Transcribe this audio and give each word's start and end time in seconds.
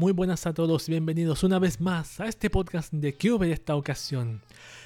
Muy 0.00 0.12
buenas 0.12 0.46
a 0.46 0.54
todos 0.54 0.88
y 0.88 0.92
bienvenidos 0.92 1.44
una 1.44 1.58
vez 1.58 1.78
más 1.78 2.20
a 2.20 2.26
este 2.26 2.48
podcast 2.48 2.90
de 2.90 3.12
Cube 3.12 3.48
de 3.48 3.52
esta 3.52 3.76
ocasión. 3.76 4.40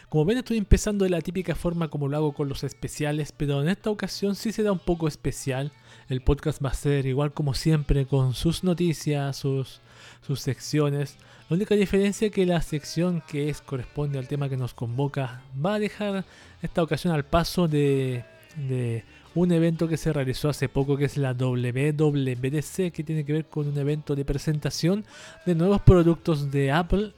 Como 0.08 0.24
ven 0.24 0.38
estoy 0.38 0.58
empezando 0.58 1.04
de 1.04 1.10
la 1.10 1.20
típica 1.20 1.54
forma 1.54 1.86
como 1.86 2.08
lo 2.08 2.16
hago 2.16 2.32
con 2.32 2.48
los 2.48 2.64
especiales, 2.64 3.30
pero 3.30 3.62
en 3.62 3.68
esta 3.68 3.90
ocasión 3.90 4.34
sí 4.34 4.50
será 4.50 4.72
un 4.72 4.80
poco 4.80 5.06
especial. 5.06 5.70
El 6.08 6.20
podcast 6.20 6.64
va 6.64 6.70
a 6.70 6.74
ser 6.74 7.06
igual 7.06 7.32
como 7.32 7.54
siempre 7.54 8.06
con 8.06 8.34
sus 8.34 8.64
noticias, 8.64 9.36
sus, 9.36 9.80
sus 10.26 10.40
secciones. 10.40 11.16
La 11.48 11.54
única 11.54 11.76
diferencia 11.76 12.26
es 12.26 12.32
que 12.32 12.44
la 12.44 12.60
sección 12.60 13.22
que 13.28 13.48
es 13.48 13.60
corresponde 13.60 14.18
al 14.18 14.26
tema 14.26 14.48
que 14.48 14.56
nos 14.56 14.74
convoca 14.74 15.44
va 15.64 15.74
a 15.74 15.78
dejar 15.78 16.24
esta 16.60 16.82
ocasión 16.82 17.14
al 17.14 17.24
paso 17.24 17.68
de, 17.68 18.24
de 18.56 19.04
un 19.34 19.50
evento 19.52 19.88
que 19.88 19.96
se 19.96 20.12
realizó 20.12 20.48
hace 20.48 20.68
poco 20.68 20.96
que 20.96 21.06
es 21.06 21.16
la 21.16 21.32
WWDC, 21.34 22.92
que 22.92 23.04
tiene 23.04 23.24
que 23.24 23.32
ver 23.32 23.46
con 23.46 23.68
un 23.68 23.76
evento 23.76 24.14
de 24.14 24.24
presentación 24.24 25.04
de 25.44 25.54
nuevos 25.54 25.80
productos 25.82 26.50
de 26.50 26.70
Apple 26.70 27.12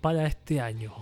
para 0.00 0.26
este 0.26 0.60
año. 0.60 0.92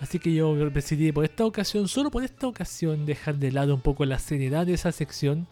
Así 0.00 0.18
que 0.18 0.32
yo 0.32 0.54
decidí 0.70 1.10
por 1.12 1.24
esta 1.24 1.44
ocasión, 1.44 1.88
solo 1.88 2.10
por 2.10 2.22
esta 2.22 2.46
ocasión, 2.46 3.06
dejar 3.06 3.36
de 3.36 3.50
lado 3.50 3.74
un 3.74 3.80
poco 3.80 4.04
la 4.04 4.18
seriedad 4.18 4.66
de 4.66 4.74
esa 4.74 4.92
sección, 4.92 5.46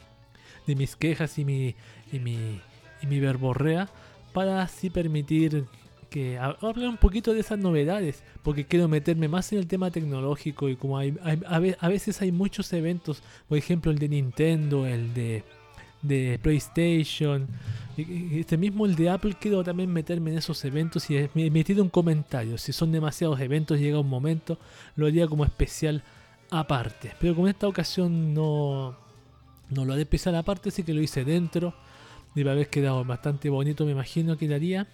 de 0.66 0.76
mis 0.76 0.94
quejas 0.94 1.38
y 1.38 1.44
mi, 1.44 1.74
y 2.12 2.18
mi, 2.20 2.60
y 3.02 3.06
mi 3.06 3.18
verborrea, 3.18 3.88
para 4.32 4.62
así 4.62 4.90
permitir 4.90 5.64
que 6.08 6.38
hablar 6.38 6.88
un 6.88 6.96
poquito 6.96 7.34
de 7.34 7.40
esas 7.40 7.58
novedades, 7.58 8.22
porque 8.42 8.64
quiero 8.64 8.88
meterme 8.88 9.28
más 9.28 9.52
en 9.52 9.58
el 9.58 9.66
tema 9.66 9.90
tecnológico 9.90 10.68
y 10.68 10.76
como 10.76 10.98
hay, 10.98 11.16
a 11.22 11.88
veces 11.88 12.20
hay 12.22 12.32
muchos 12.32 12.72
eventos, 12.72 13.22
por 13.48 13.58
ejemplo 13.58 13.90
el 13.90 13.98
de 13.98 14.08
Nintendo, 14.08 14.86
el 14.86 15.12
de, 15.14 15.44
de 16.02 16.38
PlayStation, 16.42 17.46
este 17.96 18.56
mismo 18.56 18.84
el 18.84 18.94
de 18.94 19.08
Apple, 19.08 19.36
quiero 19.40 19.64
también 19.64 19.92
meterme 19.92 20.30
en 20.30 20.38
esos 20.38 20.64
eventos 20.64 21.08
y 21.10 21.16
emitir 21.16 21.80
un 21.80 21.88
comentario. 21.88 22.58
Si 22.58 22.72
son 22.72 22.92
demasiados 22.92 23.40
eventos, 23.40 23.78
llega 23.78 23.98
un 23.98 24.08
momento, 24.08 24.58
lo 24.96 25.06
haría 25.06 25.26
como 25.26 25.44
especial 25.44 26.02
aparte. 26.50 27.12
Pero 27.18 27.34
con 27.34 27.48
esta 27.48 27.66
ocasión 27.66 28.34
no, 28.34 28.96
no 29.70 29.84
lo 29.84 29.94
haré 29.94 30.02
especial 30.02 30.34
aparte, 30.34 30.68
así 30.68 30.82
que 30.82 30.92
lo 30.92 31.00
hice 31.00 31.24
dentro. 31.24 31.74
Debe 32.34 32.50
haber 32.50 32.68
quedado 32.68 33.02
bastante 33.04 33.48
bonito, 33.48 33.86
me 33.86 33.92
imagino 33.92 34.36
que 34.36 34.46
daría 34.46 34.86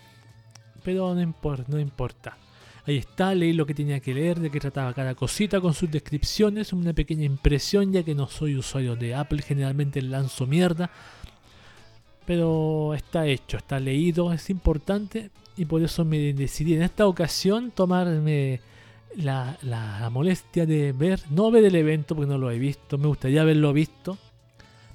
pero 0.82 1.14
no 1.14 1.78
importa. 1.78 2.36
Ahí 2.84 2.96
está, 2.96 3.32
leí 3.34 3.52
lo 3.52 3.64
que 3.64 3.74
tenía 3.74 4.00
que 4.00 4.12
leer, 4.12 4.40
de 4.40 4.50
qué 4.50 4.58
trataba 4.58 4.92
cada 4.92 5.14
cosita 5.14 5.60
con 5.60 5.72
sus 5.72 5.88
descripciones, 5.90 6.72
una 6.72 6.92
pequeña 6.92 7.24
impresión, 7.24 7.92
ya 7.92 8.02
que 8.02 8.14
no 8.14 8.26
soy 8.26 8.56
usuario 8.56 8.96
de 8.96 9.14
Apple, 9.14 9.42
generalmente 9.42 10.02
lanzo 10.02 10.46
mierda. 10.46 10.90
Pero 12.26 12.94
está 12.94 13.26
hecho, 13.26 13.56
está 13.56 13.78
leído, 13.78 14.32
es 14.32 14.50
importante 14.50 15.30
y 15.56 15.64
por 15.64 15.82
eso 15.82 16.04
me 16.04 16.32
decidí 16.32 16.74
en 16.74 16.82
esta 16.82 17.06
ocasión 17.06 17.70
tomarme 17.70 18.60
la, 19.16 19.58
la 19.62 20.08
molestia 20.10 20.66
de 20.66 20.92
ver, 20.92 21.20
no 21.30 21.50
ver 21.50 21.64
el 21.64 21.76
evento 21.76 22.16
porque 22.16 22.30
no 22.30 22.38
lo 22.38 22.50
he 22.50 22.58
visto, 22.58 22.98
me 22.98 23.06
gustaría 23.06 23.42
haberlo 23.42 23.72
visto, 23.72 24.18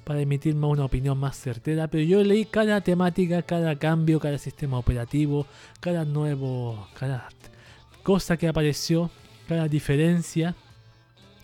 para 0.08 0.22
emitirme 0.22 0.66
una 0.66 0.86
opinión 0.86 1.18
más 1.18 1.36
certera, 1.38 1.86
pero 1.86 2.02
yo 2.02 2.24
leí 2.24 2.46
cada 2.46 2.80
temática, 2.80 3.42
cada 3.42 3.76
cambio, 3.76 4.18
cada 4.18 4.38
sistema 4.38 4.78
operativo, 4.78 5.46
cada 5.80 6.06
nuevo, 6.06 6.88
cada 6.98 7.28
cosa 8.02 8.38
que 8.38 8.48
apareció, 8.48 9.10
cada 9.46 9.68
diferencia, 9.68 10.54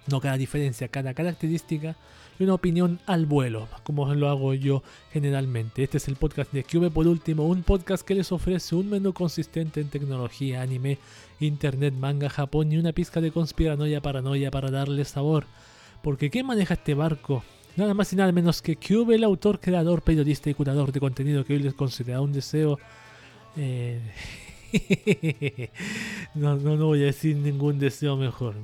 no 0.06 0.18
cada 0.18 0.38
diferencia, 0.38 0.88
cada 0.88 1.12
característica 1.12 1.94
y 2.38 2.44
una 2.44 2.54
opinión 2.54 3.00
al 3.04 3.26
vuelo, 3.26 3.68
como 3.82 4.14
lo 4.14 4.30
hago 4.30 4.54
yo 4.54 4.82
generalmente. 5.12 5.82
Este 5.82 5.98
es 5.98 6.08
el 6.08 6.16
podcast 6.16 6.50
de 6.50 6.64
Cube, 6.64 6.90
por 6.90 7.06
último, 7.06 7.44
un 7.44 7.64
podcast 7.64 8.02
que 8.02 8.14
les 8.14 8.32
ofrece 8.32 8.76
un 8.76 8.88
menú 8.88 9.12
consistente 9.12 9.82
en 9.82 9.90
tecnología, 9.90 10.62
anime, 10.62 10.96
internet, 11.38 11.92
manga, 11.92 12.30
Japón 12.30 12.72
y 12.72 12.78
una 12.78 12.94
pizca 12.94 13.20
de 13.20 13.30
conspiranoia, 13.30 14.00
paranoia 14.00 14.50
para 14.50 14.70
darle 14.70 15.04
sabor. 15.04 15.44
Porque 16.00 16.30
¿qué 16.30 16.42
maneja 16.42 16.72
este 16.72 16.94
barco? 16.94 17.44
Nada 17.76 17.92
más 17.92 18.12
y 18.12 18.16
nada 18.16 18.30
menos 18.30 18.62
que 18.62 18.76
Cube, 18.76 19.16
el 19.16 19.24
autor, 19.24 19.58
creador, 19.58 20.02
periodista 20.02 20.48
y 20.48 20.54
curador 20.54 20.92
de 20.92 21.00
contenido 21.00 21.44
que 21.44 21.54
hoy 21.54 21.58
les 21.58 21.74
considera 21.74 22.20
un 22.20 22.32
deseo. 22.32 22.78
Eh, 23.56 24.00
no, 26.34 26.56
no, 26.56 26.76
no 26.76 26.86
voy 26.86 27.02
a 27.02 27.06
decir 27.06 27.36
ningún 27.36 27.80
deseo 27.80 28.16
mejor. 28.16 28.54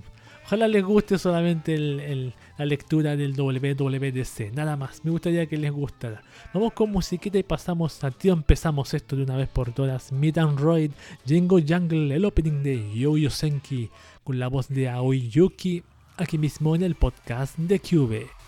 Ojalá 0.47 0.67
les 0.67 0.85
guste 0.85 1.17
solamente 1.19 1.79
la 1.79 2.65
lectura 2.65 3.17
del 3.17 3.35
WWDC. 3.35 4.53
Nada 4.53 4.77
más. 4.77 5.05
Me 5.05 5.11
gustaría 5.11 5.47
que 5.47 5.57
les 5.57 5.71
gustara. 5.73 6.23
Vamos 6.53 6.73
con 6.73 6.91
musiquita 6.91 7.39
y 7.39 7.45
pasamos 7.45 8.03
a 8.03 8.11
tío. 8.11 8.33
Empezamos 8.33 8.93
esto 8.95 9.15
de 9.15 9.23
una 9.23 9.37
vez 9.37 9.49
por 9.49 9.73
todas. 9.73 10.11
Meet 10.11 10.39
Android, 10.39 10.91
Jingo 11.27 11.59
Jungle, 11.61 12.15
el 12.15 12.25
opening 12.25 12.65
de 12.65 12.93
Yo 12.95 13.17
Yo 13.17 13.31
Senki, 13.31 13.91
con 14.25 14.41
la 14.41 14.49
voz 14.49 14.69
de 14.69 14.89
Aoi 14.89 15.29
Yuki, 15.29 15.85
aquí 16.17 16.37
mismo 16.37 16.75
en 16.75 16.83
el 16.83 16.97
podcast 16.97 17.57
de 17.57 17.79
Cube.「 17.79 18.40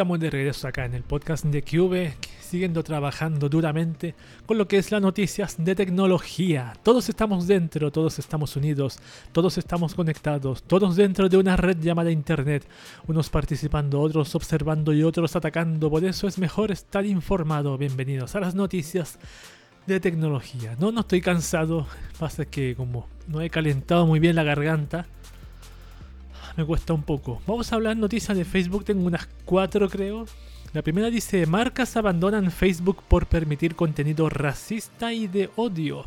estamos 0.00 0.18
de 0.18 0.30
regreso 0.30 0.66
acá 0.66 0.86
en 0.86 0.94
el 0.94 1.02
podcast 1.02 1.44
de 1.44 1.60
Cube, 1.60 2.14
siguiendo 2.40 2.82
trabajando 2.82 3.50
duramente 3.50 4.14
con 4.46 4.56
lo 4.56 4.66
que 4.66 4.78
es 4.78 4.90
las 4.90 5.02
noticias 5.02 5.62
de 5.62 5.74
tecnología. 5.74 6.72
Todos 6.82 7.10
estamos 7.10 7.46
dentro, 7.46 7.92
todos 7.92 8.18
estamos 8.18 8.56
unidos, 8.56 8.98
todos 9.32 9.58
estamos 9.58 9.94
conectados, 9.94 10.62
todos 10.62 10.96
dentro 10.96 11.28
de 11.28 11.36
una 11.36 11.54
red 11.54 11.76
llamada 11.80 12.10
Internet, 12.10 12.66
unos 13.08 13.28
participando, 13.28 14.00
otros 14.00 14.34
observando 14.34 14.94
y 14.94 15.02
otros 15.02 15.36
atacando. 15.36 15.90
Por 15.90 16.02
eso 16.02 16.26
es 16.26 16.38
mejor 16.38 16.70
estar 16.70 17.04
informado. 17.04 17.76
Bienvenidos 17.76 18.34
a 18.34 18.40
las 18.40 18.54
noticias 18.54 19.18
de 19.86 20.00
tecnología. 20.00 20.76
No, 20.78 20.92
no 20.92 21.00
estoy 21.00 21.20
cansado, 21.20 21.86
pasa 22.18 22.46
que 22.46 22.74
como 22.74 23.06
no 23.28 23.42
he 23.42 23.50
calentado 23.50 24.06
muy 24.06 24.18
bien 24.18 24.34
la 24.34 24.44
garganta 24.44 25.04
me 26.60 26.66
cuesta 26.66 26.92
un 26.92 27.02
poco. 27.02 27.40
Vamos 27.46 27.72
a 27.72 27.76
hablar 27.76 27.96
noticias 27.96 28.36
de 28.36 28.44
Facebook, 28.44 28.84
tengo 28.84 29.06
unas 29.06 29.26
cuatro 29.46 29.88
creo. 29.88 30.26
La 30.74 30.82
primera 30.82 31.08
dice, 31.08 31.46
marcas 31.46 31.96
abandonan 31.96 32.50
Facebook 32.50 33.02
por 33.08 33.26
permitir 33.26 33.74
contenido 33.74 34.28
racista 34.28 35.10
y 35.12 35.26
de 35.26 35.48
odio. 35.56 36.04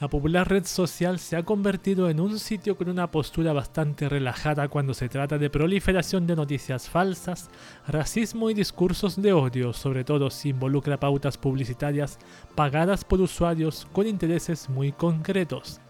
La 0.00 0.06
popular 0.06 0.48
red 0.48 0.64
social 0.64 1.18
se 1.18 1.34
ha 1.34 1.42
convertido 1.42 2.08
en 2.08 2.20
un 2.20 2.38
sitio 2.38 2.76
con 2.76 2.88
una 2.88 3.10
postura 3.10 3.52
bastante 3.52 4.08
relajada 4.08 4.68
cuando 4.68 4.94
se 4.94 5.08
trata 5.08 5.38
de 5.38 5.50
proliferación 5.50 6.24
de 6.24 6.36
noticias 6.36 6.88
falsas, 6.88 7.50
racismo 7.88 8.50
y 8.50 8.54
discursos 8.54 9.20
de 9.20 9.32
odio, 9.32 9.72
sobre 9.72 10.04
todo 10.04 10.30
si 10.30 10.50
involucra 10.50 11.00
pautas 11.00 11.36
publicitarias 11.36 12.20
pagadas 12.54 13.04
por 13.04 13.20
usuarios 13.20 13.88
con 13.92 14.06
intereses 14.06 14.68
muy 14.70 14.92
concretos. 14.92 15.80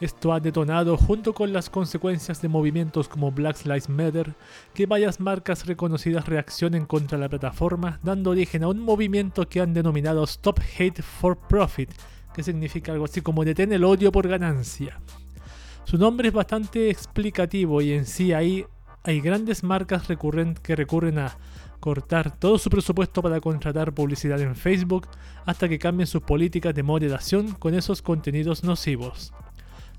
Esto 0.00 0.32
ha 0.32 0.40
detonado, 0.40 0.96
junto 0.96 1.34
con 1.34 1.52
las 1.52 1.68
consecuencias 1.68 2.40
de 2.40 2.48
movimientos 2.48 3.06
como 3.06 3.30
Black 3.30 3.66
Lives 3.66 3.90
Matter, 3.90 4.34
que 4.72 4.86
varias 4.86 5.20
marcas 5.20 5.66
reconocidas 5.66 6.26
reaccionen 6.26 6.86
contra 6.86 7.18
la 7.18 7.28
plataforma, 7.28 8.00
dando 8.02 8.30
origen 8.30 8.64
a 8.64 8.68
un 8.68 8.80
movimiento 8.80 9.46
que 9.46 9.60
han 9.60 9.74
denominado 9.74 10.24
Stop 10.24 10.58
Hate 10.78 11.02
for 11.02 11.36
Profit, 11.36 11.90
que 12.32 12.42
significa 12.42 12.92
algo 12.92 13.04
así 13.04 13.20
como 13.20 13.44
detén 13.44 13.74
el 13.74 13.84
odio 13.84 14.10
por 14.10 14.26
ganancia. 14.26 14.98
Su 15.84 15.98
nombre 15.98 16.28
es 16.28 16.34
bastante 16.34 16.88
explicativo 16.88 17.82
y 17.82 17.92
en 17.92 18.06
sí 18.06 18.32
ahí 18.32 18.64
hay 19.02 19.20
grandes 19.20 19.62
marcas 19.62 20.04
que 20.06 20.76
recurren 20.76 21.18
a 21.18 21.36
cortar 21.78 22.38
todo 22.38 22.58
su 22.58 22.70
presupuesto 22.70 23.20
para 23.20 23.40
contratar 23.40 23.92
publicidad 23.92 24.40
en 24.40 24.54
Facebook 24.54 25.08
hasta 25.44 25.68
que 25.68 25.78
cambien 25.78 26.06
sus 26.06 26.22
políticas 26.22 26.74
de 26.74 26.82
moderación 26.82 27.52
con 27.52 27.74
esos 27.74 28.00
contenidos 28.00 28.64
nocivos. 28.64 29.32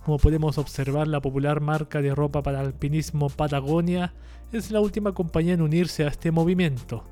Como 0.04 0.18
podemos 0.18 0.58
observar, 0.58 1.08
la 1.08 1.22
popular 1.22 1.62
marca 1.62 2.02
de 2.02 2.16
ropa 2.16 2.42
para 2.42 2.60
alpinismo 2.60 3.30
Patagonia 3.30 4.14
es 4.52 4.72
la 4.72 4.80
última 4.80 5.14
compañía 5.14 5.54
en 5.54 5.62
unirse 5.62 6.04
a 6.04 6.08
este 6.08 6.32
movimiento. 6.32 7.04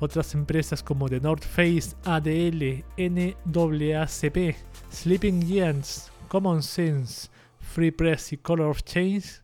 Otras 0.00 0.34
empresas 0.34 0.82
como 0.82 1.08
The 1.08 1.20
North 1.20 1.44
Face, 1.44 1.94
ADL, 2.04 2.84
NAACP, 2.96 4.56
Sleeping 4.92 5.46
Giants, 5.46 6.10
Common 6.28 6.62
Sense, 6.62 7.28
Free 7.60 7.90
Press 7.92 8.32
y 8.32 8.36
Color 8.36 8.70
of 8.70 8.82
Change 8.82 9.42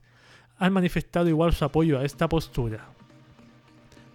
han 0.59 0.73
manifestado 0.73 1.29
igual 1.29 1.53
su 1.53 1.65
apoyo 1.65 1.99
a 1.99 2.05
esta 2.05 2.29
postura. 2.29 2.89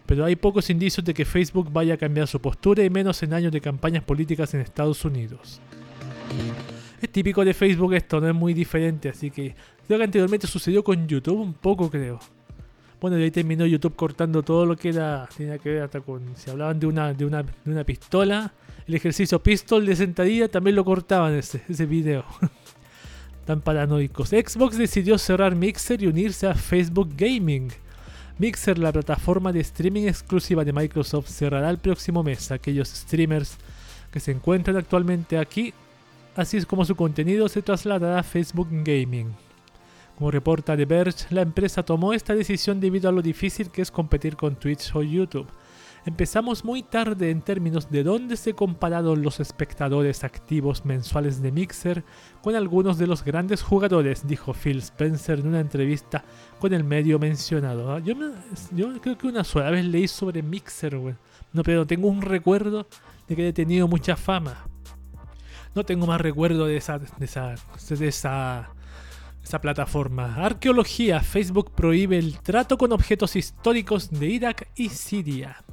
Pero 0.05 0.25
hay 0.25 0.35
pocos 0.35 0.69
indicios 0.69 1.05
de 1.05 1.13
que 1.13 1.25
Facebook 1.25 1.71
vaya 1.71 1.93
a 1.93 1.97
cambiar 1.97 2.27
su 2.27 2.41
postura 2.41 2.83
y 2.83 2.89
menos 2.89 3.21
en 3.23 3.33
años 3.33 3.51
de 3.51 3.61
campañas 3.61 4.03
políticas 4.03 4.53
en 4.53 4.61
Estados 4.61 5.05
Unidos. 5.05 5.61
Es 7.01 7.09
típico 7.09 7.45
de 7.45 7.53
Facebook 7.53 7.93
esto, 7.93 8.19
no 8.19 8.27
es 8.27 8.35
muy 8.35 8.53
diferente, 8.53 9.09
así 9.09 9.31
que 9.31 9.55
creo 9.87 9.97
que 9.97 10.03
anteriormente 10.03 10.47
sucedió 10.47 10.83
con 10.83 11.07
YouTube 11.07 11.39
un 11.39 11.53
poco, 11.53 11.89
creo. 11.89 12.19
Bueno, 12.99 13.15
de 13.15 13.23
ahí 13.23 13.31
terminó 13.31 13.65
YouTube 13.65 13.95
cortando 13.95 14.43
todo 14.43 14.65
lo 14.65 14.75
que 14.75 14.89
era, 14.89 15.29
tenía 15.35 15.57
que 15.57 15.69
ver 15.69 15.83
hasta 15.83 16.01
con, 16.01 16.35
si 16.35 16.49
hablaban 16.49 16.77
de 16.79 16.87
una, 16.87 17.13
de 17.13 17.25
una, 17.25 17.43
de 17.43 17.71
una 17.71 17.85
pistola, 17.85 18.51
el 18.85 18.95
ejercicio 18.95 19.41
pistol 19.41 19.85
de 19.85 19.95
sentadilla 19.95 20.49
también 20.49 20.75
lo 20.75 20.83
cortaban 20.83 21.33
ese, 21.35 21.61
ese 21.69 21.85
video. 21.85 22.25
Tan 23.45 23.61
paranoicos. 23.61 24.29
Xbox 24.29 24.77
decidió 24.77 25.17
cerrar 25.17 25.55
Mixer 25.55 26.03
y 26.03 26.07
unirse 26.07 26.47
a 26.47 26.53
Facebook 26.53 27.11
Gaming. 27.15 27.69
Mixer, 28.37 28.77
la 28.77 28.91
plataforma 28.91 29.53
de 29.53 29.61
streaming 29.61 30.07
exclusiva 30.07 30.65
de 30.65 30.73
Microsoft, 30.73 31.29
cerrará 31.29 31.69
el 31.69 31.77
próximo 31.77 32.23
mes. 32.23 32.51
Aquellos 32.51 32.89
streamers 32.89 33.57
que 34.11 34.19
se 34.19 34.31
encuentran 34.31 34.75
actualmente 34.75 35.37
aquí 35.37 35.73
Así 36.39 36.55
es 36.55 36.65
como 36.65 36.85
su 36.85 36.95
contenido 36.95 37.49
se 37.49 37.61
trasladará 37.61 38.19
a 38.19 38.23
Facebook 38.23 38.69
Gaming. 38.71 39.27
Como 40.17 40.31
reporta 40.31 40.77
The 40.77 40.85
Verge, 40.85 41.25
la 41.31 41.41
empresa 41.41 41.83
tomó 41.83 42.13
esta 42.13 42.33
decisión 42.33 42.79
debido 42.79 43.09
a 43.09 43.11
lo 43.11 43.21
difícil 43.21 43.69
que 43.69 43.81
es 43.81 43.91
competir 43.91 44.37
con 44.37 44.55
Twitch 44.55 44.95
o 44.95 45.03
YouTube. 45.03 45.49
Empezamos 46.05 46.63
muy 46.63 46.81
tarde 46.81 47.29
en 47.29 47.41
términos 47.41 47.91
de 47.91 48.03
dónde 48.03 48.37
se 48.37 48.53
compararon 48.53 49.21
los 49.21 49.41
espectadores 49.41 50.23
activos 50.23 50.85
mensuales 50.85 51.41
de 51.41 51.51
Mixer 51.51 52.05
con 52.41 52.55
algunos 52.55 52.97
de 52.97 53.07
los 53.07 53.25
grandes 53.25 53.61
jugadores, 53.61 54.25
dijo 54.25 54.53
Phil 54.53 54.77
Spencer 54.77 55.39
en 55.39 55.47
una 55.47 55.59
entrevista 55.59 56.23
con 56.57 56.73
el 56.73 56.85
medio 56.85 57.19
mencionado. 57.19 57.91
Ah, 57.91 57.99
yo, 57.99 58.15
creo 59.01 59.17
que 59.17 59.27
una 59.27 59.43
sola 59.43 59.71
vez 59.71 59.83
leí 59.83 60.07
sobre 60.07 60.41
Mixer, 60.41 60.97
no, 61.51 61.63
pero 61.63 61.85
tengo 61.85 62.07
un 62.07 62.21
recuerdo 62.21 62.87
de 63.27 63.35
que 63.35 63.49
he 63.49 63.51
tenido 63.51 63.89
mucha 63.89 64.15
fama. 64.15 64.68
No 65.75 65.83
tengo 65.83 66.07
más 66.07 66.19
recuerdo 66.19 66.65
de 66.65 66.77
esa, 66.77 66.99
de 66.99 67.25
esa, 67.25 67.55
de 67.89 68.07
esa, 68.07 68.69
esa 69.43 69.61
plataforma. 69.61 70.35
Arqueología. 70.35 71.21
Facebook 71.21 71.71
prohíbe 71.71 72.17
el 72.17 72.39
trato 72.39 72.77
con 72.77 72.91
objetos 72.91 73.35
históricos 73.35 74.09
de 74.09 74.27
Irak 74.27 74.67
y 74.75 74.89
Siria. 74.89 75.63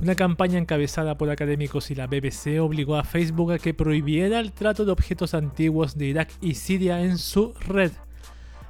Una 0.00 0.16
campaña 0.16 0.58
encabezada 0.58 1.16
por 1.16 1.30
académicos 1.30 1.90
y 1.90 1.94
la 1.94 2.06
BBC 2.06 2.60
obligó 2.60 2.96
a 2.96 3.04
Facebook 3.04 3.52
a 3.52 3.58
que 3.58 3.74
prohibiera 3.74 4.40
el 4.40 4.52
trato 4.52 4.84
de 4.84 4.92
objetos 4.92 5.34
antiguos 5.34 5.96
de 5.96 6.06
Irak 6.06 6.30
y 6.40 6.54
Siria 6.54 7.00
en 7.00 7.16
su 7.16 7.54
red. 7.60 7.92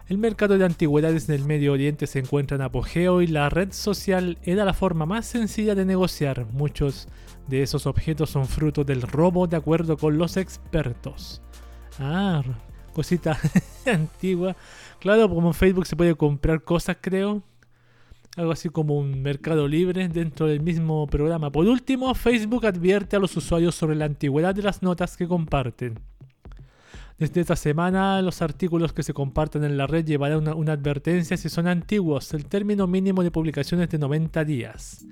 El 0.06 0.18
mercado 0.18 0.58
de 0.58 0.66
antigüedades 0.66 1.30
en 1.30 1.36
el 1.36 1.44
Medio 1.46 1.72
Oriente 1.72 2.06
se 2.06 2.18
encuentra 2.18 2.56
en 2.56 2.62
apogeo 2.62 3.22
y 3.22 3.26
la 3.26 3.48
red 3.48 3.72
social 3.72 4.36
era 4.42 4.66
la 4.66 4.74
forma 4.74 5.06
más 5.06 5.24
sencilla 5.24 5.74
de 5.74 5.86
negociar. 5.86 6.44
Muchos 6.52 7.08
de 7.46 7.62
esos 7.62 7.86
objetos 7.86 8.30
son 8.30 8.46
fruto 8.46 8.84
del 8.84 9.02
robo 9.02 9.46
de 9.46 9.56
acuerdo 9.56 9.96
con 9.96 10.18
los 10.18 10.36
expertos. 10.36 11.42
Ah, 11.98 12.42
cosita 12.92 13.38
antigua. 13.86 14.56
Claro, 15.00 15.28
como 15.28 15.48
en 15.48 15.54
Facebook 15.54 15.86
se 15.86 15.96
puede 15.96 16.14
comprar 16.14 16.62
cosas, 16.62 16.96
creo. 17.00 17.42
Algo 18.36 18.52
así 18.52 18.68
como 18.68 18.98
un 18.98 19.22
mercado 19.22 19.68
libre 19.68 20.08
dentro 20.08 20.46
del 20.46 20.60
mismo 20.60 21.06
programa. 21.06 21.50
Por 21.50 21.66
último, 21.66 22.14
Facebook 22.14 22.66
advierte 22.66 23.14
a 23.16 23.20
los 23.20 23.36
usuarios 23.36 23.74
sobre 23.74 23.94
la 23.94 24.06
antigüedad 24.06 24.54
de 24.54 24.62
las 24.62 24.82
notas 24.82 25.16
que 25.16 25.28
comparten. 25.28 26.00
Desde 27.16 27.42
esta 27.42 27.54
semana, 27.54 28.20
los 28.22 28.42
artículos 28.42 28.92
que 28.92 29.04
se 29.04 29.14
comparten 29.14 29.62
en 29.62 29.76
la 29.76 29.86
red 29.86 30.04
llevarán 30.04 30.48
una, 30.48 30.72
advertencia 30.72 31.36
si 31.36 31.48
son 31.48 31.68
antiguos. 31.68 32.34
El 32.34 32.46
término 32.46 32.88
mínimo 32.88 33.22
de 33.22 33.30
publicación 33.30 33.80
es 33.82 33.88
de 33.90 33.98
90 33.98 34.44
días. 34.44 35.06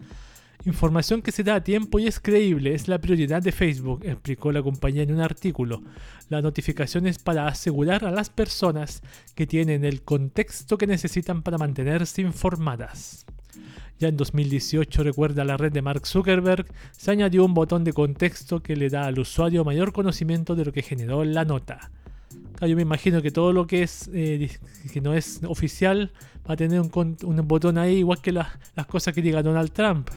Información 0.64 1.22
que 1.22 1.32
se 1.32 1.42
da 1.42 1.56
a 1.56 1.64
tiempo 1.64 1.98
y 1.98 2.06
es 2.06 2.20
creíble 2.20 2.72
es 2.72 2.86
la 2.86 3.00
prioridad 3.00 3.42
de 3.42 3.50
Facebook, 3.50 4.04
explicó 4.04 4.52
la 4.52 4.62
compañía 4.62 5.02
en 5.02 5.12
un 5.12 5.20
artículo. 5.20 5.82
La 6.28 6.40
notificación 6.40 7.08
es 7.08 7.18
para 7.18 7.48
asegurar 7.48 8.04
a 8.04 8.12
las 8.12 8.30
personas 8.30 9.02
que 9.34 9.46
tienen 9.46 9.84
el 9.84 10.02
contexto 10.02 10.78
que 10.78 10.86
necesitan 10.86 11.42
para 11.42 11.58
mantenerse 11.58 12.22
informadas. 12.22 13.26
Ya 13.98 14.06
en 14.08 14.16
2018, 14.16 15.02
recuerda 15.02 15.44
la 15.44 15.56
red 15.56 15.72
de 15.72 15.82
Mark 15.82 16.06
Zuckerberg, 16.06 16.66
se 16.92 17.10
añadió 17.10 17.44
un 17.44 17.54
botón 17.54 17.82
de 17.82 17.92
contexto 17.92 18.62
que 18.62 18.76
le 18.76 18.88
da 18.88 19.06
al 19.06 19.18
usuario 19.18 19.64
mayor 19.64 19.92
conocimiento 19.92 20.54
de 20.54 20.64
lo 20.64 20.72
que 20.72 20.82
generó 20.82 21.24
la 21.24 21.44
nota. 21.44 21.90
yo 22.60 22.76
me 22.76 22.82
imagino 22.82 23.20
que 23.20 23.32
todo 23.32 23.52
lo 23.52 23.66
que 23.66 23.82
es 23.82 24.08
eh, 24.14 24.48
que 24.92 25.00
no 25.00 25.12
es 25.14 25.40
oficial 25.44 26.12
va 26.48 26.54
a 26.54 26.56
tener 26.56 26.80
un, 26.80 27.48
botón 27.48 27.78
ahí, 27.78 27.98
igual 27.98 28.20
que 28.20 28.30
las 28.30 28.86
cosas 28.88 29.12
que 29.12 29.22
diga 29.22 29.42
Donald 29.42 29.72
Trump. 29.72 30.08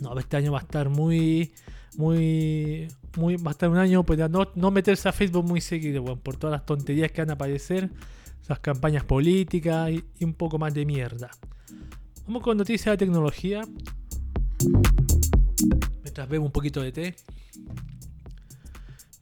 No, 0.00 0.18
este 0.18 0.36
año 0.36 0.52
va 0.52 0.58
a 0.58 0.62
estar 0.62 0.88
muy, 0.88 1.52
muy, 1.96 2.88
muy, 3.16 3.36
va 3.36 3.50
a 3.50 3.52
estar 3.52 3.68
un 3.68 3.78
año 3.78 4.04
para 4.04 4.28
no, 4.28 4.50
no 4.54 4.70
meterse 4.70 5.08
a 5.08 5.12
Facebook 5.12 5.44
muy 5.44 5.60
seguido, 5.60 6.16
por 6.16 6.36
todas 6.36 6.52
las 6.52 6.66
tonterías 6.66 7.12
que 7.12 7.20
van 7.20 7.30
a 7.30 7.34
aparecer, 7.34 7.90
esas 8.42 8.58
campañas 8.60 9.04
políticas 9.04 9.90
y 9.90 10.24
un 10.24 10.34
poco 10.34 10.58
más 10.58 10.72
de 10.74 10.86
mierda. 10.86 11.30
Vamos 12.26 12.42
con 12.42 12.56
noticias 12.56 12.92
de 12.92 12.96
tecnología. 12.96 13.62
Mientras 16.02 16.28
bebo 16.28 16.46
un 16.46 16.52
poquito 16.52 16.80
de 16.80 16.92
té. 16.92 17.16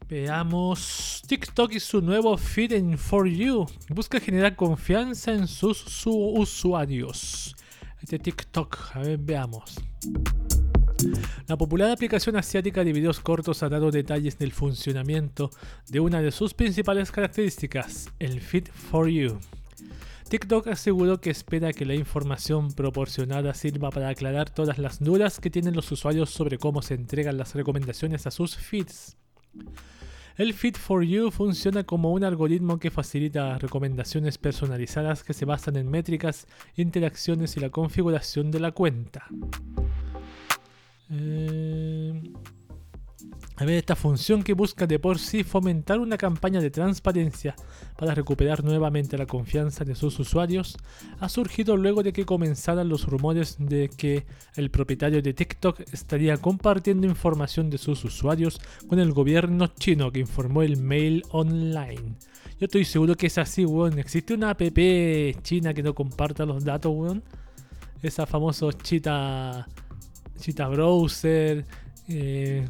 Veamos. 0.09 1.23
TikTok 1.27 1.73
y 1.73 1.81
su 1.81 2.01
nuevo 2.01 2.37
feed 2.39 2.73
en 2.73 2.97
For 2.97 3.27
You. 3.27 3.67
Busca 3.91 4.21
generar 4.21 4.57
confianza 4.57 5.33
en 5.33 5.47
sus 5.47 6.07
usuarios. 6.07 7.55
Este 8.01 8.19
TikTok, 8.19 8.79
a 8.95 9.01
ver, 9.01 9.19
veamos. 9.19 9.75
La 11.47 11.57
popular 11.57 11.91
aplicación 11.91 12.37
asiática 12.37 12.85
de 12.85 12.93
videos 12.93 13.21
cortos 13.21 13.63
ha 13.63 13.69
dado 13.69 13.91
detalles 13.91 14.39
del 14.39 14.53
funcionamiento 14.53 15.51
de 15.89 16.01
una 16.01 16.21
de 16.21 16.33
sus 16.33 16.55
principales 16.55 17.13
características, 17.13 18.11
el 18.19 18.41
Feed 18.41 18.69
for 18.69 19.09
You. 19.09 19.39
TikTok 20.29 20.67
aseguró 20.69 21.21
que 21.21 21.31
espera 21.31 21.73
que 21.73 21.87
la 21.87 21.95
información 21.95 22.73
proporcionada 22.73 23.55
sirva 23.55 23.91
para 23.91 24.09
aclarar 24.09 24.51
todas 24.51 24.79
las 24.79 24.99
dudas 24.99 25.41
que 25.41 25.51
tienen 25.51 25.75
los 25.75 25.91
usuarios 25.91 26.31
sobre 26.31 26.59
cómo 26.59 26.83
se 26.83 26.95
entregan 26.95 27.39
las 27.39 27.55
recomendaciones 27.55 28.27
a 28.27 28.31
sus 28.31 28.57
feeds. 28.57 29.17
El 30.37 30.53
Feed 30.53 30.77
for 30.77 31.03
You 31.03 31.31
funciona 31.31 31.85
como 31.85 32.13
un 32.13 32.25
algoritmo 32.25 32.79
que 32.79 32.91
facilita 32.91 33.59
recomendaciones 33.59 34.37
personalizadas 34.37 35.25
que 35.25 35.33
se 35.33 35.45
basan 35.45 35.77
en 35.77 35.91
métricas, 35.91 36.47
interacciones 36.77 37.57
y 37.57 37.61
la 37.61 37.71
configuración 37.71 38.51
de 38.51 38.61
la 38.61 38.73
cuenta. 38.73 39.27
Eh, 41.11 42.33
a 43.57 43.65
ver, 43.65 43.75
esta 43.75 43.97
función 43.97 44.45
que 44.45 44.53
busca 44.53 44.87
de 44.87 45.01
por 45.01 45.19
sí 45.19 45.43
fomentar 45.43 45.99
una 45.99 46.17
campaña 46.17 46.61
de 46.61 46.71
transparencia 46.71 47.57
para 47.97 48.15
recuperar 48.15 48.63
nuevamente 48.63 49.19
la 49.19 49.27
confianza 49.27 49.85
de 49.85 49.97
sus 49.97 50.17
usuarios 50.21 50.77
ha 51.19 51.29
surgido 51.29 51.77
luego 51.77 52.05
de 52.05 52.13
que 52.13 52.25
comenzaran 52.25 52.89
los 52.89 53.07
rumores 53.07 53.57
de 53.59 53.89
que 53.89 54.27
el 54.55 54.71
propietario 54.71 55.23
de 55.23 55.35
TikTok 55.35 55.81
estaría 55.93 56.37
compartiendo 56.37 57.09
información 57.09 57.69
de 57.69 57.79
sus 57.79 58.05
usuarios 58.05 58.61
con 58.87 59.01
el 59.01 59.13
gobierno 59.13 59.67
chino 59.67 60.13
que 60.13 60.21
informó 60.21 60.63
el 60.63 60.77
Mail 60.77 61.25
Online. 61.31 62.15
Yo 62.61 62.67
estoy 62.67 62.85
seguro 62.85 63.17
que 63.17 63.27
es 63.27 63.39
así, 63.39 63.65
weón. 63.65 63.99
Existe 63.99 64.35
una 64.35 64.51
app 64.51 64.63
china 65.43 65.75
que 65.75 65.83
no 65.83 65.97
comparta 65.97 66.47
los 66.47 66.65
datos, 66.65 66.93
weón. 66.95 67.25
Esa 68.03 68.25
famosa 68.27 68.67
chita, 68.83 69.67
chita 70.39 70.69
browser. 70.69 71.65
Eh, 72.09 72.67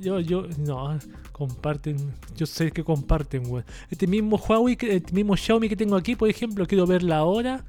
yo, 0.00 0.20
yo, 0.20 0.46
no, 0.58 0.98
comparten, 1.32 1.96
yo 2.36 2.46
sé 2.46 2.70
que 2.70 2.84
comparten, 2.84 3.42
weón. 3.46 3.64
Este 3.90 4.06
mismo 4.06 4.36
Huawei, 4.36 4.76
este 4.80 5.12
mismo 5.12 5.36
Xiaomi 5.36 5.68
que 5.68 5.76
tengo 5.76 5.96
aquí, 5.96 6.14
por 6.14 6.28
ejemplo, 6.28 6.66
quiero 6.66 6.86
ver 6.86 7.02
la 7.02 7.24
hora 7.24 7.64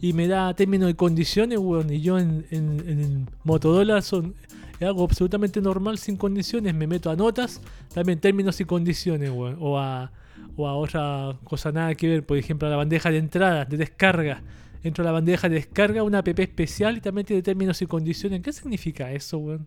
y 0.00 0.12
me 0.12 0.28
da 0.28 0.54
términos 0.54 0.90
y 0.90 0.94
condiciones, 0.94 1.58
weón. 1.58 1.92
Y 1.92 2.00
yo 2.00 2.18
en, 2.18 2.46
en, 2.50 3.28
Motorola 3.42 4.00
son, 4.02 4.34
algo 4.80 5.04
absolutamente 5.04 5.60
normal 5.60 5.98
sin 5.98 6.16
condiciones. 6.16 6.74
Me 6.74 6.86
meto 6.86 7.10
a 7.10 7.16
notas, 7.16 7.60
también 7.92 8.20
términos 8.20 8.60
y 8.60 8.64
condiciones, 8.64 9.30
weón. 9.30 9.56
O 9.60 9.78
a, 9.78 10.12
o 10.56 10.68
a 10.68 10.74
otra 10.74 11.36
cosa 11.44 11.72
nada 11.72 11.94
que 11.94 12.08
ver, 12.08 12.24
por 12.24 12.36
ejemplo, 12.36 12.68
a 12.68 12.70
la 12.70 12.76
bandeja 12.76 13.10
de 13.10 13.18
entrada, 13.18 13.64
de 13.64 13.76
descarga. 13.76 14.42
Entro 14.86 15.02
a 15.02 15.06
la 15.06 15.10
bandeja 15.10 15.48
de 15.48 15.56
descarga, 15.56 16.04
una 16.04 16.18
app 16.18 16.28
especial 16.28 16.96
y 16.96 17.00
también 17.00 17.26
tiene 17.26 17.42
términos 17.42 17.82
y 17.82 17.86
condiciones. 17.86 18.40
¿Qué 18.40 18.52
significa 18.52 19.10
eso, 19.10 19.38
weón? 19.38 19.66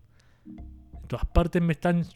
todas 1.08 1.26
partes 1.26 1.60
me 1.60 1.74
están 1.74 2.06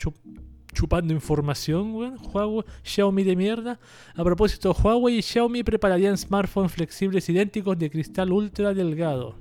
chupando 0.73 1.13
información, 1.13 1.95
weón. 1.95 2.17
Huawei, 2.33 2.65
Xiaomi 2.83 3.23
de 3.25 3.37
mierda. 3.37 3.79
A 4.17 4.25
propósito, 4.25 4.73
Huawei 4.73 5.19
y 5.19 5.23
Xiaomi 5.23 5.63
prepararían 5.63 6.17
smartphones 6.17 6.73
flexibles 6.73 7.29
idénticos 7.29 7.79
de 7.79 7.91
cristal 7.91 8.33
ultra 8.33 8.73
delgado. 8.73 9.35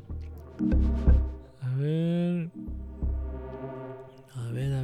A 1.62 1.76
ver. 1.78 2.52
A 4.36 4.52
ver, 4.52 4.74
a. 4.74 4.83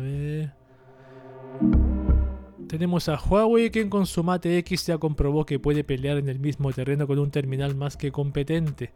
Tenemos 2.70 3.10
a 3.10 3.20
Huawei 3.20 3.72
quien 3.72 3.90
con 3.90 4.06
su 4.06 4.24
Mate 4.24 4.60
X 4.60 4.86
ya 4.86 5.00
comprobó 5.00 5.44
que 5.44 5.58
puede 5.58 5.84
pelear 5.84 6.18
en 6.18 6.30
el 6.30 6.38
mismo 6.38 6.72
terreno 6.72 7.08
con 7.08 7.18
un 7.18 7.32
terminal 7.32 7.74
más 7.74 7.98
que 7.98 8.12
competente. 8.12 8.92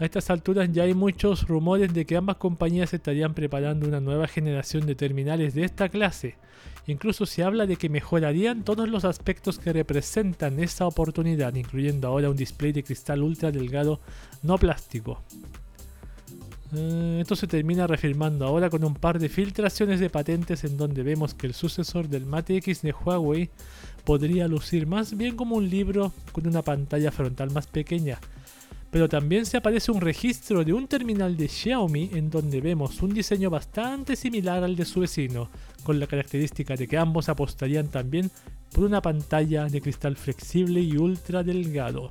A 0.00 0.04
estas 0.04 0.30
alturas 0.30 0.68
ya 0.72 0.82
hay 0.82 0.94
muchos 0.94 1.46
rumores 1.46 1.94
de 1.94 2.04
que 2.04 2.16
ambas 2.16 2.38
compañías 2.38 2.92
estarían 2.92 3.34
preparando 3.34 3.86
una 3.86 4.00
nueva 4.00 4.26
generación 4.26 4.84
de 4.84 4.96
terminales 4.96 5.54
de 5.54 5.62
esta 5.62 5.88
clase. 5.88 6.34
Incluso 6.88 7.24
se 7.24 7.44
habla 7.44 7.66
de 7.66 7.76
que 7.76 7.88
mejorarían 7.88 8.64
todos 8.64 8.88
los 8.88 9.04
aspectos 9.04 9.60
que 9.60 9.72
representan 9.72 10.58
esa 10.58 10.84
oportunidad, 10.84 11.54
incluyendo 11.54 12.08
ahora 12.08 12.30
un 12.30 12.36
display 12.36 12.72
de 12.72 12.82
cristal 12.82 13.22
ultra 13.22 13.52
delgado 13.52 14.00
no 14.42 14.58
plástico. 14.58 15.22
Eh, 16.74 17.18
esto 17.20 17.34
se 17.34 17.46
termina 17.46 17.86
reafirmando 17.86 18.46
ahora 18.46 18.68
con 18.68 18.84
un 18.84 18.94
par 18.94 19.18
de 19.18 19.28
filtraciones 19.28 20.00
de 20.00 20.10
patentes 20.10 20.64
en 20.64 20.76
donde 20.76 21.02
vemos 21.02 21.32
que 21.34 21.46
el 21.46 21.54
sucesor 21.54 22.08
del 22.08 22.26
Mate 22.26 22.56
X 22.56 22.82
de 22.82 22.92
Huawei 22.92 23.48
podría 24.04 24.48
lucir 24.48 24.86
más 24.86 25.16
bien 25.16 25.34
como 25.34 25.56
un 25.56 25.68
libro 25.68 26.12
con 26.32 26.46
una 26.46 26.62
pantalla 26.62 27.10
frontal 27.10 27.50
más 27.52 27.66
pequeña, 27.66 28.18
pero 28.90 29.08
también 29.08 29.46
se 29.46 29.56
aparece 29.56 29.92
un 29.92 30.00
registro 30.00 30.62
de 30.62 30.74
un 30.74 30.88
terminal 30.88 31.36
de 31.36 31.48
Xiaomi 31.48 32.10
en 32.12 32.30
donde 32.30 32.60
vemos 32.60 33.00
un 33.00 33.14
diseño 33.14 33.48
bastante 33.48 34.14
similar 34.14 34.62
al 34.62 34.76
de 34.76 34.84
su 34.84 35.00
vecino, 35.00 35.50
con 35.84 35.98
la 35.98 36.06
característica 36.06 36.74
de 36.74 36.86
que 36.86 36.98
ambos 36.98 37.30
apostarían 37.30 37.88
también 37.88 38.30
por 38.72 38.84
una 38.84 39.00
pantalla 39.00 39.66
de 39.66 39.80
cristal 39.80 40.16
flexible 40.16 40.80
y 40.80 40.96
ultra 40.96 41.42
delgado. 41.42 42.10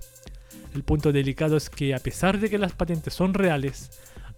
El 0.73 0.83
punto 0.83 1.11
delicado 1.11 1.57
es 1.57 1.69
que 1.69 1.93
a 1.93 1.99
pesar 1.99 2.39
de 2.39 2.49
que 2.49 2.57
las 2.57 2.73
patentes 2.73 3.13
son 3.13 3.33
reales, 3.33 3.89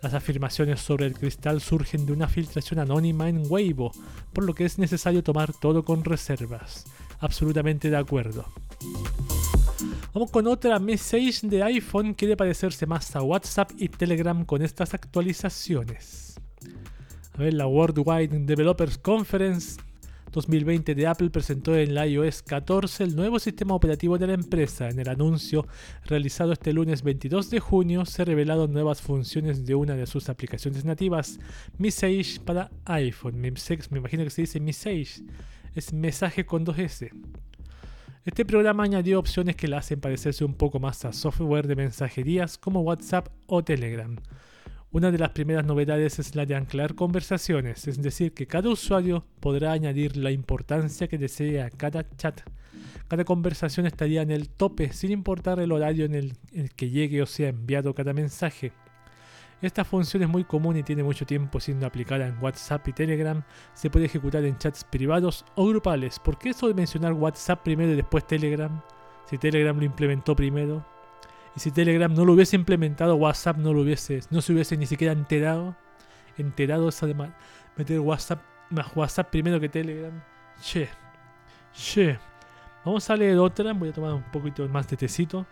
las 0.02 0.14
afirmaciones 0.14 0.80
sobre 0.80 1.06
el 1.06 1.14
cristal 1.14 1.62
surgen 1.62 2.06
de 2.06 2.14
una 2.14 2.28
filtración 2.28 2.80
anónima 2.80 3.28
en 3.28 3.44
Weibo, 3.50 3.92
por 4.34 4.46
lo 4.46 4.54
que 4.54 4.66
es 4.66 4.80
necesario 4.80 5.24
tomar 5.24 5.54
todo 5.54 5.84
con 5.84 6.04
reservas. 6.04 6.86
Absolutamente 7.20 7.90
de 7.90 7.98
acuerdo. 7.98 8.46
Vamos 10.14 10.32
con 10.32 10.48
otra 10.48 10.80
message 10.80 11.42
de 11.44 11.64
iPhone. 11.64 12.14
Quiere 12.14 12.38
parecerse 12.38 12.86
más 12.86 13.16
a 13.16 13.22
WhatsApp 13.22 13.72
y 13.78 13.90
Telegram 13.90 14.46
con 14.46 14.62
estas 14.62 14.94
actualizaciones. 14.94 16.40
A 17.34 17.38
ver, 17.38 17.54
la 17.54 17.68
Worldwide 17.68 18.40
Developers 18.40 18.98
Conference 18.98 19.80
2020 20.32 20.94
de 20.94 21.08
Apple 21.08 21.30
presentó 21.30 21.76
en 21.76 21.96
la 21.96 22.06
iOS 22.06 22.44
14 22.44 23.04
el 23.04 23.16
nuevo 23.16 23.40
sistema 23.40 23.74
operativo 23.74 24.18
de 24.18 24.28
la 24.28 24.34
empresa. 24.34 24.90
En 24.90 25.00
el 25.00 25.10
anuncio 25.10 25.66
realizado 26.06 26.54
este 26.54 26.72
lunes 26.72 27.02
22 27.02 27.50
de 27.50 27.60
junio 27.60 28.06
se 28.06 28.26
revelaron 28.26 28.72
nuevas 28.72 29.02
funciones 29.02 29.66
de 29.66 29.76
una 29.76 29.96
de 29.96 30.06
sus 30.06 30.30
aplicaciones 30.30 30.86
nativas, 30.86 31.40
Message 31.78 32.40
para 32.42 32.70
iPhone. 32.86 33.40
me 33.40 33.98
imagino 33.98 34.24
que 34.24 34.30
se 34.30 34.42
dice 34.42 34.60
Message, 34.60 35.24
es 35.74 35.94
mensaje 35.94 36.46
con 36.46 36.64
dos 36.64 36.78
S. 36.78 37.10
Este 38.26 38.46
programa 38.46 38.84
añadió 38.84 39.18
opciones 39.18 39.56
que 39.56 39.68
la 39.68 39.78
hacen 39.78 40.00
parecerse 40.00 40.46
un 40.46 40.54
poco 40.54 40.80
más 40.80 41.04
a 41.06 41.14
software 41.14 41.66
de 41.66 41.76
mensajerías 41.76 42.58
como 42.58 42.82
WhatsApp 42.82 43.30
o 43.48 43.64
Telegram. 43.64 44.16
Una 44.92 45.12
de 45.12 45.20
las 45.20 45.30
primeras 45.30 45.66
novedades 45.66 46.18
es 46.18 46.36
la 46.36 46.48
de 46.48 46.56
anclar 46.56 46.96
conversaciones, 46.96 47.88
es 47.88 48.02
decir, 48.02 48.34
que 48.34 48.48
cada 48.48 48.70
usuario 48.70 49.24
podrá 49.40 49.72
añadir 49.72 50.18
la 50.18 50.32
importancia 50.32 51.08
que 51.08 51.20
desee 51.20 51.62
a 51.62 51.70
cada 51.70 52.10
chat. 52.18 52.42
Cada 53.08 53.24
conversación 53.24 53.86
estaría 53.86 54.24
en 54.24 54.32
el 54.32 54.50
tope 54.50 54.92
sin 54.92 55.12
importar 55.12 55.60
el 55.60 55.72
horario 55.72 56.06
en 56.06 56.16
el, 56.16 56.34
que 56.76 56.90
llegue 56.90 57.22
o 57.22 57.28
sea 57.28 57.50
enviado 57.50 57.94
cada 57.94 58.14
mensaje. 58.14 58.72
Esta 59.62 59.86
función 59.86 60.24
es 60.24 60.30
muy 60.30 60.44
común 60.44 60.78
y 60.78 60.82
tiene 60.82 61.04
mucho 61.04 61.24
tiempo 61.24 61.60
siendo 61.60 61.86
aplicada 61.86 62.26
en 62.26 62.42
WhatsApp 62.42 62.88
y 62.88 62.94
Telegram. 62.94 63.44
Se 63.76 63.92
puede 63.92 64.06
ejecutar 64.06 64.44
en 64.44 64.58
chats 64.58 64.84
privados 64.86 65.46
o 65.54 65.68
grupales. 65.68 66.18
¿Por 66.18 66.40
qué 66.40 66.50
eso 66.50 66.68
de 66.68 66.74
mencionar 66.74 67.14
WhatsApp 67.14 67.62
primero 67.62 67.92
y 67.92 67.96
después 67.96 68.26
Telegram? 68.26 68.82
Si 69.26 69.38
Telegram 69.38 69.78
lo 69.78 69.86
implementó 69.86 70.36
primero. 70.36 70.84
Si 71.60 71.72
Telegram 71.72 72.14
no 72.14 72.24
lo 72.24 72.34
hubiese 72.34 72.56
implementado, 72.56 73.18
WhatsApp 73.18 73.58
no 73.58 73.74
lo 73.74 73.82
hubiese, 73.82 74.22
no 74.30 74.42
se 74.42 74.54
hubiese 74.54 74.78
ni 74.78 74.86
siquiera 74.86 75.12
enterado. 75.12 75.76
Enterado 76.38 76.88
esa 76.88 77.06
de 77.06 77.14
meter 77.76 78.00
WhatsApp 78.00 78.42
más 78.70 78.96
WhatsApp 78.96 79.30
primero 79.30 79.60
que 79.60 79.68
Telegram. 79.68 80.24
Che. 80.62 80.88
Che. 81.74 82.18
Vamos 82.86 83.10
a 83.10 83.16
leer 83.18 83.38
otra. 83.40 83.74
Voy 83.74 83.90
a 83.90 83.92
tomar 83.92 84.14
un 84.14 84.24
poquito 84.32 84.66
más 84.70 84.88
de 84.88 84.96
tecito. 84.96 85.46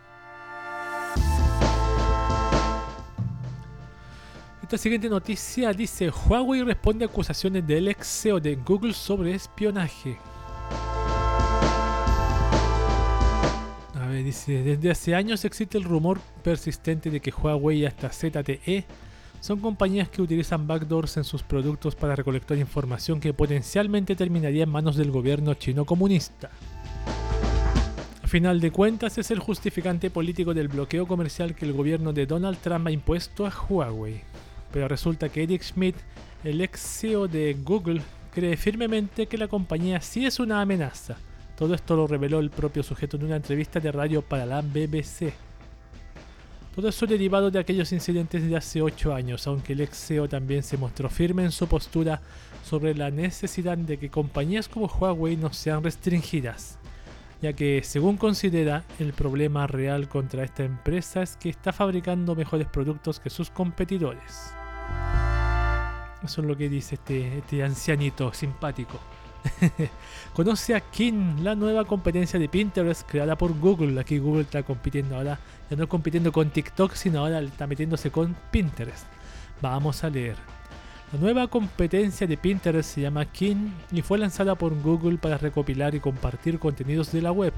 Esta 4.61 4.77
siguiente 4.77 5.09
noticia 5.09 5.73
dice, 5.73 6.09
Huawei 6.09 6.63
responde 6.63 7.03
a 7.03 7.07
acusaciones 7.09 7.67
del 7.67 7.89
ex 7.89 8.21
CEO 8.21 8.39
de 8.39 8.55
Google 8.55 8.93
sobre 8.93 9.33
espionaje. 9.33 10.17
Dice, 14.23 14.63
desde 14.63 14.91
hace 14.91 15.15
años 15.15 15.45
existe 15.45 15.77
el 15.77 15.83
rumor 15.83 16.19
persistente 16.43 17.09
de 17.09 17.19
que 17.19 17.31
Huawei 17.31 17.79
y 17.79 17.85
hasta 17.85 18.09
ZTE 18.09 18.85
son 19.39 19.59
compañías 19.59 20.09
que 20.09 20.21
utilizan 20.21 20.67
backdoors 20.67 21.17
en 21.17 21.23
sus 21.23 21.43
productos 21.43 21.95
para 21.95 22.15
recolectar 22.15 22.57
información 22.57 23.19
que 23.19 23.33
potencialmente 23.33 24.15
terminaría 24.15 24.63
en 24.63 24.69
manos 24.69 24.95
del 24.95 25.11
gobierno 25.11 25.53
chino 25.53 25.85
comunista. 25.85 26.49
A 28.23 28.27
final 28.27 28.59
de 28.59 28.71
cuentas 28.71 29.17
es 29.17 29.31
el 29.31 29.39
justificante 29.39 30.09
político 30.09 30.53
del 30.53 30.67
bloqueo 30.67 31.07
comercial 31.07 31.55
que 31.55 31.65
el 31.65 31.73
gobierno 31.73 32.11
de 32.11 32.25
Donald 32.25 32.57
Trump 32.57 32.87
ha 32.87 32.91
impuesto 32.91 33.45
a 33.45 33.53
Huawei 33.69 34.21
pero 34.71 34.87
resulta 34.87 35.29
que 35.29 35.43
Eric 35.43 35.63
Schmidt, 35.63 35.95
el 36.43 36.61
ex 36.61 36.79
CEO 36.79 37.27
de 37.27 37.55
Google, 37.63 38.01
cree 38.33 38.57
firmemente 38.57 39.27
que 39.27 39.37
la 39.37 39.47
compañía 39.47 40.01
sí 40.01 40.25
es 40.25 40.39
una 40.39 40.61
amenaza. 40.61 41.17
Todo 41.57 41.73
esto 41.73 41.95
lo 41.95 42.05
reveló 42.05 42.39
el 42.39 42.51
propio 42.51 42.83
sujeto 42.83 43.17
en 43.17 43.25
una 43.25 43.37
entrevista 43.37 43.79
de 43.79 43.91
radio 43.91 44.21
para 44.21 44.45
la 44.45 44.61
BBC. 44.61 45.33
Todo 46.75 46.89
eso 46.89 47.07
derivado 47.07 47.49
de 47.49 47.57
aquellos 47.57 47.91
incidentes 47.91 48.47
de 48.47 48.55
hace 48.55 48.79
8 48.83 49.15
años, 49.15 49.47
aunque 49.47 49.73
el 49.73 49.81
ex 49.81 49.97
CEO 49.97 50.29
también 50.29 50.61
se 50.61 50.77
mostró 50.77 51.09
firme 51.09 51.43
en 51.43 51.51
su 51.51 51.67
postura 51.67 52.21
sobre 52.63 52.93
la 52.93 53.09
necesidad 53.09 53.75
de 53.75 53.97
que 53.97 54.11
compañías 54.11 54.69
como 54.69 54.85
Huawei 54.85 55.35
no 55.35 55.51
sean 55.51 55.83
restringidas. 55.83 56.77
ya 57.41 57.53
que 57.53 57.81
según 57.83 58.17
considera 58.17 58.83
el 58.99 59.13
problema 59.13 59.67
real 59.67 60.09
contra 60.09 60.43
esta 60.43 60.63
empresa 60.63 61.21
es 61.23 61.37
que 61.37 61.49
está 61.49 61.71
fabricando 61.73 62.35
mejores 62.35 62.67
productos 62.67 63.19
que 63.19 63.31
sus 63.31 63.49
competidores. 63.49 64.53
Eso 66.23 66.41
es 66.41 66.47
lo 66.47 66.55
que 66.55 66.69
dice 66.69 66.95
este, 66.95 67.39
este 67.39 67.63
ancianito 67.63 68.33
simpático. 68.33 68.99
Conoce 70.33 70.75
a 70.75 70.79
Kin, 70.79 71.43
la 71.43 71.55
nueva 71.55 71.85
competencia 71.85 72.39
de 72.39 72.49
Pinterest 72.49 73.09
creada 73.09 73.37
por 73.37 73.57
Google. 73.57 73.99
Aquí 73.99 74.17
Google 74.19 74.43
está 74.43 74.63
compitiendo 74.63 75.15
ahora, 75.15 75.39
ya 75.69 75.77
no 75.77 75.87
compitiendo 75.87 76.31
con 76.31 76.49
TikTok, 76.49 76.93
sino 76.93 77.19
ahora 77.19 77.39
está 77.41 77.67
metiéndose 77.67 78.11
con 78.11 78.35
Pinterest. 78.51 79.05
Vamos 79.61 80.03
a 80.03 80.09
leer. 80.09 80.35
La 81.13 81.19
nueva 81.19 81.47
competencia 81.47 82.27
de 82.27 82.37
Pinterest 82.37 82.95
se 82.95 83.01
llama 83.01 83.25
Kin 83.25 83.73
y 83.91 84.01
fue 84.01 84.17
lanzada 84.17 84.55
por 84.55 84.79
Google 84.81 85.17
para 85.17 85.37
recopilar 85.37 85.95
y 85.95 86.01
compartir 86.01 86.59
contenidos 86.59 87.11
de 87.13 87.21
la 87.21 87.31
web. 87.31 87.53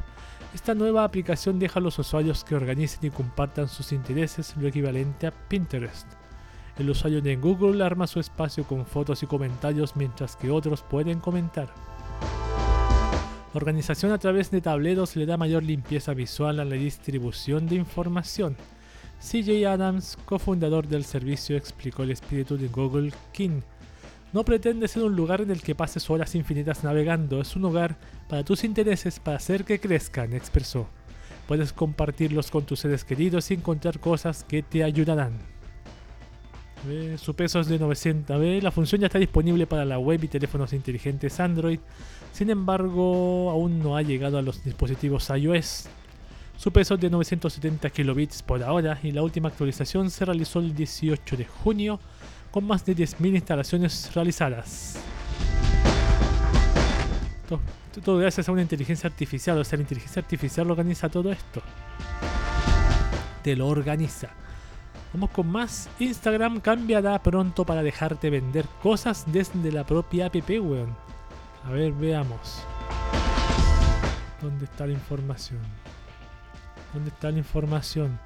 Esta 0.53 0.75
nueva 0.75 1.03
aplicación 1.03 1.59
deja 1.59 1.79
a 1.79 1.83
los 1.83 1.97
usuarios 1.97 2.43
que 2.43 2.55
organicen 2.55 3.05
y 3.05 3.09
compartan 3.09 3.67
sus 3.67 3.91
intereses 3.91 4.55
lo 4.57 4.67
equivalente 4.67 5.27
a 5.27 5.31
Pinterest. 5.31 6.18
El 6.79 6.89
usuario 6.89 7.21
de 7.21 7.35
Google 7.35 7.83
arma 7.83 8.07
su 8.07 8.21
espacio 8.21 8.63
con 8.63 8.85
fotos 8.85 9.21
y 9.21 9.25
comentarios 9.25 9.97
mientras 9.97 10.37
que 10.37 10.49
otros 10.49 10.81
pueden 10.81 11.19
comentar. 11.19 11.67
La 13.53 13.57
organización 13.57 14.13
a 14.13 14.17
través 14.17 14.49
de 14.49 14.61
tableros 14.61 15.17
le 15.17 15.25
da 15.25 15.35
mayor 15.35 15.61
limpieza 15.63 16.13
visual 16.13 16.57
a 16.57 16.63
la 16.63 16.75
distribución 16.75 17.67
de 17.67 17.75
información. 17.75 18.55
CJ 19.19 19.67
Adams, 19.67 20.17
cofundador 20.23 20.87
del 20.87 21.03
servicio, 21.03 21.57
explicó 21.57 22.03
el 22.03 22.11
espíritu 22.11 22.57
de 22.57 22.69
Google 22.69 23.11
King. 23.33 23.59
No 24.31 24.45
pretende 24.45 24.87
ser 24.87 25.03
un 25.03 25.17
lugar 25.17 25.41
en 25.41 25.51
el 25.51 25.61
que 25.61 25.75
pases 25.75 26.09
horas 26.09 26.33
infinitas 26.33 26.85
navegando, 26.85 27.41
es 27.41 27.57
un 27.57 27.63
lugar 27.63 27.97
para 28.29 28.45
tus 28.45 28.63
intereses, 28.63 29.19
para 29.19 29.35
hacer 29.35 29.65
que 29.65 29.81
crezcan, 29.81 30.31
expresó. 30.31 30.87
Puedes 31.45 31.73
compartirlos 31.73 32.49
con 32.49 32.63
tus 32.63 32.79
seres 32.79 33.03
queridos 33.03 33.51
y 33.51 33.55
encontrar 33.55 33.99
cosas 33.99 34.45
que 34.45 34.63
te 34.63 34.85
ayudarán 34.85 35.58
su 37.17 37.33
peso 37.35 37.59
es 37.59 37.67
de 37.67 37.77
900 37.77 38.39
B. 38.39 38.61
La 38.61 38.71
función 38.71 39.01
ya 39.01 39.07
está 39.07 39.19
disponible 39.19 39.67
para 39.67 39.85
la 39.85 39.99
web 39.99 40.23
y 40.23 40.27
teléfonos 40.27 40.73
inteligentes 40.73 41.39
Android. 41.39 41.79
Sin 42.31 42.49
embargo, 42.49 43.49
aún 43.49 43.79
no 43.79 43.97
ha 43.97 44.01
llegado 44.01 44.37
a 44.37 44.41
los 44.41 44.63
dispositivos 44.63 45.29
iOS. 45.29 45.87
Su 46.57 46.71
peso 46.71 46.95
es 46.95 47.01
de 47.01 47.09
970 47.09 47.89
kilobits 47.89 48.43
por 48.43 48.61
ahora 48.63 48.99
y 49.01 49.11
la 49.11 49.21
última 49.21 49.49
actualización 49.49 50.09
se 50.11 50.25
realizó 50.25 50.59
el 50.59 50.75
18 50.75 51.37
de 51.37 51.45
junio 51.45 51.99
con 52.51 52.65
más 52.65 52.85
de 52.85 52.95
10.000 52.95 53.35
instalaciones 53.35 54.13
realizadas. 54.13 54.99
Todo, 57.47 57.59
todo 58.03 58.17
gracias 58.17 58.49
a 58.49 58.51
una 58.51 58.61
inteligencia 58.61 59.07
artificial, 59.07 59.57
o 59.57 59.63
sea, 59.63 59.77
la 59.77 59.83
inteligencia 59.83 60.21
artificial 60.21 60.69
organiza 60.69 61.07
todo 61.09 61.31
esto. 61.31 61.61
Te 63.43 63.55
lo 63.55 63.67
organiza. 63.67 64.29
Vamos 65.13 65.31
con 65.31 65.47
más. 65.51 65.89
Instagram 65.99 66.59
cambiará 66.59 67.21
pronto 67.23 67.65
para 67.65 67.81
dejarte 67.81 68.29
vender 68.29 68.65
cosas 68.81 69.25
desde 69.27 69.71
la 69.71 69.83
propia 69.83 70.27
app, 70.27 70.35
weón. 70.49 70.95
A 71.65 71.71
ver, 71.71 71.91
veamos. 71.93 72.63
¿Dónde 74.39 74.65
está 74.65 74.85
la 74.85 74.93
información? 74.93 75.59
¿Dónde 76.93 77.09
está 77.09 77.31
la 77.31 77.39
información? 77.39 78.19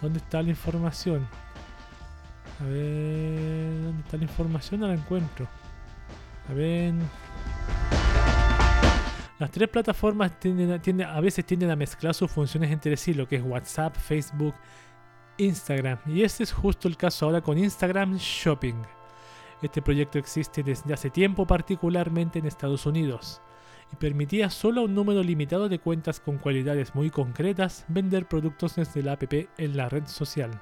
¿Dónde 0.00 0.18
está 0.18 0.42
la 0.42 0.48
información? 0.48 1.28
A 2.60 2.64
ver, 2.64 3.82
¿dónde 3.82 4.02
está 4.02 4.16
la 4.16 4.22
información? 4.24 4.80
No 4.80 4.88
la 4.88 4.94
encuentro. 4.94 5.46
A 6.48 6.54
ver. 6.54 6.94
Las 9.38 9.50
tres 9.50 9.68
plataformas 9.68 10.38
tienden, 10.40 11.02
a 11.02 11.20
veces 11.20 11.44
tienden 11.44 11.70
a 11.70 11.76
mezclar 11.76 12.14
sus 12.14 12.30
funciones 12.30 12.70
entre 12.70 12.96
sí, 12.96 13.12
lo 13.12 13.28
que 13.28 13.36
es 13.36 13.42
WhatsApp, 13.42 13.94
Facebook 13.96 14.54
Instagram. 15.38 15.98
Y 16.06 16.22
este 16.22 16.42
es 16.42 16.52
justo 16.52 16.88
el 16.88 16.96
caso 16.96 17.26
ahora 17.26 17.40
con 17.40 17.58
Instagram 17.58 18.16
Shopping. 18.16 18.76
Este 19.62 19.80
proyecto 19.82 20.18
existe 20.18 20.62
desde 20.62 20.92
hace 20.92 21.10
tiempo, 21.10 21.46
particularmente 21.46 22.38
en 22.38 22.46
Estados 22.46 22.84
Unidos, 22.86 23.40
y 23.92 23.96
permitía 23.96 24.50
solo 24.50 24.82
a 24.82 24.84
un 24.84 24.94
número 24.94 25.22
limitado 25.22 25.68
de 25.68 25.78
cuentas 25.78 26.20
con 26.20 26.38
cualidades 26.38 26.94
muy 26.94 27.10
concretas 27.10 27.84
vender 27.88 28.26
productos 28.26 28.76
desde 28.76 29.02
la 29.02 29.12
app 29.12 29.32
en 29.32 29.76
la 29.76 29.88
red 29.88 30.06
social. 30.06 30.60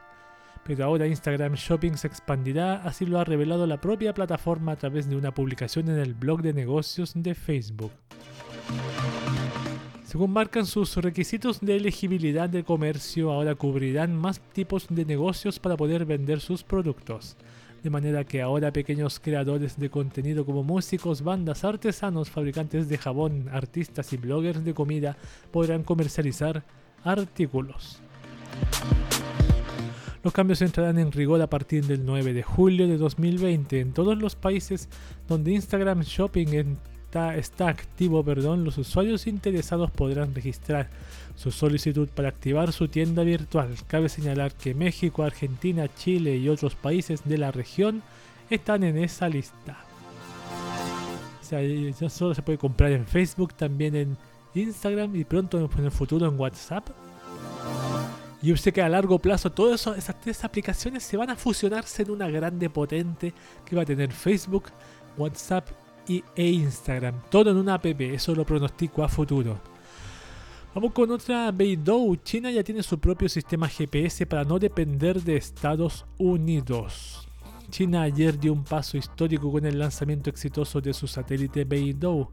Pero 0.64 0.84
ahora 0.84 1.08
Instagram 1.08 1.54
Shopping 1.54 1.94
se 1.94 2.06
expandirá, 2.06 2.76
así 2.76 3.04
lo 3.04 3.18
ha 3.18 3.24
revelado 3.24 3.66
la 3.66 3.80
propia 3.80 4.14
plataforma 4.14 4.72
a 4.72 4.76
través 4.76 5.08
de 5.08 5.16
una 5.16 5.34
publicación 5.34 5.88
en 5.88 5.98
el 5.98 6.14
blog 6.14 6.42
de 6.42 6.52
negocios 6.52 7.12
de 7.16 7.34
Facebook. 7.34 7.92
Según 10.12 10.30
marcan 10.30 10.66
sus 10.66 10.94
requisitos 10.98 11.60
de 11.62 11.74
elegibilidad 11.74 12.46
de 12.46 12.64
comercio, 12.64 13.32
ahora 13.32 13.54
cubrirán 13.54 14.14
más 14.14 14.40
tipos 14.52 14.86
de 14.90 15.06
negocios 15.06 15.58
para 15.58 15.74
poder 15.74 16.04
vender 16.04 16.40
sus 16.40 16.62
productos. 16.64 17.34
De 17.82 17.88
manera 17.88 18.22
que 18.22 18.42
ahora 18.42 18.74
pequeños 18.74 19.18
creadores 19.18 19.78
de 19.78 19.88
contenido 19.88 20.44
como 20.44 20.64
músicos, 20.64 21.22
bandas, 21.22 21.64
artesanos, 21.64 22.28
fabricantes 22.28 22.90
de 22.90 22.98
jabón, 22.98 23.48
artistas 23.50 24.12
y 24.12 24.18
bloggers 24.18 24.62
de 24.62 24.74
comida 24.74 25.16
podrán 25.50 25.82
comercializar 25.82 26.62
artículos. 27.04 28.02
Los 30.22 30.34
cambios 30.34 30.60
entrarán 30.60 30.98
en 30.98 31.10
rigor 31.10 31.40
a 31.40 31.48
partir 31.48 31.86
del 31.86 32.04
9 32.04 32.34
de 32.34 32.42
julio 32.42 32.86
de 32.86 32.98
2020 32.98 33.80
en 33.80 33.94
todos 33.94 34.18
los 34.18 34.36
países 34.36 34.90
donde 35.26 35.52
Instagram 35.52 36.02
Shopping 36.02 36.76
está, 37.12 37.68
activo, 37.68 38.24
perdón, 38.24 38.64
los 38.64 38.78
usuarios 38.78 39.26
interesados 39.26 39.90
podrán 39.90 40.34
registrar 40.34 40.88
su 41.36 41.50
solicitud 41.50 42.08
para 42.08 42.28
activar 42.28 42.72
su 42.72 42.88
tienda 42.88 43.22
virtual. 43.22 43.74
Cabe 43.86 44.08
señalar 44.08 44.52
que 44.52 44.74
México, 44.74 45.22
Argentina, 45.22 45.88
Chile 45.94 46.36
y 46.36 46.48
otros 46.48 46.74
países 46.74 47.22
de 47.24 47.38
la 47.38 47.50
región 47.50 48.02
están 48.50 48.82
en 48.82 48.98
esa 48.98 49.28
lista. 49.28 49.78
O 51.40 51.44
sea, 51.44 51.60
ya 51.62 52.08
solo 52.08 52.34
se 52.34 52.42
puede 52.42 52.58
comprar 52.58 52.92
en 52.92 53.06
Facebook, 53.06 53.54
también 53.54 53.94
en 53.94 54.16
Instagram 54.54 55.14
y 55.16 55.24
pronto 55.24 55.70
en 55.76 55.84
el 55.84 55.90
futuro 55.90 56.26
en 56.26 56.38
WhatsApp. 56.38 56.88
Y 58.40 58.52
usted 58.52 58.72
que 58.72 58.82
a 58.82 58.88
largo 58.88 59.18
plazo 59.18 59.50
todas 59.50 59.86
esas 59.86 60.20
tres 60.20 60.42
aplicaciones 60.44 61.04
se 61.04 61.16
van 61.16 61.30
a 61.30 61.36
fusionarse 61.36 62.02
en 62.02 62.10
una 62.10 62.28
grande 62.28 62.68
potente 62.68 63.32
que 63.64 63.76
va 63.76 63.82
a 63.82 63.86
tener 63.86 64.12
Facebook, 64.12 64.64
WhatsApp 65.16 65.68
y, 66.06 66.24
e 66.34 66.48
Instagram. 66.50 67.14
Todo 67.30 67.50
en 67.50 67.56
una 67.56 67.74
app, 67.74 67.86
eso 67.86 68.34
lo 68.34 68.44
pronostico 68.44 69.02
a 69.02 69.08
futuro. 69.08 69.58
Vamos 70.74 70.92
con 70.92 71.10
otra 71.10 71.50
Beidou. 71.50 72.16
China 72.16 72.50
ya 72.50 72.64
tiene 72.64 72.82
su 72.82 72.98
propio 72.98 73.28
sistema 73.28 73.68
GPS 73.68 74.24
para 74.26 74.44
no 74.44 74.58
depender 74.58 75.22
de 75.22 75.36
Estados 75.36 76.06
Unidos. 76.16 77.28
China 77.70 78.02
ayer 78.02 78.38
dio 78.38 78.52
un 78.52 78.64
paso 78.64 78.96
histórico 78.96 79.50
con 79.52 79.66
el 79.66 79.78
lanzamiento 79.78 80.30
exitoso 80.30 80.80
de 80.80 80.94
su 80.94 81.06
satélite 81.06 81.64
Beidou, 81.64 82.28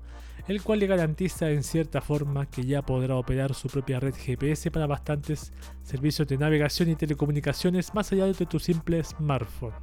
el 0.50 0.64
cual 0.64 0.80
le 0.80 0.88
garantiza 0.88 1.52
en 1.52 1.64
cierta 1.64 2.02
forma 2.02 2.48
que 2.48 2.66
ya 2.66 2.82
podrá 2.82 3.16
operar 3.16 3.54
su 3.54 3.68
propia 3.68 4.00
red 4.00 4.16
GPS 4.16 4.72
para 4.72 4.88
bastantes 4.88 5.54
servicios 5.84 6.28
de 6.28 6.38
navegación 6.38 6.90
y 6.90 6.96
telecomunicaciones 6.96 7.94
más 7.94 8.12
allá 8.12 8.26
de 8.26 8.46
tu 8.46 8.60
simple 8.60 9.04
smartphone. 9.04 9.74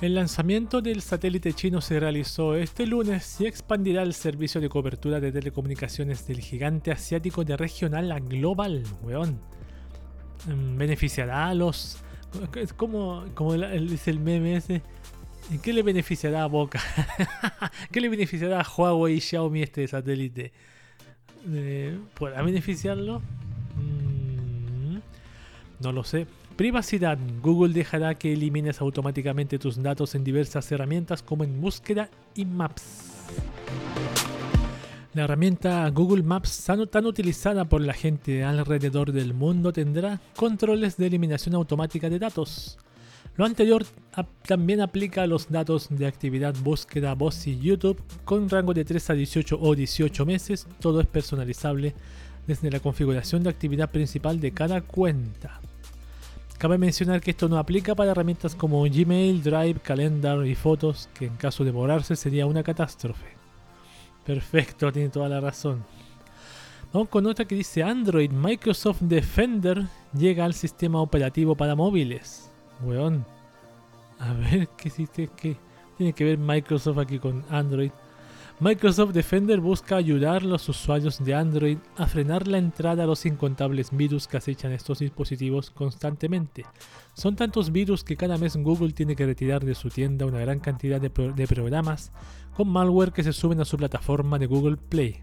El 0.00 0.14
lanzamiento 0.14 0.80
del 0.80 1.02
satélite 1.02 1.52
chino 1.52 1.80
se 1.80 1.98
realizó 1.98 2.54
este 2.54 2.86
lunes 2.86 3.40
y 3.40 3.46
expandirá 3.46 4.02
el 4.02 4.14
servicio 4.14 4.60
de 4.60 4.68
cobertura 4.68 5.18
de 5.18 5.32
telecomunicaciones 5.32 6.26
del 6.26 6.40
gigante 6.40 6.92
asiático 6.92 7.44
de 7.44 7.56
regional 7.56 8.12
a 8.12 8.20
global, 8.20 8.84
weón. 9.02 9.40
Mm, 10.46 10.76
beneficiará 10.76 11.48
a 11.48 11.54
los 11.54 11.98
como, 12.76 13.24
como 13.34 13.54
dice 13.54 14.10
el 14.10 14.20
meme. 14.20 14.62
¿Qué 15.62 15.72
le 15.72 15.82
beneficiará 15.82 16.44
a 16.44 16.46
Boca? 16.46 16.80
¿Qué 17.92 18.00
le 18.00 18.08
beneficiará 18.08 18.60
a 18.60 18.66
Huawei 18.66 19.16
y 19.16 19.20
Xiaomi 19.20 19.62
este 19.62 19.86
satélite? 19.86 20.52
Eh, 21.48 21.98
¿Podrá 22.14 22.42
beneficiarlo? 22.42 23.20
Mm, 23.76 24.98
no 25.80 25.92
lo 25.92 26.04
sé. 26.04 26.26
Privacidad. 26.56 27.18
Google 27.40 27.72
dejará 27.72 28.14
que 28.14 28.32
elimines 28.32 28.80
automáticamente 28.80 29.58
tus 29.58 29.82
datos 29.82 30.14
en 30.14 30.24
diversas 30.24 30.70
herramientas 30.70 31.22
como 31.22 31.44
en 31.44 31.60
búsqueda 31.60 32.08
y 32.34 32.44
maps. 32.44 33.12
La 35.14 35.24
herramienta 35.24 35.88
Google 35.90 36.22
Maps, 36.22 36.64
tan, 36.64 37.06
utilizada 37.06 37.66
por 37.66 37.82
la 37.82 37.92
gente 37.92 38.44
alrededor 38.44 39.12
del 39.12 39.34
mundo, 39.34 39.70
tendrá 39.70 40.18
controles 40.36 40.96
de 40.96 41.06
eliminación 41.06 41.54
automática 41.54 42.08
de 42.08 42.18
datos. 42.18 42.78
Lo 43.36 43.46
anterior 43.46 43.86
también 44.46 44.82
aplica 44.82 45.22
a 45.22 45.26
los 45.26 45.50
datos 45.50 45.88
de 45.90 46.06
actividad, 46.06 46.54
búsqueda, 46.62 47.14
voz 47.14 47.46
y 47.46 47.58
YouTube 47.58 48.02
con 48.24 48.48
rango 48.50 48.74
de 48.74 48.84
3 48.84 49.10
a 49.10 49.14
18 49.14 49.58
o 49.60 49.74
18 49.74 50.26
meses. 50.26 50.66
Todo 50.80 51.00
es 51.00 51.06
personalizable 51.06 51.94
desde 52.46 52.70
la 52.70 52.80
configuración 52.80 53.42
de 53.42 53.50
actividad 53.50 53.90
principal 53.90 54.38
de 54.38 54.52
cada 54.52 54.82
cuenta. 54.82 55.60
Cabe 56.58 56.78
mencionar 56.78 57.20
que 57.20 57.30
esto 57.32 57.48
no 57.48 57.58
aplica 57.58 57.94
para 57.94 58.12
herramientas 58.12 58.54
como 58.54 58.82
Gmail, 58.82 59.42
Drive, 59.42 59.80
Calendar 59.80 60.46
y 60.46 60.54
fotos, 60.54 61.08
que 61.14 61.26
en 61.26 61.36
caso 61.36 61.64
de 61.64 61.72
borrarse 61.72 62.14
sería 62.14 62.46
una 62.46 62.62
catástrofe. 62.62 63.26
Perfecto, 64.24 64.92
tiene 64.92 65.08
toda 65.08 65.28
la 65.28 65.40
razón. 65.40 65.84
Vamos 66.92 67.08
con 67.08 67.26
otra 67.26 67.46
que 67.46 67.54
dice 67.54 67.82
Android 67.82 68.30
Microsoft 68.30 69.00
Defender 69.00 69.86
llega 70.16 70.44
al 70.44 70.52
sistema 70.52 71.00
operativo 71.00 71.56
para 71.56 71.74
móviles. 71.74 72.51
Weón. 72.80 73.24
A 74.18 74.32
ver, 74.32 74.68
¿qué, 74.76 74.88
existe? 74.88 75.28
¿qué 75.36 75.56
tiene 75.96 76.12
que 76.12 76.24
ver 76.24 76.38
Microsoft 76.38 76.98
aquí 76.98 77.18
con 77.18 77.44
Android? 77.50 77.90
Microsoft 78.60 79.12
Defender 79.12 79.60
busca 79.60 79.96
ayudar 79.96 80.42
a 80.42 80.46
los 80.46 80.68
usuarios 80.68 81.24
de 81.24 81.34
Android 81.34 81.78
a 81.96 82.06
frenar 82.06 82.46
la 82.46 82.58
entrada 82.58 83.02
a 83.02 83.06
los 83.06 83.26
incontables 83.26 83.90
virus 83.90 84.28
que 84.28 84.36
acechan 84.36 84.70
estos 84.70 85.00
dispositivos 85.00 85.70
constantemente. 85.70 86.64
Son 87.14 87.34
tantos 87.34 87.72
virus 87.72 88.04
que 88.04 88.16
cada 88.16 88.38
mes 88.38 88.56
Google 88.56 88.92
tiene 88.92 89.16
que 89.16 89.26
retirar 89.26 89.64
de 89.64 89.74
su 89.74 89.88
tienda 89.88 90.26
una 90.26 90.38
gran 90.38 90.60
cantidad 90.60 91.00
de 91.00 91.10
programas 91.10 92.12
con 92.56 92.68
malware 92.68 93.12
que 93.12 93.24
se 93.24 93.32
suben 93.32 93.60
a 93.60 93.64
su 93.64 93.76
plataforma 93.76 94.38
de 94.38 94.46
Google 94.46 94.76
Play. 94.76 95.18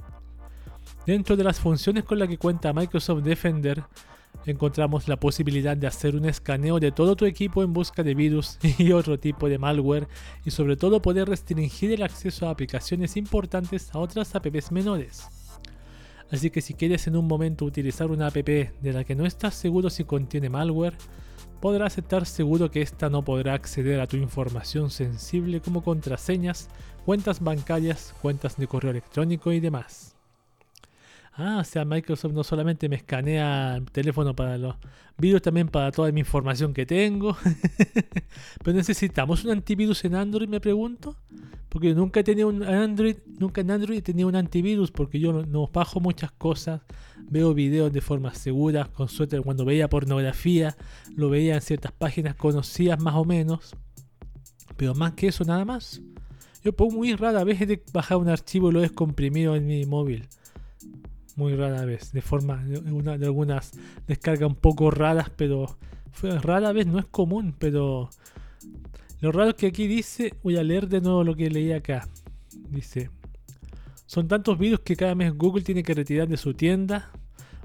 Dentro 1.06 1.38
de 1.38 1.44
las 1.44 1.60
funciones 1.60 2.04
con 2.04 2.20
las 2.20 2.28
que 2.28 2.38
cuenta 2.38 2.74
Microsoft 2.74 3.24
Defender, 3.24 3.84
encontramos 4.46 5.08
la 5.08 5.18
posibilidad 5.18 5.76
de 5.78 5.88
hacer 5.88 6.16
un 6.16 6.26
escaneo 6.26 6.80
de 6.80 6.92
todo 6.92 7.16
tu 7.16 7.26
equipo 7.26 7.64
en 7.64 7.74
busca 7.74 8.04
de 8.04 8.16
virus 8.16 8.58
y 8.78 8.92
otro 8.92 9.20
tipo 9.20 9.50
de 9.50 9.58
malware 9.58 10.08
y 10.46 10.52
sobre 10.52 10.78
todo 10.78 11.02
poder 11.02 11.28
restringir 11.28 11.92
el 11.92 12.04
acceso 12.04 12.48
a 12.48 12.52
aplicaciones 12.52 13.18
importantes 13.18 13.94
a 13.94 14.00
otras 14.00 14.36
apps 14.36 14.72
menores. 14.72 15.28
Así 16.32 16.52
que 16.52 16.62
si 16.62 16.74
quieres 16.76 17.08
en 17.08 17.16
un 17.16 17.28
momento 17.28 17.66
utilizar 17.66 18.12
una 18.12 18.28
app 18.28 18.36
de 18.36 18.94
la 18.94 19.04
que 19.04 19.16
no 19.16 19.26
estás 19.26 19.56
seguro 19.56 19.90
si 19.90 20.04
contiene 20.04 20.50
malware, 20.50 20.96
podrás 21.60 21.98
estar 21.98 22.26
seguro 22.26 22.70
que 22.70 22.82
ésta 22.82 23.10
no 23.10 23.24
podrá 23.24 23.54
acceder 23.54 24.00
a 24.00 24.08
tu 24.08 24.18
información 24.18 24.92
sensible 24.92 25.60
como 25.60 25.84
contraseñas, 25.84 26.70
cuentas 27.06 27.42
bancarias, 27.42 28.14
cuentas 28.22 28.58
de 28.58 28.68
correo 28.68 28.92
electrónico 28.92 29.52
y 29.52 29.60
demás. 29.60 30.19
Ah, 31.42 31.60
o 31.62 31.64
sea, 31.64 31.86
Microsoft 31.86 32.34
no 32.34 32.44
solamente 32.44 32.90
me 32.90 32.98
escanea 32.98 33.78
el 33.78 33.86
teléfono 33.86 34.36
para 34.36 34.58
los 34.58 34.76
virus, 35.18 35.42
también 35.42 35.70
para 35.70 35.90
toda 35.90 36.12
mi 36.12 36.20
información 36.20 36.74
que 36.74 36.86
tengo. 36.86 37.38
Pero 38.64 38.76
necesitamos 38.76 39.46
un 39.46 39.52
antivirus 39.52 40.04
en 40.04 40.16
Android, 40.16 40.50
me 40.50 40.60
pregunto. 40.60 41.16
Porque 41.70 41.94
nunca 41.94 42.20
he 42.20 42.24
tenido 42.26 42.50
un 42.50 42.62
Android, 42.62 43.16
nunca 43.40 43.62
en 43.62 43.72
Android 43.72 44.00
he 44.00 44.02
tenido 44.02 44.28
un 44.28 44.36
antivirus 44.36 44.92
porque 44.92 45.18
yo 45.18 45.32
no, 45.32 45.70
bajo 45.72 46.02
muchas 46.02 46.34
cosas, 46.34 46.82
veo 47.30 47.54
videos 47.54 47.94
de 47.94 48.02
forma 48.02 48.34
segura, 48.34 48.90
con 48.92 49.08
suerte 49.08 49.40
cuando 49.40 49.64
veía 49.64 49.88
pornografía, 49.88 50.76
lo 51.16 51.30
veía 51.30 51.56
en 51.56 51.62
ciertas 51.62 51.94
páginas 51.94 52.36
conocidas 52.36 53.02
más 53.02 53.16
o 53.16 53.24
menos. 53.24 53.78
Pero 54.76 54.94
más 54.94 55.14
que 55.14 55.28
eso, 55.28 55.46
nada 55.46 55.64
más. 55.64 56.02
Yo 56.66 56.74
pongo 56.74 56.98
muy 56.98 57.16
rara 57.16 57.46
vez 57.46 57.60
de 57.60 57.82
bajar 57.94 58.18
un 58.18 58.28
archivo 58.28 58.72
y 58.72 58.74
lo 58.74 58.84
he 58.84 58.90
comprimido 58.90 59.56
en 59.56 59.68
mi 59.68 59.86
móvil 59.86 60.28
muy 61.40 61.56
rara 61.56 61.86
vez, 61.86 62.12
de 62.12 62.22
forma 62.22 62.58
de, 62.66 62.92
una, 62.92 63.18
de 63.18 63.26
algunas 63.26 63.72
descargas 64.06 64.50
un 64.50 64.56
poco 64.56 64.92
raras, 64.92 65.32
pero 65.36 65.78
rara 66.42 66.74
vez, 66.74 66.86
no 66.86 67.00
es 67.00 67.06
común, 67.06 67.56
pero 67.58 68.10
lo 69.22 69.32
raro 69.32 69.52
es 69.52 69.56
que 69.56 69.68
aquí 69.68 69.88
dice, 69.88 70.34
voy 70.44 70.58
a 70.58 70.64
leer 70.64 70.90
de 70.90 71.00
nuevo 71.00 71.24
lo 71.24 71.36
que 71.36 71.50
leí 71.50 71.72
acá. 71.72 72.08
Dice, 72.70 73.10
son 74.06 74.28
tantos 74.28 74.60
virus 74.60 74.82
que 74.82 74.98
cada 74.98 75.16
mes 75.16 75.34
Google 75.34 75.64
tiene 75.64 75.82
que 75.82 75.94
retirar 75.94 76.28
de 76.28 76.36
su 76.36 76.54
tienda. 76.54 77.10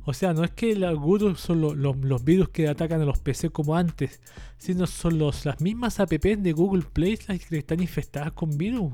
O 0.04 0.14
sea, 0.14 0.32
no 0.34 0.44
es 0.44 0.52
que 0.52 0.76
los 0.76 0.96
Google 0.98 1.34
son 1.34 1.60
los, 1.60 2.24
virus 2.24 2.50
que 2.50 2.68
atacan 2.68 3.00
a 3.00 3.04
los 3.04 3.18
PC 3.18 3.50
como 3.50 3.74
antes, 3.74 4.20
sino 4.56 4.86
son 4.86 5.18
los, 5.18 5.44
las 5.46 5.60
mismas 5.60 5.98
apps 5.98 6.42
de 6.42 6.52
Google 6.52 6.84
Play 6.92 7.18
las 7.26 7.44
que 7.44 7.58
están 7.58 7.80
infestadas 7.80 8.32
con 8.32 8.56
virus, 8.56 8.92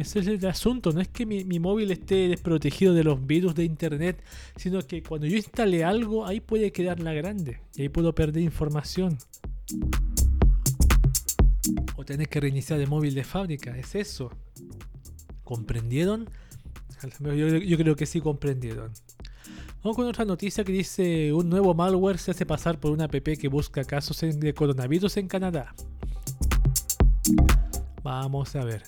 ese 0.00 0.20
es 0.20 0.26
el 0.26 0.46
asunto, 0.46 0.92
no 0.92 1.00
es 1.00 1.08
que 1.08 1.26
mi, 1.26 1.58
móvil 1.58 1.90
esté 1.90 2.28
desprotegido 2.28 2.94
de 2.94 3.04
los 3.04 3.26
virus 3.26 3.54
de 3.54 3.64
internet, 3.64 4.22
sino 4.56 4.80
que 4.82 5.02
cuando 5.02 5.26
yo 5.26 5.36
instale 5.36 5.84
algo, 5.84 6.26
ahí 6.26 6.40
puede 6.40 6.72
quedar 6.72 7.00
la 7.00 7.12
grande 7.12 7.60
y 7.74 7.82
ahí 7.82 7.88
puedo 7.88 8.14
perder 8.14 8.42
información. 8.42 9.18
O 11.96 12.04
tenés 12.04 12.28
que 12.28 12.40
reiniciar 12.40 12.80
el 12.80 12.88
móvil 12.88 13.14
de 13.14 13.24
fábrica, 13.24 13.76
es 13.76 13.94
eso. 13.94 14.30
¿Comprendieron? 15.44 16.28
Yo, 17.20 17.78
creo 17.78 17.96
que 17.96 18.06
sí 18.06 18.20
comprendieron. 18.20 18.92
Vamos 19.82 19.96
con 19.96 20.06
otra 20.06 20.24
noticia 20.24 20.64
que 20.64 20.72
dice 20.72 21.32
un 21.32 21.48
nuevo 21.48 21.74
malware 21.74 22.18
se 22.18 22.30
hace 22.30 22.44
pasar 22.44 22.78
por 22.78 22.90
una 22.90 23.04
app 23.04 23.14
que 23.14 23.48
busca 23.48 23.82
casos 23.84 24.20
de 24.20 24.54
coronavirus 24.54 25.16
en 25.16 25.28
Canadá. 25.28 25.74
Vamos 28.02 28.56
a 28.56 28.64
ver. 28.64 28.82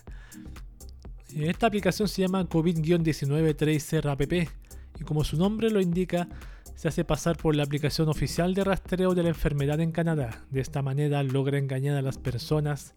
Esta 1.34 1.66
aplicación 1.66 2.08
se 2.08 2.22
llama 2.22 2.46
COVID-19 2.46 3.56
Tracer 3.56 4.06
App 4.08 4.20
y 4.32 5.04
como 5.04 5.24
su 5.24 5.38
nombre 5.38 5.70
lo 5.70 5.80
indica, 5.80 6.28
se 6.74 6.88
hace 6.88 7.04
pasar 7.04 7.38
por 7.38 7.56
la 7.56 7.62
aplicación 7.62 8.08
oficial 8.08 8.54
de 8.54 8.64
rastreo 8.64 9.14
de 9.14 9.22
la 9.22 9.30
enfermedad 9.30 9.80
en 9.80 9.92
Canadá. 9.92 10.44
De 10.50 10.60
esta 10.60 10.82
manera 10.82 11.22
logra 11.22 11.58
engañar 11.58 11.96
a 11.96 12.02
las 12.02 12.18
personas 12.18 12.94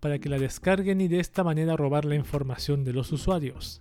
para 0.00 0.18
que 0.18 0.28
la 0.28 0.38
descarguen 0.38 1.00
y 1.00 1.08
de 1.08 1.20
esta 1.20 1.42
manera 1.42 1.76
robar 1.76 2.04
la 2.04 2.16
información 2.16 2.84
de 2.84 2.92
los 2.92 3.12
usuarios. 3.12 3.80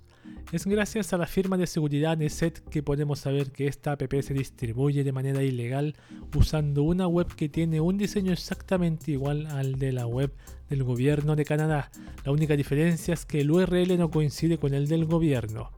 Es 0.51 0.65
gracias 0.65 1.11
a 1.11 1.17
la 1.17 1.27
firma 1.27 1.57
de 1.57 1.67
seguridad 1.67 2.17
NESET 2.17 2.59
que 2.69 2.83
podemos 2.83 3.19
saber 3.19 3.51
que 3.51 3.67
esta 3.67 3.91
app 3.91 4.13
se 4.21 4.33
distribuye 4.33 5.03
de 5.03 5.11
manera 5.11 5.43
ilegal 5.43 5.95
usando 6.35 6.83
una 6.83 7.07
web 7.07 7.27
que 7.35 7.49
tiene 7.49 7.81
un 7.81 7.97
diseño 7.97 8.31
exactamente 8.31 9.11
igual 9.11 9.45
al 9.47 9.77
de 9.77 9.91
la 9.91 10.07
web 10.07 10.31
del 10.69 10.83
gobierno 10.83 11.35
de 11.35 11.45
Canadá. 11.45 11.89
La 12.23 12.31
única 12.31 12.55
diferencia 12.55 13.13
es 13.13 13.25
que 13.25 13.41
el 13.41 13.51
URL 13.51 13.97
no 13.97 14.09
coincide 14.09 14.57
con 14.57 14.73
el 14.73 14.87
del 14.87 15.05
gobierno. 15.05 15.71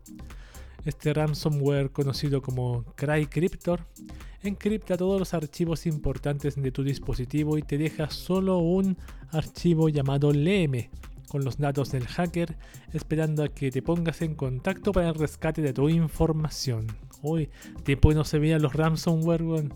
Este 0.86 1.14
ransomware 1.14 1.92
conocido 1.92 2.42
como 2.42 2.84
CryCryptor 2.96 3.86
encripta 4.42 4.98
todos 4.98 5.20
los 5.20 5.34
archivos 5.34 5.86
importantes 5.86 6.56
de 6.56 6.72
tu 6.72 6.84
dispositivo 6.84 7.58
y 7.58 7.62
te 7.62 7.78
deja 7.78 8.10
solo 8.10 8.60
un 8.60 8.98
archivo 9.32 9.90
llamado 9.90 10.32
LM 10.32 10.90
con 11.28 11.46
los 11.46 11.58
datos 11.58 11.92
del 11.92 12.08
hacker, 12.08 12.58
esperando 12.92 13.44
a 13.44 13.50
que 13.50 13.72
te 13.72 13.82
pongas 13.82 14.22
en 14.22 14.36
contacto 14.36 14.92
para 14.92 15.10
el 15.10 15.16
rescate 15.16 15.62
de 15.62 15.74
tu 15.74 15.88
información. 15.88 16.88
Uy, 17.22 17.50
tiempo 17.84 18.12
no 18.14 18.24
se 18.24 18.40
veían 18.40 18.62
los 18.62 18.74
ransomware. 18.74 19.70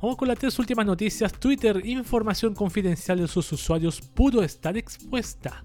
Vamos 0.00 0.18
con 0.18 0.28
las 0.28 0.38
tres 0.38 0.58
últimas 0.58 0.84
noticias. 0.84 1.32
Twitter, 1.32 1.80
información 1.86 2.54
confidencial 2.54 3.18
de 3.18 3.26
sus 3.26 3.50
usuarios 3.52 4.02
pudo 4.02 4.42
estar 4.42 4.76
expuesta. 4.76 5.64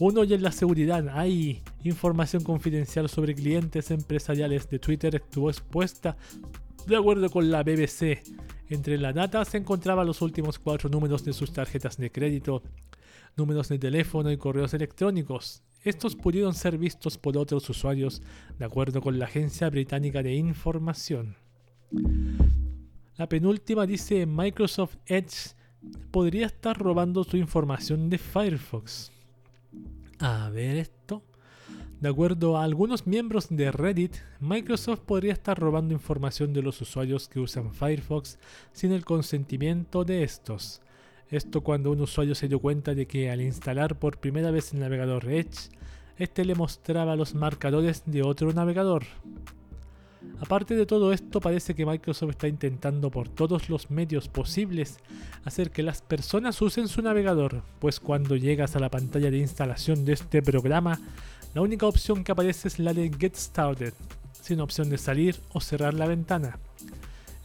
Uno 0.00 0.24
y 0.24 0.34
en 0.34 0.42
la 0.42 0.50
seguridad 0.50 1.08
hay 1.16 1.62
información 1.84 2.42
confidencial 2.42 3.08
sobre 3.08 3.36
clientes 3.36 3.92
empresariales 3.92 4.68
de 4.68 4.80
Twitter 4.80 5.14
estuvo 5.14 5.48
expuesta 5.48 6.16
de 6.88 6.96
acuerdo 6.96 7.30
con 7.30 7.48
la 7.48 7.62
BBC. 7.62 8.20
Entre 8.68 8.98
la 8.98 9.12
data 9.12 9.44
se 9.44 9.58
encontraban 9.58 10.08
los 10.08 10.22
últimos 10.22 10.58
cuatro 10.58 10.90
números 10.90 11.24
de 11.24 11.32
sus 11.32 11.52
tarjetas 11.52 11.96
de 11.98 12.10
crédito, 12.10 12.64
números 13.36 13.68
de 13.68 13.78
teléfono 13.78 14.32
y 14.32 14.36
correos 14.36 14.74
electrónicos. 14.74 15.62
Estos 15.84 16.16
pudieron 16.16 16.52
ser 16.52 16.78
vistos 16.78 17.16
por 17.16 17.38
otros 17.38 17.70
usuarios, 17.70 18.22
de 18.58 18.64
acuerdo 18.64 19.00
con 19.00 19.20
la 19.20 19.26
Agencia 19.26 19.70
Británica 19.70 20.20
de 20.20 20.34
Información. 20.34 21.36
La 23.16 23.28
penúltima 23.28 23.86
dice 23.86 24.26
Microsoft 24.26 24.96
Edge 25.06 25.54
podría 26.10 26.46
estar 26.46 26.76
robando 26.78 27.24
su 27.24 27.38
información 27.38 28.10
de 28.10 28.18
Firefox. 28.18 29.10
A 30.18 30.50
ver 30.50 30.76
esto. 30.76 31.22
De 31.98 32.10
acuerdo 32.10 32.58
a 32.58 32.64
algunos 32.64 33.06
miembros 33.06 33.46
de 33.48 33.72
Reddit, 33.72 34.16
Microsoft 34.40 35.00
podría 35.00 35.32
estar 35.32 35.58
robando 35.58 35.94
información 35.94 36.52
de 36.52 36.60
los 36.60 36.78
usuarios 36.82 37.26
que 37.26 37.40
usan 37.40 37.72
Firefox 37.72 38.38
sin 38.72 38.92
el 38.92 39.06
consentimiento 39.06 40.04
de 40.04 40.22
estos. 40.22 40.82
Esto 41.30 41.62
cuando 41.62 41.92
un 41.92 42.02
usuario 42.02 42.34
se 42.34 42.48
dio 42.48 42.58
cuenta 42.58 42.94
de 42.94 43.06
que 43.06 43.30
al 43.30 43.40
instalar 43.40 43.98
por 43.98 44.18
primera 44.18 44.50
vez 44.50 44.74
el 44.74 44.80
navegador 44.80 45.26
Edge, 45.30 45.70
este 46.18 46.44
le 46.44 46.54
mostraba 46.54 47.16
los 47.16 47.34
marcadores 47.34 48.02
de 48.04 48.22
otro 48.22 48.52
navegador. 48.52 49.04
Aparte 50.40 50.74
de 50.74 50.86
todo 50.86 51.12
esto, 51.12 51.40
parece 51.40 51.74
que 51.74 51.86
Microsoft 51.86 52.30
está 52.30 52.48
intentando 52.48 53.10
por 53.10 53.28
todos 53.28 53.70
los 53.70 53.90
medios 53.90 54.28
posibles 54.28 54.98
hacer 55.44 55.70
que 55.70 55.82
las 55.82 56.02
personas 56.02 56.60
usen 56.60 56.88
su 56.88 57.00
navegador, 57.02 57.62
pues 57.78 58.00
cuando 58.00 58.36
llegas 58.36 58.76
a 58.76 58.80
la 58.80 58.90
pantalla 58.90 59.30
de 59.30 59.38
instalación 59.38 60.04
de 60.04 60.12
este 60.12 60.42
programa, 60.42 61.00
la 61.54 61.62
única 61.62 61.86
opción 61.86 62.22
que 62.22 62.32
aparece 62.32 62.68
es 62.68 62.78
la 62.78 62.92
de 62.92 63.10
Get 63.18 63.34
Started, 63.34 63.94
sin 64.42 64.60
opción 64.60 64.90
de 64.90 64.98
salir 64.98 65.36
o 65.52 65.60
cerrar 65.60 65.94
la 65.94 66.06
ventana. 66.06 66.58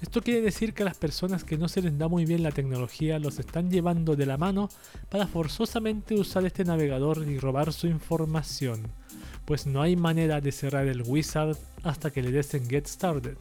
Esto 0.02 0.22
quiere 0.22 0.42
decir 0.42 0.74
que 0.74 0.84
las 0.84 0.98
personas 0.98 1.44
que 1.44 1.58
no 1.58 1.68
se 1.68 1.82
les 1.82 1.96
da 1.96 2.08
muy 2.08 2.26
bien 2.26 2.42
la 2.42 2.52
tecnología 2.52 3.20
los 3.20 3.38
están 3.38 3.70
llevando 3.70 4.16
de 4.16 4.26
la 4.26 4.38
mano 4.38 4.68
para 5.10 5.28
forzosamente 5.28 6.16
usar 6.16 6.44
este 6.44 6.66
navegador 6.66 7.24
y 7.28 7.38
robar 7.38 7.72
su 7.72 7.86
información, 7.86 8.88
pues 9.46 9.68
no 9.68 9.82
hay 9.82 9.96
manera 9.96 10.42
de 10.42 10.52
cerrar 10.52 10.88
el 10.88 11.04
wizard 11.04 11.56
hasta 11.84 12.10
que 12.10 12.24
le 12.24 12.32
des 12.32 12.54
en 12.56 12.68
Get 12.68 12.88
Started. 12.88 13.38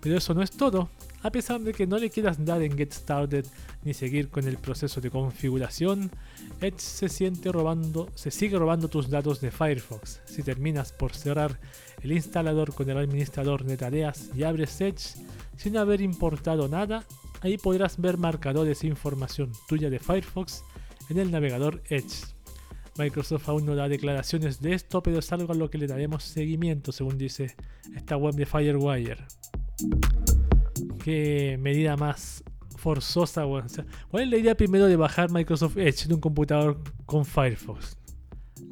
Pero 0.00 0.16
eso 0.16 0.32
no 0.32 0.42
es 0.42 0.52
todo. 0.52 0.88
A 1.22 1.30
pesar 1.30 1.60
de 1.60 1.74
que 1.74 1.88
no 1.88 1.98
le 1.98 2.10
quieras 2.10 2.44
dar 2.44 2.62
en 2.62 2.78
Get 2.78 2.92
Started 2.92 3.44
ni 3.82 3.92
seguir 3.92 4.28
con 4.28 4.46
el 4.46 4.58
proceso 4.58 5.00
de 5.00 5.10
configuración, 5.10 6.12
Edge 6.60 6.78
se, 6.78 7.08
siente 7.08 7.50
robando, 7.50 8.08
se 8.14 8.30
sigue 8.30 8.56
robando 8.56 8.86
tus 8.86 9.10
datos 9.10 9.40
de 9.40 9.50
Firefox. 9.50 10.20
Si 10.26 10.44
terminas 10.44 10.92
por 10.92 11.16
cerrar 11.16 11.58
el 12.02 12.12
instalador 12.12 12.72
con 12.72 12.88
el 12.88 12.98
administrador 12.98 13.64
de 13.64 13.76
tareas 13.76 14.30
y 14.36 14.44
abres 14.44 14.80
Edge 14.80 15.16
sin 15.58 15.76
haber 15.76 16.00
importado 16.00 16.68
nada, 16.68 17.04
ahí 17.40 17.58
podrás 17.58 18.00
ver 18.00 18.16
marcadores 18.16 18.82
e 18.84 18.86
información 18.86 19.52
tuya 19.68 19.90
de 19.90 19.98
Firefox 19.98 20.64
en 21.10 21.18
el 21.18 21.30
navegador 21.30 21.82
Edge. 21.88 22.34
Microsoft 22.96 23.48
aún 23.48 23.66
no 23.66 23.74
da 23.74 23.88
declaraciones 23.88 24.60
de 24.60 24.72
esto, 24.72 25.02
pero 25.02 25.18
es 25.18 25.32
algo 25.32 25.52
a 25.52 25.56
lo 25.56 25.68
que 25.68 25.78
le 25.78 25.86
daremos 25.86 26.24
seguimiento, 26.24 26.92
según 26.92 27.18
dice 27.18 27.54
esta 27.94 28.16
web 28.16 28.34
de 28.34 28.46
Firewire. 28.46 29.24
Qué 31.04 31.58
medida 31.60 31.96
más 31.96 32.42
forzosa, 32.76 33.44
¿Cuál 34.10 34.22
es 34.22 34.30
la 34.30 34.36
idea 34.36 34.56
primero 34.56 34.86
de 34.86 34.96
bajar 34.96 35.30
Microsoft 35.30 35.76
Edge 35.76 36.06
en 36.06 36.14
un 36.14 36.20
computador 36.20 36.80
con 37.04 37.24
Firefox? 37.24 37.98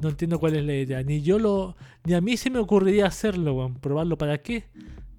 No 0.01 0.09
entiendo 0.09 0.39
cuál 0.39 0.55
es 0.55 0.63
la 0.63 0.75
idea. 0.75 1.03
Ni 1.03 1.21
yo 1.21 1.39
lo. 1.39 1.75
Ni 2.05 2.13
a 2.13 2.21
mí 2.21 2.37
se 2.37 2.49
me 2.49 2.59
ocurriría 2.59 3.07
hacerlo, 3.07 3.55
weón. 3.55 3.75
Probarlo. 3.75 4.17
¿Para 4.17 4.37
qué? 4.37 4.65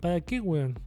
¿Para 0.00 0.20
qué, 0.20 0.40
weón? 0.40 0.78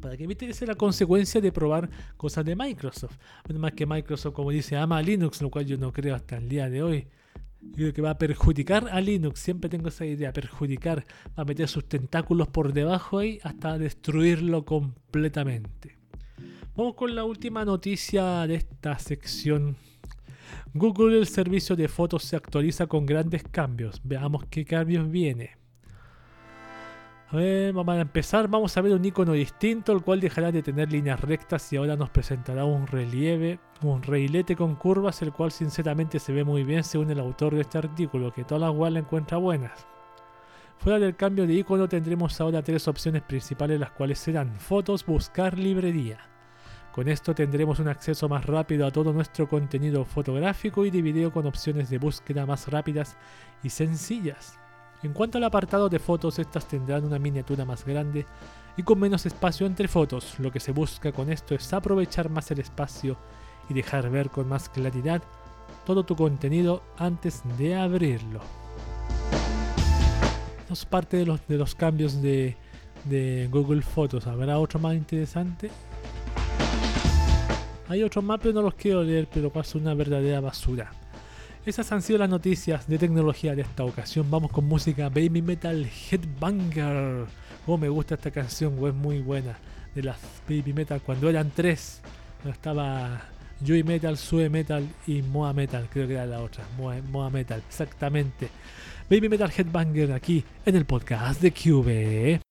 Para 0.00 0.16
que 0.16 0.26
viste 0.26 0.48
esa 0.48 0.64
es 0.64 0.68
la 0.68 0.74
consecuencia 0.74 1.40
de 1.40 1.52
probar 1.52 1.88
cosas 2.16 2.44
de 2.44 2.56
Microsoft. 2.56 3.16
más 3.54 3.72
que 3.72 3.86
Microsoft, 3.86 4.34
como 4.34 4.50
dice, 4.50 4.76
ama 4.76 4.98
a 4.98 5.02
Linux, 5.02 5.40
lo 5.42 5.50
cual 5.50 5.66
yo 5.66 5.76
no 5.76 5.92
creo 5.92 6.14
hasta 6.14 6.36
el 6.36 6.48
día 6.48 6.68
de 6.68 6.82
hoy 6.82 7.06
creo 7.74 7.92
que 7.92 8.02
va 8.02 8.10
a 8.10 8.18
perjudicar 8.18 8.88
a 8.90 9.00
Linux, 9.00 9.40
siempre 9.40 9.68
tengo 9.68 9.88
esa 9.88 10.06
idea, 10.06 10.32
perjudicar, 10.32 11.04
va 11.36 11.42
a 11.42 11.44
meter 11.44 11.68
sus 11.68 11.88
tentáculos 11.88 12.48
por 12.48 12.72
debajo 12.72 13.18
ahí 13.18 13.38
hasta 13.42 13.78
destruirlo 13.78 14.64
completamente. 14.64 15.98
Vamos 16.76 16.94
con 16.94 17.14
la 17.14 17.24
última 17.24 17.64
noticia 17.64 18.46
de 18.46 18.54
esta 18.54 18.98
sección. 18.98 19.76
Google 20.74 21.18
el 21.18 21.26
servicio 21.26 21.74
de 21.74 21.88
fotos 21.88 22.22
se 22.22 22.36
actualiza 22.36 22.86
con 22.86 23.04
grandes 23.04 23.42
cambios. 23.42 24.00
Veamos 24.04 24.44
qué 24.48 24.64
cambios 24.64 25.10
viene. 25.10 25.56
A 27.30 27.36
ver, 27.36 27.74
vamos 27.74 27.94
a 27.94 28.00
empezar. 28.00 28.48
Vamos 28.48 28.74
a 28.74 28.80
ver 28.80 28.94
un 28.94 29.04
icono 29.04 29.32
distinto, 29.32 29.92
el 29.92 30.00
cual 30.02 30.18
dejará 30.18 30.50
de 30.50 30.62
tener 30.62 30.90
líneas 30.90 31.20
rectas 31.20 31.70
y 31.70 31.76
ahora 31.76 31.94
nos 31.94 32.08
presentará 32.08 32.64
un 32.64 32.86
relieve, 32.86 33.60
un 33.82 34.02
reilete 34.02 34.56
con 34.56 34.76
curvas, 34.76 35.20
el 35.20 35.32
cual 35.32 35.52
sinceramente 35.52 36.20
se 36.20 36.32
ve 36.32 36.42
muy 36.42 36.64
bien 36.64 36.82
según 36.82 37.10
el 37.10 37.20
autor 37.20 37.54
de 37.54 37.60
este 37.60 37.76
artículo, 37.76 38.32
que 38.32 38.44
todas 38.44 38.62
las 38.62 38.74
web 38.74 38.92
la 38.92 39.00
encuentra 39.00 39.36
buenas. 39.36 39.86
Fuera 40.78 40.98
del 40.98 41.16
cambio 41.16 41.46
de 41.46 41.52
icono 41.52 41.86
tendremos 41.86 42.40
ahora 42.40 42.62
tres 42.62 42.88
opciones 42.88 43.20
principales, 43.20 43.78
las 43.78 43.90
cuales 43.90 44.18
serán 44.18 44.58
fotos, 44.58 45.04
buscar, 45.04 45.58
librería. 45.58 46.20
Con 46.92 47.08
esto 47.08 47.34
tendremos 47.34 47.78
un 47.78 47.88
acceso 47.88 48.26
más 48.30 48.46
rápido 48.46 48.86
a 48.86 48.90
todo 48.90 49.12
nuestro 49.12 49.46
contenido 49.46 50.06
fotográfico 50.06 50.86
y 50.86 50.90
de 50.90 51.02
video 51.02 51.30
con 51.30 51.46
opciones 51.46 51.90
de 51.90 51.98
búsqueda 51.98 52.46
más 52.46 52.68
rápidas 52.68 53.18
y 53.62 53.68
sencillas. 53.68 54.58
En 55.02 55.12
cuanto 55.12 55.38
al 55.38 55.44
apartado 55.44 55.88
de 55.88 56.00
fotos, 56.00 56.40
estas 56.40 56.66
tendrán 56.66 57.04
una 57.04 57.20
miniatura 57.20 57.64
más 57.64 57.84
grande 57.84 58.26
y 58.76 58.82
con 58.82 58.98
menos 58.98 59.26
espacio 59.26 59.64
entre 59.64 59.86
fotos. 59.86 60.38
Lo 60.40 60.50
que 60.50 60.58
se 60.58 60.72
busca 60.72 61.12
con 61.12 61.30
esto 61.30 61.54
es 61.54 61.72
aprovechar 61.72 62.28
más 62.28 62.50
el 62.50 62.58
espacio 62.58 63.16
y 63.68 63.74
dejar 63.74 64.10
ver 64.10 64.28
con 64.28 64.48
más 64.48 64.68
claridad 64.68 65.22
todo 65.86 66.02
tu 66.02 66.16
contenido 66.16 66.82
antes 66.96 67.42
de 67.58 67.76
abrirlo. 67.76 68.40
Esto 70.60 70.74
es 70.74 70.84
parte 70.84 71.16
de 71.16 71.26
los, 71.26 71.74
cambios 71.76 72.20
de, 72.20 72.56
de 73.04 73.48
Google 73.52 73.82
Fotos. 73.82 74.26
¿Habrá 74.26 74.58
otro 74.58 74.80
más 74.80 74.94
interesante? 74.94 75.70
Hay 77.88 78.02
otros 78.02 78.24
más, 78.24 78.40
pero 78.42 78.52
no 78.52 78.62
los 78.62 78.74
quiero 78.74 79.02
leer, 79.04 79.28
pero 79.32 79.50
pasa 79.50 79.78
una 79.78 79.94
verdadera 79.94 80.40
basura. 80.40 80.90
Esas 81.68 81.92
han 81.92 82.00
sido 82.00 82.18
las 82.18 82.30
noticias 82.30 82.88
de 82.88 82.96
tecnología 82.96 83.54
de 83.54 83.60
esta 83.60 83.84
ocasión. 83.84 84.30
Vamos 84.30 84.50
con 84.50 84.64
música 84.64 85.10
Baby 85.10 85.42
Metal 85.42 85.86
Headbanger. 86.10 87.26
Oh, 87.66 87.76
me 87.76 87.90
gusta 87.90 88.14
esta 88.14 88.30
canción, 88.30 88.72
es 88.86 88.94
muy 88.94 89.20
buena. 89.20 89.58
De 89.94 90.02
las 90.02 90.16
Baby 90.48 90.72
Metal 90.72 91.02
cuando 91.02 91.28
eran 91.28 91.52
tres. 91.54 92.00
Estaba 92.50 93.20
Joy 93.62 93.82
Metal, 93.82 94.16
Sue 94.16 94.48
Metal 94.48 94.88
y 95.06 95.20
Moa 95.20 95.52
Metal, 95.52 95.86
creo 95.92 96.08
que 96.08 96.14
era 96.14 96.24
la 96.24 96.40
otra. 96.40 96.64
Moa, 96.78 97.28
Metal, 97.28 97.62
exactamente. 97.68 98.48
Baby 99.10 99.28
Metal 99.28 99.52
Headbanger 99.54 100.12
aquí 100.12 100.42
en 100.64 100.74
el 100.74 100.86
podcast 100.86 101.42
de 101.42 101.52
Cube. 101.52 102.47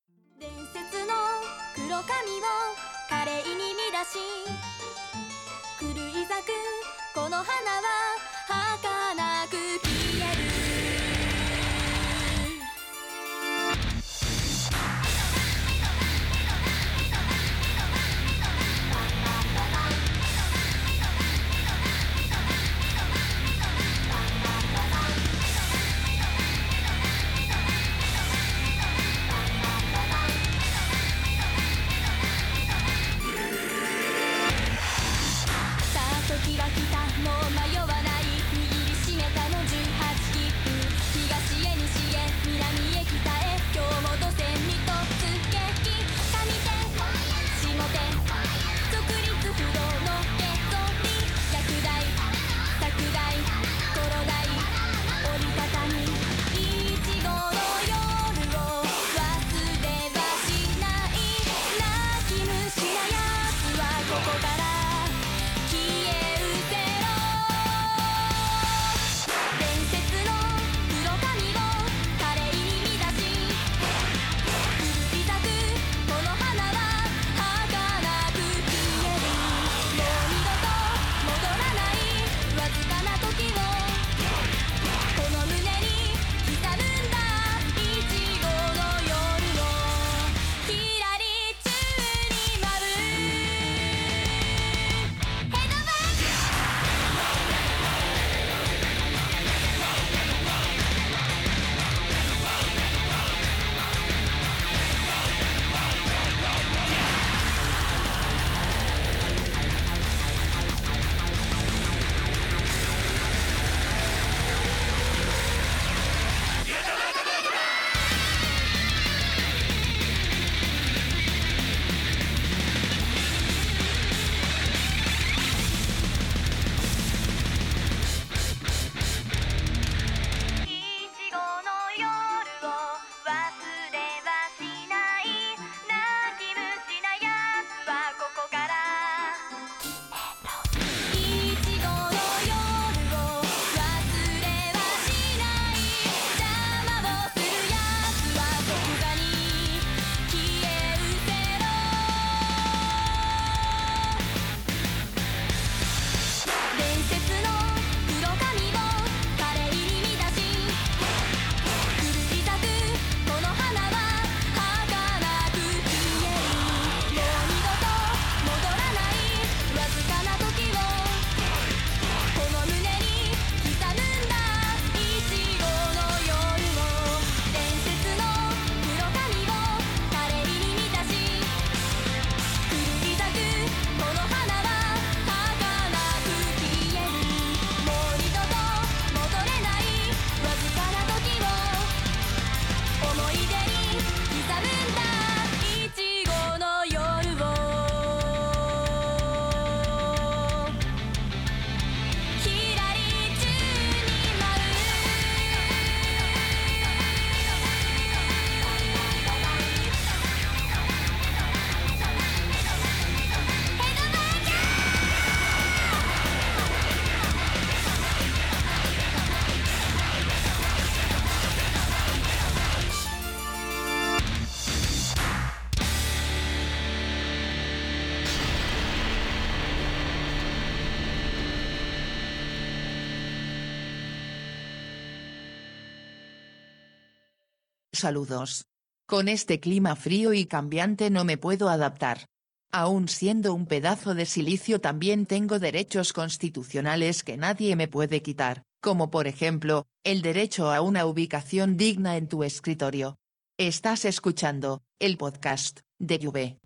Saludos. 237.97 238.65
Con 239.07 239.27
este 239.27 239.59
clima 239.59 239.95
frío 239.95 240.31
y 240.31 240.45
cambiante 240.45 241.09
no 241.09 241.25
me 241.25 241.39
puedo 241.39 241.67
adaptar. 241.67 242.27
Aún 242.71 243.07
siendo 243.07 243.55
un 243.55 243.65
pedazo 243.65 244.13
de 244.13 244.27
silicio 244.27 244.79
también 244.79 245.25
tengo 245.25 245.57
derechos 245.57 246.13
constitucionales 246.13 247.23
que 247.23 247.37
nadie 247.37 247.75
me 247.75 247.87
puede 247.87 248.21
quitar, 248.21 248.61
como 248.83 249.09
por 249.09 249.25
ejemplo, 249.25 249.87
el 250.03 250.21
derecho 250.21 250.71
a 250.71 250.81
una 250.81 251.07
ubicación 251.07 251.75
digna 251.75 252.17
en 252.17 252.27
tu 252.27 252.43
escritorio. 252.43 253.17
Estás 253.57 254.05
escuchando, 254.05 254.83
el 254.99 255.17
podcast, 255.17 255.79
de 255.97 256.19
Juve. 256.21 256.59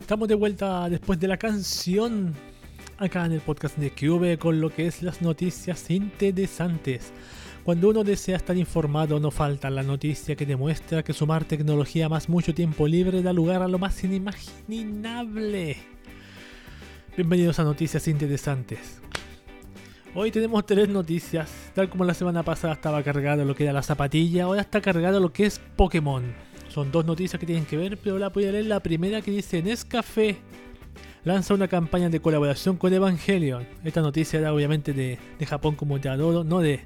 Estamos 0.00 0.28
de 0.28 0.34
vuelta 0.36 0.88
después 0.88 1.18
de 1.18 1.26
la 1.26 1.36
canción 1.36 2.51
acá 3.02 3.26
en 3.26 3.32
el 3.32 3.40
podcast 3.40 3.76
de 3.78 3.90
QV 3.90 4.38
con 4.38 4.60
lo 4.60 4.70
que 4.70 4.86
es 4.86 5.02
las 5.02 5.22
noticias 5.22 5.90
interesantes. 5.90 7.12
Cuando 7.64 7.88
uno 7.88 8.04
desea 8.04 8.36
estar 8.36 8.56
informado 8.56 9.18
no 9.18 9.32
falta 9.32 9.70
la 9.70 9.82
noticia 9.82 10.36
que 10.36 10.46
demuestra 10.46 11.02
que 11.02 11.12
sumar 11.12 11.44
tecnología 11.44 12.08
más 12.08 12.28
mucho 12.28 12.54
tiempo 12.54 12.86
libre 12.86 13.22
da 13.22 13.32
lugar 13.32 13.60
a 13.60 13.66
lo 13.66 13.78
más 13.80 14.02
inimaginable. 14.04 15.78
Bienvenidos 17.16 17.58
a 17.58 17.64
Noticias 17.64 18.06
Interesantes. 18.06 19.00
Hoy 20.14 20.30
tenemos 20.30 20.64
tres 20.64 20.88
noticias, 20.88 21.50
tal 21.74 21.88
como 21.88 22.04
la 22.04 22.14
semana 22.14 22.44
pasada 22.44 22.74
estaba 22.74 23.02
cargado 23.02 23.44
lo 23.44 23.56
que 23.56 23.64
era 23.64 23.72
la 23.72 23.82
zapatilla, 23.82 24.44
ahora 24.44 24.60
está 24.60 24.80
cargado 24.80 25.18
lo 25.18 25.32
que 25.32 25.46
es 25.46 25.58
Pokémon. 25.76 26.22
Son 26.68 26.92
dos 26.92 27.04
noticias 27.04 27.40
que 27.40 27.46
tienen 27.46 27.66
que 27.66 27.76
ver, 27.76 27.98
pero 27.98 28.18
la 28.18 28.28
voy 28.28 28.46
a 28.46 28.52
leer 28.52 28.66
la 28.66 28.80
primera 28.80 29.22
que 29.22 29.32
dice 29.32 29.60
Nescafé 29.60 30.38
lanza 31.24 31.54
una 31.54 31.68
campaña 31.68 32.08
de 32.08 32.20
colaboración 32.20 32.76
con 32.76 32.92
Evangelion. 32.92 33.66
Esta 33.84 34.00
noticia 34.00 34.38
era 34.38 34.52
obviamente 34.52 34.92
de, 34.92 35.18
Japón 35.46 35.76
como 35.76 36.00
te 36.00 36.08
adoro, 36.08 36.44
no 36.44 36.60
de 36.60 36.80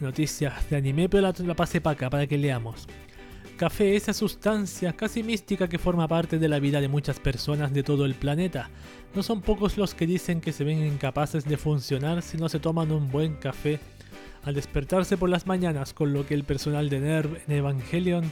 noticias 0.00 0.68
de 0.70 0.76
anime, 0.76 1.08
pero 1.08 1.22
la, 1.22 1.34
la 1.38 1.54
pasé 1.54 1.80
para 1.80 2.26
que 2.26 2.38
leamos. 2.38 2.86
Café, 3.56 3.94
esa 3.94 4.12
sustancia 4.12 4.94
casi 4.94 5.22
mística 5.22 5.68
que 5.68 5.78
forma 5.78 6.08
parte 6.08 6.40
de 6.40 6.48
la 6.48 6.58
vida 6.58 6.80
de 6.80 6.88
muchas 6.88 7.20
personas 7.20 7.72
de 7.72 7.84
todo 7.84 8.04
el 8.04 8.14
planeta. 8.14 8.68
No 9.14 9.22
son 9.22 9.42
pocos 9.42 9.78
los 9.78 9.94
que 9.94 10.08
dicen 10.08 10.40
que 10.40 10.52
se 10.52 10.64
ven 10.64 10.84
incapaces 10.84 11.44
de 11.44 11.56
funcionar 11.56 12.22
si 12.22 12.36
no 12.36 12.48
se 12.48 12.58
toman 12.58 12.90
un 12.90 13.12
buen 13.12 13.36
café 13.36 13.78
al 14.42 14.54
despertarse 14.54 15.16
por 15.16 15.30
las 15.30 15.46
mañanas, 15.46 15.94
con 15.94 16.12
lo 16.12 16.26
que 16.26 16.34
el 16.34 16.42
personal 16.42 16.90
de 16.90 17.00
NERV 17.00 17.42
en 17.46 17.54
Evangelion 17.54 18.24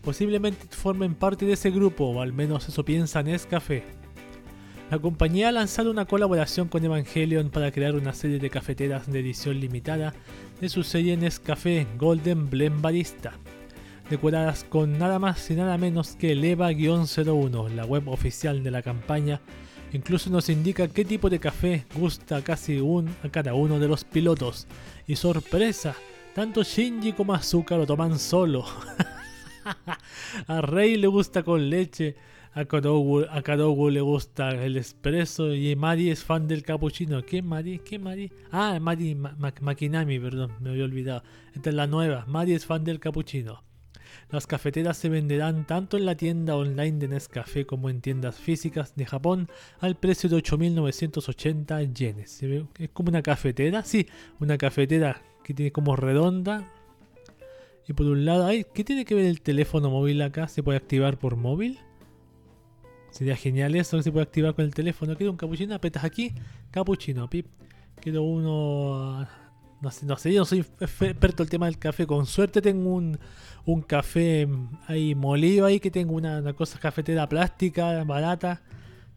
posiblemente 0.00 0.68
formen 0.70 1.14
parte 1.14 1.44
de 1.44 1.54
ese 1.54 1.70
grupo, 1.70 2.04
o 2.04 2.20
al 2.22 2.32
menos 2.32 2.68
eso 2.68 2.84
piensa 2.84 3.22
Nescafé. 3.22 3.82
La 4.90 4.98
compañía 4.98 5.50
ha 5.50 5.52
lanzado 5.52 5.90
una 5.90 6.06
colaboración 6.06 6.68
con 6.68 6.82
Evangelion 6.82 7.50
para 7.50 7.70
crear 7.70 7.94
una 7.94 8.14
serie 8.14 8.38
de 8.38 8.48
cafeteras 8.48 9.06
de 9.06 9.20
edición 9.20 9.60
limitada 9.60 10.14
de 10.62 10.70
su 10.70 10.82
serie 10.82 11.14
Nescafé 11.18 11.86
Golden 11.98 12.48
Blend 12.48 12.80
Barista, 12.80 13.34
decoradas 14.08 14.64
con 14.64 14.98
nada 14.98 15.18
más 15.18 15.50
y 15.50 15.56
nada 15.56 15.76
menos 15.76 16.16
que 16.16 16.32
el 16.32 16.42
EVA-01, 16.42 17.68
la 17.74 17.84
web 17.84 18.08
oficial 18.08 18.64
de 18.64 18.70
la 18.70 18.80
campaña. 18.80 19.42
Incluso 19.92 20.30
nos 20.30 20.48
indica 20.48 20.88
qué 20.88 21.04
tipo 21.04 21.28
de 21.28 21.38
café 21.38 21.84
gusta 21.94 22.42
casi 22.42 22.80
un 22.80 23.14
a 23.22 23.28
cada 23.28 23.52
uno 23.52 23.78
de 23.78 23.88
los 23.88 24.04
pilotos. 24.04 24.66
Y 25.06 25.16
sorpresa, 25.16 25.96
tanto 26.34 26.62
Shinji 26.62 27.12
como 27.12 27.34
Azuka 27.34 27.76
lo 27.76 27.84
toman 27.84 28.18
solo. 28.18 28.64
a 30.46 30.62
Rey 30.62 30.96
le 30.96 31.08
gusta 31.08 31.42
con 31.42 31.68
leche, 31.68 32.16
a 32.58 33.42
Kadogu, 33.42 33.90
le 33.90 34.00
gusta 34.00 34.50
el 34.50 34.76
espresso 34.76 35.54
y 35.54 35.76
Mari 35.76 36.10
es 36.10 36.24
fan 36.24 36.48
del 36.48 36.64
cappuccino. 36.64 37.24
¿Qué 37.24 37.40
Mari? 37.40 37.78
¿Qué 37.78 37.98
Mari? 37.98 38.32
Ah, 38.50 38.78
Mari 38.80 39.14
Makinami, 39.14 40.18
perdón, 40.18 40.52
me 40.60 40.70
había 40.70 40.84
olvidado. 40.84 41.22
Esta 41.54 41.70
es 41.70 41.76
la 41.76 41.86
nueva. 41.86 42.24
Mari 42.26 42.54
es 42.54 42.66
fan 42.66 42.82
del 42.82 42.98
cappuccino. 42.98 43.62
Las 44.30 44.46
cafeteras 44.46 44.96
se 44.96 45.08
venderán 45.08 45.66
tanto 45.66 45.96
en 45.96 46.04
la 46.04 46.16
tienda 46.16 46.56
online 46.56 46.98
de 46.98 47.08
Nescafé 47.08 47.64
como 47.64 47.90
en 47.90 48.00
tiendas 48.00 48.36
físicas 48.36 48.94
de 48.96 49.06
Japón 49.06 49.48
al 49.78 49.96
precio 49.96 50.28
de 50.28 50.36
8.980 50.36 51.94
yenes. 51.94 52.42
Es 52.78 52.90
como 52.90 53.10
una 53.10 53.22
cafetera, 53.22 53.84
sí, 53.84 54.06
una 54.40 54.58
cafetera 54.58 55.22
que 55.44 55.54
tiene 55.54 55.72
como 55.72 55.96
redonda, 55.96 56.72
y 57.88 57.94
por 57.94 58.04
un 58.04 58.26
lado, 58.26 58.50
¿qué 58.74 58.84
tiene 58.84 59.06
que 59.06 59.14
ver 59.14 59.24
el 59.24 59.40
teléfono 59.40 59.88
móvil 59.88 60.20
acá? 60.20 60.46
¿Se 60.46 60.62
puede 60.62 60.76
activar 60.76 61.18
por 61.18 61.36
móvil? 61.36 61.78
Sería 63.18 63.34
genial 63.34 63.74
eso 63.74 63.96
que 63.96 64.04
se 64.04 64.12
puede 64.12 64.22
activar 64.22 64.54
con 64.54 64.64
el 64.64 64.72
teléfono. 64.72 65.16
Quiero 65.16 65.32
un 65.32 65.36
capuchino, 65.36 65.74
apretas 65.74 66.04
aquí, 66.04 66.32
capuchino, 66.70 67.28
pip. 67.28 67.48
Quiero 68.00 68.22
uno. 68.22 69.26
No 69.80 69.90
sé, 69.90 70.06
no 70.06 70.16
sé, 70.16 70.32
yo 70.32 70.42
no 70.42 70.44
soy 70.44 70.60
experto 70.60 71.42
el 71.42 71.50
tema 71.50 71.66
del 71.66 71.80
café. 71.80 72.06
Con 72.06 72.26
suerte 72.26 72.62
tengo 72.62 72.94
un, 72.94 73.18
un 73.64 73.82
café 73.82 74.46
ahí 74.86 75.16
molido 75.16 75.66
ahí, 75.66 75.80
que 75.80 75.90
tengo 75.90 76.14
una, 76.14 76.52
cosa 76.52 76.78
cafetera 76.78 77.28
plástica, 77.28 78.04
barata. 78.04 78.62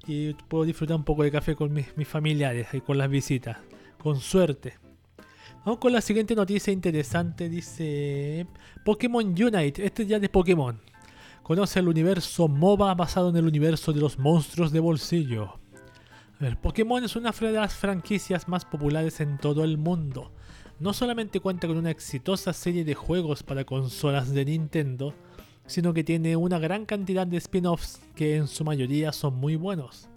Y 0.08 0.34
puedo 0.34 0.64
disfrutar 0.64 0.98
un 0.98 1.04
poco 1.04 1.22
de 1.22 1.30
café 1.30 1.56
con 1.56 1.72
mis, 1.72 2.08
familiares 2.08 2.70
y 2.74 2.82
con 2.82 2.98
las 2.98 3.08
visitas. 3.08 3.58
Con 4.00 4.20
suerte. 4.20 4.80
Vamos 5.64 5.78
con 5.78 5.94
la 5.94 6.02
siguiente 6.02 6.34
noticia 6.34 6.74
interesante. 6.74 7.50
Dice 7.50 8.48
Pokémon 8.84 9.28
Unite. 9.28 9.86
Este 9.86 10.08
ya 10.08 10.18
de 10.18 10.28
Pokémon. 10.28 10.82
Conoce 11.44 11.80
el 11.80 11.88
universo 11.88 12.48
MOBA 12.48 12.94
basado 12.94 13.30
en 13.30 13.36
el 13.38 13.48
universo 13.48 13.92
de 13.92 14.00
los 14.00 14.20
monstruos 14.20 14.72
de 14.72 14.80
bolsillo. 14.80 15.60
Pokémon 16.62 17.04
es 17.04 17.16
una 17.16 17.32
de 17.32 17.52
las 17.52 17.74
franquicias 17.74 18.48
más 18.48 18.66
populares 18.66 19.20
en 19.22 19.38
todo 19.38 19.64
el 19.64 19.78
mundo. 19.78 20.32
No 20.80 20.94
solamente 20.94 21.40
cuenta 21.40 21.68
con 21.68 21.78
una 21.78 21.92
exitosa 21.92 22.54
serie 22.54 22.84
de 22.84 22.96
juegos 22.96 23.44
para 23.44 23.66
consolas 23.66 24.32
de 24.32 24.46
Nintendo, 24.46 25.14
sino 25.68 25.94
que 25.94 26.04
tiene 26.04 26.36
una 26.36 26.60
gran 26.60 26.86
cantidad 26.86 27.28
de 27.28 27.38
spin-offs 27.38 28.02
que 28.16 28.36
en 28.36 28.48
su 28.48 28.64
mayoría 28.64 29.12
son 29.12 29.36
muy 29.36 29.56
buenos. 29.56 30.10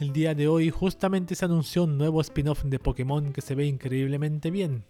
El 0.00 0.12
día 0.12 0.34
de 0.34 0.46
hoy 0.46 0.70
justamente 0.70 1.34
se 1.34 1.44
anunció 1.44 1.84
un 1.84 1.98
nuevo 1.98 2.20
spin-off 2.20 2.64
de 2.64 2.78
Pokémon 2.78 3.32
que 3.32 3.40
se 3.40 3.54
ve 3.54 3.66
increíblemente 3.66 4.50
bien. 4.50 4.84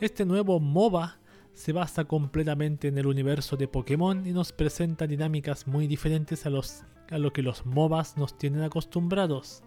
Este 0.00 0.24
nuevo 0.24 0.58
MOBA 0.60 1.18
se 1.54 1.72
basa 1.72 2.04
completamente 2.04 2.88
en 2.88 2.98
el 2.98 3.06
universo 3.06 3.56
de 3.56 3.68
Pokémon 3.68 4.26
y 4.26 4.32
nos 4.32 4.52
presenta 4.52 5.06
dinámicas 5.06 5.66
muy 5.66 5.86
diferentes 5.86 6.46
a, 6.46 6.50
a 7.10 7.18
lo 7.18 7.32
que 7.32 7.42
los 7.42 7.66
MOBAs 7.66 8.16
nos 8.16 8.36
tienen 8.38 8.62
acostumbrados. 8.62 9.62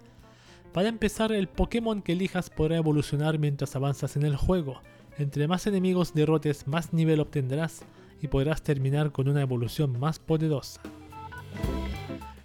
Para 0.74 0.90
empezar, 0.90 1.32
el 1.32 1.48
Pokémon 1.48 2.02
que 2.02 2.14
elijas 2.14 2.50
podrá 2.50 2.78
evolucionar 2.78 3.40
mientras 3.40 3.76
avanzas 3.76 4.18
en 4.18 4.24
el 4.24 4.36
juego. 4.36 4.82
Entre 5.18 5.48
más 5.48 5.68
enemigos 5.68 6.14
derrotes, 6.14 6.68
más 6.68 6.92
nivel 6.92 7.22
obtendrás 7.22 7.86
y 8.22 8.28
podrás 8.28 8.62
terminar 8.62 9.12
con 9.12 9.30
una 9.30 9.42
evolución 9.42 9.98
más 9.98 10.20
poderosa. 10.20 10.82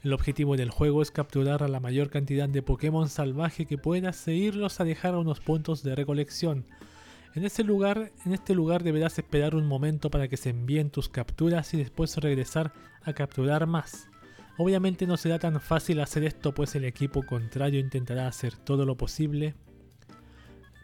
El 0.02 0.12
objetivo 0.12 0.56
del 0.56 0.70
juego 0.70 1.02
es 1.02 1.10
capturar 1.10 1.62
a 1.62 1.68
la 1.68 1.80
mayor 1.80 2.08
cantidad 2.08 2.48
de 2.48 2.62
Pokémon 2.62 3.08
salvaje 3.08 3.66
que 3.66 3.76
puedas 3.76 4.26
e 4.28 4.34
irlos 4.34 4.80
a 4.80 4.84
dejar 4.84 5.14
a 5.14 5.18
unos 5.18 5.40
puntos 5.40 5.82
de 5.82 5.94
recolección. 5.94 6.64
En 7.34 7.44
este 7.44 7.62
lugar, 7.62 8.10
en 8.26 8.32
este 8.32 8.54
lugar 8.54 8.82
deberás 8.82 9.18
esperar 9.18 9.54
un 9.54 9.66
momento 9.66 10.10
para 10.10 10.26
que 10.26 10.36
se 10.36 10.50
envíen 10.50 10.90
tus 10.90 11.08
capturas 11.08 11.72
y 11.74 11.76
después 11.76 12.16
regresar 12.16 12.72
a 13.04 13.12
capturar 13.12 13.66
más. 13.66 14.08
Obviamente 14.58 15.06
no 15.06 15.16
será 15.16 15.38
tan 15.38 15.60
fácil 15.60 16.00
hacer 16.00 16.24
esto 16.24 16.52
pues 16.52 16.74
el 16.74 16.84
equipo 16.84 17.24
contrario 17.24 17.78
intentará 17.78 18.26
hacer 18.26 18.56
todo 18.56 18.84
lo 18.84 18.96
posible 18.96 19.54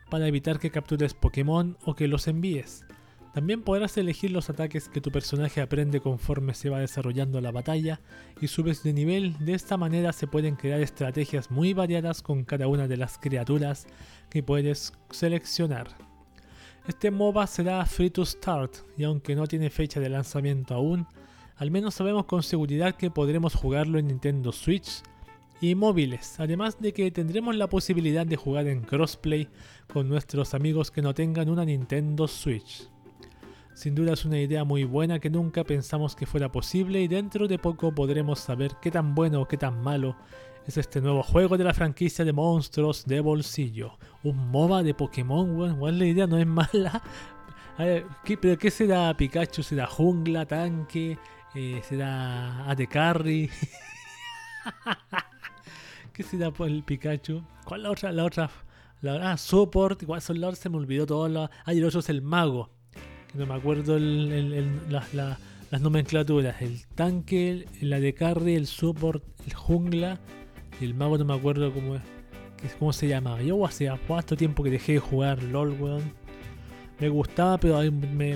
para 0.08 0.28
evitar 0.28 0.60
que 0.60 0.70
captures 0.70 1.14
Pokémon 1.14 1.76
o 1.84 1.94
que 1.94 2.06
los 2.06 2.28
envíes. 2.28 2.84
También 3.34 3.62
podrás 3.62 3.98
elegir 3.98 4.30
los 4.30 4.48
ataques 4.48 4.88
que 4.88 5.02
tu 5.02 5.10
personaje 5.10 5.60
aprende 5.60 6.00
conforme 6.00 6.54
se 6.54 6.70
va 6.70 6.78
desarrollando 6.78 7.40
la 7.40 7.50
batalla 7.50 8.00
y 8.40 8.46
subes 8.46 8.82
de 8.82 8.94
nivel, 8.94 9.36
de 9.44 9.52
esta 9.52 9.76
manera 9.76 10.12
se 10.14 10.26
pueden 10.26 10.56
crear 10.56 10.80
estrategias 10.80 11.50
muy 11.50 11.74
variadas 11.74 12.22
con 12.22 12.44
cada 12.44 12.66
una 12.68 12.88
de 12.88 12.96
las 12.96 13.18
criaturas 13.18 13.88
que 14.30 14.42
puedes 14.42 14.94
seleccionar. 15.10 16.05
Este 16.88 17.10
MOBA 17.10 17.48
será 17.48 17.84
free 17.84 18.10
to 18.10 18.24
start 18.24 18.76
y 18.96 19.02
aunque 19.02 19.34
no 19.34 19.48
tiene 19.48 19.70
fecha 19.70 19.98
de 19.98 20.08
lanzamiento 20.08 20.72
aún, 20.74 21.04
al 21.56 21.72
menos 21.72 21.94
sabemos 21.94 22.26
con 22.26 22.44
seguridad 22.44 22.94
que 22.94 23.10
podremos 23.10 23.56
jugarlo 23.56 23.98
en 23.98 24.06
Nintendo 24.06 24.52
Switch 24.52 25.02
y 25.60 25.74
móviles, 25.74 26.38
además 26.38 26.80
de 26.80 26.92
que 26.92 27.10
tendremos 27.10 27.56
la 27.56 27.68
posibilidad 27.68 28.24
de 28.24 28.36
jugar 28.36 28.68
en 28.68 28.82
crossplay 28.82 29.48
con 29.92 30.08
nuestros 30.08 30.54
amigos 30.54 30.92
que 30.92 31.02
no 31.02 31.12
tengan 31.12 31.48
una 31.48 31.64
Nintendo 31.64 32.28
Switch. 32.28 32.88
Sin 33.74 33.96
duda 33.96 34.12
es 34.12 34.24
una 34.24 34.38
idea 34.38 34.62
muy 34.62 34.84
buena 34.84 35.18
que 35.18 35.28
nunca 35.28 35.64
pensamos 35.64 36.14
que 36.14 36.24
fuera 36.24 36.52
posible 36.52 37.02
y 37.02 37.08
dentro 37.08 37.48
de 37.48 37.58
poco 37.58 37.92
podremos 37.92 38.38
saber 38.38 38.76
qué 38.80 38.92
tan 38.92 39.14
bueno 39.16 39.42
o 39.42 39.48
qué 39.48 39.56
tan 39.56 39.82
malo 39.82 40.16
es 40.66 40.76
este 40.76 41.00
nuevo 41.00 41.22
juego 41.22 41.56
de 41.56 41.64
la 41.64 41.72
franquicia 41.72 42.24
de 42.24 42.32
monstruos 42.32 43.06
de 43.06 43.20
bolsillo. 43.20 43.98
Un 44.24 44.50
MOBA 44.50 44.82
de 44.82 44.94
Pokémon, 44.94 45.56
bueno, 45.56 45.74
igual 45.74 45.98
la 45.98 46.06
idea 46.06 46.26
no 46.26 46.38
es 46.38 46.46
mala. 46.46 47.02
¿qué, 48.24 48.36
¿Pero 48.36 48.58
qué 48.58 48.70
será 48.70 49.16
Pikachu? 49.16 49.62
¿Será 49.62 49.86
jungla, 49.86 50.46
tanque? 50.46 51.18
Eh, 51.54 51.80
¿Será 51.88 52.68
AD 52.68 52.88
Carry? 52.88 53.48
¿Qué 56.12 56.22
será 56.22 56.50
por 56.50 56.68
el 56.68 56.82
Pikachu? 56.82 57.44
¿Cuál 57.64 57.84
la 57.84 57.90
otra? 57.90 58.10
La 58.10 58.24
otra 58.24 58.50
La, 59.02 59.32
ah, 59.32 59.36
support, 59.36 60.02
igual 60.02 60.20
son 60.20 60.40
los 60.40 60.58
se 60.58 60.68
me 60.68 60.78
olvidó 60.78 61.06
todo. 61.06 61.28
La, 61.28 61.50
ah, 61.64 61.74
y 61.74 61.78
el 61.78 61.84
otro 61.84 62.00
es 62.00 62.08
el 62.08 62.22
mago. 62.22 62.70
No 63.34 63.46
me 63.46 63.54
acuerdo 63.54 63.96
el, 63.96 64.32
el, 64.32 64.52
el, 64.52 64.80
las 64.90 65.80
nomenclaturas. 65.80 66.60
El 66.60 66.86
tanque, 66.88 67.68
la 67.80 68.00
de 68.00 68.14
carry, 68.14 68.56
el 68.56 68.66
support, 68.66 69.22
el 69.46 69.54
jungla. 69.54 70.18
Y 70.80 70.84
el 70.84 70.94
mago 70.94 71.16
no 71.18 71.24
me 71.24 71.34
acuerdo 71.34 71.72
cómo, 71.72 71.96
cómo 72.78 72.92
se 72.92 73.08
llamaba. 73.08 73.40
Yo 73.42 73.64
hace 73.64 73.90
cuánto 74.06 74.36
tiempo 74.36 74.62
que 74.62 74.70
dejé 74.70 74.92
de 74.92 74.98
jugar 74.98 75.42
LOL, 75.42 75.72
weón. 75.80 76.12
Me 76.98 77.08
gustaba, 77.08 77.58
pero 77.58 77.80
me, 77.92 78.32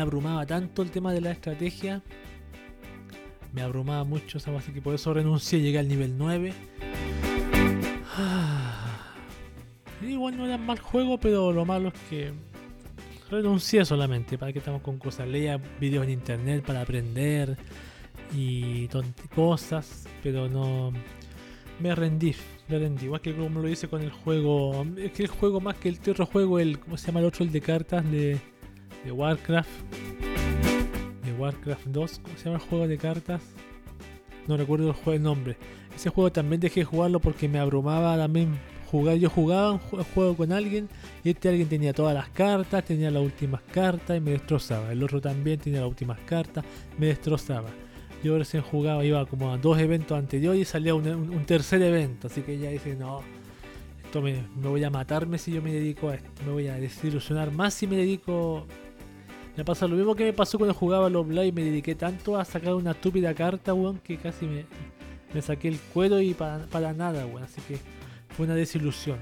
abrumaba 0.00 0.44
tanto 0.44 0.82
el 0.82 0.90
tema 0.90 1.12
de 1.12 1.20
la 1.20 1.30
estrategia. 1.30 2.02
Me 3.52 3.62
abrumaba 3.62 4.04
mucho, 4.04 4.38
así 4.38 4.72
que 4.72 4.82
por 4.82 4.94
eso 4.94 5.12
renuncié, 5.14 5.60
llegué 5.60 5.78
al 5.78 5.88
nivel 5.88 6.16
9. 6.16 6.52
igual 10.08 10.36
no 10.36 10.46
era 10.46 10.58
mal 10.58 10.78
juego, 10.78 11.18
pero 11.18 11.52
lo 11.52 11.64
malo 11.64 11.88
es 11.88 11.94
que 12.10 12.32
renuncié 13.30 13.84
solamente. 13.84 14.36
¿Para 14.38 14.52
que 14.52 14.58
estamos 14.58 14.82
con 14.82 14.98
cosas? 14.98 15.26
Leía 15.28 15.58
videos 15.80 16.04
en 16.04 16.10
internet 16.10 16.64
para 16.64 16.82
aprender 16.82 17.56
y 18.34 18.88
cosas, 19.34 20.06
pero 20.22 20.48
no. 20.48 20.92
Me 21.82 21.92
rendí, 21.96 22.32
me 22.68 22.78
rendí. 22.78 23.06
Igual 23.06 23.20
que 23.20 23.34
como 23.34 23.60
lo 23.60 23.68
hice 23.68 23.88
con 23.88 24.02
el 24.02 24.12
juego. 24.12 24.86
Es 24.96 25.10
que 25.10 25.24
el 25.24 25.28
juego 25.28 25.60
más 25.60 25.74
que 25.76 25.88
el 25.88 25.98
otro 26.08 26.26
juego, 26.26 26.60
el. 26.60 26.78
¿Cómo 26.78 26.96
se 26.96 27.08
llama 27.08 27.18
el 27.18 27.26
otro? 27.26 27.44
El 27.44 27.50
de 27.50 27.60
cartas 27.60 28.08
de, 28.08 28.38
de 29.04 29.10
Warcraft. 29.10 29.68
De 31.24 31.32
Warcraft 31.32 31.86
2. 31.86 32.18
¿Cómo 32.20 32.36
se 32.36 32.44
llama 32.44 32.58
el 32.58 32.62
juego 32.62 32.86
de 32.86 32.98
cartas? 32.98 33.42
No 34.46 34.56
recuerdo 34.56 34.88
el, 34.88 34.94
juego, 34.94 35.12
el 35.14 35.22
nombre. 35.22 35.56
Ese 35.94 36.08
juego 36.08 36.30
también 36.30 36.60
dejé 36.60 36.80
de 36.80 36.84
jugarlo 36.84 37.18
porque 37.18 37.48
me 37.48 37.58
abrumaba 37.58 38.16
también 38.16 38.56
yo 39.18 39.30
jugaba 39.30 39.72
un 39.72 39.78
juego 39.78 40.36
con 40.36 40.52
alguien 40.52 40.88
y 41.24 41.30
este 41.30 41.48
alguien 41.48 41.68
tenía 41.68 41.94
todas 41.94 42.14
las 42.14 42.28
cartas, 42.28 42.84
tenía 42.84 43.10
las 43.10 43.22
últimas 43.22 43.62
cartas 43.62 44.18
y 44.18 44.20
me 44.20 44.32
destrozaba. 44.32 44.92
El 44.92 45.02
otro 45.02 45.18
también 45.18 45.58
tenía 45.58 45.80
las 45.80 45.88
últimas 45.88 46.18
cartas, 46.20 46.62
me 46.98 47.06
destrozaba. 47.06 47.70
Yo 48.22 48.38
recién 48.38 48.62
jugaba, 48.62 49.04
iba 49.04 49.24
como 49.26 49.52
a 49.52 49.58
dos 49.58 49.78
eventos 49.78 50.16
anteriores 50.16 50.60
y 50.60 50.64
salía 50.64 50.94
un, 50.94 51.44
tercer 51.46 51.82
evento. 51.82 52.28
Así 52.28 52.42
que 52.42 52.54
ella 52.54 52.70
dice, 52.70 52.94
no, 52.94 53.20
esto 54.04 54.22
me, 54.22 54.44
voy 54.56 54.84
a 54.84 54.90
matarme 54.90 55.38
si 55.38 55.52
yo 55.52 55.62
me 55.62 55.72
dedico 55.72 56.08
a 56.08 56.14
esto. 56.14 56.30
Me 56.46 56.52
voy 56.52 56.68
a 56.68 56.74
desilusionar 56.74 57.50
más 57.50 57.74
si 57.74 57.86
me 57.86 57.96
dedico... 57.96 58.66
Me 59.56 59.64
pasa 59.64 59.86
lo 59.86 59.96
mismo 59.96 60.14
que 60.14 60.24
me 60.24 60.32
pasó 60.32 60.56
cuando 60.56 60.72
jugaba 60.72 61.10
los 61.10 61.26
y 61.26 61.52
Me 61.52 61.62
dediqué 61.62 61.94
tanto 61.94 62.38
a 62.38 62.44
sacar 62.44 62.74
una 62.74 62.92
estúpida 62.92 63.34
carta, 63.34 63.74
weón, 63.74 63.98
que 63.98 64.16
casi 64.16 64.46
me, 64.46 65.42
saqué 65.42 65.68
el 65.68 65.78
cuero 65.92 66.20
y 66.20 66.32
para, 66.32 66.64
para 66.66 66.92
nada, 66.92 67.26
weón. 67.26 67.42
Así 67.42 67.60
que 67.62 67.78
fue 68.30 68.46
una 68.46 68.54
desilusión. 68.54 69.18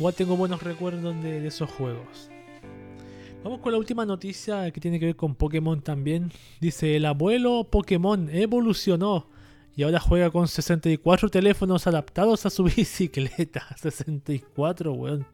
Igual 0.00 0.14
tengo 0.14 0.34
buenos 0.34 0.62
recuerdos 0.62 1.22
de, 1.22 1.46
esos 1.46 1.70
juegos. 1.70 2.29
Vamos 3.42 3.60
con 3.60 3.72
la 3.72 3.78
última 3.78 4.04
noticia 4.04 4.70
que 4.70 4.80
tiene 4.80 5.00
que 5.00 5.06
ver 5.06 5.16
con 5.16 5.34
Pokémon 5.34 5.80
también. 5.80 6.30
Dice, 6.60 6.96
el 6.96 7.06
abuelo 7.06 7.68
Pokémon 7.70 8.28
evolucionó 8.28 9.28
y 9.74 9.82
ahora 9.82 9.98
juega 9.98 10.30
con 10.30 10.46
64 10.46 11.30
teléfonos 11.30 11.86
adaptados 11.86 12.44
a 12.44 12.50
su 12.50 12.64
bicicleta. 12.76 13.66
64, 13.78 14.92
weón. 14.92 15.26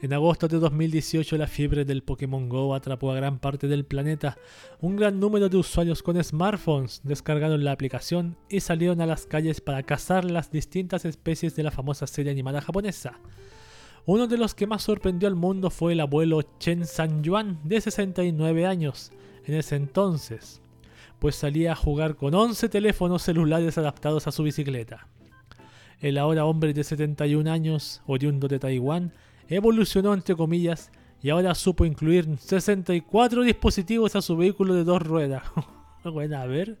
En 0.00 0.12
agosto 0.12 0.46
de 0.46 0.60
2018 0.60 1.36
la 1.36 1.48
fiebre 1.48 1.84
del 1.84 2.04
Pokémon 2.04 2.48
Go 2.48 2.74
atrapó 2.76 3.10
a 3.10 3.16
gran 3.16 3.40
parte 3.40 3.66
del 3.66 3.84
planeta. 3.84 4.38
Un 4.80 4.94
gran 4.94 5.18
número 5.18 5.48
de 5.48 5.56
usuarios 5.56 6.04
con 6.04 6.22
smartphones 6.22 7.00
descargaron 7.02 7.64
la 7.64 7.72
aplicación 7.72 8.36
y 8.48 8.60
salieron 8.60 9.00
a 9.00 9.06
las 9.06 9.26
calles 9.26 9.60
para 9.60 9.82
cazar 9.82 10.24
las 10.24 10.52
distintas 10.52 11.04
especies 11.04 11.56
de 11.56 11.64
la 11.64 11.72
famosa 11.72 12.06
serie 12.06 12.30
animada 12.30 12.60
japonesa. 12.60 13.18
Uno 14.06 14.26
de 14.26 14.38
los 14.38 14.54
que 14.54 14.66
más 14.66 14.82
sorprendió 14.82 15.28
al 15.28 15.36
mundo 15.36 15.70
fue 15.70 15.92
el 15.92 16.00
abuelo 16.00 16.42
Chen 16.58 16.86
San-yuan, 16.86 17.58
de 17.64 17.80
69 17.80 18.66
años, 18.66 19.12
en 19.44 19.54
ese 19.54 19.76
entonces, 19.76 20.62
pues 21.18 21.36
salía 21.36 21.72
a 21.72 21.76
jugar 21.76 22.16
con 22.16 22.34
11 22.34 22.68
teléfonos 22.68 23.22
celulares 23.22 23.76
adaptados 23.78 24.26
a 24.26 24.32
su 24.32 24.42
bicicleta. 24.42 25.06
El 26.00 26.16
ahora 26.16 26.46
hombre 26.46 26.72
de 26.72 26.82
71 26.82 27.50
años, 27.50 28.02
oriundo 28.06 28.48
de 28.48 28.58
Taiwán, 28.58 29.12
evolucionó 29.48 30.14
entre 30.14 30.34
comillas 30.34 30.90
y 31.22 31.28
ahora 31.28 31.54
supo 31.54 31.84
incluir 31.84 32.26
64 32.38 33.42
dispositivos 33.42 34.16
a 34.16 34.22
su 34.22 34.36
vehículo 34.36 34.74
de 34.74 34.84
dos 34.84 35.02
ruedas. 35.02 35.42
bueno, 36.04 36.38
a 36.38 36.46
ver, 36.46 36.78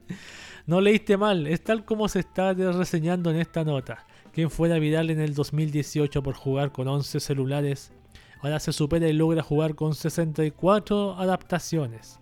no 0.66 0.80
leíste 0.80 1.18
mal, 1.18 1.46
es 1.46 1.62
tal 1.62 1.84
como 1.84 2.08
se 2.08 2.20
está 2.20 2.54
reseñando 2.54 3.30
en 3.30 3.36
esta 3.36 3.62
nota. 3.62 4.06
Quien 4.32 4.50
fuera 4.50 4.78
viral 4.78 5.10
en 5.10 5.20
el 5.20 5.34
2018 5.34 6.22
por 6.22 6.34
jugar 6.34 6.72
con 6.72 6.86
11 6.86 7.18
celulares, 7.20 7.92
ahora 8.40 8.60
se 8.60 8.72
supera 8.72 9.08
y 9.08 9.12
logra 9.12 9.42
jugar 9.42 9.74
con 9.74 9.94
64 9.94 11.18
adaptaciones. 11.18 12.20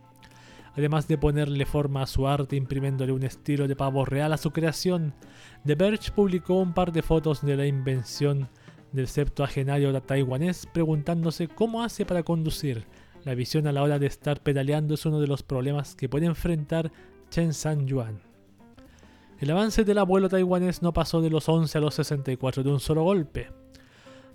Además 0.75 1.09
de 1.09 1.19
ponerle 1.19 1.67
forma 1.67 2.03
a 2.03 2.07
su 2.07 2.29
arte 2.29 2.57
imprimiéndole 2.57 3.13
un 3.13 3.25
estilo 3.25 3.67
de 3.67 3.77
pavo 3.77 4.05
real 4.05 4.33
a 4.33 4.39
su 4.39 4.53
creación, 4.53 5.13
The 5.67 5.75
Verge 5.75 6.13
publicó 6.13 6.55
un 6.55 6.73
par 6.73 6.93
de 6.93 7.03
fotos 7.03 7.45
de 7.45 7.57
la 7.57 7.67
invención 7.67 8.49
del 8.93 9.09
septuagenario 9.09 10.01
taiwanés 10.01 10.67
preguntándose 10.73 11.49
cómo 11.49 11.83
hace 11.83 12.07
para 12.07 12.23
conducir. 12.23 12.87
La 13.25 13.35
visión 13.35 13.67
a 13.67 13.73
la 13.73 13.83
hora 13.83 13.99
de 13.99 14.07
estar 14.07 14.41
pedaleando 14.41 14.95
es 14.95 15.05
uno 15.05 15.21
de 15.21 15.27
los 15.27 15.43
problemas 15.43 15.95
que 15.95 16.09
puede 16.09 16.27
enfrentar 16.27 16.91
Chen 17.29 17.53
San-yuan. 17.53 18.28
El 19.39 19.53
avance 19.53 19.85
del 19.85 19.99
abuelo 19.99 20.29
taiwanés 20.29 20.83
no 20.83 20.93
pasó 20.93 21.21
de 21.21 21.31
los 21.31 21.49
11 21.49 21.79
a 21.79 21.81
los 21.81 21.95
64 21.95 22.65
de 22.65 22.71
un 22.71 22.81
solo 22.81 23.05
golpe. 23.05 23.49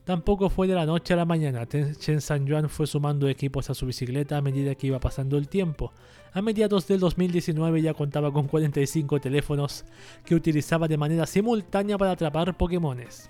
Tampoco 0.06 0.50
fue 0.50 0.68
de 0.68 0.76
la 0.76 0.86
noche 0.86 1.14
a 1.14 1.18
la 1.18 1.26
mañana. 1.26 1.68
Chen 1.68 2.22
San-yuan 2.22 2.70
fue 2.70 2.88
sumando 2.88 3.28
equipos 3.28 3.70
a 3.70 3.74
su 3.74 3.86
bicicleta 3.86 4.38
a 4.38 4.42
medida 4.42 4.76
que 4.76 4.88
iba 4.88 5.02
pasando 5.02 5.38
el 5.38 5.50
tiempo. 5.50 5.92
A 6.32 6.42
mediados 6.42 6.88
del 6.88 7.02
2019 7.02 7.82
ya 7.82 7.94
contaba 7.94 8.32
con 8.32 8.48
45 8.48 9.20
teléfonos 9.20 9.84
que 10.26 10.36
utilizaba 10.36 10.88
de 10.88 10.98
manera 10.98 11.26
simultánea 11.26 11.98
para 11.98 12.12
atrapar 12.12 12.58
Pokémones. 12.58 13.30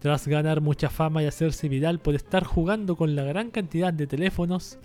Tras 0.00 0.26
ganar 0.26 0.60
mucha 0.60 0.90
fama 0.90 1.22
y 1.22 1.26
hacerse 1.26 1.68
viral 1.68 2.00
por 2.00 2.16
estar 2.16 2.42
jugando 2.42 2.96
con 2.96 3.14
la 3.14 3.22
gran 3.22 3.50
cantidad 3.50 3.92
de 3.92 4.08
teléfonos, 4.08 4.78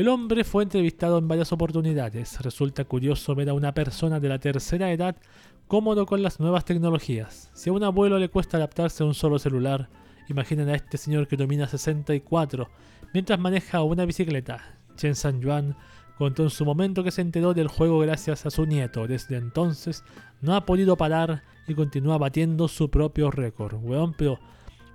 el 0.00 0.08
hombre 0.08 0.44
fue 0.44 0.62
entrevistado 0.62 1.18
en 1.18 1.28
varias 1.28 1.52
oportunidades. 1.52 2.40
Resulta 2.40 2.86
curioso 2.86 3.34
ver 3.34 3.50
a 3.50 3.52
una 3.52 3.74
persona 3.74 4.18
de 4.18 4.30
la 4.30 4.38
tercera 4.38 4.90
edad 4.90 5.14
cómodo 5.68 6.06
con 6.06 6.22
las 6.22 6.40
nuevas 6.40 6.64
tecnologías. 6.64 7.50
Si 7.52 7.68
a 7.68 7.74
un 7.74 7.84
abuelo 7.84 8.18
le 8.18 8.30
cuesta 8.30 8.56
adaptarse 8.56 9.02
a 9.02 9.06
un 9.06 9.12
solo 9.12 9.38
celular, 9.38 9.90
imaginen 10.30 10.70
a 10.70 10.74
este 10.74 10.96
señor 10.96 11.28
que 11.28 11.36
domina 11.36 11.68
64 11.68 12.70
mientras 13.12 13.38
maneja 13.38 13.82
una 13.82 14.06
bicicleta. 14.06 14.74
Chen 14.96 15.14
San 15.14 15.42
Yuan 15.42 15.76
contó 16.16 16.44
en 16.44 16.50
su 16.50 16.64
momento 16.64 17.04
que 17.04 17.10
se 17.10 17.20
enteró 17.20 17.52
del 17.52 17.68
juego 17.68 17.98
gracias 17.98 18.46
a 18.46 18.50
su 18.50 18.64
nieto. 18.64 19.06
Desde 19.06 19.36
entonces 19.36 20.02
no 20.40 20.56
ha 20.56 20.64
podido 20.64 20.96
parar 20.96 21.42
y 21.68 21.74
continúa 21.74 22.16
batiendo 22.16 22.68
su 22.68 22.90
propio 22.90 23.30
récord. 23.30 23.74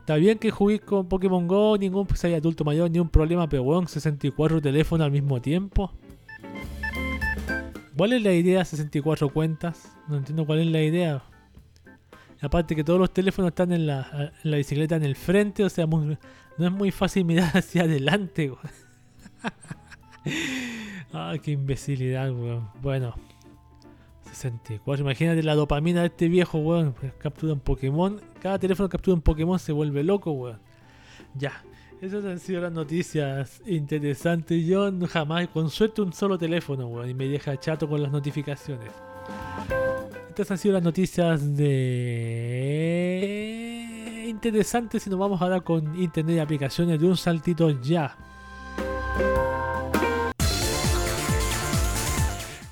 Está 0.06 0.18
bien 0.18 0.38
que 0.38 0.52
jugué 0.52 0.80
con 0.80 1.10
Pokémon 1.10 1.48
Go, 1.48 1.80
ningún 1.80 2.06
pues, 2.06 2.24
adulto 2.26 2.64
mayor, 2.64 2.92
ni 2.92 3.00
un 3.00 3.10
problema, 3.10 3.50
pero 3.50 3.64
weón, 3.64 3.88
64 3.88 4.62
teléfonos 4.62 5.04
al 5.04 5.12
mismo 5.12 5.42
tiempo. 5.42 5.92
¿Cuál 7.98 8.14
es 8.14 8.22
la 8.22 8.32
idea 8.32 8.64
64 8.64 9.30
cuentas? 9.30 9.98
No 10.08 10.18
entiendo 10.18 10.46
cuál 10.46 10.60
es 10.60 10.68
la 10.68 10.84
idea. 10.84 11.24
Aparte 12.40 12.76
que 12.76 12.84
todos 12.84 13.00
los 13.00 13.12
teléfonos 13.12 13.50
están 13.50 13.72
en 13.72 13.88
la, 13.88 14.32
bicicleta 14.44 14.96
en 14.96 15.06
el 15.06 15.16
frente, 15.16 15.64
o 15.64 15.70
sea, 15.70 15.88
no 15.88 16.18
es 16.60 16.72
muy 16.72 16.92
fácil 16.92 17.26
mirar 17.26 17.50
hacia 17.58 17.84
adelante. 17.84 18.54
Ah, 21.18 21.36
qué 21.42 21.52
imbecilidad, 21.52 22.30
weón. 22.32 22.68
Bueno. 22.82 23.16
64. 24.36 25.04
Imagínate 25.04 25.42
la 25.44 25.56
dopamina 25.56 26.02
de 26.02 26.08
este 26.08 26.28
viejo, 26.28 26.60
weón. 26.60 26.94
Pues, 26.94 27.14
captura 27.14 27.54
un 27.54 27.60
Pokémon. 27.60 28.22
Cada 28.42 28.60
teléfono 28.60 28.90
captura 28.90 29.16
un 29.16 29.22
Pokémon 29.22 29.58
se 29.58 29.72
vuelve 29.72 30.04
loco, 30.04 30.32
weón. 30.32 30.60
Ya. 31.34 31.64
Esas 32.02 32.26
han 32.26 32.40
sido 32.40 32.62
las 32.62 32.74
noticias 32.74 33.62
interesantes. 33.66 34.66
Yo 34.66 34.92
jamás, 35.08 35.48
con 35.48 35.70
suerte, 35.70 36.02
un 36.02 36.14
solo 36.14 36.38
teléfono, 36.38 36.88
weón. 36.88 37.10
Y 37.10 37.14
me 37.14 37.28
deja 37.28 37.58
chato 37.60 37.88
con 37.88 38.04
las 38.04 38.12
notificaciones. 38.12 38.92
Estas 40.30 40.52
han 40.52 40.58
sido 40.58 40.74
las 40.74 40.84
noticias 40.84 41.56
de... 41.56 43.06
Interesantes 44.28 45.08
y 45.08 45.10
nos 45.10 45.18
vamos 45.18 45.42
a 45.42 45.48
dar 45.48 45.64
con 45.64 45.98
internet 46.00 46.36
y 46.36 46.40
aplicaciones 46.40 47.00
de 47.00 47.08
un 47.08 47.16
saltito 47.16 47.70
ya. 47.82 48.18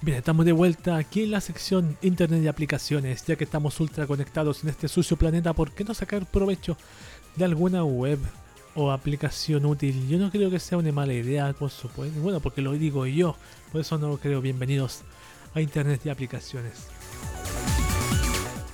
Bien, 0.03 0.17
estamos 0.17 0.43
de 0.45 0.51
vuelta 0.51 0.97
aquí 0.97 1.23
en 1.23 1.31
la 1.31 1.39
sección 1.39 1.97
Internet 2.01 2.43
y 2.43 2.49
aplicaciones, 2.49 3.25
ya 3.25 3.37
que 3.37 3.45
estamos 3.45 3.79
ultra 3.79 4.05
conectados 4.05 4.61
en 4.61 4.69
este 4.69 4.89
sucio 4.89 5.15
planeta, 5.15 5.53
¿por 5.53 5.71
qué 5.71 5.85
no 5.85 5.93
sacar 5.93 6.25
provecho 6.25 6.75
de 7.37 7.45
alguna 7.45 7.85
web 7.85 8.19
o 8.75 8.91
aplicación 8.91 9.65
útil? 9.65 10.09
Yo 10.09 10.17
no 10.17 10.29
creo 10.29 10.51
que 10.51 10.59
sea 10.59 10.77
una 10.77 10.91
mala 10.91 11.13
idea, 11.13 11.53
por 11.53 11.69
supuesto. 11.69 12.19
Bueno, 12.19 12.41
porque 12.41 12.61
lo 12.61 12.73
digo 12.73 13.05
yo, 13.05 13.37
por 13.71 13.79
eso 13.79 13.97
no 13.97 14.09
lo 14.09 14.17
creo. 14.17 14.41
Bienvenidos 14.41 15.03
a 15.53 15.61
Internet 15.61 16.01
y 16.03 16.09
aplicaciones. 16.09 16.85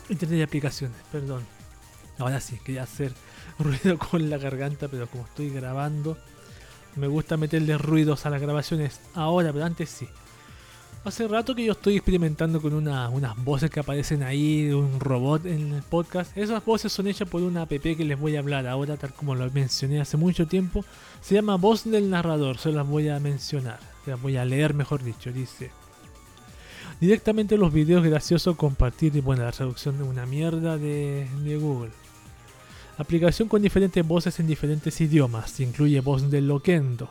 Internet 0.09 0.39
y 0.39 0.41
aplicaciones, 0.41 0.97
perdón. 1.11 1.45
Ahora 2.17 2.41
sí, 2.41 2.57
quería 2.65 2.81
hacer 2.81 3.13
ruido 3.59 3.99
con 3.99 4.31
la 4.31 4.39
garganta, 4.39 4.87
pero 4.87 5.05
como 5.05 5.25
estoy 5.25 5.51
grabando, 5.51 6.17
me 6.95 7.05
gusta 7.05 7.37
meterle 7.37 7.77
ruidos 7.77 8.25
a 8.25 8.31
las 8.31 8.41
grabaciones 8.41 8.99
ahora, 9.13 9.53
pero 9.53 9.65
antes 9.65 9.91
sí. 9.91 10.07
Hace 11.05 11.29
rato 11.29 11.55
que 11.55 11.63
yo 11.63 11.71
estoy 11.71 11.95
experimentando 11.95 12.61
con 12.61 12.73
unas 12.73 13.43
voces 13.43 13.71
que 13.71 13.79
aparecen 13.79 14.21
ahí 14.21 14.65
de 14.65 14.75
un 14.75 14.99
robot 14.99 15.45
en 15.45 15.71
el 15.73 15.81
podcast. 15.81 16.37
Esas 16.37 16.63
voces 16.65 16.91
son 16.91 17.07
hechas 17.07 17.27
por 17.27 17.41
una 17.41 17.61
app 17.61 17.69
que 17.69 18.03
les 18.03 18.19
voy 18.19 18.35
a 18.35 18.39
hablar 18.39 18.67
ahora, 18.67 18.97
tal 18.97 19.13
como 19.13 19.33
lo 19.33 19.49
mencioné 19.49 20.01
hace 20.01 20.17
mucho 20.17 20.45
tiempo. 20.45 20.83
Se 21.21 21.35
llama 21.35 21.55
Voz 21.55 21.85
del 21.85 22.09
Narrador, 22.09 22.57
se 22.57 22.73
las 22.73 22.85
voy 22.85 23.07
a 23.07 23.19
mencionar. 23.21 23.79
Se 24.03 24.11
las 24.11 24.21
voy 24.21 24.35
a 24.35 24.43
leer, 24.43 24.73
mejor 24.73 25.01
dicho. 25.01 25.31
Dice: 25.31 25.71
Directamente 26.99 27.57
los 27.57 27.71
videos 27.71 28.03
graciosos 28.03 28.57
compartir 28.57 29.15
y 29.15 29.21
bueno, 29.21 29.45
la 29.45 29.53
traducción 29.53 29.97
de 29.97 30.03
una 30.03 30.25
mierda 30.25 30.77
de, 30.77 31.29
de 31.43 31.57
Google. 31.57 31.91
Aplicación 32.97 33.47
con 33.47 33.61
diferentes 33.61 34.05
voces 34.05 34.37
en 34.41 34.47
diferentes 34.47 34.99
idiomas. 34.99 35.61
Incluye 35.61 36.01
voz 36.01 36.29
del 36.29 36.49
loquendo 36.49 37.09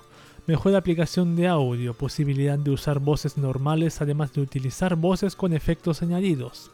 Mejor 0.48 0.74
aplicación 0.74 1.36
de 1.36 1.46
audio, 1.46 1.92
posibilidad 1.92 2.58
de 2.58 2.70
usar 2.70 3.00
voces 3.00 3.36
normales 3.36 4.00
además 4.00 4.32
de 4.32 4.40
utilizar 4.40 4.96
voces 4.96 5.36
con 5.36 5.52
efectos 5.52 6.00
añadidos. 6.00 6.70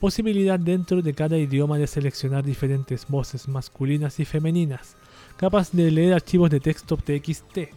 Posibilidad 0.00 0.58
dentro 0.58 1.00
de 1.02 1.14
cada 1.14 1.38
idioma 1.38 1.78
de 1.78 1.86
seleccionar 1.86 2.42
diferentes 2.42 3.06
voces 3.06 3.46
masculinas 3.46 4.18
y 4.18 4.24
femeninas, 4.24 4.96
capaz 5.36 5.70
de 5.70 5.88
leer 5.92 6.14
archivos 6.14 6.50
de 6.50 6.58
texto 6.58 6.96
TXT. 6.96 7.70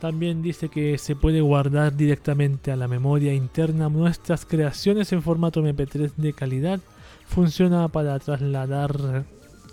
También 0.00 0.40
dice 0.40 0.70
que 0.70 0.96
se 0.96 1.14
puede 1.14 1.42
guardar 1.42 1.94
directamente 1.94 2.72
a 2.72 2.76
la 2.76 2.88
memoria 2.88 3.34
interna 3.34 3.90
nuestras 3.90 4.46
creaciones 4.46 5.12
en 5.12 5.20
formato 5.20 5.60
MP3 5.60 6.10
de 6.16 6.32
calidad. 6.32 6.80
Funciona 7.26 7.86
para 7.88 8.18
trasladar 8.18 9.26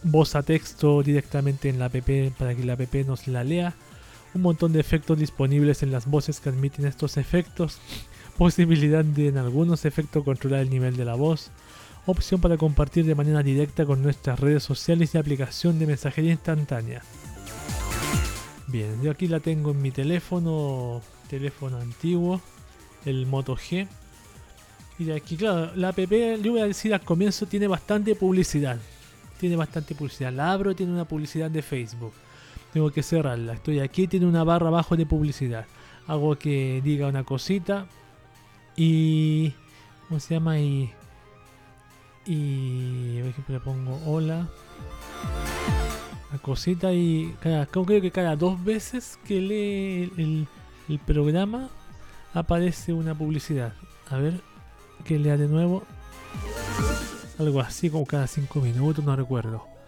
voz 0.03 0.35
a 0.35 0.43
texto 0.43 1.01
directamente 1.01 1.69
en 1.69 1.79
la 1.79 1.85
app 1.85 1.95
para 2.37 2.53
que 2.53 2.65
la 2.65 2.73
app 2.73 2.93
nos 3.07 3.25
la 3.29 3.45
lea 3.45 3.73
un 4.33 4.41
montón 4.41 4.73
de 4.73 4.79
efectos 4.79 5.17
disponibles 5.17 5.83
en 5.83 5.91
las 5.91 6.05
voces 6.05 6.39
que 6.39 6.49
admiten 6.49 6.85
estos 6.85 7.17
efectos, 7.17 7.79
posibilidad 8.37 9.03
de 9.03 9.27
en 9.27 9.37
algunos 9.37 9.85
efectos 9.85 10.23
controlar 10.23 10.61
el 10.61 10.69
nivel 10.69 10.95
de 10.95 11.05
la 11.05 11.15
voz, 11.15 11.51
opción 12.05 12.41
para 12.41 12.57
compartir 12.57 13.05
de 13.05 13.15
manera 13.15 13.43
directa 13.43 13.85
con 13.85 14.01
nuestras 14.01 14.39
redes 14.39 14.63
sociales 14.63 15.13
y 15.13 15.17
aplicación 15.17 15.79
de 15.79 15.87
mensajería 15.87 16.31
instantánea. 16.31 17.01
Bien, 18.67 19.01
yo 19.01 19.11
aquí 19.11 19.27
la 19.27 19.39
tengo 19.39 19.71
en 19.71 19.81
mi 19.81 19.91
teléfono, 19.91 21.01
teléfono 21.27 21.77
antiguo, 21.77 22.39
el 23.05 23.25
Moto 23.25 23.55
G. 23.55 23.87
Y 24.99 25.05
de 25.05 25.15
aquí, 25.15 25.37
claro, 25.37 25.71
la 25.75 25.89
app, 25.89 25.99
yo 25.99 26.51
voy 26.51 26.61
a 26.61 26.65
decir 26.65 26.93
al 26.93 27.01
comienzo, 27.01 27.47
tiene 27.47 27.67
bastante 27.67 28.13
publicidad. 28.15 28.77
Tiene 29.39 29.55
bastante 29.55 29.95
publicidad. 29.95 30.33
La 30.33 30.51
abro, 30.51 30.75
tiene 30.75 30.91
una 30.91 31.05
publicidad 31.05 31.49
de 31.49 31.61
Facebook 31.61 32.13
tengo 32.73 32.91
que 32.91 33.03
cerrarla. 33.03 33.53
Estoy 33.53 33.79
aquí, 33.79 34.07
tiene 34.07 34.25
una 34.25 34.43
barra 34.43 34.67
abajo 34.67 34.95
de 34.95 35.05
publicidad. 35.05 35.65
Hago 36.07 36.37
que 36.37 36.81
diga 36.83 37.07
una 37.07 37.23
cosita 37.23 37.87
y... 38.75 39.53
¿Cómo 40.07 40.19
se 40.19 40.33
llama? 40.35 40.59
Y... 40.59 40.91
Y... 42.25 43.19
Por 43.19 43.29
ejemplo, 43.29 43.55
le 43.55 43.59
pongo 43.59 43.99
hola. 44.05 44.47
La 46.31 46.37
cosita 46.39 46.91
y... 46.93 47.35
Cada, 47.41 47.65
creo 47.65 47.85
que 47.85 48.11
cada 48.11 48.35
dos 48.35 48.63
veces 48.63 49.19
que 49.25 49.39
lee 49.39 50.11
el, 50.17 50.47
el 50.87 50.99
programa 50.99 51.69
aparece 52.33 52.93
una 52.93 53.15
publicidad. 53.15 53.73
A 54.09 54.17
ver, 54.17 54.41
que 55.05 55.19
lea 55.19 55.37
de 55.37 55.47
nuevo. 55.47 55.83
Algo 57.37 57.61
así 57.61 57.89
como 57.89 58.05
cada 58.05 58.27
cinco 58.27 58.59
minutos, 58.59 59.05
no 59.05 59.15
recuerdo. 59.15 59.78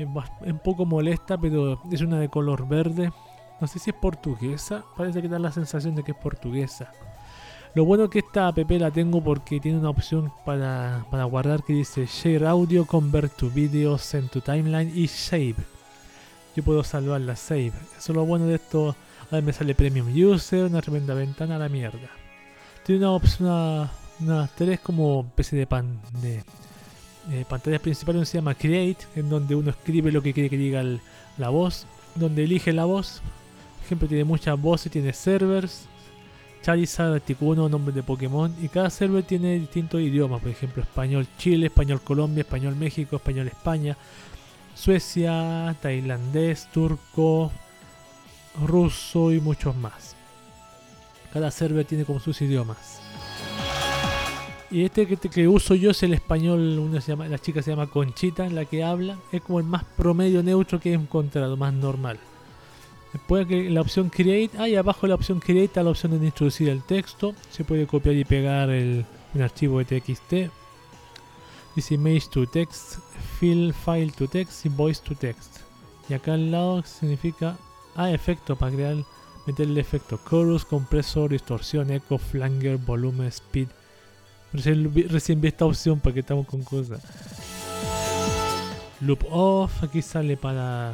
Es, 0.00 0.08
un 0.50 0.58
poco 0.58 0.86
molesta, 0.86 1.38
pero 1.38 1.82
es 1.90 2.00
una 2.00 2.18
de 2.18 2.30
color 2.30 2.66
verde. 2.66 3.12
No 3.60 3.66
sé 3.66 3.78
si 3.78 3.90
es 3.90 3.96
portuguesa. 3.96 4.82
Parece 4.96 5.20
que 5.20 5.28
da 5.28 5.38
la 5.38 5.52
sensación 5.52 5.94
de 5.94 6.02
que 6.02 6.12
es 6.12 6.16
portuguesa. 6.16 6.90
Lo 7.74 7.84
bueno 7.84 8.04
es 8.04 8.10
que 8.10 8.20
esta 8.20 8.48
app 8.48 8.58
la 8.70 8.90
tengo 8.90 9.22
porque 9.22 9.60
tiene 9.60 9.78
una 9.78 9.90
opción 9.90 10.32
para, 10.44 11.04
guardar 11.26 11.62
que 11.62 11.74
dice 11.74 12.06
Share 12.06 12.46
Audio, 12.46 12.86
Convert 12.86 13.36
to 13.36 13.50
Video, 13.50 13.98
Send 13.98 14.30
to 14.30 14.40
Timeline 14.40 14.90
y 14.92 15.06
Save. 15.06 15.56
Yo 16.56 16.64
puedo 16.64 16.82
salvar 16.82 17.20
la 17.20 17.36
Save. 17.36 17.72
Eso 17.96 18.12
es 18.12 18.16
lo 18.16 18.24
bueno 18.24 18.46
de 18.46 18.54
esto. 18.54 18.96
Ahora 19.30 19.42
me 19.42 19.52
sale 19.52 19.74
Premium 19.74 20.08
User, 20.08 20.64
una 20.64 20.80
tremenda 20.80 21.14
ventana 21.14 21.56
a 21.56 21.58
la 21.58 21.68
mierda. 21.68 22.08
Tiene 22.84 23.02
una 23.02 23.12
opción, 23.12 23.48
una, 23.48 23.90
una 24.18 24.48
tres 24.48 24.80
como 24.80 25.30
PC 25.36 25.56
de 25.56 25.66
pan 25.66 26.00
de 26.22 26.42
eh, 27.30 27.44
pantallas 27.48 27.80
principales 27.80 28.28
se 28.28 28.38
llama 28.38 28.54
Create, 28.54 29.04
en 29.16 29.28
donde 29.28 29.54
uno 29.54 29.70
escribe 29.70 30.10
lo 30.10 30.22
que 30.22 30.32
quiere 30.32 30.50
que 30.50 30.56
diga 30.56 30.82
la 31.36 31.48
voz, 31.48 31.86
donde 32.14 32.44
elige 32.44 32.72
la 32.72 32.84
voz. 32.84 33.20
Por 33.76 33.84
ejemplo, 33.86 34.08
tiene 34.08 34.24
muchas 34.24 34.60
voces, 34.60 34.90
tiene 34.90 35.12
servers, 35.12 35.86
Charizard, 36.62 37.14
Articuno, 37.14 37.68
nombre 37.68 37.94
de 37.94 38.02
Pokémon, 38.02 38.54
y 38.60 38.68
cada 38.68 38.90
server 38.90 39.22
tiene 39.22 39.58
distintos 39.58 40.00
idiomas, 40.00 40.40
por 40.40 40.50
ejemplo, 40.50 40.82
español 40.82 41.26
Chile, 41.38 41.66
español 41.66 42.00
Colombia, 42.02 42.42
español 42.42 42.76
México, 42.76 43.16
español 43.16 43.48
España, 43.48 43.96
Suecia, 44.74 45.74
tailandés, 45.82 46.68
turco, 46.72 47.50
ruso 48.62 49.32
y 49.32 49.40
muchos 49.40 49.76
más. 49.76 50.14
Cada 51.32 51.50
server 51.50 51.84
tiene 51.84 52.04
como 52.04 52.20
sus 52.20 52.40
idiomas. 52.42 53.00
Y 54.70 54.84
este 54.84 55.04
que, 55.06 55.48
uso 55.48 55.74
yo 55.74 55.90
es 55.90 56.02
el 56.04 56.14
español, 56.14 56.78
una 56.78 57.00
se 57.00 57.12
llama, 57.12 57.26
la 57.26 57.40
chica 57.40 57.60
se 57.60 57.70
llama 57.72 57.88
Conchita, 57.88 58.48
la 58.48 58.64
que 58.64 58.84
habla. 58.84 59.18
Es 59.32 59.42
como 59.42 59.58
el 59.58 59.66
más 59.66 59.82
promedio 59.82 60.44
neutro 60.44 60.78
que 60.78 60.92
he 60.92 60.94
encontrado, 60.94 61.56
más 61.56 61.74
normal. 61.74 62.20
Después 63.12 63.48
que 63.48 63.68
la 63.68 63.80
opción 63.80 64.10
Create, 64.10 64.56
ahí 64.58 64.76
abajo 64.76 65.08
la 65.08 65.16
opción 65.16 65.40
Create 65.40 65.64
está 65.64 65.82
la 65.82 65.90
opción 65.90 66.16
de 66.16 66.24
introducir 66.24 66.68
el 66.68 66.84
texto. 66.84 67.34
Se 67.50 67.64
puede 67.64 67.88
copiar 67.88 68.14
y 68.14 68.24
pegar 68.24 68.70
el, 68.70 69.04
un 69.34 69.42
archivo 69.42 69.82
de 69.82 69.86
TXT. 69.86 70.52
Dice 71.74 71.94
Image 71.94 72.28
to 72.30 72.46
Text, 72.46 72.98
Fill 73.40 73.74
File 73.74 74.12
to 74.12 74.28
Text 74.28 74.66
y 74.66 74.68
Voice 74.68 75.02
to 75.02 75.16
Text. 75.16 75.58
Y 76.08 76.14
acá 76.14 76.34
al 76.34 76.52
lado 76.52 76.84
significa 76.84 77.58
ah, 77.96 78.12
efecto 78.12 78.54
para 78.54 78.72
crear, 78.72 78.96
meterle 79.46 79.80
efecto 79.80 80.20
chorus, 80.28 80.64
compresor, 80.64 81.30
distorsión, 81.30 81.90
echo, 81.90 82.18
flanger, 82.18 82.76
volumen, 82.76 83.26
speed 83.26 83.68
Recién, 84.52 85.40
vi 85.40 85.48
esta 85.48 85.64
opción 85.64 86.00
para 86.00 86.14
que 86.14 86.20
estamos 86.20 86.46
con 86.46 86.62
cosas. 86.62 87.00
Loop 89.00 89.24
off, 89.30 89.82
aquí 89.82 90.02
sale 90.02 90.36
para 90.36 90.92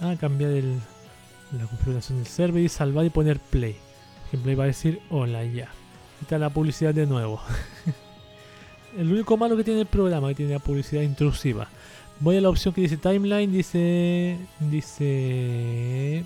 ah, 0.00 0.14
cambiar 0.20 0.50
el, 0.52 0.78
la 1.58 1.66
configuración 1.66 2.18
del 2.18 2.26
server 2.26 2.62
y 2.62 2.68
salvar 2.68 3.04
y 3.06 3.10
poner 3.10 3.40
play. 3.40 3.76
Ejemplo, 4.28 4.50
ahí 4.50 4.56
va 4.56 4.64
a 4.64 4.68
decir 4.68 5.00
hola 5.10 5.44
ya. 5.44 5.68
Está 6.20 6.38
la 6.38 6.50
publicidad 6.50 6.94
de 6.94 7.06
nuevo. 7.06 7.40
el 8.98 9.12
único 9.12 9.36
malo 9.36 9.56
que 9.56 9.64
tiene 9.64 9.80
el 9.80 9.86
programa 9.86 10.28
que 10.28 10.34
tiene 10.34 10.52
la 10.52 10.58
publicidad 10.58 11.02
intrusiva. 11.02 11.68
Voy 12.20 12.36
a 12.36 12.40
la 12.40 12.48
opción 12.48 12.72
que 12.72 12.82
dice 12.82 12.96
timeline, 12.96 13.50
dice 13.50 14.38
dice 14.60 16.24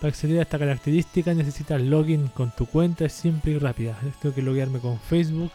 para 0.00 0.10
acceder 0.10 0.38
a 0.38 0.42
esta 0.42 0.58
característica 0.58 1.32
necesitas 1.32 1.80
login 1.80 2.28
con 2.28 2.50
tu 2.50 2.66
cuenta, 2.66 3.06
es 3.06 3.14
simple 3.14 3.52
y 3.52 3.58
rápida. 3.58 3.96
Tengo 4.20 4.34
que 4.34 4.42
loguearme 4.42 4.78
con 4.78 5.00
Facebook, 5.00 5.50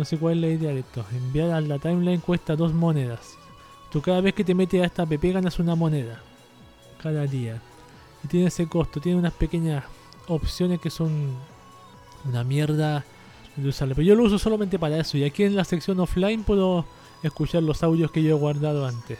no 0.00 0.06
sé 0.06 0.16
cuál 0.16 0.36
es 0.36 0.40
la 0.40 0.48
idea 0.48 0.72
de 0.72 0.80
esto. 0.80 1.04
Enviar 1.12 1.50
a 1.50 1.60
la 1.60 1.78
timeline 1.78 2.22
cuesta 2.22 2.56
dos 2.56 2.72
monedas. 2.72 3.36
Tú 3.92 4.00
cada 4.00 4.22
vez 4.22 4.32
que 4.32 4.44
te 4.44 4.54
metes 4.54 4.80
a 4.80 4.86
esta 4.86 5.02
app 5.02 5.12
ganas 5.22 5.58
una 5.58 5.74
moneda. 5.74 6.22
Cada 7.02 7.26
día. 7.26 7.60
Y 8.24 8.28
tiene 8.28 8.46
ese 8.46 8.66
costo. 8.66 8.98
Tiene 8.98 9.18
unas 9.18 9.34
pequeñas 9.34 9.84
opciones 10.26 10.80
que 10.80 10.88
son 10.88 11.36
una 12.24 12.44
mierda 12.44 13.04
de 13.56 13.68
usarle. 13.68 13.94
Pero 13.94 14.06
yo 14.06 14.14
lo 14.14 14.22
uso 14.22 14.38
solamente 14.38 14.78
para 14.78 14.96
eso. 14.96 15.18
Y 15.18 15.24
aquí 15.24 15.42
en 15.44 15.54
la 15.54 15.64
sección 15.64 16.00
offline 16.00 16.44
puedo 16.44 16.86
escuchar 17.22 17.62
los 17.62 17.82
audios 17.82 18.10
que 18.10 18.22
yo 18.22 18.30
he 18.34 18.40
guardado 18.40 18.86
antes. 18.86 19.18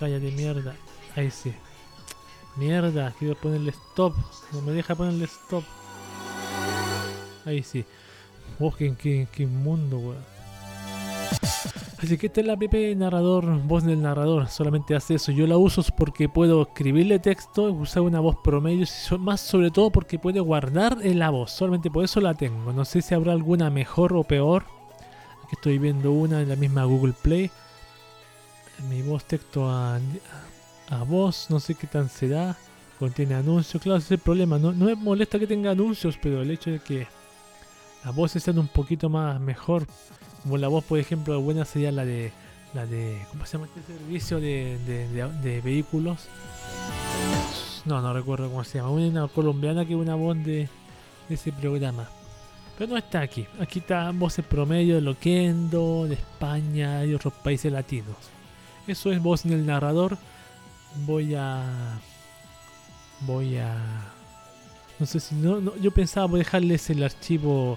Cállate 0.00 0.32
mierda. 0.32 0.74
Ahí 1.14 1.30
sí. 1.30 1.54
Mierda, 2.56 3.14
quiero 3.16 3.36
ponerle 3.36 3.70
stop. 3.70 4.16
No 4.52 4.62
me 4.62 4.72
deja 4.72 4.96
ponerle 4.96 5.26
stop. 5.26 5.62
Ahí 7.46 7.62
sí. 7.62 7.84
Oh, 8.60 8.72
qué, 8.72 9.46
mundo, 9.46 9.98
weón. 9.98 10.38
Así 11.98 12.16
que 12.16 12.28
esta 12.28 12.40
es 12.40 12.46
la 12.46 12.54
app 12.54 12.74
narrador, 12.96 13.60
voz 13.62 13.84
del 13.84 14.02
narrador, 14.02 14.48
solamente 14.48 14.94
hace 14.94 15.14
eso. 15.14 15.32
Yo 15.32 15.46
la 15.46 15.56
uso 15.56 15.82
porque 15.96 16.28
puedo 16.28 16.62
escribirle 16.62 17.18
texto, 17.18 17.64
usar 17.64 18.02
una 18.02 18.20
voz 18.20 18.36
promedio, 18.42 18.86
más 19.18 19.40
sobre 19.40 19.70
todo 19.70 19.90
porque 19.90 20.18
puede 20.18 20.40
guardar 20.40 20.98
en 21.02 21.18
la 21.18 21.30
voz, 21.30 21.50
solamente 21.50 21.90
por 21.90 22.04
eso 22.04 22.20
la 22.20 22.34
tengo. 22.34 22.72
No 22.72 22.84
sé 22.84 23.02
si 23.02 23.14
habrá 23.14 23.32
alguna 23.32 23.68
mejor 23.70 24.12
o 24.14 24.22
peor. 24.22 24.64
Aquí 25.44 25.54
estoy 25.54 25.78
viendo 25.78 26.12
una 26.12 26.40
en 26.40 26.48
la 26.48 26.56
misma 26.56 26.84
Google 26.84 27.14
Play. 27.20 27.50
Mi 28.88 29.02
voz 29.02 29.24
texto 29.24 29.68
a, 29.68 29.98
a 30.90 31.02
voz, 31.04 31.48
no 31.50 31.58
sé 31.58 31.74
qué 31.74 31.86
tan 31.86 32.08
será. 32.08 32.56
Contiene 32.98 33.34
anuncios, 33.34 33.82
claro, 33.82 33.98
ese 33.98 34.06
es 34.06 34.12
el 34.12 34.18
problema. 34.18 34.58
No, 34.58 34.72
no 34.72 34.86
me 34.86 34.94
molesta 34.94 35.38
que 35.38 35.46
tenga 35.46 35.72
anuncios, 35.72 36.18
pero 36.20 36.42
el 36.42 36.50
hecho 36.50 36.70
de 36.70 36.80
que 36.80 37.06
las 38.08 38.16
voces 38.16 38.42
sean 38.42 38.58
un 38.58 38.68
poquito 38.68 39.10
más 39.10 39.38
mejor. 39.38 39.86
Como 40.42 40.56
la 40.56 40.68
voz, 40.68 40.82
por 40.82 40.98
ejemplo, 40.98 41.38
buena 41.42 41.66
sería 41.66 41.92
la 41.92 42.06
de 42.06 42.32
la 42.72 42.86
de, 42.86 43.20
¿cómo 43.30 43.44
se 43.44 43.58
llama 43.58 43.66
este 43.66 43.92
servicio 43.92 44.40
de, 44.40 44.78
de, 45.42 45.60
vehículos? 45.60 46.26
No, 47.84 48.00
no 48.00 48.14
recuerdo 48.14 48.48
cómo 48.48 48.64
se 48.64 48.78
llama. 48.78 48.92
Una 48.92 49.28
colombiana 49.28 49.84
que 49.84 49.92
es 49.92 49.98
una 49.98 50.14
voz 50.14 50.42
de, 50.42 50.70
ese 51.28 51.52
programa. 51.52 52.08
Pero 52.78 52.92
no 52.92 52.96
está 52.96 53.20
aquí. 53.20 53.46
Aquí 53.60 53.80
está 53.80 54.10
voces 54.12 54.42
promedio 54.46 54.94
de 54.94 55.02
Loquendo, 55.02 56.06
de 56.08 56.14
España 56.14 57.04
y 57.04 57.12
otros 57.12 57.34
países 57.34 57.70
latinos. 57.70 58.16
Eso 58.86 59.12
es 59.12 59.20
voz 59.20 59.44
en 59.44 59.52
el 59.52 59.66
narrador. 59.66 60.16
Voy 61.04 61.34
a. 61.34 62.00
Voy 63.20 63.58
a. 63.58 63.76
No 64.98 65.04
sé 65.04 65.20
si 65.20 65.34
no, 65.34 65.76
yo 65.76 65.90
pensaba 65.90 66.38
dejarles 66.38 66.88
el 66.88 67.02
archivo 67.02 67.76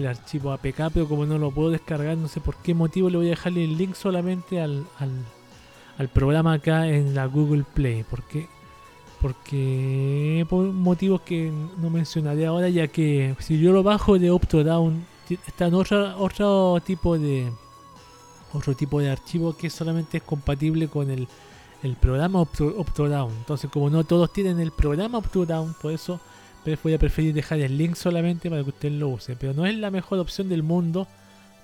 el 0.00 0.08
archivo 0.08 0.52
APK, 0.52 0.90
pero 0.92 1.08
como 1.08 1.26
no 1.26 1.38
lo 1.38 1.50
puedo 1.50 1.70
descargar, 1.70 2.16
no 2.16 2.28
sé 2.28 2.40
por 2.40 2.56
qué 2.56 2.74
motivo 2.74 3.08
le 3.08 3.16
voy 3.16 3.26
a 3.26 3.30
dejarle 3.30 3.64
el 3.64 3.78
link 3.78 3.94
solamente 3.94 4.60
al, 4.60 4.84
al, 4.98 6.08
programa 6.08 6.54
acá 6.54 6.88
en 6.88 7.14
la 7.14 7.26
Google 7.26 7.64
Play. 7.74 8.04
Porque, 8.08 8.48
porque 9.20 10.46
por 10.48 10.64
motivos 10.66 11.20
que 11.22 11.52
no 11.78 11.90
mencionaré 11.90 12.46
ahora, 12.46 12.68
ya 12.68 12.88
que 12.88 13.36
si 13.38 13.60
yo 13.60 13.72
lo 13.72 13.82
bajo 13.82 14.18
de 14.18 14.30
Optodown, 14.30 15.04
está 15.46 15.66
en 15.66 15.74
otro, 15.74 16.18
otro 16.18 16.80
tipo 16.84 17.18
de 17.18 17.50
otro 18.52 18.74
tipo 18.74 19.00
de 19.00 19.10
archivo 19.10 19.56
que 19.56 19.70
solamente 19.70 20.18
es 20.18 20.22
compatible 20.24 20.88
con 20.88 21.10
el, 21.10 21.28
el 21.82 21.96
programa 21.96 22.40
Optodown. 22.40 23.30
Entonces, 23.30 23.70
como 23.70 23.90
no 23.90 24.04
todos 24.04 24.32
tienen 24.32 24.58
el 24.60 24.72
programa 24.72 25.18
Optodown, 25.18 25.74
por 25.80 25.92
eso 25.92 26.20
voy 26.82 26.94
a 26.94 26.98
preferir 26.98 27.34
dejar 27.34 27.60
el 27.60 27.76
link 27.76 27.94
solamente 27.94 28.50
para 28.50 28.62
que 28.62 28.70
usted 28.70 28.90
lo 28.92 29.08
use. 29.08 29.36
Pero 29.36 29.54
no 29.54 29.66
es 29.66 29.74
la 29.76 29.90
mejor 29.90 30.18
opción 30.18 30.48
del 30.48 30.62
mundo, 30.62 31.06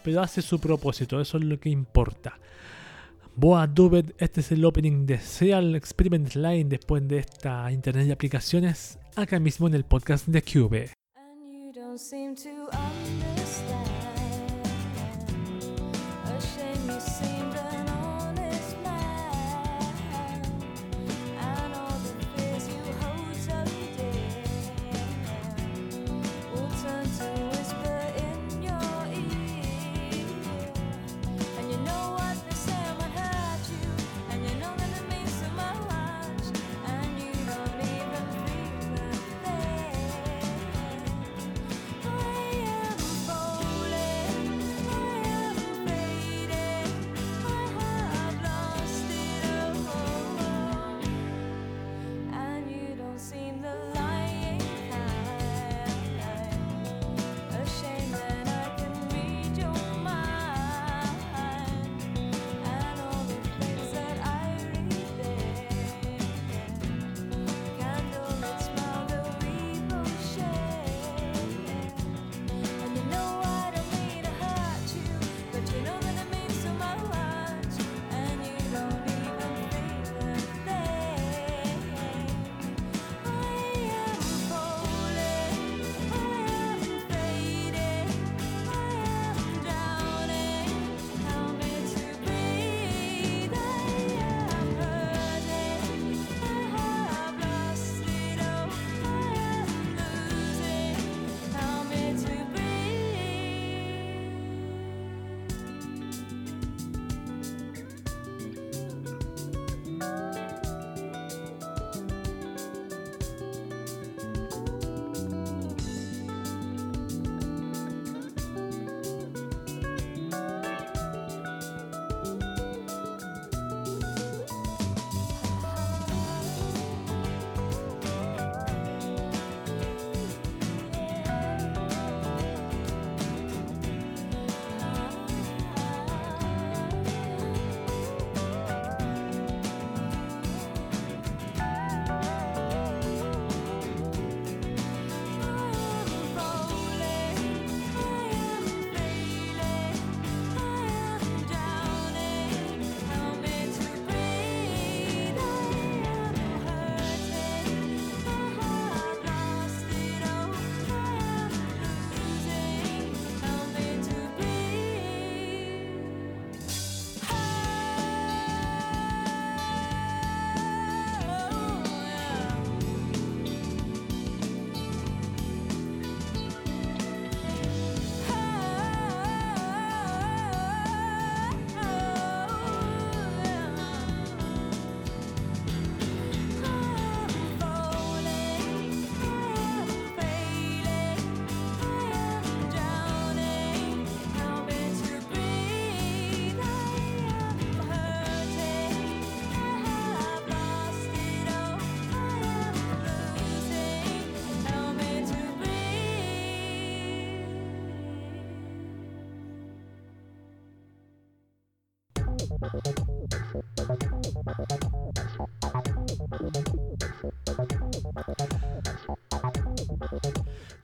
pero 0.03 0.21
hace 0.21 0.43
su 0.43 0.59
propósito, 0.59 1.21
eso 1.21 1.39
es 1.39 1.45
lo 1.45 1.59
que 1.59 1.69
importa. 1.69 2.39
Boa 3.35 3.67
Dubet, 3.67 4.15
este 4.19 4.41
es 4.41 4.51
el 4.53 4.65
opening 4.65 5.05
de 5.05 5.19
Serial 5.19 5.77
Experiment 5.77 6.35
Line 6.35 6.65
después 6.65 7.07
de 7.07 7.19
esta 7.19 7.71
internet 7.71 8.07
de 8.07 8.13
aplicaciones, 8.13 8.99
acá 9.15 9.39
mismo 9.39 9.67
en 9.67 9.75
el 9.75 9.85
podcast 9.85 10.27
de 10.27 10.41
Cube. 10.43 10.91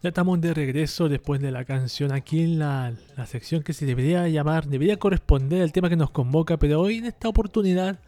Ya 0.02 0.08
estamos 0.08 0.40
de 0.40 0.52
regreso 0.52 1.08
después 1.08 1.40
de 1.40 1.52
la 1.52 1.64
canción 1.64 2.10
aquí 2.10 2.42
en 2.42 2.58
la, 2.58 2.92
sección 3.26 3.62
que 3.62 3.72
se 3.72 3.86
debería 3.86 4.26
llamar, 4.26 4.66
debería 4.66 4.98
corresponder 4.98 5.62
al 5.62 5.70
tema 5.70 5.88
que 5.88 5.94
nos 5.94 6.10
convoca, 6.10 6.56
pero 6.56 6.80
hoy 6.80 6.96
en 6.96 7.04
esta 7.04 7.28
oportunidad 7.28 8.00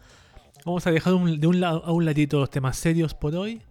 vamos 0.65 0.85
a 0.85 0.91
dejar 0.91 1.13
de 1.13 1.47
un 1.47 1.61
lado 1.61 1.85
a 1.85 1.93
un 1.93 2.03
ladito 2.03 2.37
los 2.37 2.49
temas 2.49 2.75
serios 2.75 3.13
por 3.13 3.33
hoy 3.37 3.61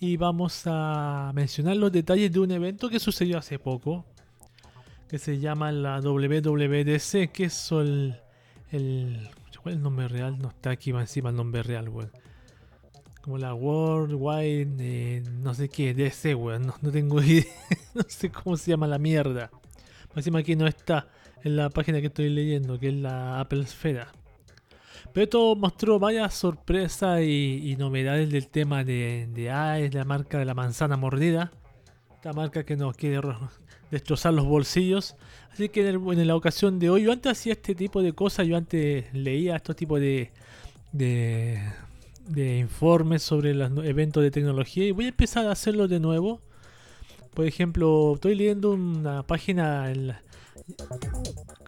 y 0.00 0.18
vamos 0.18 0.64
a 0.66 1.32
mencionar 1.34 1.78
los 1.78 1.90
detalles 1.90 2.30
de 2.30 2.40
un 2.40 2.50
evento 2.50 2.90
que 2.90 3.00
sucedió 3.00 3.38
hace 3.38 3.58
poco, 3.58 4.04
que 5.08 5.18
se 5.18 5.38
llama 5.38 5.72
la 5.72 5.98
WWDC, 6.00 7.32
que 7.32 7.44
es 7.44 7.72
el, 7.72 8.20
el 8.70 9.30
¿cuál 9.62 9.72
es 9.72 9.76
el 9.78 9.82
nombre 9.82 10.08
real? 10.08 10.38
No 10.38 10.48
está 10.50 10.72
aquí 10.72 10.92
más 10.92 11.04
encima 11.04 11.30
el 11.30 11.36
nombre 11.36 11.62
real, 11.62 11.88
weón. 11.88 12.21
Como 13.22 13.38
la 13.38 13.54
World 13.54 14.14
Wide, 14.18 14.74
eh, 14.80 15.22
no 15.40 15.54
sé 15.54 15.68
qué, 15.68 15.94
DC, 15.94 16.34
weón. 16.34 16.66
No, 16.66 16.74
no 16.82 16.90
tengo 16.90 17.22
idea. 17.22 17.44
no 17.94 18.02
sé 18.06 18.30
cómo 18.30 18.56
se 18.56 18.72
llama 18.72 18.86
la 18.86 18.98
mierda. 18.98 19.50
Encima 20.14 20.40
aquí 20.40 20.56
no 20.56 20.66
está 20.66 21.08
en 21.42 21.56
la 21.56 21.70
página 21.70 22.00
que 22.00 22.08
estoy 22.08 22.28
leyendo, 22.28 22.78
que 22.78 22.88
es 22.88 22.94
la 22.94 23.40
Apple 23.40 23.62
Esfera. 23.62 24.12
Pero 25.12 25.24
esto 25.24 25.56
mostró 25.56 25.98
varias 25.98 26.34
sorpresas 26.34 27.20
y, 27.22 27.76
novedades 27.78 28.30
del 28.30 28.48
tema 28.48 28.84
de, 28.84 29.28
de 29.32 29.84
es 29.84 29.94
la 29.94 30.04
marca 30.04 30.38
de 30.38 30.44
la 30.44 30.54
manzana 30.54 30.96
mordida. 30.96 31.52
Esta 32.14 32.32
marca 32.32 32.64
que 32.64 32.76
nos 32.76 32.96
quiere 32.96 33.20
destrozar 33.90 34.32
los 34.32 34.46
bolsillos. 34.46 35.16
Así 35.52 35.68
que 35.68 35.86
en, 35.86 36.26
la 36.26 36.36
ocasión 36.36 36.78
de 36.78 36.88
hoy, 36.88 37.02
yo 37.02 37.12
antes 37.12 37.32
hacía 37.32 37.52
este 37.52 37.74
tipo 37.74 38.02
de 38.02 38.12
cosas, 38.14 38.46
yo 38.46 38.56
antes 38.56 39.12
leía 39.12 39.56
estos 39.56 39.76
tipos 39.76 40.00
de, 40.00 40.32
de, 40.92 41.60
de 42.32 42.58
informes 42.58 43.22
sobre 43.22 43.54
los 43.54 43.70
eventos 43.84 44.22
de 44.22 44.30
tecnología 44.30 44.86
y 44.86 44.90
voy 44.90 45.06
a 45.06 45.08
empezar 45.08 45.46
a 45.46 45.52
hacerlo 45.52 45.88
de 45.88 46.00
nuevo. 46.00 46.40
Por 47.34 47.46
ejemplo, 47.46 48.14
estoy 48.14 48.34
leyendo 48.34 48.72
una 48.72 49.22
página 49.22 49.90
en 49.90 50.14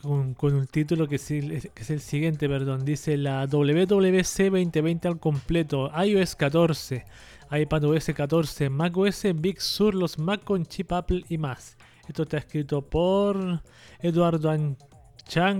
con, 0.01 0.55
un 0.55 0.67
título 0.67 1.09
que 1.09 1.17
es, 1.17 1.31
el, 1.31 2.01
siguiente, 2.01 2.49
perdón. 2.49 2.85
Dice 2.85 3.17
la 3.17 3.47
WWC 3.47 4.51
2020 4.51 5.09
al 5.09 5.19
completo, 5.19 5.91
iOS 6.03 6.37
14, 6.37 7.05
iPadOS 7.51 8.07
14, 8.15 8.71
macOS 8.71 9.23
Big 9.37 9.61
Sur, 9.61 9.95
los 9.95 10.19
Mac 10.19 10.45
con 10.45 10.67
chip 10.67 10.93
Apple 10.93 11.25
y 11.29 11.39
más. 11.39 11.77
Esto 12.09 12.25
está 12.25 12.39
escrito 12.39 12.83
por 12.83 13.63
Eduardo 14.01 14.51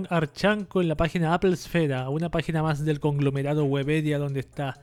Archanco 0.09 0.81
en 0.81 0.87
la 0.87 0.95
página 0.95 1.33
Apple 1.33 1.53
Esfera, 1.53 2.09
una 2.09 2.29
página 2.29 2.61
más 2.61 2.85
del 2.85 2.99
conglomerado 2.99 3.65
Webedia 3.65 4.19
donde 4.19 4.41
está 4.41 4.79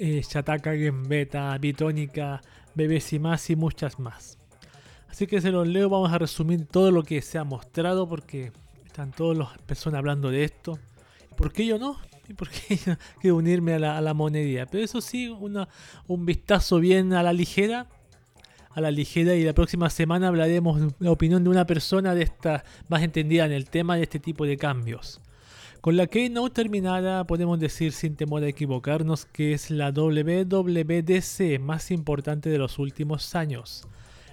eh, 0.00 0.22
Shataka 0.26 0.72
Game 0.72 1.26
Bitónica, 1.60 2.40
BBC 2.74 3.12
y 3.12 3.18
más 3.18 3.50
y 3.50 3.56
muchas 3.56 3.98
más. 3.98 4.38
Así 5.10 5.26
que 5.26 5.42
se 5.42 5.50
los 5.50 5.68
leo, 5.68 5.90
vamos 5.90 6.10
a 6.10 6.16
resumir 6.16 6.64
todo 6.66 6.90
lo 6.90 7.02
que 7.02 7.20
se 7.20 7.36
ha 7.36 7.44
mostrado 7.44 8.08
porque 8.08 8.50
están 8.86 9.10
todas 9.10 9.36
las 9.36 9.58
personas 9.58 9.98
hablando 9.98 10.30
de 10.30 10.44
esto. 10.44 10.78
¿Por 11.36 11.52
qué 11.52 11.66
yo 11.66 11.78
no? 11.78 11.98
¿Y 12.30 12.32
por 12.32 12.48
qué 12.48 12.76
yo 12.86 12.94
quiero 13.20 13.36
unirme 13.36 13.74
a 13.74 13.78
la, 13.78 13.98
a 13.98 14.14
monedía? 14.14 14.64
Pero 14.64 14.82
eso 14.82 15.02
sí, 15.02 15.28
una, 15.28 15.68
un 16.06 16.24
vistazo 16.24 16.80
bien 16.80 17.12
a 17.12 17.22
la 17.22 17.34
ligera. 17.34 17.86
A 18.70 18.80
la 18.80 18.90
ligera 18.90 19.34
y 19.34 19.44
la 19.44 19.52
próxima 19.52 19.90
semana 19.90 20.28
hablaremos 20.28 20.80
de 20.80 20.94
la 21.00 21.10
opinión 21.10 21.44
de 21.44 21.50
una 21.50 21.66
persona 21.66 22.14
de 22.14 22.22
esta 22.22 22.64
más 22.88 23.02
entendida 23.02 23.44
en 23.44 23.52
el 23.52 23.68
tema 23.68 23.96
de 23.96 24.04
este 24.04 24.18
tipo 24.18 24.46
de 24.46 24.56
cambios. 24.56 25.20
Con 25.80 25.96
la 25.96 26.06
Keynote 26.06 26.54
terminada, 26.54 27.24
podemos 27.24 27.58
decir 27.58 27.92
sin 27.92 28.16
temor 28.16 28.42
a 28.42 28.48
equivocarnos 28.48 29.24
que 29.24 29.52
es 29.52 29.70
la 29.70 29.92
WWDC 29.92 31.58
más 31.60 31.90
importante 31.90 32.50
de 32.50 32.58
los 32.58 32.78
últimos 32.78 33.34
años 33.34 33.86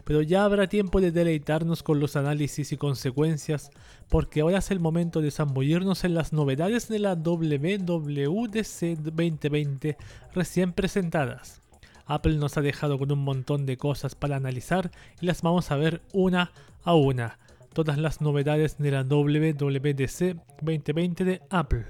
pero 0.07 0.21
ya 0.21 0.45
habrá 0.45 0.67
tiempo 0.67 1.01
de 1.01 1.11
deleitarnos 1.11 1.83
con 1.83 1.99
los 1.99 2.15
análisis 2.15 2.71
y 2.71 2.77
consecuencias, 2.77 3.71
porque 4.07 4.39
ahora 4.39 4.59
es 4.59 4.71
el 4.71 4.79
momento 4.79 5.19
de 5.19 5.31
zambullirnos 5.31 6.05
en 6.05 6.13
las 6.13 6.31
novedades 6.31 6.87
de 6.87 6.99
la 6.99 7.15
WWDC 7.15 8.99
2020 8.99 9.97
recién 10.33 10.71
presentadas. 10.71 11.61
Apple 12.05 12.37
nos 12.37 12.55
ha 12.55 12.61
dejado 12.61 12.97
con 12.97 13.11
un 13.11 13.19
montón 13.19 13.65
de 13.65 13.75
cosas 13.75 14.15
para 14.15 14.37
analizar 14.37 14.91
y 15.19 15.25
las 15.25 15.41
vamos 15.41 15.71
a 15.71 15.75
ver 15.75 16.01
una 16.13 16.53
a 16.85 16.93
una. 16.93 17.37
Todas 17.73 17.97
las 17.97 18.21
novedades 18.21 18.77
de 18.77 18.91
la 18.91 19.03
WWDC 19.03 20.35
2020 20.61 21.25
de 21.25 21.41
Apple. 21.49 21.85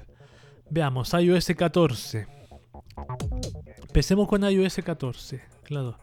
Veamos, 0.70 1.14
iOS 1.14 1.48
14. 1.56 2.28
Empecemos 3.82 4.28
con 4.28 4.44
iOS 4.44 4.80
14. 4.84 5.42
Claro 5.64 5.98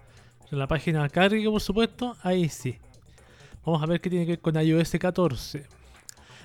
en 0.54 0.58
la 0.58 0.66
página 0.66 1.08
carga, 1.08 1.50
por 1.50 1.60
supuesto, 1.60 2.16
ahí 2.22 2.48
sí. 2.48 2.78
Vamos 3.64 3.82
a 3.82 3.86
ver 3.86 4.00
qué 4.00 4.10
tiene 4.10 4.24
que 4.24 4.32
ver 4.32 4.40
con 4.40 4.56
iOS 4.56 4.92
14. 4.98 5.66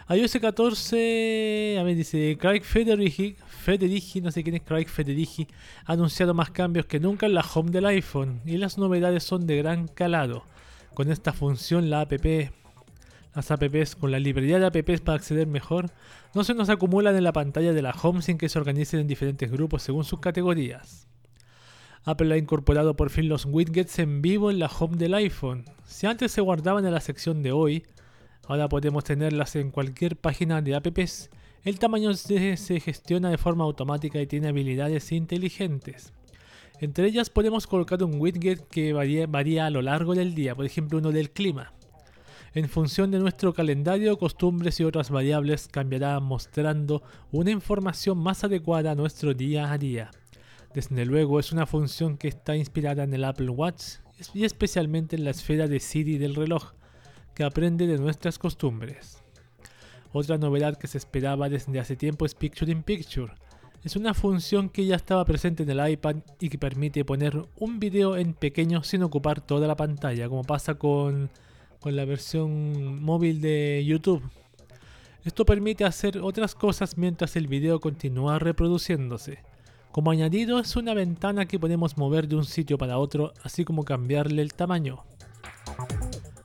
iOS 0.09 0.37
14, 0.41 1.77
a 1.79 1.83
ver, 1.83 1.95
dice 1.95 2.37
Craig 2.39 2.61
Federici, 2.61 3.35
Federici, 3.47 4.21
no 4.21 4.31
sé 4.31 4.43
quién 4.43 4.55
es 4.55 4.63
Craig 4.63 4.87
Federici, 4.87 5.47
ha 5.85 5.93
anunciado 5.93 6.33
más 6.33 6.49
cambios 6.49 6.85
que 6.85 6.99
nunca 6.99 7.25
en 7.25 7.35
la 7.35 7.41
home 7.53 7.71
del 7.71 7.85
iPhone 7.85 8.41
y 8.45 8.57
las 8.57 8.77
novedades 8.77 9.23
son 9.23 9.45
de 9.45 9.57
gran 9.57 9.87
calado. 9.87 10.43
Con 10.93 11.11
esta 11.11 11.31
función, 11.31 11.89
la 11.89 12.01
app, 12.01 12.13
las 13.33 13.51
apps 13.51 13.95
con 13.95 14.11
la 14.11 14.19
librería 14.19 14.59
de 14.59 14.65
apps 14.65 15.01
para 15.01 15.17
acceder 15.17 15.47
mejor, 15.47 15.91
no 16.33 16.43
se 16.43 16.53
nos 16.53 16.69
acumulan 16.69 17.15
en 17.15 17.23
la 17.23 17.33
pantalla 17.33 17.73
de 17.73 17.81
la 17.81 17.91
home 17.91 18.21
sin 18.21 18.37
que 18.37 18.49
se 18.49 18.59
organicen 18.59 19.01
en 19.01 19.07
diferentes 19.07 19.51
grupos 19.51 19.83
según 19.83 20.03
sus 20.03 20.19
categorías. 20.19 21.07
Apple 22.05 22.33
ha 22.33 22.37
incorporado 22.37 22.95
por 22.95 23.09
fin 23.09 23.29
los 23.29 23.45
widgets 23.45 23.99
en 23.99 24.21
vivo 24.21 24.49
en 24.49 24.59
la 24.59 24.67
home 24.67 24.97
del 24.97 25.13
iPhone. 25.13 25.65
Si 25.85 26.07
antes 26.07 26.31
se 26.31 26.41
guardaban 26.41 26.85
en 26.85 26.93
la 26.93 27.01
sección 27.01 27.43
de 27.43 27.51
hoy, 27.51 27.83
ahora 28.47 28.69
podemos 28.69 29.03
tenerlas 29.03 29.55
en 29.55 29.71
cualquier 29.71 30.15
página 30.15 30.61
de 30.61 30.75
apps. 30.75 31.29
El 31.63 31.77
tamaño 31.77 32.13
se, 32.13 32.79
gestiona 32.79 33.29
de 33.29 33.37
forma 33.37 33.65
automática 33.65 34.21
y 34.21 34.27
tiene 34.27 34.47
habilidades 34.47 35.11
inteligentes. 35.11 36.13
Entre 36.79 37.07
ellas 37.07 37.29
podemos 37.29 37.67
colocar 37.67 38.01
un 38.03 38.19
widget 38.19 38.65
que 38.69 38.93
varía, 38.93 39.65
a 39.65 39.69
lo 39.69 39.81
largo 39.81 40.15
del 40.15 40.33
día, 40.33 40.55
por 40.55 40.65
ejemplo 40.65 40.99
uno 40.99 41.11
del 41.11 41.31
clima. 41.31 41.73
En 42.53 42.67
función 42.67 43.11
de 43.11 43.19
nuestro 43.19 43.53
calendario, 43.53 44.17
costumbres 44.17 44.79
y 44.79 44.83
otras 44.83 45.11
variables 45.11 45.67
cambiará 45.67 46.19
mostrando 46.19 47.03
una 47.31 47.51
información 47.51 48.17
más 48.17 48.43
adecuada 48.43 48.91
a 48.91 48.95
nuestro 48.95 49.35
día 49.35 49.71
a 49.71 49.77
día. 49.77 50.09
Desde 50.73 51.05
luego 51.05 51.39
es 51.39 51.51
una 51.51 51.67
función 51.67 52.17
que 52.17 52.27
está 52.27 52.55
inspirada 52.55 53.03
en 53.03 53.13
el 53.13 53.23
Apple 53.23 53.49
Watch 53.49 53.97
y 54.33 54.45
especialmente 54.45 55.15
en 55.15 55.25
la 55.25 55.29
esfera 55.29 55.67
de 55.67 55.79
Siri 55.79 56.17
del 56.17 56.35
reloj, 56.35 56.73
que 57.35 57.43
aprende 57.43 57.85
de 57.85 57.99
nuestras 57.99 58.39
costumbres. 58.39 59.21
Otra 60.11 60.39
novedad 60.39 60.75
que 60.77 60.87
se 60.87 60.97
esperaba 60.97 61.49
desde 61.49 61.79
hace 61.79 61.95
tiempo 61.95 62.25
es 62.25 62.33
Picture 62.33 62.71
in 62.71 62.81
Picture. 62.81 63.31
Es 63.83 63.95
una 63.95 64.15
función 64.15 64.69
que 64.69 64.85
ya 64.87 64.95
estaba 64.95 65.23
presente 65.23 65.63
en 65.63 65.69
el 65.69 65.91
iPad 65.91 66.17
y 66.39 66.49
que 66.49 66.57
permite 66.57 67.05
poner 67.05 67.45
un 67.57 67.79
video 67.79 68.17
en 68.17 68.33
pequeño 68.33 68.83
sin 68.83 69.03
ocupar 69.03 69.39
toda 69.39 69.67
la 69.67 69.75
pantalla, 69.75 70.27
como 70.27 70.43
pasa 70.43 70.75
con, 70.75 71.29
con 71.79 71.95
la 71.95 72.05
versión 72.05 73.01
móvil 73.01 73.41
de 73.41 73.83
YouTube. 73.85 74.23
Esto 75.23 75.45
permite 75.45 75.85
hacer 75.85 76.19
otras 76.19 76.55
cosas 76.55 76.97
mientras 76.97 77.35
el 77.35 77.47
video 77.47 77.79
continúa 77.79 78.39
reproduciéndose. 78.39 79.39
Como 79.91 80.11
añadido 80.11 80.59
es 80.59 80.75
una 80.75 80.93
ventana 80.93 81.45
que 81.45 81.59
podemos 81.59 81.97
mover 81.97 82.27
de 82.27 82.35
un 82.35 82.45
sitio 82.45 82.77
para 82.77 82.97
otro, 82.97 83.33
así 83.43 83.65
como 83.65 83.85
cambiarle 83.85 84.41
el 84.41 84.53
tamaño. 84.53 85.03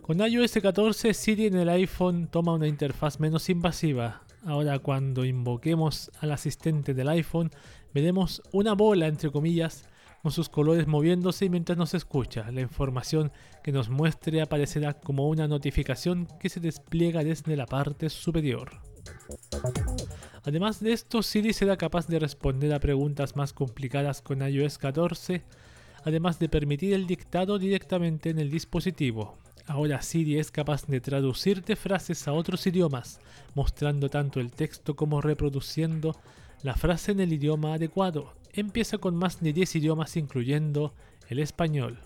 Con 0.02 0.20
iOS 0.20 0.58
14, 0.60 1.14
Siri 1.14 1.46
en 1.46 1.56
el 1.56 1.68
iPhone 1.68 2.28
toma 2.28 2.54
una 2.54 2.68
interfaz 2.68 3.20
menos 3.20 3.48
invasiva. 3.48 4.22
Ahora 4.44 4.78
cuando 4.78 5.24
invoquemos 5.24 6.10
al 6.20 6.32
asistente 6.32 6.94
del 6.94 7.08
iPhone, 7.08 7.50
veremos 7.94 8.42
una 8.52 8.74
bola 8.74 9.06
entre 9.06 9.30
comillas 9.30 9.88
con 10.24 10.32
sus 10.32 10.48
colores 10.48 10.86
moviéndose 10.86 11.50
mientras 11.50 11.76
nos 11.76 11.92
escucha. 11.92 12.50
La 12.50 12.62
información 12.62 13.30
que 13.62 13.72
nos 13.72 13.90
muestre 13.90 14.40
aparecerá 14.40 14.94
como 14.94 15.28
una 15.28 15.46
notificación 15.46 16.26
que 16.40 16.48
se 16.48 16.60
despliega 16.60 17.22
desde 17.22 17.56
la 17.56 17.66
parte 17.66 18.08
superior. 18.08 18.80
Además 20.42 20.80
de 20.80 20.94
esto, 20.94 21.22
Siri 21.22 21.52
será 21.52 21.76
capaz 21.76 22.06
de 22.06 22.18
responder 22.18 22.72
a 22.72 22.80
preguntas 22.80 23.36
más 23.36 23.52
complicadas 23.52 24.22
con 24.22 24.40
iOS 24.40 24.78
14, 24.78 25.42
además 26.04 26.38
de 26.38 26.48
permitir 26.48 26.94
el 26.94 27.06
dictado 27.06 27.58
directamente 27.58 28.30
en 28.30 28.38
el 28.38 28.50
dispositivo. 28.50 29.36
Ahora 29.66 30.00
Siri 30.00 30.38
es 30.38 30.50
capaz 30.50 30.86
de 30.86 31.02
traducirte 31.02 31.76
frases 31.76 32.26
a 32.28 32.32
otros 32.32 32.66
idiomas, 32.66 33.20
mostrando 33.54 34.08
tanto 34.08 34.40
el 34.40 34.52
texto 34.52 34.96
como 34.96 35.20
reproduciendo 35.20 36.16
la 36.62 36.72
frase 36.72 37.12
en 37.12 37.20
el 37.20 37.34
idioma 37.34 37.74
adecuado. 37.74 38.32
Empieza 38.56 38.98
con 38.98 39.16
más 39.16 39.40
de 39.40 39.52
10 39.52 39.76
idiomas 39.76 40.16
incluyendo 40.16 40.94
el 41.28 41.40
español. 41.40 41.98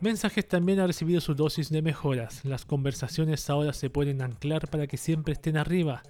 Mensajes 0.00 0.46
también 0.46 0.80
ha 0.80 0.86
recibido 0.86 1.20
su 1.20 1.34
dosis 1.34 1.70
de 1.70 1.82
mejoras. 1.82 2.44
Las 2.44 2.64
conversaciones 2.64 3.48
ahora 3.48 3.72
se 3.72 3.90
pueden 3.90 4.22
anclar 4.22 4.68
para 4.68 4.86
que 4.86 4.96
siempre 4.96 5.32
estén 5.32 5.56
arriba, 5.56 6.02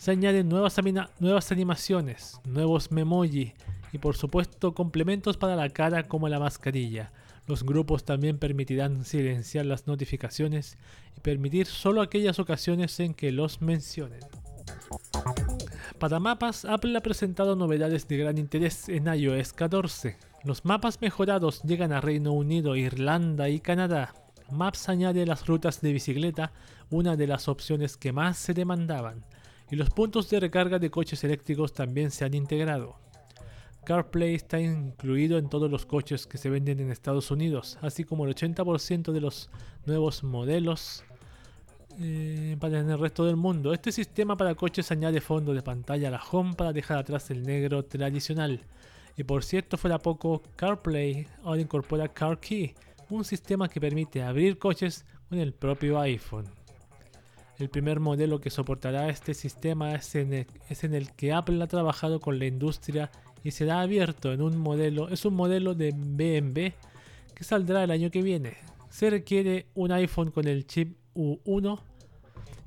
se 0.00 0.12
añaden 0.12 0.48
nuevas, 0.48 0.76
nuevas 1.18 1.52
animaciones, 1.52 2.40
nuevos 2.46 2.90
memoji 2.90 3.52
y 3.92 3.98
por 3.98 4.16
supuesto 4.16 4.72
complementos 4.72 5.36
para 5.36 5.56
la 5.56 5.68
cara 5.68 6.04
como 6.04 6.26
la 6.26 6.40
mascarilla. 6.40 7.12
Los 7.46 7.64
grupos 7.64 8.04
también 8.04 8.38
permitirán 8.38 9.04
silenciar 9.04 9.66
las 9.66 9.86
notificaciones 9.86 10.78
y 11.18 11.20
permitir 11.20 11.66
solo 11.66 12.00
aquellas 12.00 12.38
ocasiones 12.38 12.98
en 13.00 13.12
que 13.12 13.30
los 13.30 13.60
mencionen. 13.60 14.20
Para 15.98 16.20
mapas, 16.20 16.64
Apple 16.64 16.96
ha 16.96 17.02
presentado 17.02 17.56
novedades 17.56 18.06
de 18.08 18.16
gran 18.16 18.38
interés 18.38 18.88
en 18.88 19.06
iOS 19.06 19.52
14. 19.52 20.16
Los 20.44 20.64
mapas 20.64 21.00
mejorados 21.00 21.62
llegan 21.62 21.92
a 21.92 22.00
Reino 22.00 22.32
Unido, 22.32 22.76
Irlanda 22.76 23.48
y 23.48 23.60
Canadá. 23.60 24.14
Maps 24.50 24.88
añade 24.88 25.26
las 25.26 25.46
rutas 25.46 25.80
de 25.80 25.92
bicicleta, 25.92 26.52
una 26.90 27.16
de 27.16 27.26
las 27.26 27.48
opciones 27.48 27.96
que 27.96 28.12
más 28.12 28.36
se 28.38 28.54
demandaban 28.54 29.24
y 29.70 29.76
los 29.76 29.90
puntos 29.90 30.28
de 30.28 30.40
recarga 30.40 30.78
de 30.78 30.90
coches 30.90 31.22
eléctricos 31.22 31.72
también 31.72 32.10
se 32.10 32.24
han 32.24 32.34
integrado. 32.34 32.96
CarPlay 33.84 34.34
está 34.34 34.60
incluido 34.60 35.38
en 35.38 35.48
todos 35.48 35.70
los 35.70 35.86
coches 35.86 36.26
que 36.26 36.38
se 36.38 36.50
venden 36.50 36.80
en 36.80 36.90
Estados 36.90 37.30
Unidos, 37.30 37.78
así 37.80 38.04
como 38.04 38.26
el 38.26 38.34
80% 38.34 39.12
de 39.12 39.20
los 39.20 39.48
nuevos 39.86 40.22
modelos 40.22 41.04
eh, 42.02 42.56
para 42.58 42.80
el 42.80 42.98
resto 42.98 43.26
del 43.26 43.36
mundo. 43.36 43.74
Este 43.74 43.92
sistema 43.92 44.34
para 44.34 44.54
coches 44.54 44.90
añade 44.90 45.20
fondo 45.20 45.52
de 45.52 45.60
pantalla 45.60 46.08
a 46.08 46.12
la 46.12 46.22
home 46.22 46.54
para 46.54 46.72
dejar 46.72 46.96
atrás 46.96 47.30
el 47.30 47.42
negro 47.42 47.84
tradicional. 47.84 48.62
Y 49.18 49.24
por 49.24 49.44
cierto, 49.44 49.76
fuera 49.76 49.98
poco, 49.98 50.42
CarPlay 50.56 51.26
ahora 51.44 51.60
incorpora 51.60 52.08
CarKey, 52.08 52.74
un 53.10 53.22
sistema 53.22 53.68
que 53.68 53.82
permite 53.82 54.22
abrir 54.22 54.58
coches 54.58 55.04
con 55.28 55.38
el 55.38 55.52
propio 55.52 56.00
iPhone. 56.00 56.46
El 57.58 57.68
primer 57.68 58.00
modelo 58.00 58.40
que 58.40 58.48
soportará 58.48 59.10
este 59.10 59.34
sistema 59.34 59.94
es 59.94 60.14
en, 60.14 60.32
el, 60.32 60.46
es 60.70 60.84
en 60.84 60.94
el 60.94 61.12
que 61.12 61.34
Apple 61.34 61.62
ha 61.62 61.66
trabajado 61.66 62.18
con 62.18 62.38
la 62.38 62.46
industria 62.46 63.10
y 63.44 63.50
será 63.50 63.82
abierto 63.82 64.32
en 64.32 64.40
un 64.40 64.56
modelo, 64.56 65.10
es 65.10 65.26
un 65.26 65.34
modelo 65.34 65.74
de 65.74 65.92
BMW 65.92 66.68
que 67.34 67.44
saldrá 67.44 67.84
el 67.84 67.90
año 67.90 68.10
que 68.10 68.22
viene. 68.22 68.56
Se 68.88 69.10
requiere 69.10 69.66
un 69.74 69.92
iPhone 69.92 70.30
con 70.30 70.48
el 70.48 70.66
chip 70.66 70.96
U1 71.14 71.89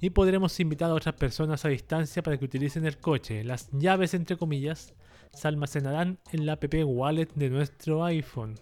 y 0.04 0.10
podremos 0.10 0.60
invitar 0.60 0.92
a 0.92 0.96
otras 0.96 1.16
personas 1.16 1.64
a 1.64 1.70
distancia 1.70 2.22
para 2.22 2.38
que 2.38 2.44
utilicen 2.44 2.86
el 2.86 2.98
coche. 2.98 3.42
Las 3.46 3.70
llaves, 3.72 4.14
entre 4.14 4.36
comillas, 4.36 4.94
se 5.32 5.48
almacenarán 5.48 6.20
en 6.34 6.46
la 6.46 6.54
app 6.54 6.66
Wallet 6.84 7.30
de 7.36 7.50
nuestro 7.50 8.04
iPhone. 8.04 8.56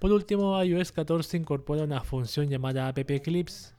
Por 0.00 0.10
último, 0.10 0.64
iOS 0.64 0.90
14 0.92 1.36
incorpora 1.36 1.82
una 1.82 2.00
función 2.00 2.48
llamada 2.48 2.88
App 2.88 2.98
Clips. 3.22 3.74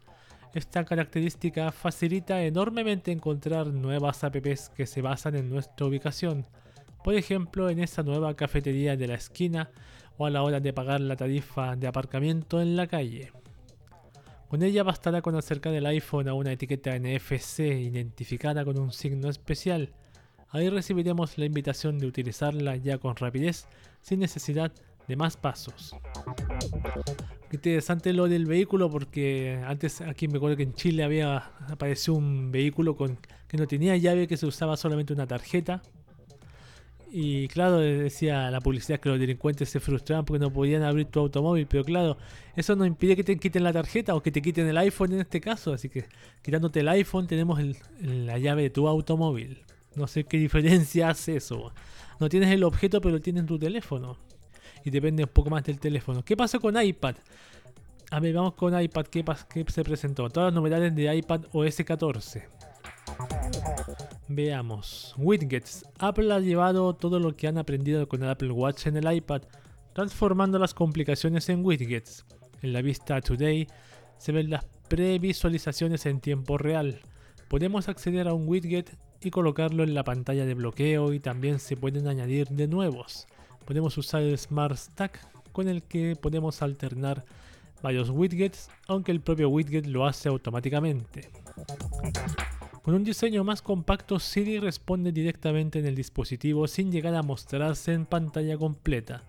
Esta 0.53 0.85
característica 0.85 1.71
facilita 1.71 2.43
enormemente 2.43 3.11
encontrar 3.11 3.65
nuevas 3.65 4.23
apps 4.23 4.69
que 4.69 4.85
se 4.85 5.01
basan 5.01 5.37
en 5.37 5.49
nuestra 5.49 5.87
ubicación, 5.87 6.45
por 7.03 7.15
ejemplo 7.15 7.71
en 7.71 7.79
esa 7.79 8.03
nueva 8.03 8.35
cafetería 8.35 8.95
de 8.95 9.07
la 9.07 9.15
esquina 9.15 9.71
o 10.19 10.27
a 10.27 10.29
la 10.29 10.43
hora 10.43 10.59
de 10.59 10.71
pagar 10.71 11.01
la 11.01 11.15
tarifa 11.15 11.75
de 11.75 11.87
aparcamiento 11.87 12.61
en 12.61 12.75
la 12.75 12.85
calle. 12.85 13.31
Con 14.49 14.63
ella 14.63 14.81
bastará 14.81 15.21
con 15.21 15.35
acercar 15.35 15.75
el 15.75 15.85
iPhone 15.85 16.27
a 16.27 16.33
una 16.33 16.51
etiqueta 16.51 16.97
NFC 16.97 17.59
identificada 17.59 18.65
con 18.65 18.79
un 18.79 18.91
signo 18.91 19.29
especial. 19.29 19.93
Ahí 20.49 20.69
recibiremos 20.69 21.37
la 21.37 21.45
invitación 21.45 21.99
de 21.99 22.07
utilizarla 22.07 22.75
ya 22.75 22.97
con 22.97 23.15
rapidez, 23.15 23.67
sin 24.01 24.19
necesidad 24.19 24.71
de 25.07 25.15
más 25.15 25.37
pasos. 25.37 25.95
Interesante 27.51 28.11
lo 28.11 28.27
del 28.27 28.47
vehículo 28.47 28.89
porque 28.89 29.61
antes 29.67 30.01
aquí 30.01 30.27
me 30.27 30.37
acuerdo 30.37 30.57
que 30.57 30.63
en 30.63 30.73
Chile 30.73 31.03
había 31.03 31.51
apareció 31.69 32.15
un 32.15 32.51
vehículo 32.51 32.95
con 32.95 33.19
que 33.47 33.57
no 33.57 33.67
tenía 33.67 33.97
llave 33.97 34.27
que 34.27 34.37
se 34.37 34.47
usaba 34.47 34.77
solamente 34.77 35.13
una 35.13 35.27
tarjeta 35.27 35.83
y 37.11 37.47
claro, 37.47 37.77
decía 37.79 38.51
la 38.51 38.61
publicidad 38.61 38.99
que 38.99 39.09
los 39.09 39.19
delincuentes 39.19 39.69
se 39.69 39.79
frustraban 39.79 40.25
porque 40.25 40.39
no 40.39 40.51
podían 40.51 40.83
abrir 40.83 41.07
tu 41.07 41.19
automóvil, 41.19 41.65
pero 41.67 41.83
claro, 41.83 42.17
eso 42.55 42.75
no 42.75 42.85
impide 42.85 43.15
que 43.15 43.23
te 43.23 43.37
quiten 43.37 43.63
la 43.63 43.73
tarjeta 43.73 44.15
o 44.15 44.21
que 44.21 44.31
te 44.31 44.41
quiten 44.41 44.67
el 44.67 44.77
iPhone 44.77 45.13
en 45.13 45.21
este 45.21 45.41
caso, 45.41 45.73
así 45.73 45.89
que 45.89 46.05
quitándote 46.41 46.81
el 46.81 46.87
iPhone 46.89 47.27
tenemos 47.27 47.59
la 48.01 48.37
llave 48.37 48.63
de 48.63 48.69
tu 48.69 48.87
automóvil. 48.87 49.63
No 49.95 50.07
sé 50.07 50.23
qué 50.23 50.37
diferencia 50.47 51.09
hace 51.09 51.37
eso. 51.37 51.73
No 52.19 52.29
tienes 52.29 52.51
el 52.51 52.63
objeto, 52.63 53.01
pero 53.01 53.21
tienes 53.21 53.45
tu 53.45 53.57
teléfono. 53.57 54.17
Y 54.83 54.89
depende 54.89 55.23
un 55.23 55.29
poco 55.29 55.49
más 55.49 55.63
del 55.63 55.79
teléfono. 55.79 56.23
¿Qué 56.23 56.37
pasa 56.37 56.59
con 56.59 56.81
iPad? 56.81 57.15
A 58.11 58.19
ver, 58.19 58.33
vamos 58.33 58.53
con 58.53 58.79
iPad. 58.79 59.05
¿Qué, 59.07 59.23
qué 59.49 59.65
se 59.67 59.83
presentó? 59.83 60.29
Todas 60.29 60.47
las 60.47 60.53
novedades 60.53 60.95
de 60.95 61.15
iPad 61.15 61.41
OS 61.51 61.77
14. 61.85 62.58
Veamos. 64.27 65.15
Widgets. 65.17 65.85
Apple 65.97 66.33
ha 66.33 66.39
llevado 66.39 66.93
todo 66.93 67.19
lo 67.19 67.35
que 67.35 67.47
han 67.47 67.57
aprendido 67.57 68.07
con 68.07 68.23
el 68.23 68.29
Apple 68.29 68.51
Watch 68.51 68.87
en 68.87 68.97
el 68.97 69.11
iPad, 69.11 69.41
transformando 69.93 70.59
las 70.59 70.73
complicaciones 70.73 71.49
en 71.49 71.65
widgets. 71.65 72.25
En 72.61 72.73
la 72.73 72.81
vista 72.81 73.19
Today 73.21 73.67
se 74.17 74.31
ven 74.31 74.49
las 74.49 74.65
previsualizaciones 74.87 76.05
en 76.05 76.19
tiempo 76.19 76.57
real. 76.57 77.01
Podemos 77.47 77.89
acceder 77.89 78.27
a 78.27 78.33
un 78.33 78.47
widget 78.47 78.95
y 79.21 79.31
colocarlo 79.31 79.83
en 79.83 79.93
la 79.93 80.03
pantalla 80.03 80.45
de 80.45 80.53
bloqueo 80.53 81.13
y 81.13 81.19
también 81.19 81.59
se 81.59 81.75
pueden 81.75 82.07
añadir 82.07 82.47
de 82.49 82.67
nuevos. 82.67 83.27
Podemos 83.65 83.97
usar 83.97 84.21
el 84.21 84.37
Smart 84.37 84.75
Stack 84.75 85.19
con 85.51 85.67
el 85.67 85.83
que 85.83 86.15
podemos 86.15 86.61
alternar 86.61 87.25
varios 87.81 88.09
widgets, 88.09 88.69
aunque 88.87 89.11
el 89.11 89.21
propio 89.21 89.49
widget 89.49 89.87
lo 89.87 90.05
hace 90.05 90.29
automáticamente. 90.29 91.29
Con 92.89 92.95
un 92.95 93.03
diseño 93.03 93.43
más 93.43 93.61
compacto, 93.61 94.17
Siri 94.17 94.57
responde 94.57 95.11
directamente 95.11 95.77
en 95.77 95.85
el 95.85 95.93
dispositivo 95.93 96.67
sin 96.67 96.91
llegar 96.91 97.13
a 97.13 97.21
mostrarse 97.21 97.93
en 97.93 98.07
pantalla 98.07 98.57
completa. 98.57 99.21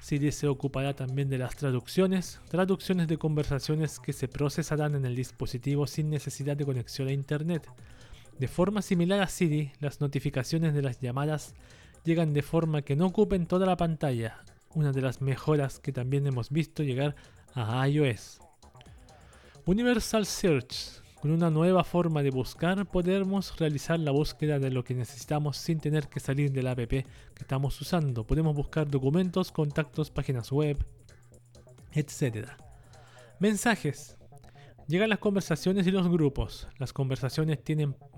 Siri 0.00 0.32
se 0.32 0.48
ocupará 0.48 0.92
también 0.92 1.30
de 1.30 1.38
las 1.38 1.54
traducciones, 1.54 2.40
traducciones 2.48 3.06
de 3.06 3.16
conversaciones 3.16 4.00
que 4.00 4.12
se 4.12 4.26
procesarán 4.26 4.96
en 4.96 5.04
el 5.04 5.14
dispositivo 5.14 5.86
sin 5.86 6.10
necesidad 6.10 6.56
de 6.56 6.64
conexión 6.64 7.06
a 7.06 7.12
Internet. 7.12 7.70
De 8.40 8.48
forma 8.48 8.82
similar 8.82 9.20
a 9.20 9.28
Siri, 9.28 9.70
las 9.78 10.00
notificaciones 10.00 10.74
de 10.74 10.82
las 10.82 10.98
llamadas 10.98 11.54
llegan 12.02 12.34
de 12.34 12.42
forma 12.42 12.82
que 12.82 12.96
no 12.96 13.06
ocupen 13.06 13.46
toda 13.46 13.66
la 13.66 13.76
pantalla, 13.76 14.42
una 14.74 14.90
de 14.90 15.02
las 15.02 15.20
mejoras 15.20 15.78
que 15.78 15.92
también 15.92 16.26
hemos 16.26 16.50
visto 16.50 16.82
llegar 16.82 17.14
a 17.54 17.86
iOS. 17.86 18.40
Universal 19.64 20.26
Search 20.26 21.05
con 21.20 21.30
una 21.30 21.50
nueva 21.50 21.82
forma 21.82 22.22
de 22.22 22.30
buscar 22.30 22.86
podemos 22.86 23.58
realizar 23.58 23.98
la 23.98 24.10
búsqueda 24.10 24.58
de 24.58 24.70
lo 24.70 24.84
que 24.84 24.94
necesitamos 24.94 25.56
sin 25.56 25.80
tener 25.80 26.08
que 26.08 26.20
salir 26.20 26.52
de 26.52 26.62
la 26.62 26.72
app 26.72 26.88
que 26.88 27.04
estamos 27.38 27.80
usando. 27.80 28.26
Podemos 28.26 28.54
buscar 28.54 28.88
documentos, 28.88 29.50
contactos, 29.50 30.10
páginas 30.10 30.52
web, 30.52 30.76
etc. 31.92 32.48
Mensajes. 33.38 34.16
Llegan 34.88 35.08
las 35.08 35.18
conversaciones 35.18 35.86
y 35.86 35.90
los 35.90 36.08
grupos. 36.08 36.68
Las 36.78 36.92
conversaciones 36.92 37.58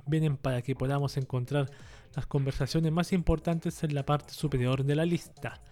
vienen 0.06 0.36
para 0.36 0.60
que 0.60 0.74
podamos 0.74 1.16
encontrar 1.16 1.70
las 2.14 2.26
conversaciones 2.26 2.92
más 2.92 3.12
importantes 3.12 3.82
en 3.84 3.94
la 3.94 4.04
parte 4.04 4.34
superior 4.34 4.84
de 4.84 4.96
la 4.96 5.06
lista. 5.06 5.62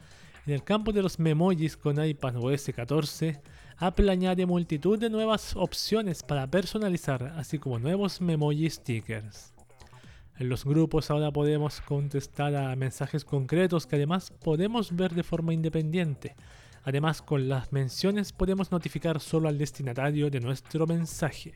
En 0.47 0.55
el 0.55 0.63
campo 0.63 0.93
de 0.93 1.03
los 1.03 1.19
memojis 1.19 1.77
con 1.77 2.03
iPadOS 2.03 2.71
14 2.75 3.43
Apple 3.79 4.11
añade 4.11 4.47
multitud 4.47 4.99
de 4.99 5.11
nuevas 5.11 5.55
opciones 5.55 6.23
para 6.23 6.47
personalizar, 6.51 7.35
así 7.37 7.59
como 7.59 7.79
nuevos 7.79 8.23
memoji 8.23 8.71
stickers. 8.71 9.53
En 10.39 10.49
los 10.49 10.65
grupos 10.65 11.11
ahora 11.11 11.31
podemos 11.31 11.83
contestar 11.83 12.57
a 12.57 12.75
mensajes 12.75 13.25
concretos 13.25 13.87
que 13.87 13.97
además 13.97 14.31
podemos 14.31 14.97
ver 14.97 15.15
de 15.15 15.23
forma 15.23 15.53
independiente. 15.53 16.37
Además, 16.85 17.21
con 17.21 17.49
las 17.49 17.73
menciones 17.73 18.33
podemos 18.33 18.71
notificar 18.71 19.21
solo 19.21 19.49
al 19.49 19.59
destinatario 19.59 20.31
de 20.31 20.41
nuestro 20.41 20.87
mensaje. 20.87 21.55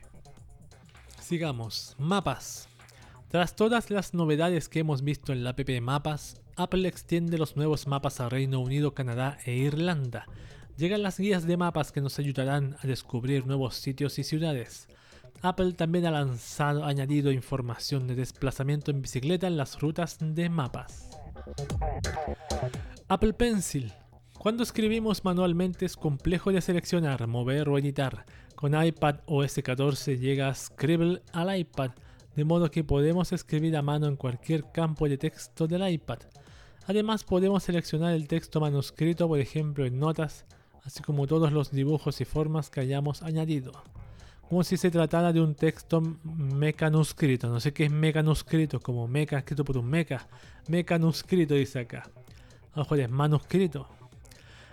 Sigamos. 1.19 1.95
Mapas. 1.97 2.67
Tras 3.29 3.55
todas 3.55 3.89
las 3.89 4.13
novedades 4.13 4.67
que 4.67 4.79
hemos 4.79 5.03
visto 5.03 5.31
en 5.31 5.43
la 5.43 5.51
app 5.51 5.69
Mapas, 5.81 6.41
Apple 6.57 6.87
extiende 6.87 7.37
los 7.37 7.55
nuevos 7.55 7.87
mapas 7.87 8.19
a 8.19 8.29
Reino 8.29 8.59
Unido, 8.59 8.93
Canadá 8.93 9.37
e 9.45 9.53
Irlanda, 9.53 10.25
Llegan 10.81 11.03
las 11.03 11.19
guías 11.19 11.45
de 11.45 11.57
mapas 11.57 11.91
que 11.91 12.01
nos 12.01 12.17
ayudarán 12.17 12.75
a 12.81 12.87
descubrir 12.87 13.45
nuevos 13.45 13.75
sitios 13.75 14.17
y 14.17 14.23
ciudades. 14.23 14.87
Apple 15.43 15.73
también 15.73 16.07
ha 16.07 16.09
lanzado, 16.09 16.85
añadido 16.85 17.31
información 17.31 18.07
de 18.07 18.15
desplazamiento 18.15 18.89
en 18.89 19.03
bicicleta 19.03 19.45
en 19.45 19.57
las 19.57 19.79
rutas 19.79 20.17
de 20.19 20.49
mapas. 20.49 21.11
Apple 23.07 23.33
Pencil. 23.33 23.93
Cuando 24.39 24.63
escribimos 24.63 25.23
manualmente 25.23 25.85
es 25.85 25.95
complejo 25.95 26.51
de 26.51 26.61
seleccionar, 26.61 27.27
mover 27.27 27.69
o 27.69 27.77
editar. 27.77 28.25
Con 28.55 28.73
iPad 28.73 29.17
OS 29.27 29.59
14 29.63 30.17
llega 30.17 30.51
Scribble 30.55 31.21
al 31.31 31.59
iPad, 31.59 31.91
de 32.35 32.43
modo 32.43 32.71
que 32.71 32.83
podemos 32.83 33.31
escribir 33.33 33.77
a 33.77 33.83
mano 33.83 34.07
en 34.07 34.15
cualquier 34.15 34.71
campo 34.71 35.07
de 35.07 35.19
texto 35.19 35.67
del 35.67 35.87
iPad. 35.87 36.21
Además 36.87 37.23
podemos 37.23 37.61
seleccionar 37.61 38.15
el 38.15 38.27
texto 38.27 38.59
manuscrito, 38.59 39.27
por 39.27 39.39
ejemplo 39.39 39.85
en 39.85 39.99
notas, 39.99 40.47
así 40.83 41.01
como 41.03 41.27
todos 41.27 41.51
los 41.51 41.71
dibujos 41.71 42.21
y 42.21 42.25
formas 42.25 42.69
que 42.69 42.79
hayamos 42.79 43.21
añadido. 43.21 43.71
Como 44.47 44.63
si 44.63 44.77
se 44.77 44.91
tratara 44.91 45.31
de 45.31 45.39
un 45.39 45.55
texto 45.55 46.01
mecanuscrito. 46.23 47.47
No 47.47 47.59
sé 47.59 47.73
qué 47.73 47.85
es 47.85 47.91
mecanuscrito, 47.91 48.79
como 48.79 49.07
meca 49.07 49.37
escrito 49.37 49.63
por 49.63 49.77
un 49.77 49.89
meca. 49.89 50.27
Mecanuscrito 50.67 51.53
dice 51.53 51.79
acá. 51.79 52.09
A 52.73 52.85
lo 52.89 52.95
es 52.95 53.09
manuscrito. 53.09 53.87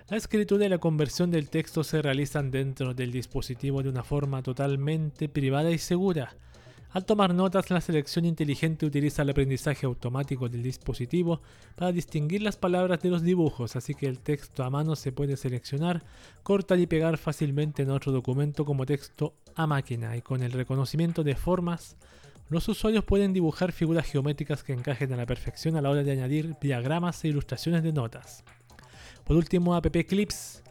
La 0.09 0.16
escritura 0.16 0.66
y 0.66 0.68
la 0.68 0.78
conversión 0.78 1.30
del 1.30 1.48
texto 1.48 1.84
se 1.84 2.00
realizan 2.00 2.50
dentro 2.50 2.94
del 2.94 3.12
dispositivo 3.12 3.82
de 3.82 3.90
una 3.90 4.02
forma 4.02 4.42
totalmente 4.42 5.28
privada 5.28 5.70
y 5.70 5.78
segura 5.78 6.34
al 6.91 7.05
tomar 7.05 7.34
notas, 7.34 7.70
la 7.70 7.82
selección 7.82 8.24
inteligente 8.24 8.86
utiliza 8.86 9.20
el 9.20 9.30
aprendizaje 9.30 9.84
automático 9.84 10.49
del 10.49 10.62
dispositivo 10.62 11.43
para 11.76 11.93
distinguir 11.93 12.41
las 12.41 12.57
palabras 12.57 13.01
de 13.03 13.11
los 13.11 13.22
dibujos, 13.22 13.76
así 13.76 13.95
que 13.95 14.07
el 14.07 14.20
texto 14.20 14.64
a 14.64 14.70
mano 14.70 14.97
se 14.97 15.12
puede 15.12 15.36
seleccionar, 15.36 16.03
cortar 16.43 16.78
y 16.78 16.86
pegar 16.86 17.18
fácilmente 17.18 17.82
en 17.82 17.91
otro 17.91 18.11
documento 18.11 18.64
como 18.64 18.86
texto 18.86 19.34
a 19.55 19.66
máquina 19.66 20.16
y 20.16 20.22
con 20.22 20.43
el 20.43 20.53
reconocimiento 20.53 21.22
de 21.24 21.34
formas 21.34 21.97
Los 22.49 22.66
usuarios 22.68 23.05
pueden 23.05 23.34
dibujar 23.34 23.72
figuras 23.72 24.07
geométricas 24.07 24.64
que 24.64 24.72
encajen 24.72 25.12
a 25.12 25.16
la 25.16 25.26
perfección 25.26 25.76
a 25.76 25.82
la 25.82 25.91
hora 25.91 26.03
de 26.03 26.12
añadir 26.12 26.57
diagramas 26.59 27.22
e 27.22 27.28
ilustraciones 27.28 27.82
de 27.82 27.93
notas. 27.93 28.43
Por 29.24 29.36
último, 29.36 29.74
App 29.74 29.95
Clips. 30.09 30.62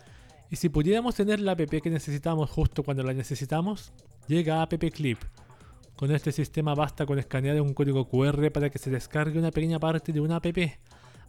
Y 0.49 0.55
si 0.55 0.69
pudiéramos 0.69 1.13
tener 1.13 1.39
la 1.39 1.51
app 1.51 1.69
que 1.69 1.89
necesitamos 1.91 2.49
justo 2.49 2.81
cuando 2.81 3.03
la 3.03 3.13
necesitamos, 3.13 3.91
llega 4.27 4.63
App 4.63 4.73
Clip. 4.91 5.19
Con 5.97 6.11
este 6.11 6.31
sistema 6.31 6.75
basta 6.75 7.07
con 7.07 7.17
escanear 7.17 7.59
un 7.59 7.73
código 7.73 8.07
QR 8.07 8.51
para 8.51 8.69
que 8.69 8.77
se 8.77 8.91
descargue 8.91 9.39
una 9.39 9.49
pequeña 9.49 9.79
parte 9.79 10.13
de 10.13 10.21
una 10.21 10.35
app 10.35 10.45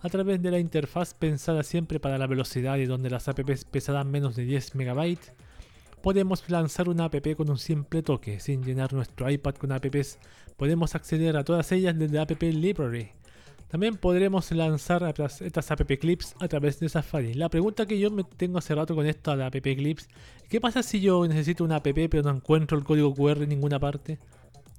a 0.02 0.08
través 0.10 0.42
de 0.42 0.50
la 0.50 0.58
interfaz 0.58 1.14
pensada 1.14 1.62
siempre 1.62 1.98
para 1.98 2.18
la 2.18 2.26
velocidad 2.26 2.76
y 2.76 2.84
donde 2.84 3.08
las 3.08 3.28
apps 3.28 3.64
pesarán 3.64 4.10
menos 4.10 4.36
de 4.36 4.44
10 4.44 4.74
MB, 4.74 5.16
podemos 6.02 6.48
lanzar 6.50 6.90
una 6.90 7.06
app 7.06 7.34
con 7.34 7.48
un 7.48 7.56
simple 7.56 8.02
toque, 8.02 8.40
sin 8.40 8.62
llenar 8.62 8.92
nuestro 8.92 9.30
iPad 9.30 9.54
con 9.54 9.72
apps, 9.72 10.18
podemos 10.58 10.94
acceder 10.94 11.38
a 11.38 11.44
todas 11.44 11.72
ellas 11.72 11.98
desde 11.98 12.18
App 12.18 12.42
Library. 12.42 13.12
También 13.68 13.96
podremos 13.96 14.52
lanzar 14.52 15.02
estas 15.40 15.70
app 15.70 15.90
clips 15.98 16.34
a 16.40 16.48
través 16.48 16.78
de 16.78 16.90
Safari. 16.90 17.32
La 17.32 17.48
pregunta 17.48 17.86
que 17.86 17.98
yo 17.98 18.10
me 18.10 18.24
tengo 18.24 18.58
hace 18.58 18.74
rato 18.74 18.94
con 18.94 19.06
esto 19.06 19.34
de 19.34 19.44
app 19.44 19.62
clips, 19.62 20.08
¿qué 20.50 20.60
pasa 20.60 20.82
si 20.82 21.00
yo 21.00 21.26
necesito 21.26 21.64
una 21.64 21.76
app 21.76 21.88
pero 22.10 22.22
no 22.22 22.30
encuentro 22.36 22.76
el 22.76 22.84
código 22.84 23.14
QR 23.14 23.42
en 23.42 23.48
ninguna 23.48 23.80
parte? 23.80 24.18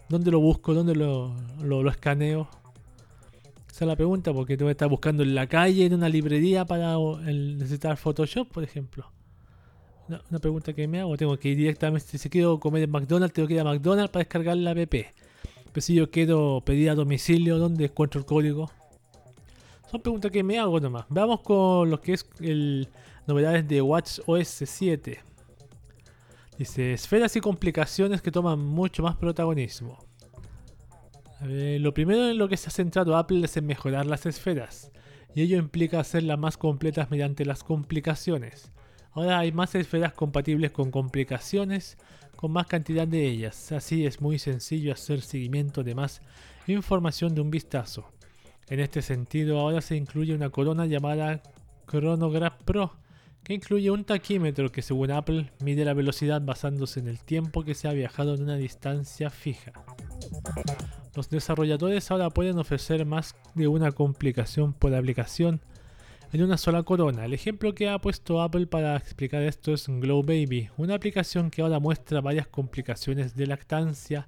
¿Dónde 0.10 0.32
lo 0.32 0.40
busco? 0.40 0.74
¿Dónde 0.74 0.96
lo, 0.96 1.36
lo 1.62 1.90
escaneo? 1.90 2.50
Esa 3.80 3.86
es 3.86 3.88
la 3.88 3.96
pregunta, 3.96 4.34
porque 4.34 4.58
tengo 4.58 4.68
que 4.68 4.74
estar 4.74 4.90
buscando 4.90 5.24
en 5.24 5.36
la 5.36 5.48
calle, 5.48 5.86
en 5.86 5.94
una 5.94 6.10
librería 6.10 6.66
para 6.66 6.98
necesitar 6.98 7.96
Photoshop, 7.96 8.50
por 8.50 8.64
ejemplo. 8.64 9.10
Una, 10.10 10.40
pregunta 10.40 10.74
que 10.74 10.88
me 10.88 11.00
hago, 11.00 11.16
tengo 11.16 11.38
que 11.38 11.50
ir 11.50 11.58
directamente, 11.58 12.18
si 12.18 12.30
quiero 12.30 12.60
comer 12.60 12.84
en 12.84 12.92
McDonald's, 12.92 13.34
tengo 13.34 13.48
que 13.48 13.54
ir 13.54 13.60
a 13.60 13.64
McDonald's 13.64 14.12
para 14.12 14.24
descargar 14.24 14.58
la 14.58 14.72
app. 14.72 14.90
Pero 14.92 15.82
si 15.82 15.94
yo 15.94 16.10
quiero 16.10 16.64
pedir 16.66 16.90
a 16.90 16.96
domicilio, 16.96 17.60
¿dónde 17.60 17.86
encuentro 17.86 18.20
el 18.20 18.26
código? 18.26 18.72
Son 19.92 20.02
preguntas 20.02 20.32
que 20.32 20.44
me 20.44 20.58
hago 20.58 20.80
nomás. 20.80 21.06
Vamos 21.10 21.42
con 21.42 21.90
lo 21.90 22.02
que 22.02 22.14
es 22.14 22.28
el 22.42 22.90
novedades 23.28 23.68
de 23.68 23.82
Watch 23.82 24.20
OS 24.26 24.64
7. 24.66 25.29
Dice, 26.60 26.94
esferas 26.94 27.36
y 27.36 27.42
complicaciones 27.42 28.22
que 28.22 28.32
toman 28.32 28.60
mucho 28.60 29.02
más 29.02 29.16
protagonismo 29.16 29.98
lo 31.42 31.94
primero 31.94 32.30
en 32.30 32.38
lo 32.38 32.50
que 32.50 32.58
se 32.58 32.68
ha 32.68 32.72
centrado 32.72 33.16
Apple 33.16 33.46
es 33.46 33.56
en 33.58 33.66
mejorar 33.66 34.06
las 34.06 34.26
esferas, 34.26 34.92
y 35.34 35.42
ello 35.42 35.58
implica 35.58 36.00
hacerlas 36.00 36.38
más 36.38 36.58
completas 36.58 37.12
mediante 37.12 37.46
las 37.46 37.64
complicaciones. 37.64 38.72
Ahora 39.12 39.40
hay 39.40 39.52
más 39.52 39.74
esferas 39.76 40.14
compatibles 40.14 40.72
con 40.72 40.92
complicaciones, 40.92 41.98
con 42.36 42.52
más 42.52 42.68
cantidad 42.68 43.08
de 43.08 43.26
ellas, 43.26 43.72
así 43.72 44.06
es 44.06 44.22
muy 44.22 44.38
sencillo 44.38 44.94
hacer 44.94 45.22
seguimiento 45.22 45.84
de 45.84 45.96
más 45.96 46.22
información 46.68 47.34
de 47.36 47.42
un 47.42 47.52
vistazo. 47.52 48.12
En 48.68 48.80
este 48.80 49.02
sentido, 49.02 49.60
ahora 49.60 49.82
se 49.82 49.96
incluye 49.96 50.36
una 50.36 50.50
corona 50.50 50.86
llamada 50.86 51.42
Chronograph 51.90 52.62
Pro, 52.64 52.94
incluye 53.54 53.92
un 53.92 54.04
taquímetro 54.04 54.72
que 54.72 54.82
según 54.82 55.12
Apple 55.12 55.52
mide 55.64 55.86
la 55.86 55.94
velocidad 55.94 56.42
basándose 56.42 57.00
en 57.00 57.08
el 57.08 57.20
tiempo 57.24 57.64
que 57.64 57.76
se 57.76 57.88
ha 57.88 57.94
viajado 57.94 58.36
en 58.36 58.44
una 58.44 58.56
distancia 58.56 59.30
fija. 59.30 59.74
Los 61.16 61.30
desarrolladores 61.30 62.12
ahora 62.12 62.30
pueden 62.30 62.60
ofrecer 62.60 63.06
más 63.06 63.36
de 63.56 63.68
una 63.68 63.92
complicación 63.92 64.74
por 64.74 64.94
aplicación 64.94 65.62
en 66.32 66.44
una 66.44 66.58
sola 66.58 66.84
corona. 66.84 67.26
El 67.26 67.34
ejemplo 67.34 67.74
que 67.74 67.90
ha 67.90 68.00
puesto 68.00 68.42
Apple 68.42 68.68
para 68.68 68.96
explicar 68.96 69.42
esto 69.42 69.74
es 69.74 69.88
Glow 69.88 70.24
Baby, 70.24 70.70
una 70.78 70.96
aplicación 70.96 71.50
que 71.50 71.62
ahora 71.62 71.80
muestra 71.80 72.22
varias 72.22 72.48
complicaciones 72.48 73.36
de 73.36 73.48
lactancia, 73.48 74.28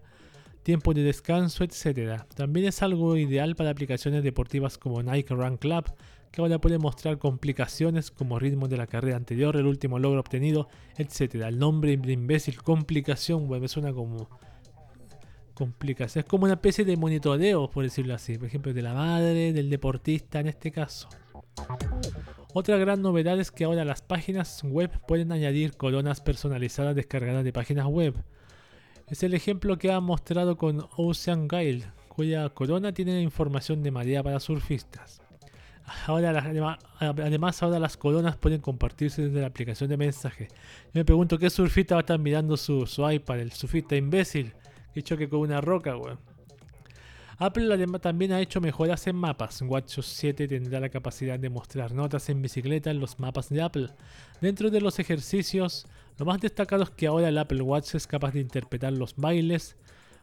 tiempo 0.63 0.93
de 0.93 1.03
descanso, 1.03 1.63
etc. 1.63 2.23
También 2.35 2.67
es 2.67 2.81
algo 2.81 3.17
ideal 3.17 3.55
para 3.55 3.69
aplicaciones 3.69 4.23
deportivas 4.23 4.77
como 4.77 5.03
Nike 5.03 5.33
Run 5.33 5.57
Club, 5.57 5.85
que 6.31 6.41
ahora 6.41 6.59
puede 6.59 6.77
mostrar 6.77 7.17
complicaciones 7.17 8.09
como 8.09 8.39
ritmo 8.39 8.67
de 8.67 8.77
la 8.77 8.87
carrera 8.87 9.17
anterior, 9.17 9.57
el 9.57 9.67
último 9.67 9.99
logro 9.99 10.21
obtenido, 10.21 10.69
etc. 10.97 11.35
El 11.35 11.59
nombre 11.59 11.91
imbécil 11.91 12.61
complicación 12.61 13.49
me 13.49 13.67
suena 13.67 13.91
como 13.91 14.29
complicación. 15.53 16.23
Es 16.23 16.29
como 16.29 16.45
una 16.45 16.53
especie 16.53 16.85
de 16.85 16.95
monitoreo, 16.95 17.69
por 17.69 17.83
decirlo 17.83 18.15
así. 18.15 18.37
Por 18.37 18.47
ejemplo, 18.47 18.73
de 18.73 18.81
la 18.81 18.93
madre, 18.93 19.51
del 19.51 19.69
deportista 19.69 20.39
en 20.39 20.47
este 20.47 20.71
caso. 20.71 21.09
Otra 22.53 22.77
gran 22.77 23.01
novedad 23.01 23.39
es 23.39 23.51
que 23.51 23.65
ahora 23.65 23.85
las 23.85 24.01
páginas 24.01 24.63
web 24.63 24.91
pueden 25.07 25.31
añadir 25.31 25.77
coronas 25.77 26.21
personalizadas 26.21 26.95
descargadas 26.95 27.43
de 27.43 27.53
páginas 27.53 27.85
web. 27.87 28.15
Es 29.07 29.23
el 29.23 29.33
ejemplo 29.33 29.77
que 29.77 29.91
ha 29.91 29.99
mostrado 29.99 30.57
con 30.57 30.85
Ocean 30.95 31.47
Guide, 31.47 31.91
cuya 32.07 32.49
corona 32.49 32.93
tiene 32.93 33.21
información 33.21 33.83
de 33.83 33.91
marea 33.91 34.23
para 34.23 34.39
surfistas. 34.39 35.20
Además, 36.07 37.63
ahora 37.63 37.79
las 37.79 37.97
coronas 37.97 38.37
pueden 38.37 38.61
compartirse 38.61 39.23
desde 39.23 39.41
la 39.41 39.47
aplicación 39.47 39.89
de 39.89 39.97
mensaje. 39.97 40.47
Yo 40.93 40.99
me 40.99 41.05
pregunto 41.05 41.37
qué 41.37 41.49
surfista 41.49 41.95
va 41.95 41.99
a 41.99 42.03
estar 42.03 42.19
mirando 42.19 42.57
su, 42.57 42.85
su 42.85 43.09
iPad, 43.09 43.39
el 43.39 43.51
surfista 43.51 43.95
imbécil 43.95 44.53
que 44.93 45.01
choque 45.01 45.29
con 45.29 45.39
una 45.39 45.61
roca, 45.61 45.95
weón. 45.95 46.19
Apple 47.37 47.73
además 47.73 48.01
también 48.01 48.33
ha 48.33 48.39
hecho 48.39 48.61
mejoras 48.61 49.07
en 49.07 49.15
mapas. 49.15 49.63
WatchOS 49.63 50.05
7 50.05 50.47
tendrá 50.47 50.79
la 50.79 50.89
capacidad 50.89 51.39
de 51.39 51.49
mostrar 51.49 51.91
notas 51.91 52.29
en 52.29 52.39
bicicleta 52.39 52.91
en 52.91 52.99
los 52.99 53.19
mapas 53.19 53.49
de 53.49 53.63
Apple. 53.63 53.89
Dentro 54.41 54.69
de 54.69 54.79
los 54.79 54.99
ejercicios, 54.99 55.87
lo 56.19 56.25
más 56.25 56.39
destacado 56.39 56.83
es 56.83 56.91
que 56.91 57.07
ahora 57.07 57.29
el 57.29 57.37
Apple 57.39 57.63
Watch 57.63 57.95
es 57.95 58.05
capaz 58.05 58.31
de 58.33 58.41
interpretar 58.41 58.93
los 58.93 59.15
bailes, 59.15 59.75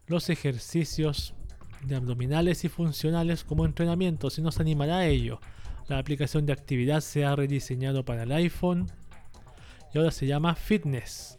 los 0.07 0.31
ejercicios 0.31 1.35
de 1.83 1.97
abdominales 1.97 2.65
y 2.65 2.69
funcionales 2.69 3.43
como 3.43 3.65
entrenamiento, 3.65 4.31
si 4.31 4.41
nos 4.41 4.61
animará 4.61 4.99
a 4.99 5.07
ello. 5.07 5.41
La 5.89 5.99
aplicación 5.99 6.45
de 6.45 6.53
actividad 6.53 7.01
se 7.01 7.25
ha 7.25 7.35
rediseñado 7.35 8.05
para 8.05 8.25
el 8.25 8.33
iPhone 8.33 8.91
y 9.93 9.99
ahora 9.99 10.11
se 10.11 10.27
llama 10.27 10.55
Fitness. 10.55 11.39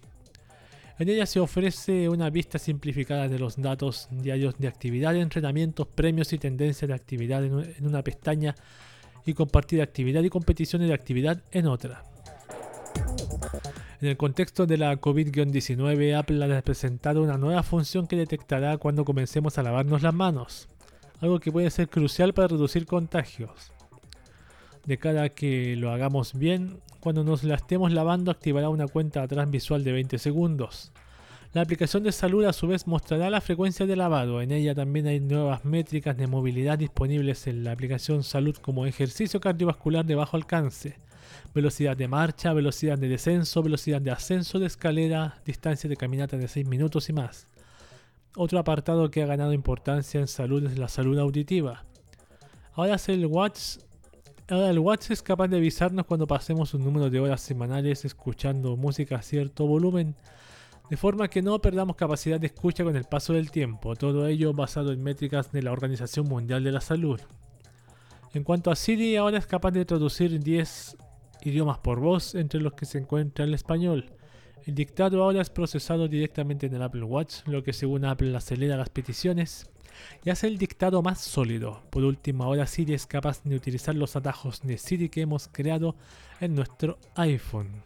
En 0.98 1.08
ella 1.08 1.28
se 1.28 1.40
ofrece 1.40 2.10
una 2.10 2.32
vista 2.32 2.58
simplificada 2.58 3.28
de 3.28 3.38
los 3.38 3.62
datos 3.62 4.10
diarios 4.12 4.58
de 4.58 4.68
actividad, 4.68 5.16
entrenamientos, 5.16 5.88
premios 5.88 6.34
y 6.34 6.40
tendencias 6.40 6.90
de 6.90 6.96
actividad 6.96 7.46
en 7.46 7.86
una 7.86 8.04
pestaña 8.04 8.56
y 9.24 9.34
compartir 9.34 9.82
actividad 9.82 10.24
y 10.24 10.30
competiciones 10.30 10.88
de 10.88 10.94
actividad 10.96 11.44
en 11.52 11.68
otra. 11.68 12.04
En 14.02 14.10
el 14.10 14.18
contexto 14.18 14.66
de 14.66 14.78
la 14.78 15.00
COVID-19, 15.00 16.18
Apple 16.18 16.58
ha 16.58 16.62
presentado 16.64 17.22
una 17.22 17.38
nueva 17.38 17.64
función 17.64 18.08
que 18.08 18.16
detectará 18.16 18.78
cuando 18.78 19.06
comencemos 19.06 19.58
a 19.58 19.64
lavarnos 19.64 20.02
las 20.02 20.14
manos, 20.14 20.70
algo 21.22 21.40
que 21.40 21.52
puede 21.52 21.70
ser 21.70 21.88
crucial 21.88 22.34
para 22.34 22.48
reducir 22.48 22.86
contagios. 22.86 23.74
De 24.90 24.98
cara 24.98 25.22
a 25.22 25.30
que 25.30 25.76
lo 25.76 25.92
hagamos 25.92 26.34
bien, 26.34 26.80
cuando 27.00 27.24
nos 27.24 27.44
la 27.44 27.54
estemos 27.54 27.94
lavando 27.94 28.32
activará 28.32 28.70
una 28.70 28.88
cuenta 28.88 29.22
atrás 29.22 29.48
visual 29.52 29.84
de 29.84 29.92
20 29.92 30.18
segundos. 30.18 30.92
La 31.54 31.62
aplicación 31.62 32.02
de 32.02 32.12
salud 32.12 32.44
a 32.46 32.54
su 32.54 32.66
vez 32.66 32.88
mostrará 32.88 33.30
la 33.30 33.40
frecuencia 33.40 33.86
de 33.86 33.96
lavado. 33.96 34.42
En 34.42 34.52
ella 34.52 34.74
también 34.74 35.06
hay 35.06 35.20
nuevas 35.20 35.64
métricas 35.64 36.18
de 36.18 36.26
movilidad 36.26 36.80
disponibles 36.80 37.46
en 37.46 37.64
la 37.64 37.72
aplicación 37.72 38.24
salud 38.24 38.58
como 38.58 38.88
ejercicio 38.88 39.40
cardiovascular 39.40 40.06
de 40.06 40.16
bajo 40.16 40.38
alcance, 40.38 40.98
velocidad 41.54 41.96
de 41.96 42.08
marcha, 42.08 42.52
velocidad 42.54 42.98
de 42.98 43.10
descenso, 43.10 43.62
velocidad 43.62 44.02
de 44.02 44.10
ascenso 44.10 44.58
de 44.58 44.66
escalera, 44.66 45.40
distancia 45.46 45.88
de 45.88 45.98
caminata 45.98 46.36
de 46.36 46.48
6 46.48 46.66
minutos 46.66 47.10
y 47.10 47.14
más. 47.14 47.46
Otro 48.36 48.58
apartado 48.58 49.12
que 49.12 49.22
ha 49.22 49.28
ganado 49.28 49.54
importancia 49.54 50.20
en 50.20 50.28
salud 50.28 50.66
es 50.66 50.80
la 50.80 50.88
salud 50.88 51.20
auditiva. 51.20 51.86
Ahora 52.74 52.98
el 53.08 53.28
Watch 53.28 53.78
Ahora 54.52 54.72
el 54.72 54.80
Watch 54.80 55.12
es 55.12 55.22
capaz 55.22 55.48
de 55.48 55.58
avisarnos 55.58 56.08
cuando 56.08 56.26
pasemos 56.26 56.74
un 56.74 56.84
número 56.84 57.12
de 57.12 57.20
horas 57.20 57.40
semanales 57.40 58.04
escuchando 58.04 58.76
música 58.78 59.18
a 59.18 59.22
cierto 59.22 59.68
volumen, 59.68 60.16
de 60.90 60.98
forma 60.98 61.28
que 61.28 61.44
no 61.44 61.60
perdamos 61.62 61.96
capacidad 61.96 62.40
de 62.40 62.48
escucha 62.48 62.84
con 62.84 62.96
el 62.96 63.04
paso 63.04 63.34
del 63.34 63.52
tiempo, 63.52 63.96
todo 63.96 64.26
ello 64.26 64.52
basado 64.52 64.92
en 64.92 65.04
métricas 65.04 65.52
de 65.52 65.62
la 65.62 65.72
Organización 65.72 66.28
Mundial 66.28 66.64
de 66.64 66.72
la 66.72 66.82
Salud. 66.82 67.22
En 68.34 68.44
cuanto 68.44 68.72
a 68.72 68.76
Siri, 68.76 69.18
ahora 69.18 69.38
es 69.38 69.46
capaz 69.46 69.70
de 69.70 69.86
traducir 69.86 70.40
10 70.40 70.98
idiomas 71.44 71.78
por 71.78 72.00
voz, 72.00 72.34
entre 72.34 72.60
los 72.60 72.74
que 72.74 72.88
se 72.88 72.98
encuentra 72.98 73.46
el 73.46 73.54
español. 73.54 74.10
El 74.70 74.76
dictado 74.76 75.24
ahora 75.24 75.42
es 75.42 75.50
procesado 75.50 76.08
directamente 76.08 76.68
en 76.68 76.76
el 76.76 76.84
Apple 76.84 77.02
Watch, 77.02 77.38
lo 77.48 77.64
que 77.64 77.74
según 77.74 78.06
Apple 78.06 78.38
acelera 78.38 78.78
las 78.78 78.92
peticiones 78.92 79.68
y 80.24 80.30
hace 80.30 80.46
el 80.46 80.60
dictado 80.60 81.02
más 81.02 81.22
sólido. 81.22 81.82
Por 81.90 82.04
último, 82.04 82.44
ahora 82.44 82.68
Siri 82.68 82.94
es 82.94 83.08
capaz 83.08 83.42
de 83.44 83.56
utilizar 83.56 83.96
los 83.96 84.16
atajos 84.16 84.62
de 84.62 84.78
Siri 84.78 85.10
que 85.10 85.22
hemos 85.22 85.48
creado 85.48 85.96
en 86.40 86.54
nuestro 86.54 87.00
iPhone. 87.16 87.82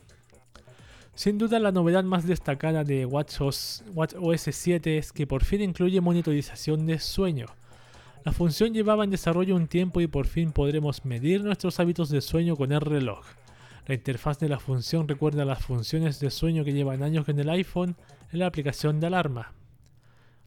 Sin 1.16 1.38
duda 1.38 1.58
la 1.58 1.72
novedad 1.72 2.04
más 2.04 2.28
destacada 2.28 2.84
de 2.84 3.06
WatchOS, 3.06 3.86
WatchOS 3.94 4.50
7 4.52 4.98
es 4.98 5.14
que 5.14 5.26
por 5.26 5.46
fin 5.46 5.62
incluye 5.62 6.02
monitorización 6.02 6.86
de 6.86 7.00
sueño. 7.00 7.46
La 8.26 8.34
función 8.34 8.74
llevaba 8.74 9.06
en 9.06 9.12
desarrollo 9.12 9.56
un 9.56 9.68
tiempo 9.68 10.02
y 10.02 10.08
por 10.08 10.28
fin 10.28 10.52
podremos 10.52 11.06
medir 11.06 11.46
nuestros 11.46 11.80
hábitos 11.80 12.10
de 12.10 12.20
sueño 12.20 12.58
con 12.58 12.74
el 12.74 12.82
reloj. 12.82 13.26
La 13.86 13.96
interfaz 13.96 14.40
de 14.40 14.48
la 14.48 14.60
función 14.60 15.10
recuerda 15.10 15.44
las 15.44 15.62
funciones 15.62 16.20
de 16.22 16.32
sueño 16.32 16.64
que 16.64 16.72
llevan 16.72 17.04
años 17.04 17.28
en 17.28 17.40
el 17.40 17.50
iPhone 17.50 17.98
en 18.32 18.40
la 18.40 18.46
aplicación 18.46 19.02
de 19.02 19.08
alarma. 19.08 19.54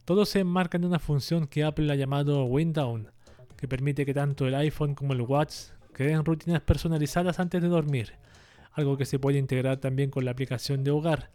Todo 0.05 0.25
se 0.25 0.39
enmarca 0.39 0.77
en 0.77 0.85
una 0.85 0.97
función 0.97 1.45
que 1.45 1.63
Apple 1.63 1.91
ha 1.91 1.95
llamado 1.95 2.45
Windown, 2.45 3.11
que 3.55 3.67
permite 3.67 4.05
que 4.05 4.13
tanto 4.13 4.47
el 4.47 4.55
iPhone 4.55 4.95
como 4.95 5.13
el 5.13 5.21
Watch 5.21 5.53
creen 5.93 6.25
rutinas 6.25 6.61
personalizadas 6.61 7.39
antes 7.39 7.61
de 7.61 7.67
dormir, 7.67 8.13
algo 8.73 8.97
que 8.97 9.05
se 9.05 9.19
puede 9.19 9.37
integrar 9.37 9.77
también 9.77 10.09
con 10.09 10.25
la 10.25 10.31
aplicación 10.31 10.83
de 10.83 10.91
hogar. 10.91 11.29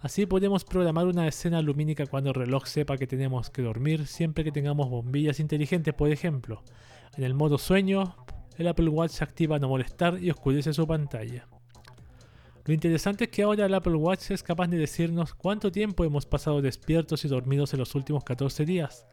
Así 0.00 0.26
podemos 0.26 0.64
programar 0.64 1.06
una 1.06 1.28
escena 1.28 1.62
lumínica 1.62 2.06
cuando 2.06 2.30
el 2.30 2.34
reloj 2.34 2.66
sepa 2.66 2.96
que 2.96 3.06
tenemos 3.06 3.50
que 3.50 3.62
dormir 3.62 4.06
siempre 4.06 4.42
que 4.42 4.52
tengamos 4.52 4.90
bombillas 4.90 5.38
inteligentes, 5.38 5.94
por 5.94 6.10
ejemplo. 6.10 6.62
En 7.16 7.24
el 7.24 7.34
modo 7.34 7.58
sueño, 7.58 8.16
el 8.56 8.68
Apple 8.68 8.88
Watch 8.88 9.12
se 9.12 9.24
activa 9.24 9.58
no 9.58 9.68
molestar 9.68 10.22
y 10.22 10.30
oscurece 10.30 10.72
su 10.72 10.86
pantalla. 10.86 11.46
Lo 12.66 12.72
interesante 12.72 13.24
es 13.24 13.30
que 13.30 13.42
ahora 13.42 13.66
el 13.66 13.74
Apple 13.74 13.96
Watch 13.96 14.30
es 14.30 14.42
capaz 14.42 14.68
de 14.68 14.78
decirnos 14.78 15.34
cuánto 15.34 15.70
tiempo 15.70 16.04
hemos 16.04 16.24
pasado 16.24 16.62
despiertos 16.62 17.24
y 17.24 17.28
dormidos 17.28 17.74
en 17.74 17.80
los 17.80 17.94
últimos 17.94 18.24
14 18.24 18.64
días, 18.64 19.06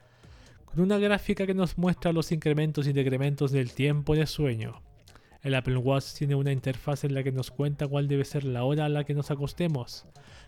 con 0.65 0.79
una 0.79 0.97
gráfica 0.97 1.45
que 1.45 1.53
nos 1.53 1.77
muestra 1.77 2.13
los 2.13 2.31
incrementos 2.31 2.87
y 2.87 2.93
decrementos 2.93 3.51
del 3.51 3.73
tiempo 3.73 4.15
de 4.15 4.25
sueño. 4.25 4.81
El 5.41 5.55
Apple 5.55 5.77
Watch 5.77 6.13
tiene 6.17 6.35
una 6.35 6.51
interfaz 6.51 7.03
en 7.03 7.13
la 7.13 7.23
que 7.23 7.31
nos 7.31 7.51
cuenta 7.51 7.87
cuál 7.87 8.07
debe 8.07 8.23
ser 8.23 8.43
la 8.45 8.63
hora 8.63 8.85
a 8.85 8.89
la 8.89 9.03
que 9.03 9.15
nos 9.15 9.31
acostemos, 9.31 10.05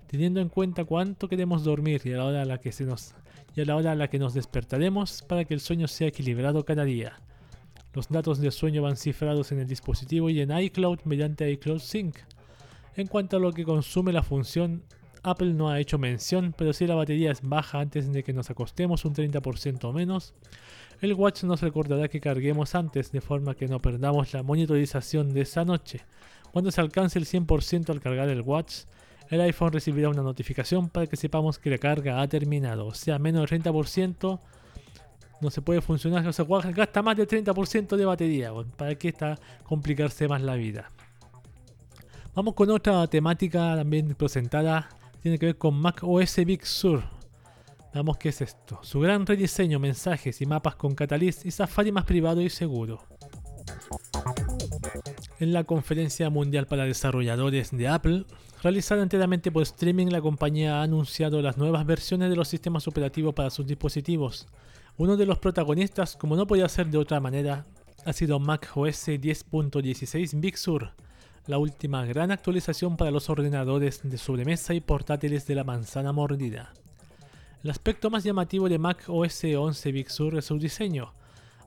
teniendo 0.08 0.40
en 0.40 0.50
cuenta 0.50 0.86
cuánto 0.86 1.28
queremos 1.28 1.64
dormir 1.64 2.02
y 2.06 2.14
a 2.14 2.18
la 2.18 2.26
hora 2.26 2.42
a 2.44 2.46
la 2.46 2.60
que 2.60 2.72
se 2.72 2.86
nos 2.86 3.16
y 3.56 3.62
a 3.62 3.66
la 3.66 3.76
hora 3.76 3.92
a 3.92 3.96
la 3.96 4.10
que 4.10 4.20
nos 4.20 4.34
despertaremos 4.34 5.24
para 5.24 5.46
que 5.46 5.54
el 5.54 5.60
sueño 5.60 5.88
sea 5.88 6.08
equilibrado 6.08 6.64
cada 6.64 6.86
día. 6.86 7.20
Los 7.94 8.10
datos 8.10 8.40
de 8.40 8.50
sueño 8.52 8.82
van 8.82 8.98
cifrados 8.98 9.52
en 9.52 9.60
el 9.60 9.68
dispositivo 9.68 10.30
y 10.30 10.42
en 10.42 10.52
iCloud 10.52 11.00
mediante 11.06 11.50
iCloud 11.52 11.80
Sync. 11.80 12.18
En 12.96 13.08
cuanto 13.08 13.38
a 13.38 13.40
lo 13.40 13.52
que 13.54 13.64
consume 13.64 14.12
la 14.12 14.24
función, 14.24 14.84
Apple 15.24 15.54
no 15.54 15.70
ha 15.70 15.80
hecho 15.80 15.98
mención, 15.98 16.54
pero 16.58 16.74
si 16.74 16.86
la 16.86 16.96
batería 16.96 17.32
es 17.32 17.42
baja 17.42 17.80
antes 17.80 18.12
de 18.12 18.24
que 18.24 18.34
nos 18.34 18.50
acostemos 18.50 19.06
un 19.06 19.14
30% 19.14 19.84
o 19.86 19.94
menos, 19.94 20.34
el 21.02 21.14
watch 21.14 21.44
nos 21.44 21.62
recordará 21.62 22.08
que 22.08 22.20
carguemos 22.20 22.76
antes 22.76 23.12
de 23.12 23.22
forma 23.22 23.56
que 23.56 23.68
no 23.68 23.80
perdamos 23.80 24.34
la 24.34 24.44
monitorización 24.44 25.34
de 25.34 25.42
esa 25.42 25.64
noche. 25.64 26.02
Cuando 26.52 26.72
se 26.72 26.82
alcance 26.82 27.20
el 27.20 27.26
100% 27.26 27.90
al 27.90 28.00
cargar 28.00 28.30
el 28.30 28.42
watch, 28.42 28.86
el 29.30 29.42
iPhone 29.42 29.72
recibirá 29.72 30.10
una 30.10 30.22
notificación 30.22 30.90
para 30.90 31.08
que 31.08 31.16
sepamos 31.16 31.58
que 31.58 31.70
la 31.70 31.78
carga 31.78 32.22
ha 32.22 32.28
terminado. 32.28 32.86
O 32.88 32.94
sea, 32.94 33.18
menos 33.20 33.50
del 33.50 33.64
30% 33.64 34.40
no 35.42 35.50
se 35.50 35.62
puede 35.62 35.82
funcionar, 35.82 36.26
o 36.26 36.34
sea, 36.34 36.46
gasta 36.72 37.02
más 37.02 37.18
del 37.18 37.28
30% 37.28 37.96
de 37.96 38.06
batería. 38.06 38.52
¿Para 38.78 38.96
qué 38.96 39.10
está 39.10 39.38
complicarse 39.64 40.28
más 40.28 40.42
la 40.42 40.56
vida? 40.56 40.90
Vamos 42.36 42.54
con 42.56 42.70
otra 42.72 43.06
temática 43.08 43.76
también 43.76 44.16
presentada, 44.16 44.90
tiene 45.22 45.38
que 45.38 45.48
ver 45.48 45.58
con 45.58 45.76
Mac 45.76 46.00
OS 46.02 46.38
Big 46.46 46.66
Sur. 46.66 47.04
Veamos 47.94 48.18
qué 48.18 48.30
es 48.30 48.42
esto. 48.42 48.80
Su 48.82 49.00
gran 49.02 49.26
rediseño, 49.26 49.80
mensajes 49.80 50.42
y 50.42 50.48
mapas 50.48 50.76
con 50.76 50.96
Catalyst 50.96 51.46
y 51.46 51.52
Safari 51.52 51.92
más 51.92 52.06
privado 52.06 52.42
y 52.42 52.50
seguro. 52.50 53.04
En 55.40 55.54
la 55.54 55.64
conferencia 55.64 56.30
mundial 56.32 56.66
para 56.66 56.86
desarrolladores 56.86 57.70
de 57.70 57.88
Apple, 57.88 58.26
realizada 58.64 59.04
enteramente 59.04 59.52
por 59.52 59.62
streaming, 59.62 60.08
la 60.08 60.22
compañía 60.22 60.80
ha 60.80 60.84
anunciado 60.84 61.42
las 61.42 61.58
nuevas 61.58 61.86
versiones 61.86 62.30
de 62.32 62.36
los 62.36 62.48
sistemas 62.48 62.88
operativos 62.88 63.36
para 63.36 63.52
sus 63.52 63.68
dispositivos. 63.68 64.48
Uno 64.96 65.18
de 65.18 65.26
los 65.26 65.40
protagonistas, 65.40 66.16
como 66.16 66.36
no 66.36 66.46
podía 66.46 66.70
ser 66.70 66.86
de 66.86 67.00
otra 67.00 67.20
manera, 67.20 67.66
ha 68.06 68.14
sido 68.14 68.40
Mac 68.40 68.70
OS 68.76 69.08
10.16 69.08 70.40
Big 70.40 70.56
Sur, 70.56 70.92
la 71.48 71.58
última 71.58 72.06
gran 72.06 72.30
actualización 72.30 72.96
para 72.96 73.10
los 73.10 73.28
ordenadores 73.28 74.02
de 74.04 74.20
sobremesa 74.20 74.76
y 74.76 74.82
portátiles 74.82 75.48
de 75.48 75.56
la 75.56 75.64
manzana 75.64 76.12
mordida. 76.12 76.74
El 77.64 77.72
aspecto 77.72 78.12
más 78.12 78.24
llamativo 78.24 78.70
de 78.70 78.78
Mac 78.78 79.06
OS 79.08 79.46
11 79.46 79.92
Big 79.92 80.12
Sur 80.12 80.38
es 80.38 80.46
su 80.46 80.60
diseño. 80.60 81.14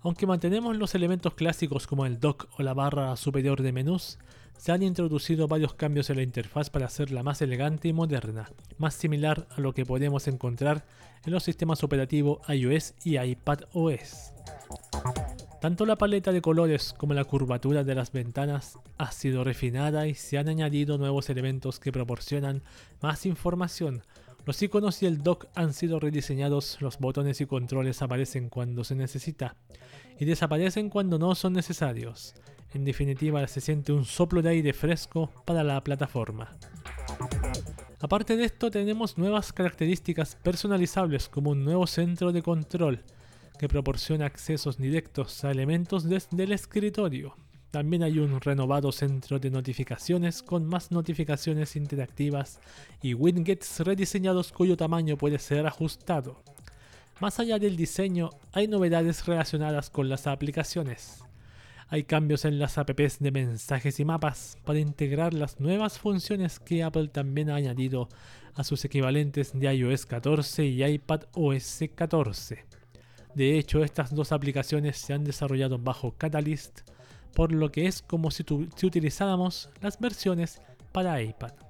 Aunque 0.02 0.28
mantenemos 0.28 0.76
los 0.76 0.94
elementos 0.94 1.34
clásicos 1.34 1.88
como 1.88 2.06
el 2.06 2.20
dock 2.20 2.46
o 2.56 2.62
la 2.62 2.74
barra 2.74 3.16
superior 3.16 3.60
de 3.60 3.72
menús, 3.72 4.18
se 4.56 4.70
han 4.70 4.84
introducido 4.84 5.48
varios 5.48 5.74
cambios 5.74 6.10
en 6.10 6.16
la 6.16 6.22
interfaz 6.22 6.70
para 6.70 6.86
hacerla 6.86 7.24
más 7.24 7.42
elegante 7.42 7.88
y 7.88 7.92
moderna, 7.92 8.52
más 8.78 8.94
similar 8.94 9.48
a 9.50 9.60
lo 9.60 9.74
que 9.74 9.84
podemos 9.84 10.28
encontrar 10.28 10.84
en 11.26 11.32
los 11.32 11.42
sistemas 11.42 11.84
operativos 11.84 12.38
iOS 12.48 12.94
y 13.04 13.18
iPadOS. 13.18 14.32
Tanto 15.60 15.84
la 15.84 15.96
paleta 15.96 16.32
de 16.32 16.40
colores 16.40 16.92
como 16.92 17.14
la 17.14 17.24
curvatura 17.24 17.84
de 17.84 17.94
las 17.94 18.12
ventanas 18.12 18.78
ha 18.98 19.10
sido 19.10 19.42
refinada 19.42 20.06
y 20.06 20.14
se 20.14 20.38
han 20.38 20.48
añadido 20.48 20.96
nuevos 20.96 21.28
elementos 21.28 21.80
que 21.80 21.92
proporcionan 21.92 22.62
más 23.00 23.26
información, 23.26 24.02
los 24.46 24.62
iconos 24.62 25.02
y 25.02 25.06
el 25.06 25.24
dock 25.24 25.46
han 25.56 25.72
sido 25.72 25.98
rediseñados, 25.98 26.80
los 26.80 26.98
botones 26.98 27.40
y 27.40 27.46
controles 27.46 28.00
aparecen 28.00 28.48
cuando 28.48 28.84
se 28.84 28.94
necesita 28.94 29.56
y 30.20 30.24
desaparecen 30.24 30.88
cuando 30.88 31.18
no 31.18 31.34
son 31.34 31.52
necesarios. 31.52 32.32
En 32.72 32.84
definitiva, 32.84 33.44
se 33.48 33.60
siente 33.60 33.92
un 33.92 34.04
soplo 34.04 34.42
de 34.42 34.50
aire 34.50 34.72
fresco 34.72 35.32
para 35.44 35.64
la 35.64 35.82
plataforma. 35.82 36.56
Aparte 38.00 38.36
de 38.36 38.44
esto, 38.44 38.70
tenemos 38.70 39.16
nuevas 39.18 39.52
características 39.52 40.36
personalizables 40.36 41.28
como 41.28 41.50
un 41.50 41.64
nuevo 41.64 41.86
centro 41.86 42.32
de 42.32 42.42
control 42.42 43.02
que 43.58 43.68
proporciona 43.68 44.26
accesos 44.26 44.76
directos 44.76 45.44
a 45.44 45.50
elementos 45.50 46.04
desde 46.04 46.44
el 46.44 46.52
escritorio, 46.52 47.34
también 47.76 48.04
hay 48.04 48.18
un 48.20 48.40
renovado 48.40 48.90
centro 48.90 49.38
de 49.38 49.50
notificaciones 49.50 50.42
con 50.42 50.64
más 50.64 50.90
notificaciones 50.90 51.76
interactivas 51.76 52.58
y 53.02 53.12
widgets 53.12 53.80
rediseñados 53.80 54.50
cuyo 54.50 54.78
tamaño 54.78 55.18
puede 55.18 55.38
ser 55.38 55.66
ajustado. 55.66 56.42
Más 57.20 57.38
allá 57.38 57.58
del 57.58 57.76
diseño, 57.76 58.30
hay 58.52 58.66
novedades 58.66 59.26
relacionadas 59.26 59.90
con 59.90 60.08
las 60.08 60.26
aplicaciones. 60.26 61.25
Hay 61.88 62.02
cambios 62.02 62.44
en 62.44 62.58
las 62.58 62.78
apps 62.78 63.20
de 63.20 63.30
mensajes 63.30 64.00
y 64.00 64.04
mapas 64.04 64.58
para 64.64 64.80
integrar 64.80 65.32
las 65.32 65.60
nuevas 65.60 66.00
funciones 66.00 66.58
que 66.58 66.82
Apple 66.82 67.08
también 67.08 67.48
ha 67.48 67.54
añadido 67.54 68.08
a 68.54 68.64
sus 68.64 68.84
equivalentes 68.84 69.52
de 69.56 69.72
iOS 69.72 70.04
14 70.04 70.64
y 70.64 70.82
iPadOS 70.82 71.84
14. 71.94 72.64
De 73.36 73.56
hecho, 73.56 73.84
estas 73.84 74.12
dos 74.12 74.32
aplicaciones 74.32 74.96
se 74.96 75.12
han 75.12 75.22
desarrollado 75.22 75.78
bajo 75.78 76.12
Catalyst, 76.16 76.80
por 77.34 77.52
lo 77.52 77.70
que 77.70 77.86
es 77.86 78.02
como 78.02 78.32
si, 78.32 78.44
utilizáramos 78.50 79.70
las 79.80 80.00
versiones 80.00 80.60
para 80.90 81.22
iPad. 81.22 81.65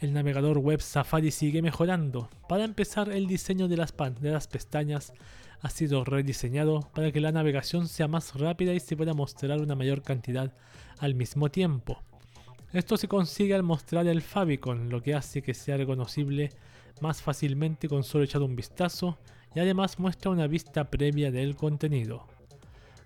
El 0.00 0.12
navegador 0.12 0.58
web 0.58 0.80
Safari 0.80 1.32
sigue 1.32 1.60
mejorando. 1.60 2.30
Para 2.48 2.64
empezar, 2.64 3.10
el 3.10 3.26
diseño 3.26 3.66
de 3.66 3.76
las, 3.76 3.92
de 3.96 4.38
pestañas 4.50 5.12
ha 5.60 5.70
sido 5.70 6.04
rediseñado 6.04 6.88
para 6.94 7.10
que 7.10 7.20
la 7.20 7.32
navegación 7.32 7.88
sea 7.88 8.06
más 8.06 8.36
rápida 8.36 8.74
y 8.74 8.80
se 8.80 8.96
pueda 8.96 9.12
mostrar 9.12 9.60
una 9.60 9.74
mayor 9.74 10.02
cantidad 10.02 10.52
al 10.98 11.16
mismo 11.16 11.50
tiempo. 11.50 12.00
Esto 12.72 12.96
se 12.96 13.08
consigue 13.08 13.56
al 13.56 13.64
mostrar 13.64 14.06
el 14.06 14.22
favicon, 14.22 14.88
lo 14.88 15.02
que 15.02 15.14
hace 15.14 15.42
que 15.42 15.54
sea 15.54 15.76
reconocible 15.76 16.50
más 17.00 17.20
fácilmente 17.20 17.88
con 17.88 18.04
solo 18.04 18.22
echar 18.22 18.42
un 18.42 18.54
vistazo 18.54 19.18
y 19.52 19.58
además 19.58 19.98
muestra 19.98 20.30
una 20.30 20.46
vista 20.46 20.90
previa 20.90 21.32
del 21.32 21.56
contenido. 21.56 22.26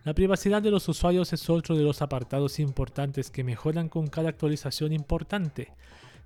La 0.04 0.12
privacidad 0.12 0.60
de 0.60 0.70
los 0.70 0.88
usuarios 0.88 1.32
es 1.32 1.48
otro 1.48 1.74
de 1.74 1.84
los 1.84 2.02
apartados 2.02 2.58
importantes 2.58 3.30
que 3.30 3.44
mejoran 3.44 3.88
con 3.88 4.08
cada 4.08 4.28
actualización 4.28 4.92
importante. 4.92 5.72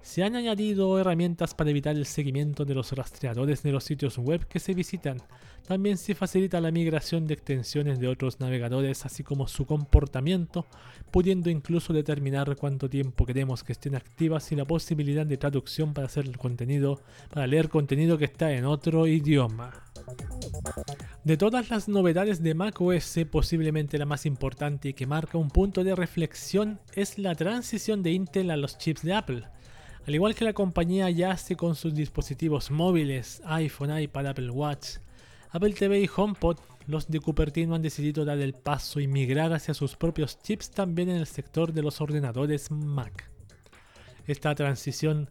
Se 0.01 0.23
han 0.23 0.37
añadido 0.37 0.99
herramientas 0.99 1.55
para 1.55 1.71
evitar 1.71 1.97
el 1.97 2.07
seguimiento 2.07 2.65
de 2.65 2.75
los 2.75 2.93
rastreadores 2.93 3.63
de 3.63 3.73
los 3.73 3.85
sitios 3.85 4.19
web 4.19 4.47
que 4.47 4.61
se 4.61 4.73
visitan. 4.73 5.19
También 5.67 5.97
se 5.99 6.15
facilita 6.15 6.61
la 6.61 6.71
migración 6.71 7.27
de 7.27 7.35
extensiones 7.35 7.99
de 7.99 8.07
otros 8.07 8.39
navegadores, 8.39 9.05
así 9.05 9.25
como 9.25 9.49
su 9.49 9.67
comportamiento, 9.67 10.65
pudiendo 11.11 11.51
incluso 11.51 11.93
determinar 11.93 12.55
cuánto 12.55 12.89
tiempo 12.89 13.27
queremos 13.27 13.65
que 13.65 13.73
estén 13.73 13.97
activas 13.97 14.53
y 14.53 14.57
la 14.57 14.65
posibilidad 14.65 15.27
de 15.27 15.37
traducción 15.37 15.93
para 15.93 16.07
hacer 16.07 16.25
el 16.27 16.37
para 17.31 17.47
leer 17.47 17.69
contenido 17.69 18.17
que 18.17 18.27
está 18.27 18.53
en 18.53 18.65
otro 18.65 19.07
idioma. 19.07 19.73
De 21.25 21.37
todas 21.37 21.71
las 21.71 21.89
novedades 21.89 22.43
de 22.43 22.55
macOS, 22.55 23.19
posiblemente 23.31 23.99
la 23.99 24.07
más 24.07 24.27
importante 24.27 24.91
y 24.91 24.95
que 24.95 25.07
marca 25.07 25.39
un 25.39 25.51
punto 25.51 25.83
de 25.83 25.97
reflexión 25.97 26.79
es 26.95 27.19
la 27.19 27.35
transición 27.35 28.03
de 28.03 28.13
Intel 28.13 28.51
a 28.51 28.57
los 28.57 28.79
chips 28.79 29.03
de 29.03 29.15
Apple. 29.15 29.43
Al 30.07 30.15
igual 30.15 30.37
que 30.37 30.45
la 30.45 30.53
compañía 30.53 31.11
ya 31.11 31.33
hace 31.33 31.57
con 31.57 31.75
sus 31.75 31.93
dispositivos 31.93 32.71
móviles, 32.71 33.43
iPhone, 33.45 33.99
iPad, 33.99 34.29
Apple 34.29 34.51
Watch, 34.51 34.99
Apple 35.51 35.73
TV 35.73 36.01
y 36.01 36.09
HomePod, 36.15 36.59
los 36.87 37.09
de 37.09 37.19
Cupertino 37.19 37.75
han 37.75 37.83
decidido 37.83 38.25
dar 38.25 38.39
el 38.39 38.53
paso 38.53 39.01
y 39.01 39.09
migrar 39.09 39.53
hacia 39.53 39.75
sus 39.75 39.97
propios 39.97 40.41
chips 40.41 40.71
también 40.71 41.11
en 41.11 41.17
el 41.17 41.27
sector 41.27 41.73
de 41.73 41.83
los 41.83 42.01
ordenadores 42.01 42.71
Mac. 42.71 43.29
Esta 44.29 44.55
transición 44.55 45.29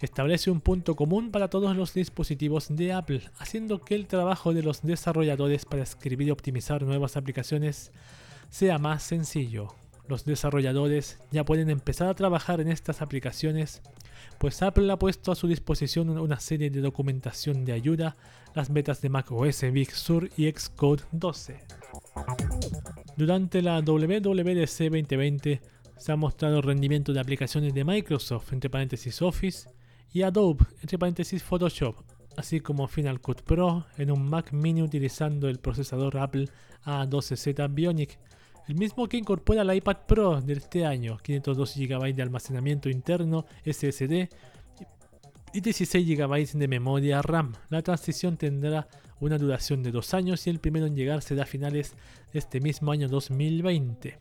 establece 0.00 0.50
un 0.50 0.60
punto 0.60 0.96
común 0.96 1.30
para 1.30 1.48
todos 1.48 1.76
los 1.76 1.94
dispositivos 1.94 2.66
de 2.74 2.94
Apple, 2.94 3.22
haciendo 3.38 3.80
que 3.80 3.94
el 3.94 4.08
trabajo 4.08 4.52
de 4.52 4.64
los 4.64 4.82
desarrolladores 4.82 5.64
para 5.64 5.84
escribir 5.84 6.26
y 6.26 6.30
optimizar 6.32 6.82
nuevas 6.82 7.16
aplicaciones 7.16 7.92
sea 8.50 8.78
más 8.78 9.04
sencillo. 9.04 9.68
Los 10.08 10.24
desarrolladores 10.24 11.18
ya 11.30 11.44
pueden 11.44 11.70
empezar 11.70 12.08
a 12.08 12.14
trabajar 12.14 12.60
en 12.60 12.68
estas 12.68 13.02
aplicaciones, 13.02 13.82
pues 14.38 14.62
Apple 14.62 14.90
ha 14.92 14.98
puesto 14.98 15.32
a 15.32 15.34
su 15.34 15.48
disposición 15.48 16.10
una 16.10 16.40
serie 16.40 16.70
de 16.70 16.80
documentación 16.80 17.64
de 17.64 17.72
ayuda, 17.72 18.16
las 18.54 18.72
betas 18.72 19.00
de 19.00 19.08
macOS 19.08 19.62
Big 19.72 19.90
Sur 19.92 20.28
y 20.36 20.50
Xcode 20.50 21.02
12. 21.12 21.60
Durante 23.16 23.62
la 23.62 23.80
WWDC 23.80 24.90
2020 24.90 25.60
se 25.96 26.12
ha 26.12 26.16
mostrado 26.16 26.58
el 26.58 26.62
rendimiento 26.62 27.12
de 27.12 27.20
aplicaciones 27.20 27.72
de 27.74 27.84
Microsoft, 27.84 28.52
entre 28.52 28.70
paréntesis 28.70 29.22
Office, 29.22 29.68
y 30.12 30.22
Adobe, 30.22 30.64
entre 30.82 30.98
paréntesis 30.98 31.42
Photoshop, 31.42 31.96
así 32.36 32.60
como 32.60 32.88
Final 32.88 33.20
Cut 33.20 33.42
Pro 33.42 33.86
en 33.96 34.10
un 34.10 34.28
Mac 34.28 34.52
mini 34.52 34.82
utilizando 34.82 35.48
el 35.48 35.58
procesador 35.58 36.18
Apple 36.18 36.48
A12Z 36.84 37.74
Bionic, 37.74 38.18
el 38.68 38.74
mismo 38.74 39.08
que 39.08 39.16
incorpora 39.16 39.62
el 39.62 39.74
iPad 39.74 39.98
Pro 40.06 40.40
de 40.40 40.54
este 40.54 40.84
año, 40.84 41.18
512 41.18 41.86
GB 41.86 42.14
de 42.14 42.22
almacenamiento 42.22 42.88
interno 42.88 43.46
SSD 43.64 44.28
y 45.52 45.60
16 45.60 46.18
GB 46.18 46.52
de 46.58 46.68
memoria 46.68 47.22
RAM. 47.22 47.54
La 47.68 47.82
transición 47.82 48.36
tendrá 48.36 48.88
una 49.20 49.38
duración 49.38 49.82
de 49.82 49.92
dos 49.92 50.14
años 50.14 50.46
y 50.46 50.50
el 50.50 50.58
primero 50.58 50.86
en 50.86 50.96
llegar 50.96 51.22
será 51.22 51.44
a 51.44 51.46
finales 51.46 51.94
de 52.32 52.38
este 52.40 52.60
mismo 52.60 52.92
año 52.92 53.08
2020. 53.08 54.18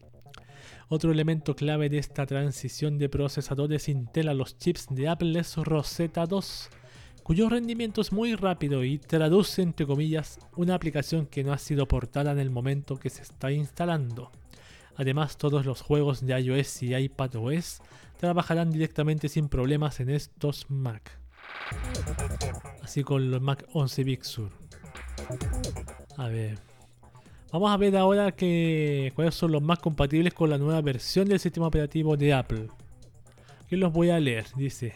Otro 0.88 1.12
elemento 1.12 1.56
clave 1.56 1.90
de 1.90 1.98
esta 1.98 2.28
transición 2.28 3.00
de 3.00 3.10
procesadores 3.10 3.90
Intel 3.90 4.30
a 4.30 4.36
los 4.36 4.60
chips 4.60 4.88
de 4.92 5.08
Apple 5.08 5.40
es 5.40 5.56
Rosetta 5.58 6.28
2, 6.28 6.70
cuyo 7.26 7.50
rendimiento 7.50 8.02
es 8.02 8.12
muy 8.12 8.36
rápido 8.36 8.84
y 8.84 9.00
traduce 9.00 9.64
entre 9.64 9.88
comillas 9.88 10.38
una 10.56 10.76
aplicación 10.76 11.26
que 11.26 11.44
no 11.44 11.54
ha 11.54 11.58
sido 11.58 11.88
portada 11.88 12.32
en 12.32 12.38
el 12.38 12.52
momento 12.52 12.98
que 12.98 13.10
se 13.10 13.24
está 13.24 13.52
instalando. 13.52 14.32
Además, 14.96 15.36
todos 15.36 15.66
los 15.66 15.82
juegos 15.82 16.24
de 16.24 16.40
iOS 16.40 16.84
y 16.84 16.94
iPadOS 16.94 17.82
trabajarán 18.20 18.70
directamente 18.70 19.28
sin 19.28 19.50
problemas 19.50 20.00
en 20.02 20.12
estos 20.12 20.70
Mac. 20.70 21.18
Así 22.84 23.04
con 23.04 23.32
los 23.32 23.42
Mac 23.42 23.66
11 23.74 24.04
Big 24.04 24.24
Sur. 24.24 24.52
A 26.18 26.28
ver. 26.28 26.60
Vamos 27.52 27.72
a 27.72 27.78
ver 27.78 27.98
ahora 27.98 28.34
que, 28.34 29.12
cuáles 29.16 29.34
son 29.34 29.52
los 29.52 29.64
más 29.64 29.80
compatibles 29.80 30.36
con 30.36 30.52
la 30.52 30.60
nueva 30.60 30.80
versión 30.82 31.28
del 31.28 31.40
sistema 31.40 31.66
operativo 31.66 32.18
de 32.18 32.36
Apple. 32.36 32.68
Aquí 33.64 33.78
los 33.78 33.92
voy 33.92 34.12
a 34.12 34.20
leer. 34.20 34.46
Dice, 34.56 34.94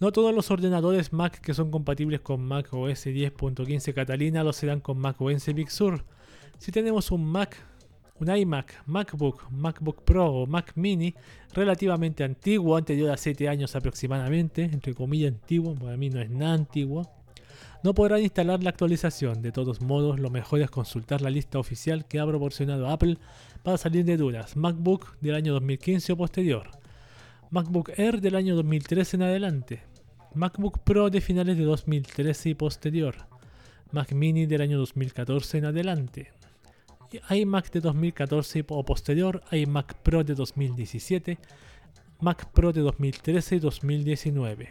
no 0.00 0.12
todos 0.12 0.34
los 0.34 0.50
ordenadores 0.50 1.12
Mac 1.12 1.40
que 1.40 1.54
son 1.54 1.70
compatibles 1.70 2.20
con 2.20 2.40
Mac 2.40 2.72
OS 2.72 3.06
10.15 3.06 3.92
Catalina 3.92 4.44
lo 4.44 4.52
serán 4.52 4.80
con 4.80 4.98
Mac 4.98 5.20
OS 5.20 5.52
Big 5.54 5.70
Sur. 5.70 6.04
Si 6.58 6.70
tenemos 6.70 7.10
un 7.10 7.24
Mac, 7.24 7.56
un 8.20 8.34
iMac, 8.34 8.84
MacBook, 8.86 9.50
MacBook 9.50 10.02
Pro 10.02 10.26
o 10.26 10.46
Mac 10.46 10.72
Mini 10.76 11.14
relativamente 11.52 12.24
antiguo, 12.24 12.76
anterior 12.76 13.10
a 13.10 13.16
7 13.16 13.48
años 13.48 13.74
aproximadamente, 13.74 14.62
entre 14.64 14.94
comillas 14.94 15.32
antiguo, 15.32 15.74
para 15.74 15.96
mí 15.96 16.10
no 16.10 16.20
es 16.20 16.30
nada 16.30 16.54
antiguo, 16.54 17.10
no 17.82 17.94
podrán 17.94 18.22
instalar 18.22 18.62
la 18.62 18.70
actualización. 18.70 19.40
De 19.40 19.52
todos 19.52 19.80
modos, 19.80 20.18
lo 20.18 20.30
mejor 20.30 20.60
es 20.60 20.70
consultar 20.70 21.22
la 21.22 21.30
lista 21.30 21.58
oficial 21.58 22.06
que 22.06 22.18
ha 22.18 22.26
proporcionado 22.26 22.88
Apple 22.88 23.18
para 23.62 23.78
salir 23.78 24.04
de 24.04 24.16
dudas. 24.16 24.56
MacBook 24.56 25.16
del 25.20 25.36
año 25.36 25.52
2015 25.52 26.12
o 26.12 26.16
posterior. 26.16 26.70
MacBook 27.50 27.90
Air 27.96 28.20
del 28.20 28.34
año 28.34 28.56
2013 28.56 29.16
en 29.16 29.22
adelante. 29.22 29.87
MacBook 30.34 30.80
Pro 30.80 31.10
de 31.10 31.20
finales 31.20 31.56
de 31.56 31.64
2013 31.64 32.50
y 32.50 32.54
posterior. 32.54 33.14
Mac 33.92 34.12
Mini 34.12 34.46
del 34.46 34.60
año 34.60 34.78
2014 34.78 35.58
en 35.58 35.64
adelante. 35.64 36.32
iMac 37.30 37.70
de 37.72 37.80
2014 37.80 38.64
o 38.68 38.84
posterior, 38.84 39.42
iMac 39.50 39.94
Pro 40.02 40.24
de 40.24 40.34
2017, 40.34 41.38
Mac 42.20 42.50
Pro 42.52 42.72
de 42.72 42.82
2013 42.82 43.56
y 43.56 43.58
2019. 43.58 44.70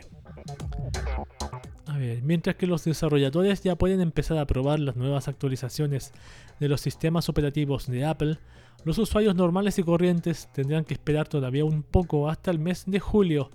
A 1.88 1.98
ver, 1.98 2.22
mientras 2.22 2.56
que 2.56 2.68
los 2.68 2.84
desarrolladores 2.84 3.64
ya 3.64 3.76
pueden 3.76 4.02
empezar 4.02 4.38
a 4.38 4.46
probar 4.46 4.80
las 4.80 4.96
nuevas 4.96 5.28
actualizaciones 5.28 6.14
de 6.60 6.70
los 6.70 6.82
sistemas 6.82 7.30
operativos 7.30 7.88
de 7.88 8.06
Apple, 8.06 8.38
los 8.84 9.00
usuarios 9.00 9.36
normales 9.36 9.80
y 9.80 9.84
corrientes 9.84 10.48
tendrán 10.54 10.86
que 10.86 10.94
esperar 10.94 11.28
todavía 11.28 11.66
un 11.66 11.82
poco 11.82 12.30
hasta 12.30 12.52
el 12.52 12.60
mes 12.60 12.84
de 12.86 13.00
julio 13.00 13.50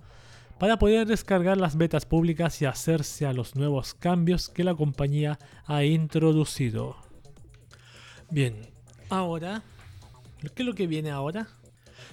para 0.59 0.77
poder 0.77 1.07
descargar 1.07 1.57
las 1.57 1.77
betas 1.77 2.05
públicas 2.05 2.61
y 2.61 2.65
hacerse 2.65 3.25
a 3.25 3.33
los 3.33 3.55
nuevos 3.55 3.93
cambios 3.93 4.49
que 4.49 4.63
la 4.63 4.75
compañía 4.75 5.39
ha 5.65 5.83
introducido. 5.83 6.95
Bien, 8.29 8.55
ahora, 9.09 9.61
¿qué 10.55 10.63
es 10.63 10.65
lo 10.65 10.73
que 10.73 10.87
viene 10.87 11.11
ahora? 11.11 11.47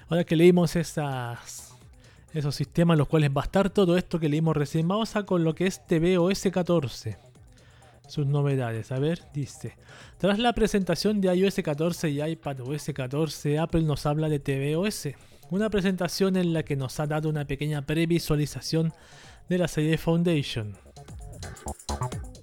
Ahora 0.09 0.25
que 0.25 0.37
leímos 0.37 0.77
esas 0.77 1.71
esos 2.33 2.55
sistemas 2.55 2.97
los 2.97 3.09
cuales 3.09 3.31
va 3.37 3.43
a 3.43 3.45
estar 3.45 3.71
todo 3.71 3.97
esto 3.97 4.21
que 4.21 4.29
leímos 4.29 4.57
recién. 4.57 4.87
Vamos 4.87 5.17
a 5.17 5.25
con 5.25 5.45
lo 5.45 5.55
que 5.55 5.67
es 5.67 5.85
tvOS 5.87 6.49
14. 6.53 7.17
Sus 8.07 8.27
novedades. 8.27 8.93
A 8.93 8.99
ver, 8.99 9.23
dice. 9.33 9.77
Tras 10.19 10.39
la 10.39 10.53
presentación 10.53 11.21
de 11.21 11.35
iOS 11.35 11.57
14 11.63 12.11
y 12.11 12.23
iPadOS 12.23 12.91
14, 12.95 13.59
Apple 13.59 13.83
nos 13.83 14.07
habla 14.07 14.29
de 14.29 14.39
tvOS. 14.39 15.09
Una 15.51 15.69
presentación 15.69 16.37
en 16.37 16.53
la 16.53 16.63
que 16.63 16.77
nos 16.77 17.01
ha 17.01 17.09
dado 17.09 17.29
una 17.29 17.45
pequeña 17.45 17.83
previsualización 17.83 18.93
de 19.49 19.59
la 19.59 19.67
serie 19.67 19.99
Foundation. 19.99 20.77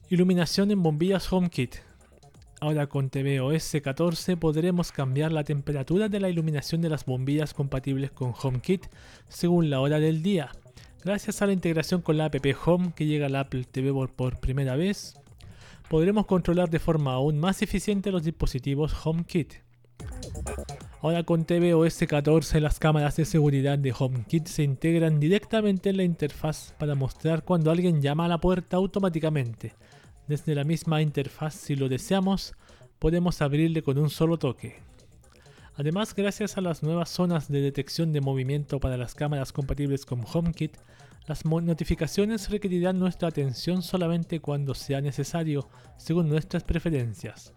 Iluminación 0.09 0.71
en 0.71 0.83
bombillas 0.83 1.31
HomeKit. 1.31 1.77
Ahora 2.59 2.87
con 2.87 3.09
tvOS 3.09 3.77
14 3.81 4.35
podremos 4.35 4.91
cambiar 4.91 5.31
la 5.31 5.45
temperatura 5.45 6.09
de 6.09 6.19
la 6.19 6.27
iluminación 6.27 6.81
de 6.81 6.89
las 6.89 7.05
bombillas 7.05 7.53
compatibles 7.53 8.11
con 8.11 8.33
HomeKit 8.33 8.87
según 9.29 9.69
la 9.69 9.79
hora 9.79 10.01
del 10.01 10.21
día. 10.21 10.51
Gracias 11.01 11.41
a 11.41 11.45
la 11.45 11.53
integración 11.53 12.01
con 12.01 12.17
la 12.17 12.25
app 12.25 12.35
Home 12.65 12.91
que 12.93 13.05
llega 13.05 13.27
al 13.27 13.37
Apple 13.37 13.63
TV 13.71 13.93
por 14.09 14.41
primera 14.41 14.75
vez, 14.75 15.13
podremos 15.89 16.25
controlar 16.25 16.69
de 16.69 16.79
forma 16.79 17.13
aún 17.13 17.39
más 17.39 17.61
eficiente 17.61 18.11
los 18.11 18.23
dispositivos 18.23 18.93
HomeKit. 19.05 19.66
Ahora 21.01 21.23
con 21.23 21.45
tvOS 21.45 21.99
14 22.07 22.59
las 22.59 22.79
cámaras 22.79 23.15
de 23.15 23.25
seguridad 23.25 23.77
de 23.77 23.93
HomeKit 23.97 24.47
se 24.47 24.63
integran 24.63 25.19
directamente 25.19 25.89
en 25.89 25.97
la 25.97 26.03
interfaz 26.03 26.73
para 26.77 26.95
mostrar 26.95 27.43
cuando 27.43 27.71
alguien 27.71 28.01
llama 28.01 28.25
a 28.25 28.29
la 28.29 28.39
puerta 28.39 28.77
automáticamente 28.77 29.73
desde 30.27 30.55
la 30.55 30.63
misma 30.63 31.01
interfaz, 31.01 31.55
si 31.55 31.75
lo 31.75 31.87
deseamos, 31.87 32.53
podemos 32.99 33.41
abrirle 33.41 33.81
con 33.81 33.97
un 33.97 34.09
solo 34.09 34.37
toque. 34.37 34.75
Además, 35.75 36.13
gracias 36.13 36.57
a 36.57 36.61
las 36.61 36.83
nuevas 36.83 37.09
zonas 37.09 37.47
de 37.47 37.61
detección 37.61 38.11
de 38.11 38.21
movimiento 38.21 38.79
para 38.79 38.97
las 38.97 39.15
cámaras 39.15 39.53
compatibles 39.53 40.05
con 40.05 40.21
HomeKit, 40.21 40.75
las 41.27 41.45
notificaciones 41.45 42.49
requerirán 42.49 42.99
nuestra 42.99 43.27
atención 43.27 43.81
solamente 43.81 44.39
cuando 44.39 44.73
sea 44.73 45.01
necesario, 45.01 45.67
según 45.97 46.29
nuestras 46.29 46.63
preferencias. 46.63 47.53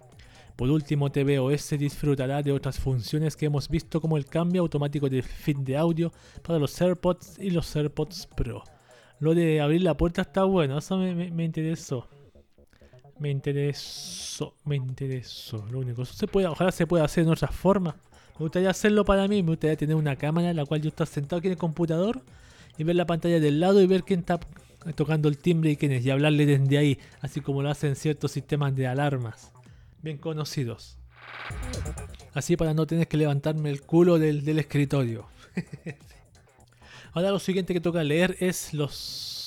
Por 0.61 0.71
último, 0.71 1.11
tvOS 1.11 1.71
disfrutará 1.79 2.43
de 2.43 2.53
otras 2.53 2.79
funciones 2.79 3.35
que 3.35 3.47
hemos 3.47 3.67
visto 3.67 3.99
como 3.99 4.19
el 4.19 4.27
cambio 4.27 4.61
automático 4.61 5.09
de 5.09 5.23
feed 5.23 5.57
de 5.61 5.75
audio 5.75 6.13
para 6.43 6.59
los 6.59 6.79
AirPods 6.79 7.39
y 7.39 7.49
los 7.49 7.75
AirPods 7.75 8.27
Pro. 8.37 8.63
Lo 9.21 9.35
de 9.35 9.63
abrir 9.63 9.81
la 9.81 9.97
puerta 9.97 10.21
está 10.21 10.45
bueno, 10.45 10.77
eso 10.77 10.99
me 10.99 11.45
interesó. 11.45 12.07
Me 13.19 13.31
interesó, 13.31 14.53
me 14.67 14.77
interesó. 14.77 15.65
Lo 15.71 15.79
único, 15.79 16.03
eso 16.03 16.13
se 16.13 16.27
puede, 16.27 16.47
ojalá 16.47 16.73
se 16.73 16.87
pueda 16.87 17.07
hacer 17.07 17.25
en 17.25 17.31
otra 17.31 17.49
forma. 17.49 17.97
Me 18.39 18.41
gustaría 18.41 18.69
hacerlo 18.69 19.03
para 19.07 19.27
mí, 19.29 19.43
me 19.43 19.53
gustaría 19.53 19.79
tener 19.79 19.97
una 19.97 20.17
cámara 20.17 20.51
en 20.51 20.57
la 20.57 20.67
cual 20.67 20.83
yo 20.83 20.91
estar 20.91 21.07
sentado 21.07 21.39
aquí 21.39 21.49
en 21.49 21.53
el 21.53 21.59
computador 21.59 22.21
y 22.77 22.85
ver 22.85 22.97
la 22.97 23.07
pantalla 23.07 23.41
del 23.41 23.61
lado 23.61 23.81
y 23.81 23.87
ver 23.87 24.03
quién 24.03 24.21
está 24.21 24.39
tocando 24.95 25.31
el 25.31 25.39
timbre 25.39 25.71
y 25.71 25.77
quién 25.77 25.93
es, 25.93 26.05
y 26.05 26.11
hablarle 26.11 26.45
desde 26.45 26.77
ahí, 26.77 26.99
así 27.23 27.41
como 27.41 27.63
lo 27.63 27.71
hacen 27.71 27.97
ciertos 27.97 28.33
sistemas 28.33 28.77
de 28.77 28.87
alarmas 28.87 29.53
bien 30.03 30.19
conocidos. 30.19 30.99
Así 32.33 32.57
para 32.57 32.75
no 32.75 32.87
tener 32.87 33.09
que 33.09 33.17
levantarme 33.17 33.71
el 33.71 33.83
culo 33.83 34.19
del, 34.19 34.45
del 34.45 34.59
escritorio. 34.59 35.27
Ahora 37.13 37.31
lo 37.31 37.41
siguiente 37.41 37.75
que 37.75 37.81
toca 37.81 38.05
leer 38.05 38.37
es 38.39 38.73
los 38.73 39.41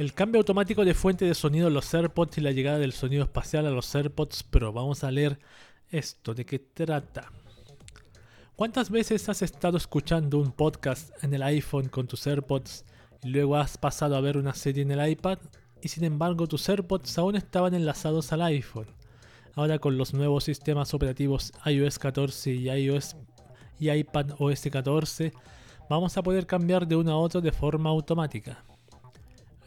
el 0.00 0.14
cambio 0.14 0.38
automático 0.38 0.82
de 0.82 0.94
fuente 0.94 1.26
de 1.26 1.34
sonido 1.34 1.68
en 1.68 1.74
los 1.74 1.92
AirPods 1.92 2.38
y 2.38 2.40
la 2.40 2.52
llegada 2.52 2.78
del 2.78 2.94
sonido 2.94 3.24
espacial 3.24 3.66
a 3.66 3.70
los 3.70 3.94
AirPods 3.94 4.44
Pro. 4.44 4.72
Vamos 4.72 5.04
a 5.04 5.10
leer 5.10 5.38
esto, 5.90 6.32
de 6.32 6.46
qué 6.46 6.58
trata. 6.58 7.30
¿Cuántas 8.56 8.90
veces 8.90 9.28
has 9.28 9.42
estado 9.42 9.76
escuchando 9.76 10.38
un 10.38 10.52
podcast 10.52 11.10
en 11.22 11.34
el 11.34 11.42
iPhone 11.42 11.90
con 11.90 12.06
tus 12.06 12.26
AirPods 12.26 12.86
y 13.22 13.28
luego 13.28 13.56
has 13.56 13.76
pasado 13.76 14.16
a 14.16 14.22
ver 14.22 14.38
una 14.38 14.54
serie 14.54 14.84
en 14.84 14.90
el 14.92 15.06
iPad 15.06 15.38
y 15.82 15.88
sin 15.88 16.04
embargo 16.04 16.46
tus 16.46 16.66
AirPods 16.66 17.18
aún 17.18 17.36
estaban 17.36 17.74
enlazados 17.74 18.32
al 18.32 18.40
iPhone? 18.40 18.86
Ahora 19.60 19.78
con 19.78 19.98
los 19.98 20.14
nuevos 20.14 20.44
sistemas 20.44 20.94
operativos 20.94 21.52
iOS 21.66 21.98
14 21.98 22.50
y 22.50 22.70
iOS 22.70 23.14
y 23.78 23.90
iPad 23.90 24.30
OS 24.38 24.62
14 24.72 25.34
vamos 25.90 26.16
a 26.16 26.22
poder 26.22 26.46
cambiar 26.46 26.88
de 26.88 26.96
uno 26.96 27.12
a 27.12 27.18
otro 27.18 27.42
de 27.42 27.52
forma 27.52 27.90
automática. 27.90 28.64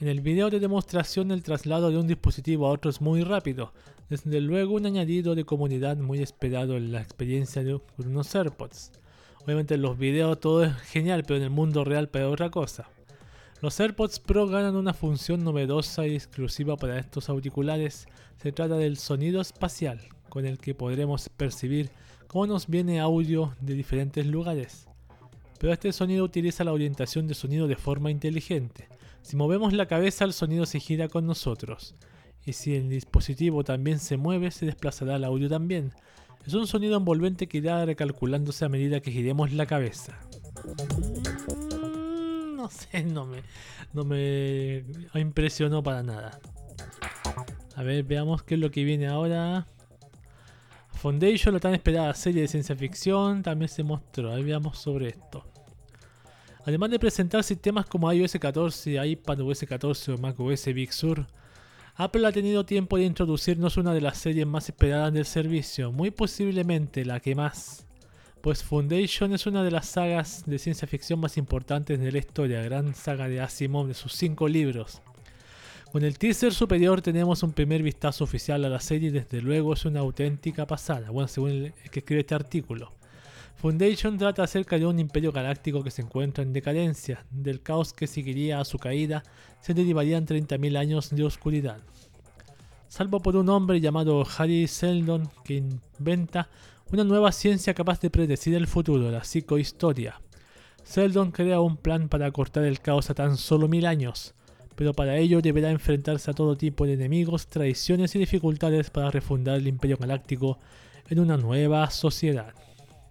En 0.02 0.08
el 0.08 0.22
video 0.22 0.50
de 0.50 0.60
demostración 0.60 1.30
el 1.30 1.44
traslado 1.44 1.92
de 1.92 2.00
un 2.00 2.08
dispositivo 2.08 2.66
a 2.66 2.72
otro 2.72 2.90
es 2.90 3.02
muy 3.02 3.22
rápido, 3.24 3.72
desde 4.10 4.42
luego 4.42 4.74
un 4.74 4.88
añadido 4.88 5.36
de 5.36 5.46
comunidad 5.46 5.96
muy 5.98 6.24
esperado 6.24 6.76
en 6.76 6.92
la 6.92 7.00
experiencia 7.00 7.64
de 7.64 7.80
unos 8.00 8.34
AirPods. 8.34 8.94
Obviamente 9.44 9.76
en 9.76 9.84
los 9.84 9.96
videos 9.96 10.40
todo 10.40 10.64
es 10.64 10.74
genial, 10.76 11.22
pero 11.22 11.38
en 11.38 11.44
el 11.44 11.52
mundo 11.52 11.84
real 11.84 12.10
para 12.10 12.32
otra 12.32 12.50
cosa. 12.50 12.90
Los 13.64 13.80
AirPods 13.80 14.20
Pro 14.20 14.46
ganan 14.46 14.76
una 14.76 14.94
función 14.94 15.42
novedosa 15.42 16.06
y 16.06 16.16
exclusiva 16.16 16.76
para 16.76 17.00
estos 17.00 17.30
auriculares. 17.30 18.10
Se 18.36 18.52
trata 18.52 18.76
del 18.76 18.98
sonido 18.98 19.40
espacial, 19.40 20.02
con 20.28 20.46
el 20.46 20.58
que 20.58 20.76
podremos 20.76 21.30
percibir 21.30 21.90
cómo 22.28 22.46
nos 22.46 22.68
viene 22.68 23.00
audio 23.00 23.56
de 23.62 23.76
diferentes 23.76 24.26
lugares. 24.26 24.90
Pero 25.60 25.72
este 25.72 25.94
sonido 25.94 26.26
utiliza 26.26 26.66
la 26.66 26.74
orientación 26.74 27.26
de 27.26 27.36
sonido 27.36 27.70
de 27.70 27.78
forma 27.78 28.12
inteligente. 28.12 28.90
Si 29.22 29.38
movemos 29.38 29.72
la 29.72 29.86
cabeza, 29.86 30.26
el 30.26 30.34
sonido 30.34 30.66
se 30.66 30.82
gira 30.82 31.08
con 31.08 31.26
nosotros. 31.26 31.96
Y 32.46 32.52
si 32.52 32.76
el 32.76 32.90
dispositivo 32.90 33.64
también 33.64 34.00
se 34.00 34.18
mueve, 34.18 34.52
se 34.52 34.66
desplazará 34.66 35.16
el 35.16 35.24
audio 35.24 35.48
también. 35.48 35.94
Es 36.46 36.54
un 36.54 36.68
sonido 36.68 36.98
envolvente 36.98 37.48
que 37.48 37.60
irá 37.60 37.86
recalculándose 37.86 38.66
a 38.66 38.70
medida 38.70 39.00
que 39.00 39.14
giremos 39.14 39.54
la 39.54 39.66
cabeza. 39.66 40.20
No 42.64 42.70
sé, 42.70 43.04
no 43.04 43.26
me, 43.26 43.44
no 43.92 44.06
me 44.06 44.86
impresionó 45.16 45.84
para 45.84 46.02
nada. 46.02 46.40
A 47.76 47.84
ver, 47.84 48.06
veamos 48.06 48.42
qué 48.44 48.54
es 48.54 48.60
lo 48.62 48.72
que 48.72 48.86
viene 48.86 49.06
ahora. 49.06 49.68
Foundation, 50.94 51.54
la 51.54 51.60
tan 51.60 51.74
esperada 51.74 52.14
serie 52.14 52.44
de 52.44 52.48
ciencia 52.48 52.74
ficción, 52.74 53.44
también 53.44 53.68
se 53.68 53.84
mostró. 53.84 54.32
Ahí 54.32 54.44
veamos 54.44 54.78
sobre 54.78 55.10
esto. 55.10 55.46
Además 56.66 56.90
de 56.92 57.00
presentar 57.00 57.44
sistemas 57.44 57.86
como 57.86 58.10
iOS 58.14 58.38
14, 58.40 59.06
iPadOS 59.08 59.66
14 59.68 60.14
o 60.14 60.18
macOS 60.18 60.66
Big 60.68 60.94
Sur, 60.94 61.28
Apple 61.96 62.26
ha 62.26 62.32
tenido 62.32 62.66
tiempo 62.66 62.96
de 62.96 63.04
introducirnos 63.04 63.76
una 63.76 63.94
de 63.94 64.00
las 64.00 64.20
series 64.20 64.48
más 64.48 64.70
esperadas 64.70 65.12
del 65.12 65.26
servicio, 65.26 65.92
muy 65.92 66.12
posiblemente 66.12 67.04
la 67.04 67.20
que 67.20 67.36
más, 67.36 67.86
pues 68.44 68.62
Foundation 68.62 69.32
es 69.34 69.46
una 69.48 69.64
de 69.64 69.72
las 69.72 69.86
sagas 69.88 70.44
de 70.46 70.60
ciencia 70.60 70.86
ficción 70.86 71.18
más 71.18 71.38
importantes 71.38 71.98
de 71.98 72.12
la 72.12 72.18
historia, 72.18 72.62
gran 72.62 72.94
saga 72.94 73.30
de 73.30 73.40
Asimov 73.40 73.88
de 73.88 73.94
sus 73.94 74.12
cinco 74.12 74.50
libros. 74.50 75.02
Con 75.94 76.04
el 76.04 76.18
teaser 76.18 76.54
superior 76.54 77.02
tenemos 77.02 77.42
un 77.42 77.54
primer 77.54 77.82
vistazo 77.82 78.26
oficial 78.26 78.66
a 78.66 78.70
la 78.70 78.82
serie 78.82 79.08
y 79.08 79.12
desde 79.14 79.42
luego 79.42 79.72
es 79.72 79.86
una 79.86 80.02
auténtica 80.02 80.68
pasada, 80.68 81.10
bueno, 81.10 81.30
según 81.30 81.52
el 81.52 81.74
que 81.90 82.00
escribe 82.00 82.20
este 82.20 82.36
artículo. 82.36 82.92
Foundation 83.56 84.18
trata 84.18 84.44
acerca 84.44 84.78
de 84.78 84.88
un 84.88 85.00
imperio 85.00 85.32
galáctico 85.32 85.82
que 85.82 85.92
se 85.92 86.02
encuentra 86.02 86.44
en 86.44 86.52
decadencia. 86.52 87.26
Del 87.32 87.62
caos 87.62 87.94
que 87.94 88.08
seguiría 88.08 88.60
a 88.60 88.66
su 88.66 88.78
caída 88.78 89.24
se 89.62 89.74
derivarían 89.74 90.26
30.000 90.26 90.78
años 90.78 91.12
de 91.12 91.24
oscuridad. 91.24 91.80
Salvo 92.90 93.22
por 93.22 93.38
un 93.38 93.48
hombre 93.48 93.80
llamado 93.80 94.28
Harry 94.38 94.68
Seldon 94.68 95.30
que 95.46 95.64
inventa 95.98 96.50
una 96.94 97.04
nueva 97.04 97.32
ciencia 97.32 97.74
capaz 97.74 98.00
de 98.02 98.12
predecir 98.12 98.54
el 98.54 98.68
futuro, 98.68 99.10
la 99.10 99.24
psicohistoria. 99.24 100.22
Seldon 100.84 101.32
crea 101.32 101.60
un 101.60 101.78
plan 101.78 102.08
para 102.08 102.30
cortar 102.32 102.66
el 102.66 102.82
caos 102.82 103.10
a 103.10 103.16
tan 103.16 103.36
solo 103.38 103.68
mil 103.68 103.88
años, 103.88 104.36
pero 104.76 104.94
para 104.94 105.18
ello 105.18 105.42
deberá 105.42 105.72
enfrentarse 105.72 106.30
a 106.30 106.36
todo 106.36 106.56
tipo 106.56 106.86
de 106.86 106.94
enemigos, 106.94 107.48
traiciones 107.48 108.14
y 108.16 108.20
dificultades 108.20 108.92
para 108.92 109.10
refundar 109.10 109.58
el 109.58 109.68
imperio 109.68 109.98
galáctico 109.98 110.60
en 111.10 111.20
una 111.20 111.36
nueva 111.36 111.90
sociedad. 111.90 112.54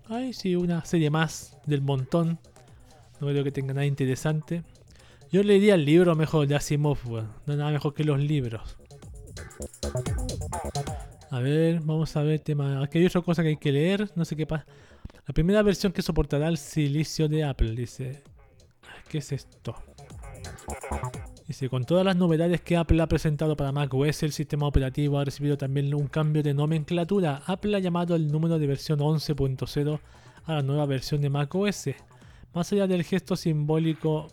Ay, 0.09 0.33
sí, 0.33 0.55
una 0.55 0.85
serie 0.85 1.11
más 1.11 1.57
del 1.67 1.83
montón. 1.83 2.39
No 3.21 3.29
creo 3.29 3.43
que 3.43 3.53
tenga 3.53 3.75
nada 3.75 3.87
interesante. 3.87 4.63
Yo 5.33 5.43
leería 5.43 5.75
el 5.75 5.85
libro 5.85 6.15
mejor 6.15 6.47
de 6.47 6.55
Asimov, 6.55 6.99
No 7.47 7.57
nada 7.57 7.71
mejor 7.71 7.95
que 7.95 8.05
los 8.05 8.21
libros. 8.21 8.77
A 11.33 11.41
ver, 11.41 11.81
vamos 11.81 12.15
a 12.15 12.23
ver 12.23 12.41
tema. 12.41 12.83
Aquí 12.83 12.99
hay 12.99 13.07
otra 13.07 13.23
cosa 13.23 13.43
que 13.43 13.49
hay 13.49 13.57
que 13.57 13.73
leer. 13.73 14.11
No 14.15 14.27
sé 14.27 14.37
qué 14.37 14.47
pasa. 14.47 14.67
La 15.27 15.33
primera 15.33 15.63
versión 15.63 15.91
que 15.91 16.03
soportará 16.03 16.47
el 16.47 16.59
silicio 16.59 17.27
de 17.27 17.43
Apple, 17.43 17.75
dice. 17.75 18.23
¿Qué 19.09 19.17
es 19.17 19.33
esto? 19.33 19.75
Dice, 21.49 21.71
con 21.71 21.87
todas 21.87 22.05
las 22.05 22.17
novedades 22.17 22.61
que 22.61 22.77
Apple 22.77 23.01
ha 23.01 23.07
presentado 23.07 23.57
para 23.57 23.73
macOS, 23.73 24.25
el 24.25 24.33
sistema 24.33 24.67
operativo 24.67 25.19
ha 25.19 25.25
recibido 25.25 25.57
también 25.57 25.95
un 25.95 26.07
cambio 26.07 26.43
de 26.43 26.53
nomenclatura. 26.53 27.43
Apple 27.47 27.79
ha 27.79 27.81
llamado 27.81 28.15
el 28.15 28.31
número 28.31 28.59
de 28.59 28.67
versión 28.67 28.99
11.0 28.99 30.01
a 30.45 30.53
la 30.53 30.63
nueva 30.63 30.85
versión 30.85 31.23
de 31.23 31.31
macOS. 31.31 31.93
Más 32.53 32.71
allá 32.75 32.87
del 32.87 33.05
gesto 33.05 33.37
simbólico 33.37 34.29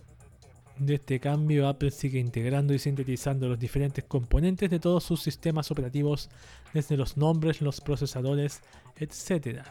de 0.79 0.95
este 0.95 1.19
cambio, 1.19 1.67
Apple 1.67 1.91
sigue 1.91 2.19
integrando 2.19 2.73
y 2.73 2.79
sintetizando 2.79 3.47
los 3.47 3.59
diferentes 3.59 4.03
componentes 4.05 4.69
de 4.69 4.79
todos 4.79 5.03
sus 5.03 5.21
sistemas 5.21 5.69
operativos, 5.71 6.29
desde 6.73 6.97
los 6.97 7.17
nombres, 7.17 7.61
los 7.61 7.81
procesadores, 7.81 8.61
etc. 8.95 9.63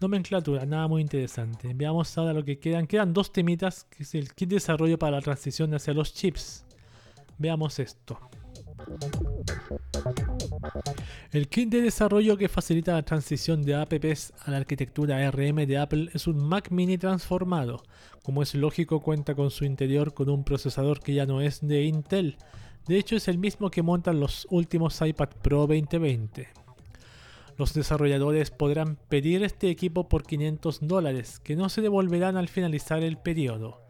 Nomenclatura, 0.00 0.64
nada 0.64 0.88
muy 0.88 1.02
interesante. 1.02 1.72
Veamos 1.74 2.16
ahora 2.16 2.32
lo 2.32 2.44
que 2.44 2.58
quedan. 2.58 2.86
Quedan 2.86 3.12
dos 3.12 3.32
temitas, 3.32 3.84
que 3.84 4.04
es 4.04 4.14
el 4.14 4.32
kit 4.32 4.48
de 4.48 4.56
desarrollo 4.56 4.98
para 4.98 5.16
la 5.16 5.22
transición 5.22 5.74
hacia 5.74 5.92
los 5.92 6.14
chips. 6.14 6.64
Veamos 7.36 7.78
esto. 7.78 8.18
El 11.32 11.48
kit 11.48 11.68
de 11.68 11.82
desarrollo 11.82 12.36
que 12.36 12.48
facilita 12.48 12.92
la 12.92 13.02
transición 13.02 13.62
de 13.62 13.74
apps 13.74 14.32
a 14.44 14.50
la 14.50 14.56
arquitectura 14.56 15.30
RM 15.30 15.66
de 15.66 15.78
Apple 15.78 16.10
es 16.12 16.26
un 16.26 16.38
Mac 16.38 16.70
mini 16.70 16.98
transformado. 16.98 17.82
Como 18.22 18.42
es 18.42 18.54
lógico, 18.54 19.00
cuenta 19.00 19.34
con 19.34 19.50
su 19.50 19.64
interior 19.64 20.12
con 20.12 20.28
un 20.28 20.44
procesador 20.44 21.00
que 21.00 21.14
ya 21.14 21.26
no 21.26 21.40
es 21.40 21.60
de 21.60 21.84
Intel. 21.84 22.36
De 22.86 22.98
hecho, 22.98 23.16
es 23.16 23.28
el 23.28 23.38
mismo 23.38 23.70
que 23.70 23.82
montan 23.82 24.20
los 24.20 24.46
últimos 24.50 25.00
iPad 25.00 25.28
Pro 25.42 25.66
2020. 25.66 26.48
Los 27.56 27.74
desarrolladores 27.74 28.50
podrán 28.50 28.96
pedir 28.96 29.44
este 29.44 29.68
equipo 29.68 30.08
por 30.08 30.24
500 30.24 30.78
dólares, 30.80 31.40
que 31.40 31.56
no 31.56 31.68
se 31.68 31.82
devolverán 31.82 32.36
al 32.36 32.48
finalizar 32.48 33.02
el 33.02 33.18
periodo. 33.18 33.82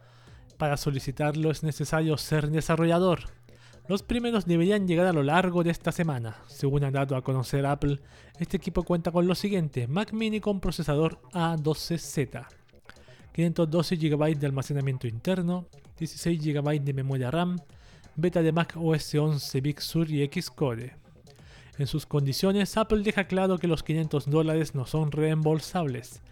Para 0.58 0.76
solicitarlo 0.76 1.50
es 1.50 1.62
necesario 1.62 2.18
ser 2.18 2.50
desarrollador. 2.50 3.30
Los 3.90 4.04
primeros 4.04 4.46
deberían 4.46 4.86
llegar 4.86 5.08
a 5.08 5.12
lo 5.12 5.24
largo 5.24 5.64
de 5.64 5.72
esta 5.72 5.90
semana. 5.90 6.36
Según 6.46 6.84
ha 6.84 6.92
dado 6.92 7.16
a 7.16 7.24
conocer 7.24 7.66
Apple, 7.66 7.98
este 8.38 8.56
equipo 8.56 8.84
cuenta 8.84 9.10
con 9.10 9.26
lo 9.26 9.34
siguiente: 9.34 9.88
Mac 9.88 10.12
Mini 10.12 10.38
con 10.38 10.60
procesador 10.60 11.20
A12Z, 11.32 12.46
512 13.32 13.96
GB 13.96 14.38
de 14.38 14.46
almacenamiento 14.46 15.08
interno, 15.08 15.66
16 15.98 16.40
GB 16.40 16.80
de 16.82 16.92
memoria 16.94 17.32
RAM, 17.32 17.58
beta 18.14 18.42
de 18.42 18.52
Mac 18.52 18.76
OS 18.76 19.12
11 19.12 19.60
Big 19.60 19.80
Sur 19.80 20.08
y 20.08 20.24
Xcode. 20.24 20.94
En 21.76 21.88
sus 21.88 22.06
condiciones, 22.06 22.76
Apple 22.76 23.02
deja 23.02 23.24
claro 23.24 23.58
que 23.58 23.66
los 23.66 23.82
500 23.82 24.30
dólares 24.30 24.72
no 24.76 24.86
son 24.86 25.10
reembolsables, 25.10 26.22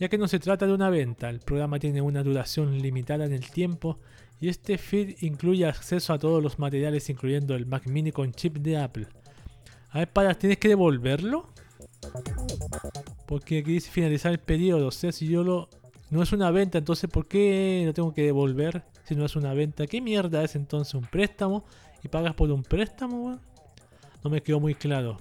ya 0.00 0.08
que 0.08 0.16
no 0.16 0.28
se 0.28 0.38
trata 0.38 0.66
de 0.66 0.72
una 0.72 0.88
venta, 0.88 1.28
el 1.28 1.40
programa 1.40 1.78
tiene 1.78 2.00
una 2.00 2.22
duración 2.22 2.78
limitada 2.78 3.26
en 3.26 3.34
el 3.34 3.50
tiempo 3.50 3.98
y 4.42 4.48
este 4.48 4.76
feed 4.76 5.18
incluye 5.20 5.64
acceso 5.64 6.12
a 6.12 6.18
todos 6.18 6.42
los 6.42 6.58
materiales 6.58 7.08
incluyendo 7.08 7.54
el 7.54 7.64
Mac 7.64 7.86
mini 7.86 8.10
con 8.10 8.32
chip 8.32 8.56
de 8.56 8.76
Apple. 8.76 9.06
A 9.90 10.00
ver, 10.00 10.12
para, 10.12 10.34
¿tienes 10.34 10.58
que 10.58 10.66
devolverlo? 10.66 11.48
Porque 13.24 13.58
aquí 13.58 13.74
dice 13.74 13.88
finalizar 13.88 14.32
el 14.32 14.40
periodo, 14.40 14.88
o 14.88 14.90
sea, 14.90 15.12
si 15.12 15.28
yo 15.28 15.44
lo... 15.44 15.68
No 16.10 16.24
es 16.24 16.32
una 16.32 16.50
venta, 16.50 16.78
entonces 16.78 17.08
¿por 17.08 17.28
qué 17.28 17.84
lo 17.86 17.94
tengo 17.94 18.12
que 18.12 18.22
devolver 18.22 18.82
si 19.04 19.14
no 19.14 19.24
es 19.24 19.36
una 19.36 19.54
venta? 19.54 19.86
¿Qué 19.86 20.00
mierda 20.00 20.42
es 20.42 20.56
entonces 20.56 20.92
un 20.94 21.06
préstamo? 21.06 21.64
¿Y 22.02 22.08
pagas 22.08 22.34
por 22.34 22.50
un 22.50 22.64
préstamo? 22.64 23.38
no 24.24 24.30
me 24.30 24.42
quedó 24.42 24.58
muy 24.58 24.74
claro. 24.74 25.18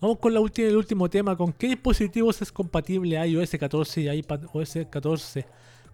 Vamos 0.00 0.18
con 0.18 0.34
la 0.34 0.40
última, 0.40 0.66
el 0.66 0.76
último 0.76 1.08
tema. 1.08 1.36
¿Con 1.36 1.52
qué 1.52 1.68
dispositivos 1.68 2.42
es 2.42 2.50
compatible 2.50 3.24
iOS 3.24 3.50
14 3.50 4.00
y 4.00 4.10
iPadOS 4.10 4.78
14? 4.90 5.46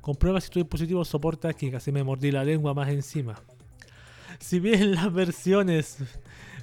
Comprueba 0.07 0.41
si 0.41 0.51
tu 0.51 0.61
dispositivo 0.61 1.05
soporta 1.05 1.53
que 1.53 1.69
casi 1.69 1.91
me 1.91 2.05
mordí 2.05 2.31
la 2.31 2.45
lengua 2.45 2.73
más 2.73 2.89
encima. 2.91 3.35
Si 4.39 4.61
bien 4.61 4.93
las 4.95 5.13
versiones 5.13 5.99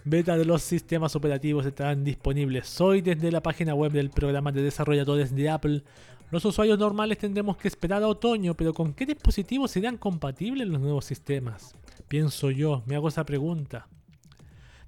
beta 0.05 0.37
de 0.37 0.45
los 0.45 0.61
sistemas 0.61 1.13
operativos 1.17 1.65
estarán 1.65 2.05
disponibles 2.05 2.79
hoy 2.79 3.01
desde 3.01 3.33
la 3.33 3.43
página 3.43 3.75
web 3.75 3.91
del 3.91 4.11
programa 4.11 4.53
de 4.53 4.61
desarrolladores 4.61 5.35
de 5.35 5.49
Apple, 5.49 5.83
los 6.31 6.45
usuarios 6.45 6.79
normales 6.79 7.17
tendremos 7.17 7.57
que 7.57 7.67
esperar 7.67 8.01
a 8.01 8.07
otoño, 8.07 8.53
pero 8.53 8.73
¿con 8.73 8.93
qué 8.93 9.05
dispositivos 9.05 9.71
serán 9.71 9.97
compatibles 9.97 10.65
los 10.65 10.79
nuevos 10.79 11.03
sistemas? 11.03 11.75
Pienso 12.07 12.49
yo, 12.49 12.81
me 12.85 12.95
hago 12.95 13.09
esa 13.09 13.25
pregunta. 13.25 13.89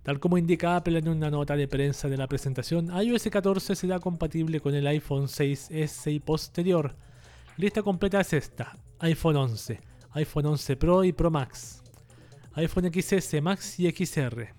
Tal 0.02 0.22
como 0.22 0.38
indica 0.38 0.78
Apple 0.78 1.00
en 1.00 1.10
una 1.10 1.30
nota 1.30 1.58
de 1.58 1.68
prensa 1.68 2.08
de 2.08 2.16
la 2.16 2.28
presentación, 2.28 2.90
iOS 3.04 3.28
14 3.30 3.76
será 3.76 4.00
compatible 4.00 4.62
con 4.62 4.74
el 4.74 4.88
iPhone 4.88 5.26
6S 5.26 6.14
y 6.14 6.22
posterior. 6.22 6.96
Lista 7.58 7.82
completa 7.82 8.20
es 8.20 8.34
esta: 8.34 8.76
iPhone 9.00 9.38
11, 9.38 9.80
iPhone 10.12 10.46
11 10.46 10.76
Pro 10.76 11.06
y 11.06 11.14
Pro 11.14 11.32
Max, 11.32 11.82
iPhone 12.56 12.92
XS 12.92 13.42
Max 13.42 13.80
y 13.80 13.90
XR, 13.90 14.50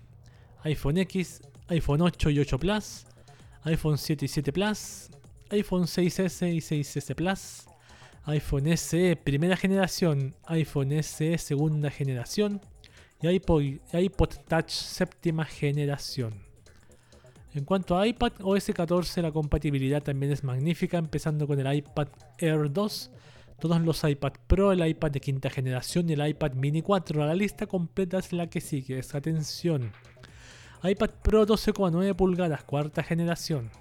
iPhone 0.63 0.97
X, 0.97 1.41
iPhone 1.67 2.01
8 2.01 2.31
y 2.31 2.39
8 2.39 2.57
Plus, 2.57 3.05
iPhone 3.65 3.99
7 3.99 4.25
y 4.25 4.27
7 4.27 4.51
Plus, 4.51 5.09
iPhone 5.51 5.83
6S 5.83 6.51
y 6.51 6.57
6S 6.57 7.13
Plus, 7.13 7.65
iPhone 8.25 8.75
SE 8.75 9.15
primera 9.15 9.55
generación, 9.55 10.35
iPhone 10.47 10.91
SE 11.03 11.37
segunda 11.37 11.91
generación, 11.91 12.59
y 13.21 13.27
iPod, 13.27 14.29
Touch 14.47 14.71
séptima 14.71 15.45
generación. 15.45 16.46
En 17.53 17.65
cuanto 17.65 17.97
a 17.97 18.05
iPad 18.05 18.33
OS 18.43 18.71
14, 18.73 19.21
la 19.21 19.31
compatibilidad 19.31 20.03
también 20.03 20.31
es 20.31 20.43
magnífica, 20.43 20.97
empezando 20.97 21.47
con 21.47 21.59
el 21.59 21.73
iPad 21.73 22.07
Air 22.37 22.71
2, 22.71 23.11
todos 23.59 23.81
los 23.81 24.03
iPad 24.03 24.33
Pro, 24.45 24.71
el 24.71 24.85
iPad 24.85 25.11
de 25.11 25.19
quinta 25.19 25.49
generación 25.49 26.09
y 26.09 26.13
el 26.13 26.27
iPad 26.27 26.53
Mini 26.53 26.81
4. 26.81 27.25
La 27.25 27.33
lista 27.33 27.65
completa 27.65 28.19
es 28.19 28.31
la 28.31 28.47
que 28.47 28.61
sigue. 28.61 29.01
Atención. 29.13 29.91
iPad 30.83 31.09
Pro 31.23 31.47
12,9 31.47 32.15
pulgadas, 32.15 32.63
cuarta 32.63 33.01
generación. 33.01 33.71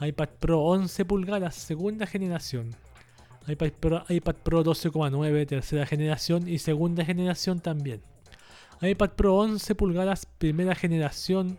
iPad 0.00 0.28
Pro 0.38 0.60
11 0.60 1.04
pulgadas, 1.06 1.54
segunda 1.54 2.06
generación. 2.06 2.76
iPad 3.46 3.72
Pro, 3.80 4.04
iPad 4.08 4.34
Pro 4.42 4.64
12,9, 4.64 5.46
tercera 5.46 5.86
generación 5.86 6.46
y 6.46 6.58
segunda 6.58 7.04
generación 7.04 7.60
también. 7.60 8.02
iPad 8.82 9.10
Pro 9.10 9.36
11 9.36 9.74
pulgadas, 9.74 10.26
primera 10.26 10.74
generación. 10.74 11.58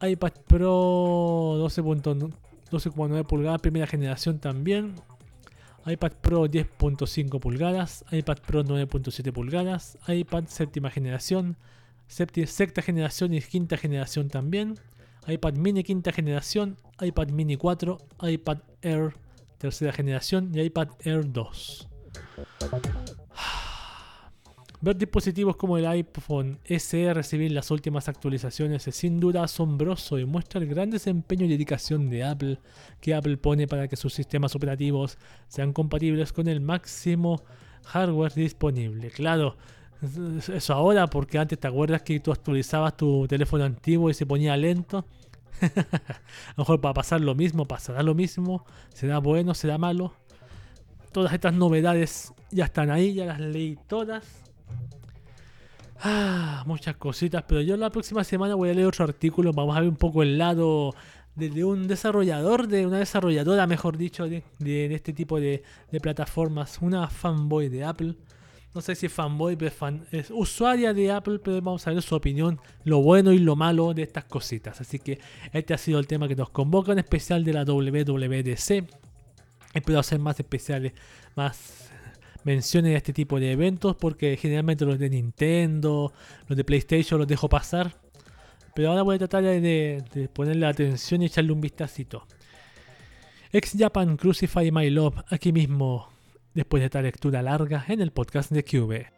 iPad 0.00 0.32
Pro 0.46 1.58
12,9 1.58 3.24
pulgadas, 3.26 3.60
primera 3.60 3.86
generación 3.86 4.38
también 4.38 4.94
iPad 5.86 6.12
Pro 6.20 6.46
10.5 6.46 7.40
pulgadas, 7.40 8.04
iPad 8.10 8.38
Pro 8.38 8.64
9.7 8.64 9.32
pulgadas, 9.32 9.98
iPad 10.08 10.44
séptima 10.46 10.90
generación, 10.90 11.56
sexta 12.06 12.80
generación 12.80 13.34
y 13.34 13.42
quinta 13.42 13.76
generación 13.76 14.28
también, 14.28 14.78
iPad 15.26 15.54
mini 15.54 15.82
quinta 15.84 16.10
generación, 16.10 16.78
iPad 17.00 17.28
mini 17.28 17.56
4, 17.56 17.98
iPad 18.22 18.58
Air 18.80 19.14
tercera 19.58 19.92
generación 19.92 20.52
y 20.54 20.60
iPad 20.62 20.88
Air 21.00 21.30
2. 21.30 21.88
Ver 24.84 24.98
dispositivos 24.98 25.56
como 25.56 25.78
el 25.78 25.86
iPhone 25.86 26.58
SE 26.62 27.14
recibir 27.14 27.50
las 27.52 27.70
últimas 27.70 28.06
actualizaciones 28.10 28.86
es 28.86 28.94
sin 28.94 29.18
duda 29.18 29.42
asombroso 29.42 30.18
y 30.18 30.26
muestra 30.26 30.60
el 30.60 30.66
gran 30.66 30.90
desempeño 30.90 31.46
y 31.46 31.48
dedicación 31.48 32.10
de 32.10 32.22
Apple 32.22 32.58
que 33.00 33.14
Apple 33.14 33.38
pone 33.38 33.66
para 33.66 33.88
que 33.88 33.96
sus 33.96 34.12
sistemas 34.12 34.54
operativos 34.54 35.16
sean 35.48 35.72
compatibles 35.72 36.34
con 36.34 36.48
el 36.48 36.60
máximo 36.60 37.40
hardware 37.84 38.34
disponible. 38.34 39.10
Claro, 39.10 39.56
eso 40.52 40.74
ahora 40.74 41.06
porque 41.06 41.38
antes 41.38 41.58
te 41.58 41.66
acuerdas 41.66 42.02
que 42.02 42.20
tú 42.20 42.30
actualizabas 42.30 42.94
tu 42.94 43.26
teléfono 43.26 43.64
antiguo 43.64 44.10
y 44.10 44.14
se 44.14 44.26
ponía 44.26 44.54
lento. 44.54 45.06
a 45.62 46.54
lo 46.58 46.64
mejor 46.64 46.84
va 46.84 46.90
a 46.90 46.94
pasar 46.94 47.22
lo 47.22 47.34
mismo, 47.34 47.64
pasará 47.64 48.02
lo 48.02 48.14
mismo, 48.14 48.66
será 48.92 49.16
bueno, 49.16 49.54
será 49.54 49.78
malo. 49.78 50.12
Todas 51.10 51.32
estas 51.32 51.54
novedades 51.54 52.34
ya 52.50 52.66
están 52.66 52.90
ahí, 52.90 53.14
ya 53.14 53.24
las 53.24 53.40
leí 53.40 53.78
todas 53.88 54.43
Ah, 56.00 56.64
muchas 56.66 56.96
cositas, 56.96 57.44
pero 57.46 57.60
yo 57.60 57.76
la 57.76 57.90
próxima 57.90 58.24
semana 58.24 58.54
voy 58.54 58.70
a 58.70 58.74
leer 58.74 58.86
otro 58.86 59.04
artículo. 59.04 59.52
Vamos 59.52 59.76
a 59.76 59.80
ver 59.80 59.88
un 59.88 59.96
poco 59.96 60.22
el 60.22 60.38
lado 60.38 60.94
de, 61.34 61.64
un 61.64 61.86
desarrollador, 61.86 62.68
de 62.68 62.86
una 62.86 62.98
desarrolladora, 62.98 63.66
mejor 63.66 63.96
dicho, 63.96 64.28
de, 64.28 64.44
este 64.94 65.12
tipo 65.12 65.40
de, 65.40 65.62
plataformas. 66.02 66.78
Una 66.80 67.08
fanboy 67.08 67.68
de 67.68 67.84
Apple. 67.84 68.14
No 68.74 68.80
sé 68.80 68.96
si 68.96 69.08
fanboy, 69.08 69.54
pero 69.54 69.72
es, 70.10 70.30
usuaria 70.32 70.92
de 70.92 71.12
Apple, 71.12 71.38
pero 71.38 71.62
vamos 71.62 71.86
a 71.86 71.92
ver 71.92 72.02
su 72.02 72.16
opinión, 72.16 72.58
lo 72.82 73.00
bueno 73.02 73.32
y 73.32 73.38
lo 73.38 73.54
malo 73.54 73.94
de 73.94 74.02
estas 74.02 74.24
cositas. 74.24 74.80
Así 74.80 74.98
que 74.98 75.20
este 75.52 75.74
ha 75.74 75.78
sido 75.78 76.00
el 76.00 76.08
tema 76.08 76.26
que 76.26 76.34
nos 76.34 76.50
convoca, 76.50 76.90
en 76.90 76.98
especial 76.98 77.44
de 77.44 77.52
la 77.52 77.64
WWDC. 77.64 78.84
Espero 79.74 79.98
hacer 80.00 80.18
más 80.18 80.38
especiales, 80.40 80.92
más 81.36 81.92
menciones 82.44 82.94
a 82.94 82.98
este 82.98 83.12
tipo 83.12 83.40
de 83.40 83.52
eventos 83.52 83.96
porque 83.96 84.36
generalmente 84.36 84.84
los 84.84 84.98
de 84.98 85.10
Nintendo, 85.10 86.12
los 86.48 86.56
de 86.56 86.64
PlayStation 86.64 87.18
los 87.18 87.28
dejo 87.28 87.48
pasar. 87.48 87.96
Pero 88.74 88.90
ahora 88.90 89.02
voy 89.02 89.16
a 89.16 89.18
tratar 89.18 89.44
de, 89.44 90.28
ponerle 90.32 90.66
atención 90.66 91.22
y 91.22 91.26
echarle 91.26 91.52
un 91.52 91.60
vistacito. 91.60 92.26
Ex 93.52 93.74
Japan 93.78 94.16
Crucify 94.16 94.70
My 94.72 94.90
Love, 94.90 95.22
aquí 95.30 95.52
mismo, 95.52 96.08
después 96.54 96.80
de 96.80 96.86
esta 96.86 97.00
lectura 97.00 97.40
larga 97.40 97.84
en 97.88 98.00
el 98.00 98.10
podcast 98.10 98.50
de 98.50 98.64
Cube. 98.64 99.13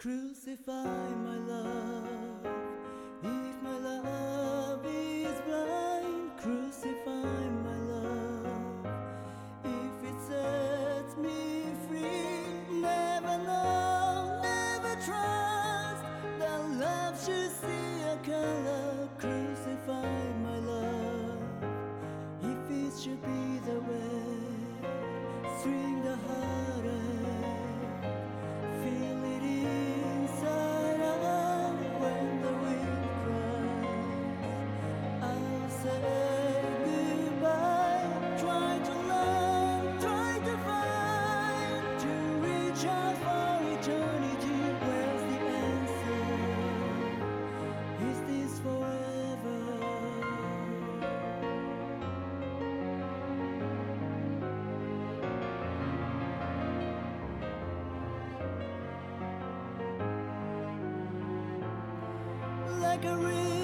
Crucify 0.00 1.10
my 1.26 1.39
like 63.02 63.12
a 63.12 63.16
river 63.16 63.59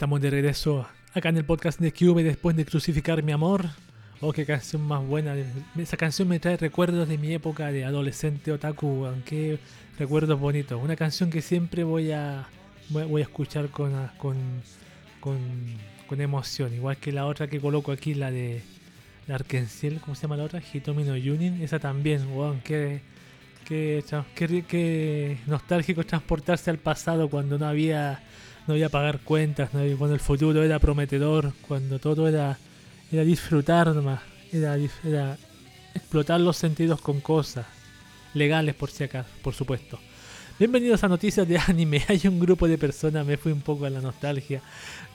Estamos 0.00 0.22
de 0.22 0.30
regreso 0.30 0.88
acá 1.12 1.28
en 1.28 1.36
el 1.36 1.44
podcast 1.44 1.78
de 1.78 1.92
Cube 1.92 2.22
después 2.22 2.56
de 2.56 2.64
crucificar 2.64 3.22
mi 3.22 3.32
amor. 3.32 3.66
Oh, 4.22 4.32
qué 4.32 4.46
canción 4.46 4.80
más 4.80 5.06
buena. 5.06 5.34
Esa 5.76 5.98
canción 5.98 6.26
me 6.26 6.40
trae 6.40 6.56
recuerdos 6.56 7.06
de 7.06 7.18
mi 7.18 7.34
época 7.34 7.70
de 7.70 7.84
adolescente 7.84 8.50
otaku. 8.50 9.04
Aunque 9.04 9.58
recuerdos 9.98 10.40
bonitos. 10.40 10.82
Una 10.82 10.96
canción 10.96 11.28
que 11.28 11.42
siempre 11.42 11.84
voy 11.84 12.12
a 12.12 12.48
voy 12.88 13.20
a 13.20 13.24
escuchar 13.24 13.68
con, 13.68 13.92
con, 14.16 14.38
con, 15.20 15.38
con 16.06 16.20
emoción. 16.22 16.72
Igual 16.72 16.96
que 16.96 17.12
la 17.12 17.26
otra 17.26 17.48
que 17.48 17.60
coloco 17.60 17.92
aquí, 17.92 18.14
la 18.14 18.30
de 18.30 18.62
la 19.26 19.34
Arkenciel, 19.34 20.00
¿cómo 20.00 20.14
se 20.14 20.22
llama 20.22 20.38
la 20.38 20.44
otra? 20.44 20.62
Hitomi 20.62 21.04
no 21.04 21.14
Yunin. 21.14 21.60
Esa 21.60 21.78
también, 21.78 22.26
wow, 22.30 22.56
qué, 22.64 23.02
qué, 23.68 24.02
qué 24.34 24.64
qué 24.66 25.36
nostálgico 25.46 26.04
transportarse 26.04 26.70
al 26.70 26.78
pasado 26.78 27.28
cuando 27.28 27.58
no 27.58 27.66
había 27.66 28.22
no 28.70 28.74
había 28.74 28.88
pagar 28.88 29.18
cuentas, 29.18 29.74
no 29.74 29.80
había- 29.80 29.96
cuando 29.96 30.14
el 30.14 30.20
futuro 30.20 30.62
era 30.62 30.78
prometedor, 30.78 31.52
cuando 31.66 31.98
todo 31.98 32.28
era, 32.28 32.56
era 33.10 33.24
disfrutar 33.24 33.88
nomás, 33.92 34.20
era, 34.52 34.76
era 35.04 35.36
explotar 35.92 36.40
los 36.40 36.56
sentidos 36.56 37.00
con 37.00 37.20
cosas 37.20 37.66
legales 38.32 38.76
por 38.76 38.88
si 38.92 39.02
acaso, 39.02 39.28
por 39.42 39.54
supuesto. 39.54 39.98
Bienvenidos 40.56 41.02
a 41.02 41.08
Noticias 41.08 41.48
de 41.48 41.58
Anime. 41.58 42.04
Hay 42.08 42.20
un 42.26 42.38
grupo 42.38 42.68
de 42.68 42.78
personas, 42.78 43.26
me 43.26 43.36
fui 43.36 43.50
un 43.50 43.60
poco 43.60 43.86
a 43.86 43.90
la 43.90 44.00
nostalgia, 44.00 44.62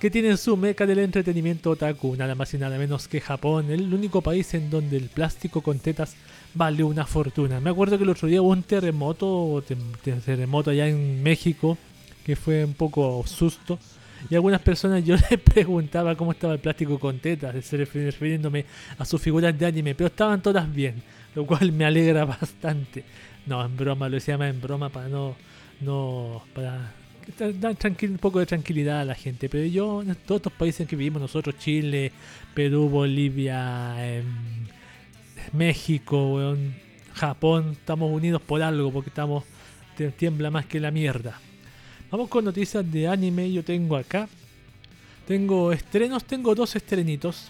que 0.01 0.11
tienen 0.11 0.37
su 0.37 0.57
meca 0.57 0.85
del 0.85 0.99
entretenimiento 0.99 1.69
otaku, 1.69 2.13
nada 2.17 2.35
más 2.35 2.53
y 2.53 2.57
nada 2.57 2.77
menos 2.77 3.07
que 3.07 3.21
Japón, 3.21 3.71
el 3.71 3.93
único 3.93 4.21
país 4.21 4.53
en 4.53 4.69
donde 4.69 4.97
el 4.97 5.07
plástico 5.07 5.61
con 5.61 5.79
tetas 5.79 6.15
vale 6.55 6.83
una 6.83 7.05
fortuna. 7.05 7.61
Me 7.61 7.69
acuerdo 7.69 7.97
que 7.97 8.03
el 8.03 8.09
otro 8.09 8.27
día 8.27 8.41
hubo 8.41 8.49
un 8.49 8.63
terremoto, 8.63 9.63
terremoto 10.25 10.71
allá 10.71 10.89
en 10.89 11.23
México, 11.23 11.77
que 12.25 12.35
fue 12.35 12.65
un 12.65 12.73
poco 12.73 13.23
susto. 13.27 13.77
Y 14.29 14.35
algunas 14.35 14.59
personas 14.61 15.05
yo 15.05 15.15
les 15.29 15.39
preguntaba 15.39 16.15
cómo 16.15 16.31
estaba 16.31 16.53
el 16.53 16.59
plástico 16.59 16.99
con 16.99 17.19
tetas, 17.19 17.53
refiriéndome 17.71 18.65
a 18.97 19.05
sus 19.05 19.21
figuras 19.21 19.57
de 19.57 19.65
anime, 19.67 19.93
pero 19.93 20.07
estaban 20.07 20.41
todas 20.41 20.71
bien, 20.73 20.95
lo 21.35 21.45
cual 21.45 21.71
me 21.71 21.85
alegra 21.85 22.25
bastante. 22.41 23.03
No, 23.45 23.63
en 23.63 23.77
broma, 23.77 24.09
lo 24.09 24.15
decía 24.15 24.37
más 24.37 24.49
en 24.49 24.59
broma 24.59 24.89
para 24.89 25.07
no, 25.07 25.35
no, 25.81 26.43
para 26.55 26.91
dar- 27.59 27.75
un 28.09 28.17
poco 28.17 28.39
de 28.39 28.47
tranquilidad 28.47 29.01
a 29.01 29.05
la 29.05 29.13
gente. 29.13 29.47
Pero 29.47 29.65
yo, 29.65 30.01
en 30.01 30.15
todos 30.15 30.39
estos 30.39 30.53
países 30.53 30.81
en 30.81 30.87
que 30.87 30.95
vivimos 30.95 31.21
nosotros, 31.21 31.55
Chile, 31.59 32.11
Perú, 32.55 32.89
Bolivia, 32.89 33.95
em, 34.03 34.25
México, 35.53 36.55
Japón, 37.13 37.71
estamos 37.73 38.11
unidos 38.11 38.41
por 38.41 38.61
algo, 38.63 38.91
porque 38.91 39.09
estamos, 39.09 39.43
tiembla 40.17 40.49
más 40.49 40.65
que 40.65 40.79
la 40.79 40.89
mierda. 40.89 41.39
Vamos 42.11 42.29
con 42.29 42.45
noticias 42.45 42.89
de 42.91 43.07
anime. 43.07 43.51
Yo 43.51 43.63
tengo 43.63 43.95
acá. 43.95 44.29
Tengo 45.27 45.71
estrenos, 45.71 46.23
tengo 46.23 46.53
dos 46.53 46.75
estrenitos. 46.75 47.49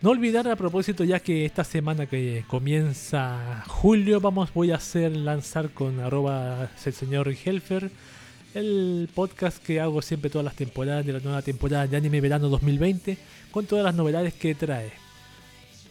No 0.00 0.10
olvidar 0.10 0.46
a 0.48 0.56
propósito 0.56 1.02
ya 1.02 1.18
que 1.18 1.44
esta 1.44 1.64
semana 1.64 2.06
que 2.06 2.44
comienza 2.46 3.64
julio 3.66 4.20
vamos 4.20 4.54
voy 4.54 4.70
a 4.70 4.76
hacer 4.76 5.16
lanzar 5.16 5.70
con 5.70 6.00
arroba 6.00 6.70
el 6.84 6.92
señor 6.92 7.28
Helfer 7.28 7.90
el 8.54 9.08
podcast 9.12 9.62
que 9.62 9.80
hago 9.80 10.02
siempre 10.02 10.30
todas 10.30 10.44
las 10.44 10.54
temporadas 10.54 11.04
de 11.04 11.12
la 11.12 11.20
nueva 11.20 11.42
temporada 11.42 11.86
de 11.86 11.96
anime 11.96 12.20
verano 12.20 12.48
2020 12.48 13.18
con 13.50 13.66
todas 13.66 13.84
las 13.84 13.94
novedades 13.94 14.34
que 14.34 14.54
trae. 14.54 14.92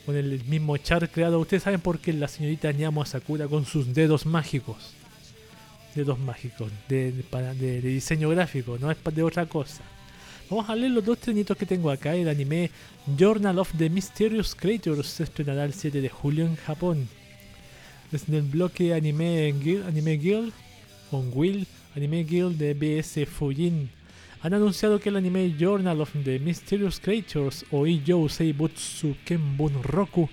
Con 0.06 0.16
el 0.16 0.44
mismo 0.46 0.78
char 0.78 1.10
creado, 1.10 1.40
ustedes 1.40 1.64
saben 1.64 1.82
por 1.82 2.00
qué 2.00 2.14
la 2.14 2.28
señorita 2.28 2.72
Nyamo 2.72 3.06
Sakura 3.06 3.48
con 3.48 3.66
sus 3.66 3.94
dedos 3.94 4.26
mágicos 4.26 5.01
dedos 5.96 6.20
mágicos 6.20 6.72
de, 6.90 7.12
de- 7.12 7.24
de- 7.56 7.82
de 7.82 7.90
diseño 7.90 8.30
gráfico, 8.30 8.78
no 8.80 8.90
es 8.92 8.98
de 9.14 9.24
otra 9.24 9.46
cosa. 9.46 9.84
Vamos 10.50 10.70
a 10.70 10.76
leer 10.76 10.92
los 10.92 11.06
dos 11.06 11.18
trenitos 11.18 11.56
que 11.56 11.66
tengo 11.66 11.90
acá. 11.90 12.14
El 12.16 12.28
anime 12.28 12.70
Journal 13.18 13.58
of 13.60 13.72
the 13.78 13.90
Mysterious 13.90 14.54
Creatures 14.54 15.08
se 15.08 15.24
estrenará 15.24 15.64
el 15.66 15.74
7 15.74 16.02
de 16.02 16.10
julio 16.10 16.46
en 16.46 16.56
Japón. 16.58 17.08
Desde 18.12 18.38
el 18.38 18.44
bloque 18.44 18.94
Anime 18.94 19.54
Guild, 19.54 19.88
Anime 19.88 20.18
Guild, 20.18 20.52
on 21.12 21.32
Will, 21.34 21.66
Anime 21.96 22.24
Guild 22.26 22.58
de 22.58 22.74
BS 22.74 23.26
Fujin, 23.26 23.90
han 24.42 24.54
anunciado 24.54 25.00
que 25.00 25.10
el 25.10 25.16
anime 25.18 25.56
Journal 25.58 26.02
of 26.02 26.12
the 26.26 26.40
Mysterious 26.40 27.00
Creatures 27.00 27.64
o 27.72 27.86
Ijo 27.88 28.28
Seibutsu 28.28 29.16
Kenbun 29.24 29.82
Roku, 29.84 30.28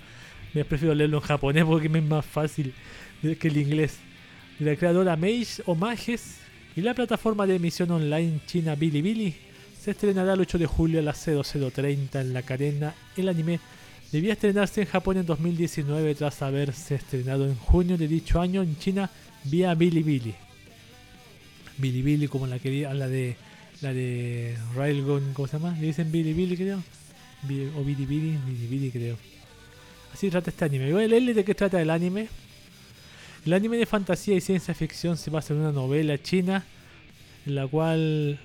me 0.54 0.64
prefiero 0.64 0.94
leerlo 0.94 1.18
en 1.18 1.22
japonés 1.24 1.64
porque 1.64 1.88
me 1.88 1.98
es 2.00 2.04
más 2.04 2.24
fácil 2.26 2.72
que 3.20 3.48
el 3.48 3.56
inglés 3.58 3.98
la 4.60 4.74
creadora 4.76 5.16
Mage 5.16 5.62
Homages 5.66 6.38
y 6.76 6.80
la 6.80 6.94
plataforma 6.94 7.46
de 7.46 7.56
emisión 7.56 7.90
online 7.90 8.40
china 8.46 8.74
Bilibili 8.74 9.34
se 9.80 9.92
estrenará 9.92 10.34
el 10.34 10.40
8 10.40 10.58
de 10.58 10.66
julio 10.66 10.98
a 10.98 11.02
las 11.02 11.24
0030 11.24 12.20
en 12.20 12.34
la 12.34 12.42
cadena. 12.42 12.94
El 13.16 13.28
anime 13.28 13.60
debía 14.10 14.32
estrenarse 14.32 14.80
en 14.80 14.88
Japón 14.88 15.18
en 15.18 15.26
2019 15.26 16.14
tras 16.16 16.42
haberse 16.42 16.96
estrenado 16.96 17.46
en 17.46 17.54
junio 17.54 17.96
de 17.96 18.08
dicho 18.08 18.40
año 18.40 18.62
en 18.62 18.76
China 18.78 19.10
vía 19.44 19.74
Bilibili. 19.74 20.34
Bilibili 21.78 22.26
como 22.26 22.48
la 22.48 22.58
la 22.58 23.08
de 23.08 23.36
la 23.80 23.92
de 23.92 24.56
Railgun, 24.74 25.32
¿cómo 25.34 25.46
se 25.46 25.58
llama? 25.58 25.76
Le 25.78 25.86
dicen 25.86 26.10
Bilibili 26.10 26.56
creo. 26.56 26.82
O 27.76 27.84
Bilibili, 27.84 28.36
Bilibili 28.44 28.90
creo. 28.90 29.16
Así 30.12 30.28
trata 30.30 30.50
este 30.50 30.64
anime. 30.64 30.92
Voy 30.92 31.04
a 31.04 31.34
de 31.34 31.44
qué 31.44 31.54
trata 31.54 31.80
el 31.80 31.90
anime. 31.90 32.28
El 33.48 33.54
anime 33.54 33.78
de 33.78 33.86
fantasía 33.86 34.36
y 34.36 34.42
ciencia 34.42 34.74
ficción 34.74 35.16
se 35.16 35.30
basa 35.30 35.54
en 35.54 35.60
una 35.60 35.72
novela 35.72 36.22
china 36.22 36.66
en 37.46 37.54
la 37.54 37.66
cual 37.66 38.38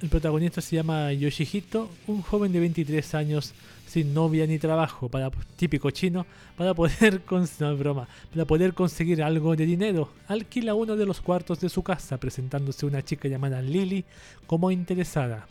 el 0.00 0.08
protagonista 0.08 0.60
se 0.60 0.76
llama 0.76 1.12
Yoshihito, 1.12 1.90
un 2.06 2.22
joven 2.22 2.52
de 2.52 2.60
23 2.60 3.14
años 3.16 3.54
sin 3.88 4.14
novia 4.14 4.46
ni 4.46 4.60
trabajo, 4.60 5.08
para, 5.08 5.32
típico 5.56 5.90
chino, 5.90 6.26
para 6.56 6.74
poder, 6.74 7.22
conseguir 8.72 9.20
algo 9.20 9.56
de 9.56 9.66
dinero. 9.66 10.12
Alquila 10.28 10.74
uno 10.74 10.94
de 10.94 11.06
los 11.06 11.20
cuartos 11.20 11.58
de 11.58 11.68
su 11.68 11.82
casa, 11.82 12.18
presentándose 12.18 12.86
una 12.86 13.02
chica 13.02 13.26
llamada 13.26 13.60
Lily 13.60 14.04
como 14.46 14.70
interesada. 14.70 15.48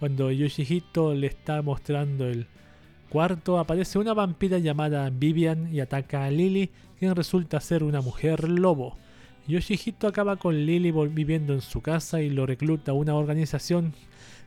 Cuando 0.00 0.32
Yoshihito 0.32 1.12
le 1.12 1.26
está 1.26 1.60
mostrando 1.60 2.26
el 2.26 2.46
cuarto, 3.06 3.58
aparece 3.58 3.98
una 3.98 4.14
vampira 4.14 4.58
llamada 4.58 5.10
Vivian 5.10 5.72
y 5.74 5.80
ataca 5.80 6.24
a 6.24 6.30
Lily, 6.30 6.70
quien 6.98 7.14
resulta 7.14 7.60
ser 7.60 7.82
una 7.82 8.00
mujer 8.00 8.48
lobo. 8.48 8.96
Yoshihito 9.46 10.08
acaba 10.08 10.36
con 10.36 10.66
Lily 10.66 10.92
viviendo 11.10 11.52
en 11.52 11.60
su 11.60 11.80
casa 11.80 12.20
y 12.20 12.30
lo 12.30 12.46
recluta 12.46 12.92
a 12.92 12.94
una 12.94 13.14
organización 13.14 13.94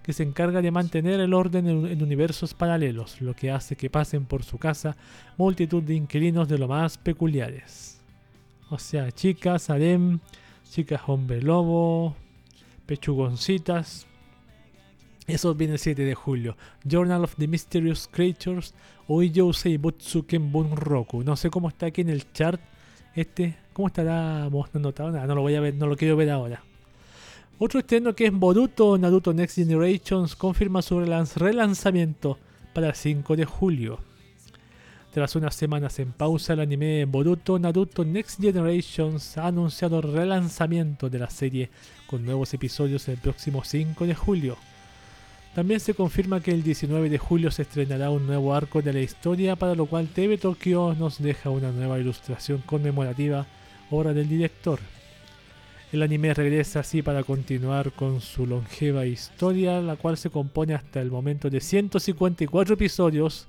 que 0.03 0.13
se 0.13 0.23
encarga 0.23 0.61
de 0.61 0.71
mantener 0.71 1.19
el 1.19 1.33
orden 1.33 1.67
en, 1.67 1.85
en 1.85 2.03
universos 2.03 2.53
paralelos, 2.53 3.21
lo 3.21 3.33
que 3.33 3.51
hace 3.51 3.75
que 3.75 3.89
pasen 3.89 4.25
por 4.25 4.43
su 4.43 4.57
casa 4.57 4.97
multitud 5.37 5.83
de 5.83 5.95
inquilinos 5.95 6.47
de 6.47 6.57
lo 6.57 6.67
más 6.67 6.97
peculiares. 6.97 8.01
O 8.69 8.77
sea, 8.77 9.11
chicas, 9.11 9.69
harem, 9.69 10.19
chicas 10.69 11.01
hombre 11.07 11.41
lobo, 11.41 12.15
pechugoncitas. 12.85 14.08
Eso 15.29 15.53
viene 15.55 15.73
el 15.73 15.79
7 15.79 16.03
de 16.03 16.15
julio. 16.15 16.57
Journal 16.83 17.23
of 17.23 17.35
the 17.37 17.47
Mysterious 17.47 18.07
Creatures 18.11 18.73
o 19.07 19.21
Ijo 19.21 19.53
Seibutsu 19.53 20.25
Kenbun 20.25 20.75
Roku. 20.75 21.23
No 21.23 21.35
sé 21.35 21.49
cómo 21.49 21.69
está 21.69 21.87
aquí 21.87 22.01
en 22.01 22.09
el 22.09 22.31
chart. 22.31 22.59
Este, 23.15 23.55
¿cómo 23.73 23.87
estará 23.87 24.49
no 24.49 25.35
lo 25.35 25.41
voy 25.41 25.55
a 25.55 25.61
ver, 25.61 25.73
no 25.75 25.87
lo 25.87 25.95
quiero 25.97 26.15
ver 26.15 26.29
ahora. 26.29 26.63
Otro 27.57 27.79
estreno 27.79 28.15
que 28.15 28.27
es 28.27 28.31
Boruto 28.33 28.97
Naruto 28.97 29.33
Next 29.33 29.55
Generations 29.55 30.35
confirma 30.35 30.81
su 30.81 30.95
relanz- 30.99 31.35
relanzamiento 31.35 32.37
para 32.73 32.87
el 32.87 32.95
5 32.95 33.35
de 33.35 33.45
julio. 33.45 33.99
Tras 35.11 35.35
unas 35.35 35.55
semanas 35.55 35.97
en 35.99 36.11
pausa, 36.11 36.53
el 36.53 36.59
anime 36.61 37.03
Boruto 37.05 37.57
Naruto 37.57 38.05
Next 38.05 38.39
Generations 38.39 39.37
ha 39.37 39.47
anunciado 39.47 39.97
el 39.99 40.13
relanzamiento 40.13 41.09
de 41.09 41.19
la 41.19 41.29
serie 41.29 41.69
con 42.07 42.23
nuevos 42.23 42.53
episodios 42.53 43.07
el 43.09 43.17
próximo 43.17 43.63
5 43.63 44.05
de 44.05 44.15
julio. 44.15 44.55
También 45.55 45.79
se 45.79 45.95
confirma 45.95 46.41
que 46.41 46.51
el 46.51 46.61
19 46.61 47.09
de 47.09 47.17
julio 47.17 47.49
se 47.49 47.63
estrenará 47.63 48.11
un 48.11 48.27
nuevo 48.27 48.53
arco 48.53 48.81
de 48.81 48.93
la 48.93 49.01
historia, 49.01 49.55
para 49.55 49.75
lo 49.75 49.87
cual 49.87 50.07
TV 50.07 50.37
Tokyo 50.37 50.93
nos 50.93 51.21
deja 51.21 51.49
una 51.49 51.71
nueva 51.71 51.99
ilustración 51.99 52.61
conmemorativa, 52.65 53.47
obra 53.89 54.13
del 54.13 54.29
director. 54.29 54.79
El 55.91 56.03
anime 56.03 56.35
regresa 56.35 56.81
así 56.81 57.01
para 57.01 57.23
continuar 57.23 57.91
con 57.93 58.21
su 58.21 58.45
longeva 58.45 59.07
historia, 59.07 59.81
la 59.81 59.95
cual 59.95 60.17
se 60.17 60.29
compone 60.29 60.75
hasta 60.75 61.01
el 61.01 61.09
momento 61.09 61.49
de 61.49 61.59
154 61.59 62.75
episodios 62.75 63.47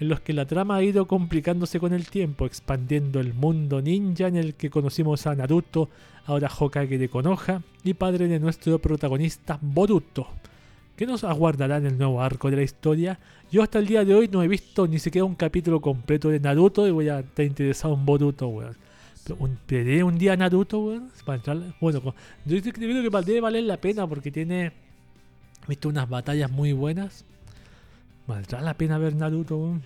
en 0.00 0.08
los 0.08 0.20
que 0.20 0.32
la 0.32 0.46
trama 0.46 0.76
ha 0.76 0.82
ido 0.82 1.06
complicándose 1.06 1.78
con 1.78 1.92
el 1.92 2.10
tiempo, 2.10 2.44
expandiendo 2.44 3.20
el 3.20 3.34
mundo 3.34 3.80
ninja 3.80 4.26
en 4.26 4.36
el 4.36 4.54
que 4.54 4.70
conocimos 4.70 5.26
a 5.28 5.34
Naruto, 5.36 5.90
ahora 6.26 6.50
Hokage 6.58 6.98
de 6.98 7.08
Konoha, 7.08 7.62
y 7.84 7.94
padre 7.94 8.26
de 8.26 8.40
nuestro 8.40 8.80
protagonista 8.80 9.58
Boruto. 9.60 10.39
¿Qué 11.00 11.06
nos 11.06 11.24
aguardará 11.24 11.78
en 11.78 11.86
el 11.86 11.96
nuevo 11.96 12.20
arco 12.20 12.50
de 12.50 12.58
la 12.58 12.62
historia? 12.62 13.18
Yo 13.50 13.62
hasta 13.62 13.78
el 13.78 13.86
día 13.86 14.04
de 14.04 14.14
hoy 14.14 14.28
no 14.28 14.42
he 14.42 14.48
visto 14.48 14.86
ni 14.86 14.98
siquiera 14.98 15.24
un 15.24 15.34
capítulo 15.34 15.80
completo 15.80 16.28
de 16.28 16.38
Naruto 16.38 16.86
y 16.86 16.90
voy 16.90 17.08
a 17.08 17.20
estar 17.20 17.42
interesado 17.42 17.94
en 17.94 18.04
Boruto, 18.04 18.48
weón. 18.48 18.76
Un, 19.38 19.58
un 20.04 20.18
día 20.18 20.36
Naruto, 20.36 20.78
weón. 20.80 21.10
Bueno, 21.80 22.14
yo 22.44 22.60
creo 22.60 22.72
que 22.74 23.22
debe 23.24 23.40
valer 23.40 23.64
la 23.64 23.78
pena 23.78 24.06
porque 24.06 24.30
tiene, 24.30 24.72
visto 25.66 25.88
unas 25.88 26.06
batallas 26.06 26.50
muy 26.50 26.74
buenas. 26.74 27.24
¿Valdrá 28.26 28.60
la 28.60 28.74
pena 28.74 28.98
ver 28.98 29.16
Naruto? 29.16 29.56
weón? 29.56 29.82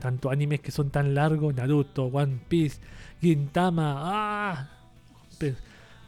Tantos 0.00 0.30
animes 0.30 0.60
que 0.60 0.70
son 0.70 0.90
tan 0.90 1.14
largos. 1.14 1.54
Naruto, 1.54 2.08
One 2.08 2.40
Piece, 2.46 2.78
Gintama. 3.22 3.94
¡Ah! 3.96 4.68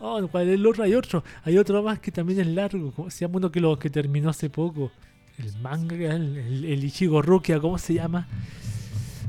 Oh, 0.03 0.27
¿cuál 0.29 0.49
es 0.49 0.55
el 0.55 0.67
otro? 0.67 0.83
Hay 0.83 0.95
otro. 0.95 1.23
Hay 1.45 1.59
otro 1.59 1.83
más 1.83 1.99
que 2.01 2.11
también 2.11 2.41
es 2.41 2.47
largo. 2.47 2.91
¿Cómo 2.93 3.11
se 3.11 3.21
llama 3.21 3.37
uno 3.37 3.53
que, 3.53 3.61
lo, 3.61 3.79
que 3.79 3.91
terminó 3.91 4.31
hace 4.31 4.49
poco? 4.49 4.91
El 5.39 5.55
manga, 5.61 5.95
el, 5.95 6.65
el, 6.65 6.85
Ichigo 6.85 7.21
Rukia, 7.21 7.61
¿cómo 7.61 7.77
se 7.79 7.95
llama? 7.95 8.27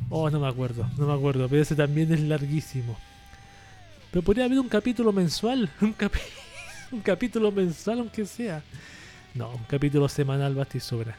Oh, 0.09 0.29
no 0.29 0.39
me 0.39 0.47
acuerdo, 0.47 0.89
no 0.97 1.07
me 1.07 1.13
acuerdo. 1.13 1.47
Pero 1.49 1.61
ese 1.61 1.75
también 1.75 2.13
es 2.13 2.21
larguísimo. 2.21 2.97
Pero 4.11 4.23
podría 4.23 4.45
haber 4.45 4.59
un 4.59 4.69
capítulo 4.69 5.11
mensual. 5.11 5.69
Un, 6.91 6.99
capítulo 6.99 7.53
mensual, 7.53 7.99
aunque 7.99 8.25
sea. 8.25 8.61
No, 9.33 9.51
un 9.51 9.63
capítulo 9.63 10.09
semanal 10.09 10.53
basta 10.53 10.75
y 10.75 10.81
sobra. 10.81 11.15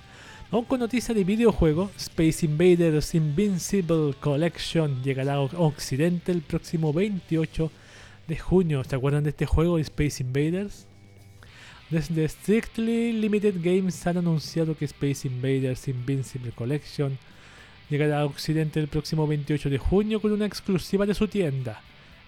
Vamos 0.50 0.66
con 0.66 0.80
noticias 0.80 1.16
de 1.16 1.24
videojuegos. 1.24 1.90
Space 1.96 2.44
Invaders 2.44 3.14
Invincible 3.14 4.12
Collection 4.20 5.02
llegará 5.02 5.36
a 5.36 5.40
Occidente 5.40 6.30
el 6.30 6.42
próximo 6.42 6.92
28 6.92 7.70
de 8.28 8.36
junio. 8.36 8.82
¿Se 8.85 8.97
acuerdan 8.97 9.24
de 9.24 9.31
este 9.31 9.47
juego, 9.47 9.78
Space 9.78 10.23
Invaders? 10.23 10.86
Desde 11.90 12.27
Strictly 12.28 13.12
Limited 13.12 13.57
Games 13.62 14.07
han 14.07 14.16
anunciado 14.19 14.77
que 14.77 14.86
Space 14.86 15.28
Invaders 15.28 15.89
Invincible 15.89 16.53
Collection 16.53 17.19
llegará 17.90 18.20
a 18.20 18.24
Occidente 18.24 18.81
el 18.81 18.89
próximo 18.89 19.27
28 19.27 19.69
de 19.69 19.78
junio 19.78 20.20
con 20.20 20.32
una 20.32 20.47
exclusiva 20.47 21.05
de 21.05 21.15
su 21.15 21.28
tienda. 21.28 21.82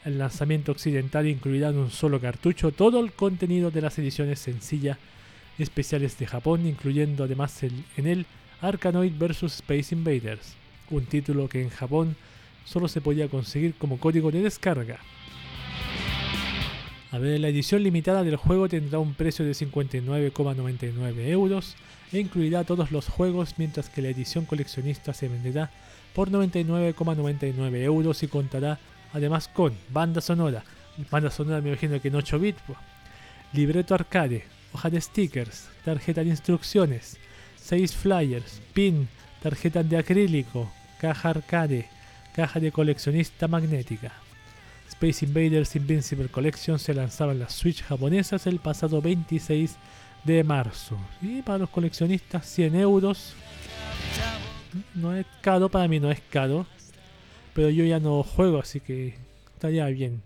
El 0.05 0.19
lanzamiento 0.19 0.73
occidental 0.73 1.27
incluirá 1.27 1.71
en 1.71 1.79
un 1.79 1.91
solo 1.91 2.21
cartucho 2.21 2.73
todo 2.73 3.01
el 3.01 3.12
contenido 3.12 3.71
de 3.71 3.81
las 3.81 3.99
ediciones 3.99 4.39
sencillas 4.39 4.99
y 5.59 5.62
especiales 5.62 6.19
de 6.19 6.27
Japón, 6.27 6.66
incluyendo 6.66 7.25
además 7.25 7.62
el- 7.62 7.85
en 7.97 8.07
él 8.07 8.27
Arkanoid 8.61 9.12
vs 9.16 9.45
Space 9.45 9.95
Invaders, 9.95 10.57
un 10.91 11.07
título 11.07 11.49
que 11.49 11.62
en 11.62 11.71
Japón 11.71 12.16
solo 12.66 12.87
se 12.89 13.01
podía 13.01 13.29
conseguir 13.29 13.75
como 13.75 13.99
código 13.99 14.31
de 14.31 14.43
descarga. 14.43 14.99
A 17.15 17.19
ver, 17.19 17.39
la 17.39 17.47
edición 17.47 17.85
limitada 17.85 18.24
del 18.24 18.35
juego 18.35 18.69
tendrá 18.69 18.99
un 18.99 19.15
precio 19.15 19.45
de 19.45 19.53
59,99 19.53 21.28
euros 21.28 21.77
e 22.12 22.19
incluirá 22.19 22.65
todos 22.65 22.91
los 22.91 23.07
juegos, 23.07 23.55
mientras 23.57 23.89
que 23.89 24.03
la 24.03 24.09
edición 24.09 24.47
coleccionista 24.47 25.15
se 25.15 25.28
venderá 25.28 25.70
por 26.12 26.28
99,99 26.32 27.77
euros 27.82 28.24
y 28.24 28.27
contará 28.27 28.81
además 29.12 29.47
con 29.47 29.74
banda 29.91 30.20
sonora, 30.20 30.65
banda 31.09 31.31
sonora 31.31 31.61
me 31.61 31.69
imagino 31.69 32.01
que 32.03 32.09
en 32.09 32.16
8 32.16 32.36
bits, 32.41 32.61
pues, 32.66 32.78
libreto 33.53 33.95
arcade, 33.95 34.43
hoja 34.73 34.91
de 34.91 35.01
stickers, 35.01 35.69
tarjeta 35.85 36.24
de 36.24 36.31
instrucciones, 36.31 37.16
6 37.62 37.95
flyers, 37.95 38.61
pin, 38.73 39.07
tarjetas 39.41 39.89
de 39.89 39.99
acrílico, 39.99 40.69
caja 41.01 41.31
arcade, 41.31 41.89
caja 42.35 42.59
de 42.59 42.73
coleccionista 42.73 43.47
magnética. 43.47 44.23
Space 45.05 45.26
Invaders 45.26 45.76
Invincible 45.76 46.28
Collection 46.28 46.78
se 46.78 46.94
lanzaba 46.94 47.32
en 47.32 47.40
las 47.40 47.52
Switch 47.52 47.82
japonesas 47.82 48.47
el 48.47 48.59
pasado 48.59 49.02
26 49.02 49.76
de 50.24 50.43
marzo. 50.44 50.97
Y 51.20 51.43
para 51.43 51.59
los 51.59 51.68
coleccionistas 51.68 52.47
100 52.47 52.74
euros. 52.76 53.35
No 54.94 55.14
es 55.14 55.26
caro, 55.43 55.68
para 55.68 55.89
mí 55.89 56.01
no 56.01 56.10
es 56.10 56.22
caro. 56.31 56.66
Pero 57.52 57.68
yo 57.68 57.85
ya 57.85 58.01
no 58.01 58.22
juego, 58.22 58.59
así 58.60 58.81
que 58.81 59.14
estaría 59.52 59.85
bien. 59.89 60.22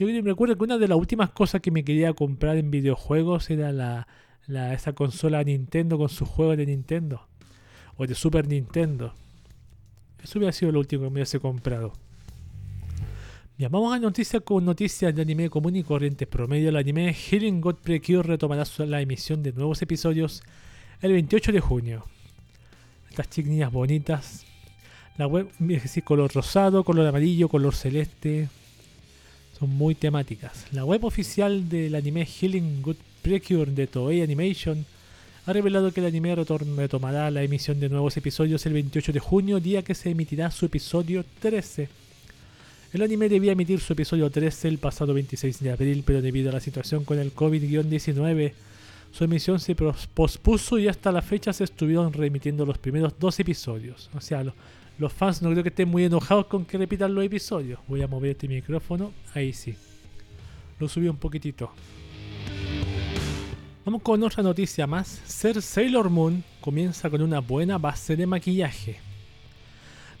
Yo 0.00 0.06
creo- 0.08 0.22
recuerdo 0.22 0.56
que 0.56 0.64
una 0.64 0.78
de 0.78 0.88
las 0.88 0.98
últimas 0.98 1.30
cosas 1.30 1.60
que 1.60 1.70
me 1.70 1.84
quería 1.84 2.12
comprar 2.12 2.56
en 2.56 2.72
videojuegos 2.72 3.50
era 3.50 3.70
la- 3.70 4.08
esa 4.74 4.94
consola 4.94 5.44
Nintendo 5.44 5.96
con 5.96 6.08
sus 6.08 6.28
juegos 6.28 6.56
de 6.56 6.66
Nintendo. 6.66 7.28
O 7.96 8.04
de 8.06 8.16
Super 8.16 8.48
Nintendo. 8.48 9.14
Eso 10.20 10.40
hubiera 10.40 10.52
sido 10.52 10.72
lo 10.72 10.80
último 10.80 11.04
que 11.04 11.10
me 11.10 11.14
hubiese 11.18 11.38
comprado. 11.38 11.92
Vamos 13.66 13.92
a 13.92 13.98
noticias 13.98 14.40
con 14.44 14.64
noticias 14.64 15.12
de 15.12 15.20
anime 15.20 15.50
común 15.50 15.74
y 15.74 15.82
corrientes 15.82 16.28
promedio. 16.28 16.68
El 16.68 16.76
anime 16.76 17.12
Healing 17.12 17.60
God 17.60 17.74
Precure 17.74 18.22
retomará 18.22 18.62
la 18.86 19.00
emisión 19.00 19.42
de 19.42 19.52
nuevos 19.52 19.82
episodios 19.82 20.44
el 21.02 21.10
28 21.12 21.50
de 21.50 21.58
junio. 21.58 22.04
Estas 23.10 23.28
chiquillas 23.28 23.72
bonitas. 23.72 24.44
La 25.18 25.26
web, 25.26 25.48
es 25.68 25.82
decir, 25.82 26.04
color 26.04 26.32
rosado, 26.32 26.84
color 26.84 27.08
amarillo, 27.08 27.48
color 27.48 27.74
celeste. 27.74 28.48
Son 29.58 29.68
muy 29.68 29.96
temáticas. 29.96 30.66
La 30.70 30.84
web 30.84 31.04
oficial 31.04 31.68
del 31.68 31.96
anime 31.96 32.26
Healing 32.26 32.80
Good 32.80 32.96
Precure 33.22 33.72
de 33.72 33.88
Toei 33.88 34.22
Animation 34.22 34.86
ha 35.46 35.52
revelado 35.52 35.92
que 35.92 35.98
el 35.98 36.06
anime 36.06 36.36
retomará 36.36 37.28
la 37.32 37.42
emisión 37.42 37.80
de 37.80 37.88
nuevos 37.88 38.16
episodios 38.16 38.64
el 38.66 38.74
28 38.74 39.12
de 39.12 39.18
junio, 39.18 39.58
día 39.58 39.82
que 39.82 39.96
se 39.96 40.10
emitirá 40.10 40.52
su 40.52 40.64
episodio 40.64 41.24
13. 41.40 42.07
El 42.92 43.02
anime 43.02 43.28
debía 43.28 43.52
emitir 43.52 43.80
su 43.80 43.92
episodio 43.92 44.30
13 44.30 44.68
el 44.68 44.78
pasado 44.78 45.12
26 45.12 45.60
de 45.60 45.70
abril, 45.72 46.02
pero 46.06 46.22
debido 46.22 46.48
a 46.50 46.54
la 46.54 46.60
situación 46.60 47.04
con 47.04 47.18
el 47.18 47.34
COVID-19, 47.34 48.52
su 49.12 49.24
emisión 49.24 49.60
se 49.60 49.74
pospuso 49.74 50.78
y 50.78 50.88
hasta 50.88 51.12
la 51.12 51.20
fecha 51.22 51.52
se 51.52 51.64
estuvieron 51.64 52.12
remitiendo 52.12 52.64
los 52.64 52.78
primeros 52.78 53.12
dos 53.18 53.38
episodios. 53.40 54.08
O 54.14 54.20
sea, 54.20 54.42
lo- 54.42 54.54
los 54.98 55.12
fans 55.12 55.42
no 55.42 55.50
creo 55.50 55.62
que 55.62 55.68
estén 55.68 55.88
muy 55.88 56.04
enojados 56.04 56.46
con 56.46 56.64
que 56.64 56.78
repitan 56.78 57.14
los 57.14 57.24
episodios. 57.24 57.78
Voy 57.86 58.02
a 58.02 58.08
mover 58.08 58.30
este 58.32 58.48
micrófono, 58.48 59.12
ahí 59.34 59.52
sí. 59.52 59.74
Lo 60.80 60.88
subí 60.88 61.08
un 61.08 61.16
poquitito. 61.16 61.70
Vamos 63.84 64.02
con 64.02 64.22
otra 64.22 64.42
noticia 64.42 64.86
más. 64.86 65.08
Ser 65.26 65.60
Sailor 65.62 66.10
Moon 66.10 66.42
comienza 66.60 67.08
con 67.08 67.22
una 67.22 67.40
buena 67.40 67.78
base 67.78 68.16
de 68.16 68.26
maquillaje. 68.26 68.96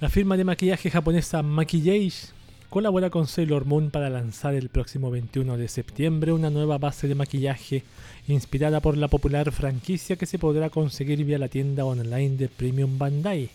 La 0.00 0.08
firma 0.08 0.36
de 0.36 0.44
maquillaje 0.44 0.90
japonesa 0.90 1.42
Maquillage 1.42 2.28
colabora 2.70 3.08
con 3.08 3.26
Sailor 3.26 3.64
Moon 3.64 3.90
para 3.90 4.10
lanzar 4.10 4.54
el 4.54 4.68
próximo 4.68 5.10
21 5.10 5.56
de 5.56 5.68
septiembre 5.68 6.32
una 6.32 6.50
nueva 6.50 6.76
base 6.76 7.08
de 7.08 7.14
maquillaje 7.14 7.82
inspirada 8.26 8.80
por 8.80 8.96
la 8.96 9.08
popular 9.08 9.52
franquicia 9.52 10.16
que 10.16 10.26
se 10.26 10.38
podrá 10.38 10.68
conseguir 10.68 11.24
vía 11.24 11.38
la 11.38 11.48
tienda 11.48 11.86
online 11.86 12.36
de 12.36 12.48
Premium 12.48 12.98
Bandai. 12.98 13.48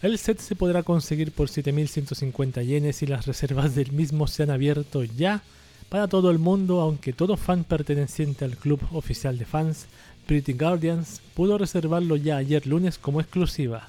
El 0.00 0.16
set 0.16 0.38
se 0.38 0.56
podrá 0.56 0.82
conseguir 0.82 1.32
por 1.32 1.48
7.150 1.48 2.64
yenes 2.64 3.02
y 3.02 3.06
las 3.06 3.26
reservas 3.26 3.74
del 3.74 3.92
mismo 3.92 4.26
se 4.26 4.42
han 4.42 4.50
abierto 4.50 5.04
ya 5.04 5.42
para 5.90 6.08
todo 6.08 6.30
el 6.30 6.38
mundo, 6.38 6.80
aunque 6.80 7.12
todo 7.12 7.36
fan 7.36 7.64
perteneciente 7.64 8.46
al 8.46 8.56
club 8.56 8.80
oficial 8.92 9.36
de 9.36 9.44
fans, 9.44 9.86
Pretty 10.26 10.54
Guardians, 10.54 11.20
pudo 11.34 11.58
reservarlo 11.58 12.16
ya 12.16 12.38
ayer 12.38 12.66
lunes 12.66 12.96
como 12.96 13.20
exclusiva. 13.20 13.88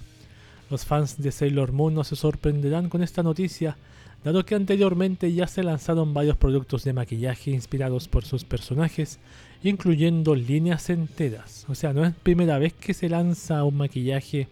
Los 0.69 0.83
fans 0.83 1.21
de 1.21 1.31
Sailor 1.31 1.71
Moon 1.71 1.93
no 1.93 2.03
se 2.03 2.17
sorprenderán 2.17 2.89
con 2.89 3.01
esta 3.01 3.23
noticia, 3.23 3.77
dado 4.23 4.45
que 4.45 4.55
anteriormente 4.55 5.33
ya 5.33 5.47
se 5.47 5.63
lanzaron 5.63 6.13
varios 6.13 6.37
productos 6.37 6.83
de 6.83 6.93
maquillaje 6.93 7.51
inspirados 7.51 8.07
por 8.07 8.25
sus 8.25 8.45
personajes, 8.45 9.19
incluyendo 9.63 10.35
líneas 10.35 10.89
enteras. 10.89 11.65
O 11.67 11.75
sea, 11.75 11.93
no 11.93 12.05
es 12.05 12.13
primera 12.15 12.57
vez 12.57 12.73
que 12.73 12.93
se 12.93 13.09
lanza 13.09 13.63
un 13.63 13.77
maquillaje 13.77 14.47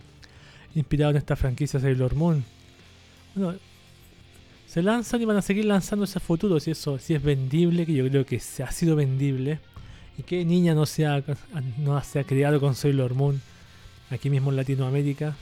inspirado 0.75 1.11
en 1.11 1.17
esta 1.17 1.35
franquicia 1.35 1.79
Sailor 1.79 2.15
Moon. 2.15 2.43
Bueno, 3.35 3.57
se 4.67 4.81
lanzan 4.81 5.21
y 5.21 5.25
van 5.25 5.37
a 5.37 5.41
seguir 5.41 5.65
lanzándose 5.65 6.17
a 6.17 6.21
futuro 6.21 6.59
si 6.59 6.71
eso 6.71 6.97
si 6.97 7.13
es 7.13 7.23
vendible, 7.23 7.85
que 7.85 7.93
yo 7.93 8.07
creo 8.07 8.25
que 8.25 8.39
se 8.39 8.63
ha 8.63 8.71
sido 8.71 8.95
vendible. 8.95 9.59
Y 10.17 10.23
que 10.23 10.43
niña 10.43 10.73
no 10.73 10.85
se 10.85 11.05
no 11.77 12.01
se 12.03 12.19
ha 12.19 12.23
creado 12.25 12.59
con 12.59 12.75
Sailor 12.75 13.13
Moon 13.13 13.41
aquí 14.09 14.29
mismo 14.29 14.51
en 14.51 14.57
Latinoamérica. 14.57 15.35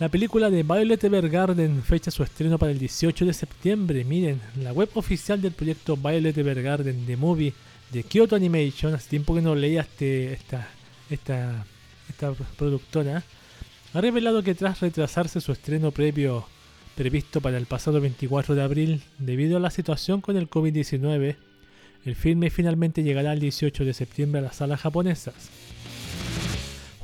La 0.00 0.08
película 0.08 0.50
de 0.50 0.64
Violet 0.64 1.04
Evergarden 1.04 1.80
fecha 1.84 2.10
su 2.10 2.24
estreno 2.24 2.58
para 2.58 2.72
el 2.72 2.80
18 2.80 3.26
de 3.26 3.32
septiembre. 3.32 4.02
Miren, 4.02 4.40
la 4.60 4.72
web 4.72 4.88
oficial 4.94 5.40
del 5.40 5.52
proyecto 5.52 5.96
Violet 5.96 6.36
Evergarden 6.36 7.06
The 7.06 7.16
Movie 7.16 7.52
de 7.92 8.02
Kyoto 8.02 8.34
Animation, 8.34 8.92
hace 8.92 9.10
tiempo 9.10 9.36
que 9.36 9.40
no 9.40 9.54
leía 9.54 9.82
este, 9.82 10.32
esta, 10.32 10.66
esta, 11.08 11.64
esta 12.08 12.32
productora, 12.56 13.22
ha 13.92 14.00
revelado 14.00 14.42
que 14.42 14.56
tras 14.56 14.80
retrasarse 14.80 15.40
su 15.40 15.52
estreno 15.52 15.92
previo 15.92 16.44
previsto 16.96 17.40
para 17.40 17.56
el 17.56 17.66
pasado 17.66 18.00
24 18.00 18.56
de 18.56 18.62
abril, 18.62 19.02
debido 19.18 19.58
a 19.58 19.60
la 19.60 19.70
situación 19.70 20.20
con 20.20 20.36
el 20.36 20.50
COVID-19, 20.50 21.36
el 22.04 22.16
filme 22.16 22.50
finalmente 22.50 23.04
llegará 23.04 23.32
el 23.32 23.38
18 23.38 23.84
de 23.84 23.94
septiembre 23.94 24.40
a 24.40 24.44
las 24.44 24.56
salas 24.56 24.80
japonesas. 24.80 25.34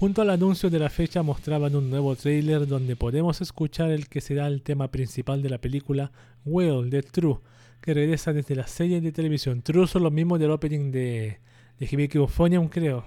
Junto 0.00 0.22
al 0.22 0.30
anuncio 0.30 0.70
de 0.70 0.78
la 0.78 0.88
fecha 0.88 1.22
mostraban 1.22 1.76
un 1.76 1.90
nuevo 1.90 2.16
tráiler 2.16 2.66
donde 2.66 2.96
podemos 2.96 3.42
escuchar 3.42 3.90
el 3.90 4.08
que 4.08 4.22
será 4.22 4.46
el 4.46 4.62
tema 4.62 4.90
principal 4.90 5.42
de 5.42 5.50
la 5.50 5.58
película 5.58 6.10
Will 6.46 6.88
the 6.88 7.02
True, 7.02 7.40
que 7.82 7.92
regresa 7.92 8.32
desde 8.32 8.56
la 8.56 8.66
serie 8.66 9.02
de 9.02 9.12
televisión. 9.12 9.60
True 9.60 9.86
son 9.86 10.04
los 10.04 10.10
mismos 10.10 10.40
del 10.40 10.52
opening 10.52 10.90
de, 10.90 11.40
de 11.78 11.86
Hibiki 11.86 12.16
Euphonium, 12.16 12.68
creo. 12.68 13.04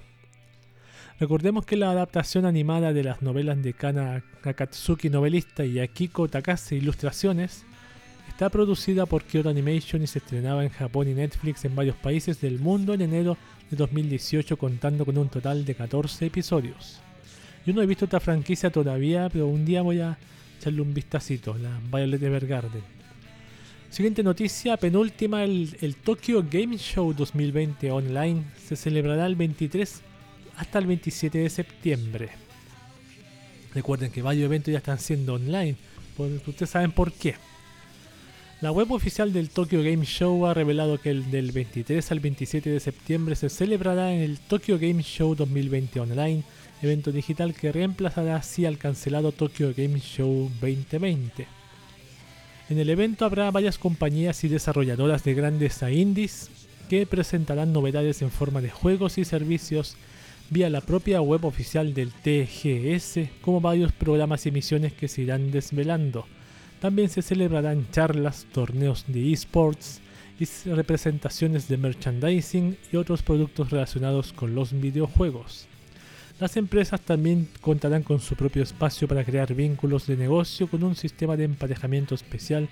Recordemos 1.20 1.66
que 1.66 1.78
la 1.78 1.90
adaptación 1.90 2.46
animada 2.46 2.94
de 2.94 3.04
las 3.04 3.24
novelas 3.24 3.64
de 3.64 3.74
Kana 3.74 4.24
Akatsuki, 4.44 5.10
novelista, 5.10 5.66
y 5.66 5.80
Akiko 5.80 6.28
Takase, 6.28 6.76
ilustraciones, 6.76 7.66
está 8.30 8.52
producida 8.52 9.08
por 9.08 9.24
Kyoto 9.24 9.50
Animation 9.50 10.04
y 10.04 10.06
se 10.06 10.20
estrenaba 10.20 10.64
en 10.64 10.70
Japón 10.70 11.08
y 11.08 11.16
Netflix 11.16 11.66
en 11.66 11.76
varios 11.76 11.96
países 11.96 12.40
del 12.40 12.60
mundo 12.60 12.94
en 12.94 13.02
enero 13.02 13.36
de 13.36 13.40
2018, 13.72 14.58
contando 14.58 15.06
con 15.06 15.18
un 15.18 15.30
total 15.30 15.66
de 15.66 15.76
14 15.76 16.26
episodios. 16.26 17.00
Yo 17.66 17.74
no 17.74 17.82
he 17.82 17.86
visto 17.86 18.06
esta 18.06 18.20
franquicia 18.20 18.72
todavía, 18.72 19.30
pero 19.30 19.48
un 19.48 19.66
día 19.66 19.82
voy 19.82 20.02
a 20.02 20.18
echarle 20.60 20.82
un 20.82 20.94
vistacito, 20.94 21.58
la 21.58 21.80
Violet 21.92 22.22
Evergarden. 22.22 22.84
Siguiente 23.90 24.24
noticia, 24.24 24.76
penúltima, 24.78 25.44
el, 25.44 25.78
el 25.82 25.96
Tokyo 25.96 26.44
Game 26.50 26.78
Show 26.78 27.14
2020 27.14 27.92
online 27.92 28.44
se 28.68 28.76
celebrará 28.76 29.26
el 29.28 29.36
23 29.36 30.02
hasta 30.58 30.80
el 30.80 30.88
27 30.88 31.38
de 31.38 31.50
septiembre. 31.50 32.30
Recuerden 33.74 34.12
que 34.12 34.22
varios 34.22 34.46
eventos 34.46 34.72
ya 34.72 34.80
están 34.80 35.00
siendo 35.00 35.36
online, 35.36 35.76
ustedes 36.18 36.70
saben 36.70 36.92
por 36.92 37.12
qué. 37.12 37.36
La 38.64 38.72
web 38.72 38.94
oficial 38.94 39.34
del 39.34 39.50
Tokyo 39.50 39.84
Game 39.84 40.06
Show 40.06 40.46
ha 40.46 40.54
revelado 40.54 40.98
que 40.98 41.10
el 41.10 41.30
del 41.30 41.52
23 41.52 42.14
al 42.14 42.22
27 42.22 42.70
de 42.70 42.80
septiembre 42.80 43.36
se 43.36 43.50
celebrará 43.50 44.14
en 44.14 44.22
el 44.22 44.40
Tokyo 44.40 44.80
Game 44.80 45.04
Show 45.04 45.36
2020 45.36 46.00
Online, 46.00 46.44
evento 46.82 47.12
digital 47.12 47.54
que 47.56 47.74
reemplazará 47.74 48.38
así 48.38 48.66
al 48.66 48.78
cancelado 48.78 49.34
Tokyo 49.34 49.74
Game 49.76 50.00
Show 50.00 50.50
2020. 50.62 51.46
En 52.70 52.80
el 52.80 52.90
evento 52.90 53.26
habrá 53.26 53.52
varias 53.52 53.78
compañías 53.78 54.42
y 54.46 54.48
desarrolladoras 54.48 55.26
de 55.26 55.34
grandes 55.34 55.84
a 55.84 55.92
indies 55.92 56.50
que 56.90 57.06
presentarán 57.06 57.74
novedades 57.74 58.22
en 58.22 58.32
forma 58.32 58.62
de 58.62 58.70
juegos 58.70 59.18
y 59.18 59.26
servicios 59.26 59.98
vía 60.50 60.70
la 60.70 60.80
propia 60.80 61.20
web 61.20 61.44
oficial 61.44 61.94
del 61.94 62.14
TGS, 62.14 63.42
como 63.42 63.60
varios 63.60 63.92
programas 63.92 64.46
y 64.46 64.52
misiones 64.52 64.94
que 64.94 65.10
se 65.10 65.24
irán 65.24 65.52
desvelando. 65.52 66.26
También 66.84 67.08
se 67.08 67.22
celebrarán 67.22 67.90
charlas, 67.92 68.46
torneos 68.52 69.06
de 69.08 69.32
esports 69.32 70.02
y 70.38 70.46
representaciones 70.70 71.70
de 71.70 71.78
merchandising 71.78 72.78
y 72.92 72.98
otros 72.98 73.24
productos 73.24 73.70
relacionados 73.70 74.34
con 74.34 74.54
los 74.54 74.74
videojuegos. 74.74 75.68
Las 76.42 76.58
empresas 76.58 77.00
también 77.00 77.48
contarán 77.62 78.04
con 78.04 78.20
su 78.20 78.36
propio 78.36 78.64
espacio 78.64 79.08
para 79.08 79.24
crear 79.24 79.54
vínculos 79.54 80.08
de 80.08 80.18
negocio 80.18 80.68
con 80.68 80.84
un 80.84 80.98
sistema 80.98 81.38
de 81.38 81.46
emparejamiento 81.46 82.16
especial 82.16 82.68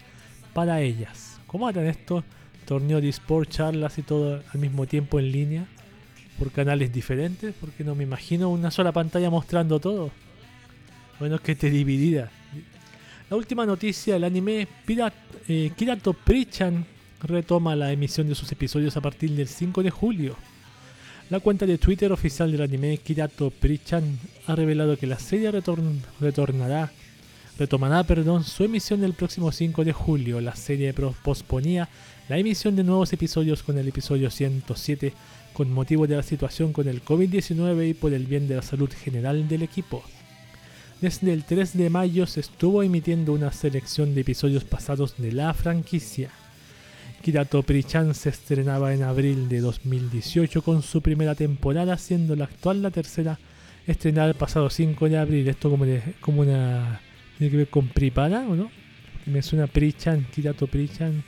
para 0.54 0.82
ellas. 0.82 1.40
¿Cómo 1.48 1.70
harán 1.70 1.86
esto? 1.86 2.26
Torneo 2.66 3.00
de 3.00 3.08
esports, 3.08 3.56
charlas 3.56 3.98
y 3.98 4.02
todo 4.02 4.44
al 4.54 4.60
mismo 4.60 4.88
tiempo 4.88 5.22
en 5.22 5.32
línea 5.32 5.68
por 6.38 6.52
canales 6.52 6.92
diferentes, 6.92 7.56
porque 7.62 7.86
no 7.86 7.96
me 7.96 8.04
imagino 8.04 8.50
una 8.50 8.72
sola 8.72 8.92
pantalla 8.92 9.30
mostrando 9.30 9.80
todo. 9.80 10.12
Bueno, 11.18 11.40
que 11.40 11.54
esté 11.54 11.70
dividida. 11.70 12.30
La 13.32 13.38
última 13.38 13.66
noticia, 13.66 14.18
el 14.18 14.26
anime 14.26 14.68
Pirat, 14.86 15.14
eh, 15.48 15.72
Kirato 15.78 16.12
Prichan 16.12 16.86
retoma 17.24 17.78
la 17.78 17.90
emisión 17.94 18.28
de 18.28 18.36
sus 18.36 18.52
episodios 18.52 18.98
a 18.98 19.02
partir 19.02 19.32
del 19.32 19.48
5 19.48 19.82
de 19.84 19.90
julio. 19.90 20.36
La 21.30 21.40
cuenta 21.40 21.66
de 21.66 21.78
Twitter 21.78 22.12
oficial 22.12 22.52
del 22.52 22.62
anime 22.62 22.98
Kirato 22.98 23.50
Prichan 23.50 24.20
ha 24.48 24.56
revelado 24.58 24.98
que 24.98 25.08
la 25.08 25.18
serie 25.18 25.50
retorn- 25.50 26.02
retornará, 26.20 26.92
retomará 27.58 28.04
perdón, 28.04 28.44
su 28.44 28.66
emisión 28.66 29.02
el 29.06 29.14
próximo 29.14 29.50
5 29.50 29.86
de 29.86 29.94
julio. 29.94 30.42
La 30.42 30.58
serie 30.58 30.94
posponía 31.24 31.88
la 32.28 32.38
emisión 32.38 32.76
de 32.76 32.84
nuevos 32.84 33.14
episodios 33.14 33.64
con 33.64 33.78
el 33.78 33.88
episodio 33.88 34.30
107 34.30 35.14
con 35.54 35.72
motivo 35.72 36.06
de 36.06 36.18
la 36.18 36.24
situación 36.24 36.74
con 36.74 36.90
el 36.90 37.02
COVID-19 37.02 37.92
y 37.92 37.94
por 37.94 38.12
el 38.14 38.26
bien 38.26 38.50
de 38.50 38.58
la 38.58 38.62
salud 38.62 38.90
general 38.92 39.48
del 39.48 39.64
equipo. 39.64 40.04
Desde 41.02 41.34
el 41.34 41.44
3 41.44 41.78
de 41.78 41.90
mayo 41.90 42.28
se 42.28 42.42
estuvo 42.42 42.84
emitiendo 42.84 43.34
una 43.34 43.52
selección 43.52 44.14
de 44.14 44.22
episodios 44.22 44.64
pasados 44.64 45.16
de 45.18 45.32
la 45.32 45.54
franquicia. 45.54 46.30
Kirato 47.24 47.64
Prichan 47.64 48.14
se 48.14 48.30
estrenaba 48.30 48.94
en 48.94 49.04
abril 49.04 49.50
de 49.50 49.60
2018 49.62 50.62
con 50.62 50.82
su 50.84 51.02
primera 51.02 51.34
temporada, 51.36 51.98
siendo 51.98 52.36
la 52.36 52.46
actual 52.46 52.82
la 52.82 52.92
tercera 52.92 53.40
estrenada 53.88 54.30
el 54.30 54.36
pasado 54.36 54.70
5 54.70 55.10
de 55.10 55.18
abril. 55.18 55.48
Esto 55.48 55.70
como, 55.70 55.86
de- 55.86 56.02
como 56.20 56.42
una... 56.42 57.00
¿Tiene 57.38 57.52
que 57.52 57.58
ver 57.58 57.70
con 57.70 57.88
Pripara 57.88 58.42
o 58.48 58.56
no? 58.56 58.70
Me 59.26 59.42
suena 59.42 59.66
Prichan, 59.68 60.26
Kirato 60.34 60.68
Prichan. 60.68 61.24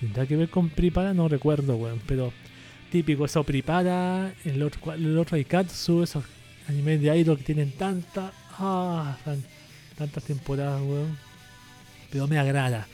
¿Tendrá 0.00 0.26
que 0.26 0.36
ver 0.36 0.50
con 0.50 0.68
Pripara? 0.68 1.14
No 1.14 1.26
recuerdo, 1.28 1.76
weón, 1.76 2.00
pero 2.06 2.32
típico 2.92 3.24
eso 3.24 3.42
Pripara, 3.44 4.32
el 4.44 4.62
otro, 4.62 4.92
el 4.92 5.16
otro 5.16 5.36
Aikatsu, 5.36 6.02
esos 6.02 6.24
animes 6.68 7.00
de 7.00 7.16
idol 7.18 7.38
que 7.38 7.44
tienen 7.44 7.72
tanta, 7.72 8.32
ah, 8.58 9.16
tan- 9.24 9.44
tantas 9.96 10.24
temporadas, 10.24 10.80
weón. 10.82 11.16
Pero 12.10 12.26
me 12.26 12.38
agrada. 12.38 12.86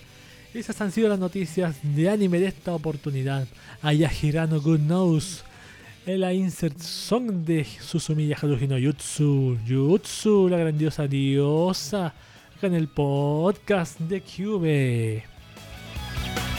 Esas 0.55 0.81
han 0.81 0.93
sido 0.93 1.09
las 1.09 1.19
noticias 1.19 1.77
de 1.83 2.11
anime 2.11 2.39
de 2.39 2.47
esta 2.49 2.75
oportunidad. 2.75 3.47
Ayahirano 3.83 4.61
Good 4.61 4.81
Knows. 4.81 5.45
La 6.05 6.33
insert 6.33 6.79
song 6.81 7.45
de 7.45 7.65
Susumiya 7.65 8.37
Haruhi 8.41 8.67
no 8.67 8.77
Jutsu. 8.79 9.57
Jutsu, 9.69 10.49
la 10.49 10.59
grandiosa 10.59 11.07
diosa. 11.07 12.13
Acá 12.57 12.67
en 12.67 12.75
el 12.75 12.89
podcast 12.89 13.99
de 14.01 14.21
Cube.「 14.21 16.52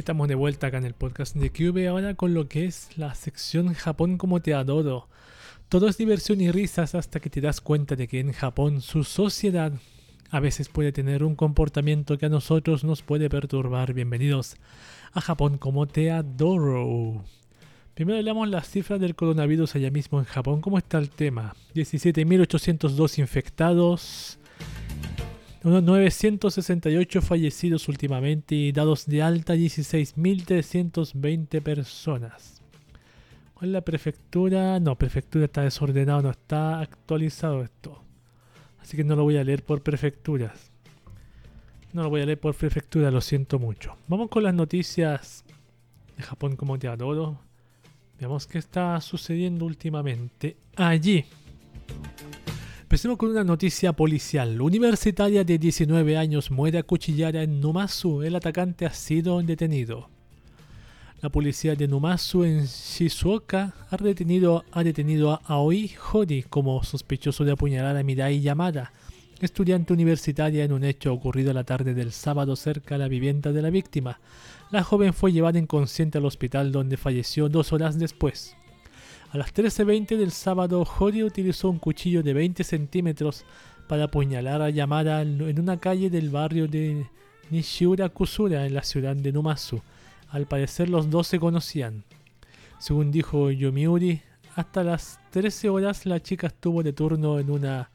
Estamos 0.00 0.28
de 0.28 0.34
vuelta 0.34 0.68
acá 0.68 0.78
en 0.78 0.86
el 0.86 0.94
podcast 0.94 1.36
de 1.36 1.52
Cube 1.52 1.86
ahora 1.86 2.14
con 2.14 2.32
lo 2.32 2.48
que 2.48 2.64
es 2.64 2.88
la 2.96 3.14
sección 3.14 3.74
Japón 3.74 4.16
como 4.16 4.40
te 4.40 4.54
adoro. 4.54 5.08
Todo 5.68 5.88
es 5.88 5.98
diversión 5.98 6.40
y 6.40 6.50
risas 6.50 6.94
hasta 6.94 7.20
que 7.20 7.28
te 7.28 7.42
das 7.42 7.60
cuenta 7.60 7.96
de 7.96 8.08
que 8.08 8.18
en 8.18 8.32
Japón 8.32 8.80
su 8.80 9.04
sociedad 9.04 9.74
a 10.30 10.40
veces 10.40 10.70
puede 10.70 10.92
tener 10.92 11.22
un 11.22 11.36
comportamiento 11.36 12.16
que 12.16 12.24
a 12.24 12.30
nosotros 12.30 12.82
nos 12.82 13.02
puede 13.02 13.28
perturbar. 13.28 13.92
Bienvenidos 13.92 14.56
a 15.12 15.20
Japón 15.20 15.58
como 15.58 15.86
te 15.86 16.10
adoro. 16.10 17.22
Primero 17.92 18.18
hablamos 18.18 18.48
las 18.48 18.70
cifras 18.70 19.00
del 19.00 19.14
coronavirus 19.14 19.76
allá 19.76 19.90
mismo 19.90 20.18
en 20.18 20.24
Japón. 20.24 20.62
¿Cómo 20.62 20.78
está 20.78 20.96
el 20.96 21.10
tema? 21.10 21.54
17.802 21.74 23.18
infectados, 23.18 24.38
unos 25.62 25.82
968 25.82 27.20
fallecidos 27.20 27.86
últimamente 27.88 28.54
y 28.54 28.72
dados 28.72 29.04
de 29.06 29.22
alta 29.22 29.54
16.320 29.54 31.60
personas. 31.60 32.62
¿Cuál 33.54 33.70
es 33.70 33.74
la 33.74 33.82
prefectura? 33.82 34.80
No, 34.80 34.96
prefectura 34.96 35.44
está 35.44 35.60
desordenado, 35.62 36.22
no 36.22 36.30
está 36.30 36.80
actualizado 36.80 37.62
esto. 37.62 38.02
Así 38.80 38.96
que 38.96 39.04
no 39.04 39.16
lo 39.16 39.24
voy 39.24 39.36
a 39.36 39.44
leer 39.44 39.62
por 39.62 39.82
prefecturas. 39.82 40.70
No 41.92 42.04
lo 42.04 42.08
voy 42.08 42.22
a 42.22 42.26
leer 42.26 42.40
por 42.40 42.54
prefectura, 42.54 43.10
lo 43.10 43.20
siento 43.20 43.58
mucho. 43.58 43.98
Vamos 44.08 44.30
con 44.30 44.44
las 44.44 44.54
noticias 44.54 45.44
de 46.16 46.22
Japón 46.22 46.56
como 46.56 46.78
te 46.78 46.88
adoro. 46.88 47.38
Veamos 48.18 48.46
qué 48.46 48.56
está 48.58 48.98
sucediendo 49.00 49.66
últimamente 49.66 50.56
allí. 50.76 51.26
Empecemos 52.90 53.18
con 53.18 53.30
una 53.30 53.44
noticia 53.44 53.92
policial. 53.92 54.60
Universitaria 54.60 55.44
de 55.44 55.58
19 55.58 56.16
años 56.16 56.50
muere 56.50 56.78
acuchillada 56.78 57.40
en 57.40 57.60
Numazu. 57.60 58.22
El 58.22 58.34
atacante 58.34 58.84
ha 58.84 58.92
sido 58.92 59.40
detenido. 59.42 60.08
La 61.22 61.28
policía 61.28 61.76
de 61.76 61.86
Numazu 61.86 62.42
en 62.42 62.64
Shizuoka 62.64 63.74
ha 63.88 63.96
detenido, 63.96 64.64
ha 64.72 64.82
detenido 64.82 65.30
a 65.30 65.40
Aoi 65.44 65.92
Hori 66.12 66.42
como 66.42 66.82
sospechoso 66.82 67.44
de 67.44 67.52
apuñalar 67.52 67.96
a 67.96 68.02
Mirai 68.02 68.40
Yamada, 68.40 68.90
estudiante 69.40 69.92
universitaria 69.92 70.64
en 70.64 70.72
un 70.72 70.82
hecho 70.82 71.12
ocurrido 71.12 71.52
la 71.52 71.62
tarde 71.62 71.94
del 71.94 72.10
sábado 72.10 72.56
cerca 72.56 72.96
de 72.96 73.04
la 73.04 73.08
vivienda 73.08 73.52
de 73.52 73.62
la 73.62 73.70
víctima. 73.70 74.18
La 74.72 74.82
joven 74.82 75.14
fue 75.14 75.30
llevada 75.30 75.60
inconsciente 75.60 76.18
al 76.18 76.26
hospital 76.26 76.72
donde 76.72 76.96
falleció 76.96 77.48
dos 77.48 77.72
horas 77.72 78.00
después. 78.00 78.56
A 79.32 79.38
las 79.38 79.54
13.20 79.54 80.16
del 80.16 80.32
sábado, 80.32 80.84
Hori 80.98 81.22
utilizó 81.22 81.70
un 81.70 81.78
cuchillo 81.78 82.24
de 82.24 82.34
20 82.34 82.64
centímetros 82.64 83.44
para 83.86 84.04
apuñalar 84.04 84.60
a 84.60 84.70
Yamada 84.70 85.22
en 85.22 85.60
una 85.60 85.78
calle 85.78 86.10
del 86.10 86.30
barrio 86.30 86.66
de 86.66 87.06
Nishiura 87.48 88.08
Kusura 88.08 88.66
en 88.66 88.74
la 88.74 88.82
ciudad 88.82 89.14
de 89.14 89.30
Numazu. 89.30 89.82
Al 90.30 90.46
parecer 90.46 90.88
los 90.88 91.10
dos 91.10 91.28
se 91.28 91.38
conocían. 91.38 92.02
Según 92.80 93.12
dijo 93.12 93.52
Yomiuri, 93.52 94.20
hasta 94.56 94.82
las 94.82 95.20
13 95.30 95.68
horas 95.68 96.06
la 96.06 96.20
chica 96.20 96.48
estuvo 96.48 96.82
de 96.82 96.92
turno 96.92 97.38
en 97.38 97.52
una 97.52 97.90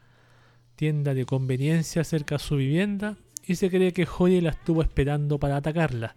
tienda 0.74 1.12
de 1.12 1.26
conveniencia 1.26 2.02
cerca 2.02 2.36
de 2.36 2.44
su 2.44 2.56
vivienda 2.56 3.14
y 3.46 3.56
se 3.56 3.68
cree 3.68 3.92
que 3.92 4.08
Hori 4.08 4.40
la 4.40 4.50
estuvo 4.50 4.80
esperando 4.80 5.38
para 5.38 5.58
atacarla. 5.58 6.16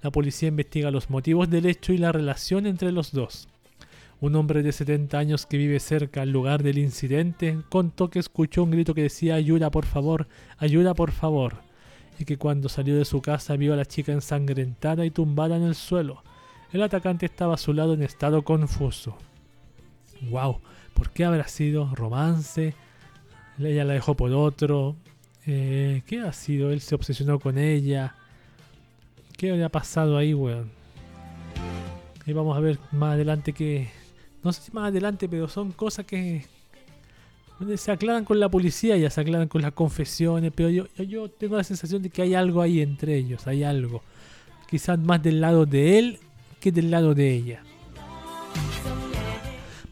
La 0.00 0.12
policía 0.12 0.48
investiga 0.48 0.92
los 0.92 1.10
motivos 1.10 1.50
del 1.50 1.66
hecho 1.66 1.92
y 1.92 1.98
la 1.98 2.12
relación 2.12 2.66
entre 2.66 2.92
los 2.92 3.10
dos. 3.10 3.48
Un 4.20 4.36
hombre 4.36 4.62
de 4.62 4.72
70 4.72 5.18
años 5.18 5.46
que 5.46 5.56
vive 5.56 5.80
cerca 5.80 6.20
al 6.20 6.30
lugar 6.30 6.62
del 6.62 6.76
incidente 6.76 7.58
contó 7.70 8.10
que 8.10 8.18
escuchó 8.18 8.62
un 8.62 8.70
grito 8.70 8.92
que 8.92 9.02
decía 9.02 9.34
ayuda 9.34 9.70
por 9.70 9.86
favor, 9.86 10.28
ayuda 10.58 10.92
por 10.92 11.10
favor, 11.10 11.54
y 12.18 12.26
que 12.26 12.36
cuando 12.36 12.68
salió 12.68 12.98
de 12.98 13.06
su 13.06 13.22
casa 13.22 13.56
vio 13.56 13.72
a 13.72 13.76
la 13.76 13.86
chica 13.86 14.12
ensangrentada 14.12 15.06
y 15.06 15.10
tumbada 15.10 15.56
en 15.56 15.62
el 15.62 15.74
suelo. 15.74 16.22
El 16.70 16.82
atacante 16.82 17.24
estaba 17.24 17.54
a 17.54 17.58
su 17.58 17.72
lado 17.72 17.94
en 17.94 18.02
estado 18.02 18.42
confuso. 18.42 19.16
Wow, 20.28 20.60
¿por 20.92 21.10
qué 21.12 21.24
habrá 21.24 21.48
sido 21.48 21.94
romance? 21.94 22.74
Ella 23.58 23.84
la 23.84 23.94
dejó 23.94 24.14
por 24.14 24.32
otro. 24.32 24.96
Eh, 25.46 26.02
¿Qué 26.06 26.20
ha 26.20 26.32
sido? 26.34 26.70
Él 26.70 26.82
se 26.82 26.94
obsesionó 26.94 27.40
con 27.40 27.56
ella. 27.56 28.14
¿Qué 29.38 29.50
había 29.50 29.70
pasado 29.70 30.18
ahí, 30.18 30.34
weón? 30.34 30.70
Y 32.26 32.34
vamos 32.34 32.54
a 32.54 32.60
ver 32.60 32.78
más 32.92 33.14
adelante 33.14 33.54
que... 33.54 33.99
No 34.42 34.52
sé 34.52 34.62
si 34.62 34.72
más 34.72 34.88
adelante, 34.88 35.28
pero 35.28 35.48
son 35.48 35.72
cosas 35.72 36.06
que... 36.06 36.46
Se 37.76 37.92
aclaran 37.92 38.24
con 38.24 38.40
la 38.40 38.48
policía, 38.48 38.96
ya 38.96 39.10
se 39.10 39.20
aclaran 39.20 39.46
con 39.46 39.60
las 39.60 39.72
confesiones, 39.72 40.50
pero 40.54 40.70
yo, 40.70 40.86
yo, 40.96 41.28
tengo 41.28 41.58
la 41.58 41.64
sensación 41.64 42.00
de 42.00 42.08
que 42.08 42.22
hay 42.22 42.34
algo 42.34 42.62
ahí 42.62 42.80
entre 42.80 43.16
ellos, 43.16 43.46
hay 43.46 43.64
algo. 43.64 44.02
Quizás 44.66 44.98
más 44.98 45.22
del 45.22 45.42
lado 45.42 45.66
de 45.66 45.98
él 45.98 46.18
que 46.58 46.72
del 46.72 46.90
lado 46.90 47.14
de 47.14 47.34
ella. 47.34 47.62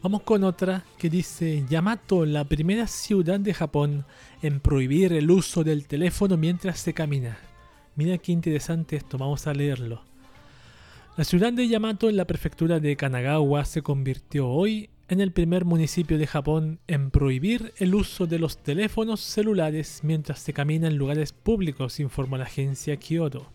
Vamos 0.01 0.23
con 0.23 0.43
otra 0.45 0.83
que 0.97 1.09
dice 1.09 1.65
Yamato, 1.69 2.25
la 2.25 2.45
primera 2.45 2.87
ciudad 2.87 3.39
de 3.39 3.53
Japón 3.53 4.05
en 4.41 4.61
prohibir 4.61 5.13
el 5.13 5.29
uso 5.29 5.63
del 5.63 5.85
teléfono 5.87 6.37
mientras 6.37 6.79
se 6.79 6.93
camina. 6.93 7.37
Mira 7.95 8.17
qué 8.17 8.31
interesante 8.31 8.95
esto, 8.95 9.17
vamos 9.17 9.45
a 9.45 9.53
leerlo. 9.53 10.01
La 11.19 11.25
ciudad 11.25 11.51
de 11.51 11.67
Yamato 11.67 12.07
en 12.07 12.15
la 12.15 12.23
prefectura 12.23 12.79
de 12.79 12.95
Kanagawa 12.95 13.65
se 13.65 13.81
convirtió 13.81 14.47
hoy 14.47 14.89
en 15.09 15.19
el 15.19 15.33
primer 15.33 15.65
municipio 15.65 16.17
de 16.17 16.25
Japón 16.25 16.79
en 16.87 17.11
prohibir 17.11 17.73
el 17.75 17.93
uso 17.93 18.25
de 18.25 18.39
los 18.39 18.57
teléfonos 18.57 19.19
celulares 19.19 19.99
mientras 20.01 20.39
se 20.39 20.53
camina 20.53 20.87
en 20.87 20.95
lugares 20.95 21.33
públicos, 21.33 21.99
informó 21.99 22.37
la 22.37 22.45
agencia 22.45 22.95
Kyoto. 22.95 23.51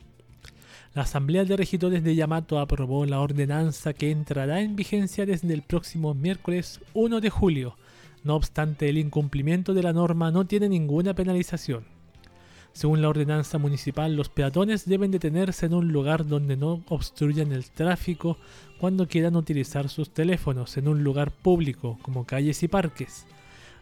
La 0.92 1.04
Asamblea 1.04 1.46
de 1.46 1.56
Regidores 1.56 2.04
de 2.04 2.14
Yamato 2.14 2.58
aprobó 2.58 3.06
la 3.06 3.20
ordenanza 3.20 3.94
que 3.94 4.10
entrará 4.10 4.60
en 4.60 4.76
vigencia 4.76 5.24
desde 5.24 5.54
el 5.54 5.62
próximo 5.62 6.12
miércoles 6.12 6.82
1 6.92 7.22
de 7.22 7.30
julio. 7.30 7.78
No 8.24 8.36
obstante, 8.36 8.90
el 8.90 8.98
incumplimiento 8.98 9.72
de 9.72 9.82
la 9.82 9.94
norma 9.94 10.30
no 10.30 10.46
tiene 10.46 10.68
ninguna 10.68 11.14
penalización. 11.14 11.93
Según 12.74 13.00
la 13.00 13.08
ordenanza 13.08 13.56
municipal, 13.58 14.16
los 14.16 14.28
peatones 14.28 14.84
deben 14.84 15.12
detenerse 15.12 15.66
en 15.66 15.74
un 15.74 15.92
lugar 15.92 16.26
donde 16.26 16.56
no 16.56 16.82
obstruyan 16.88 17.52
el 17.52 17.70
tráfico 17.70 18.36
cuando 18.78 19.06
quieran 19.06 19.36
utilizar 19.36 19.88
sus 19.88 20.10
teléfonos 20.10 20.76
en 20.76 20.88
un 20.88 21.04
lugar 21.04 21.30
público, 21.30 22.00
como 22.02 22.26
calles 22.26 22.64
y 22.64 22.68
parques. 22.68 23.26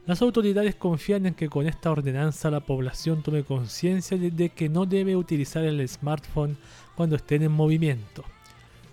Las 0.05 0.20
autoridades 0.20 0.74
confían 0.74 1.24
en 1.24 1.32
que 1.32 1.48
con 1.48 1.66
esta 1.66 1.90
ordenanza 1.90 2.51
la 2.51 2.60
población 2.60 3.23
tome 3.23 3.44
conciencia 3.44 4.19
de, 4.19 4.51
que 4.51 4.69
no 4.69 4.85
debe 4.85 5.16
utilizar 5.16 5.64
el 5.64 5.89
smartphone 5.89 6.59
cuando 6.94 7.16
estén 7.16 7.43
en 7.43 7.52
movimiento. 7.52 8.24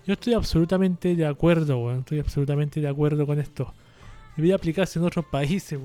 Yo 0.08 0.14
estoy 0.14 0.34
absolutamente 0.34 1.14
de 1.14 1.26
acuerdo. 1.26 1.94
Estoy 1.94 2.20
absolutamente 2.20 2.80
de 2.80 2.88
acuerdo 2.88 3.28
con 3.28 3.38
esto. 3.38 3.74
Debería 4.38 4.56
aplicarse 4.56 4.98
en 4.98 5.06
otros 5.06 5.26
países. 5.26 5.78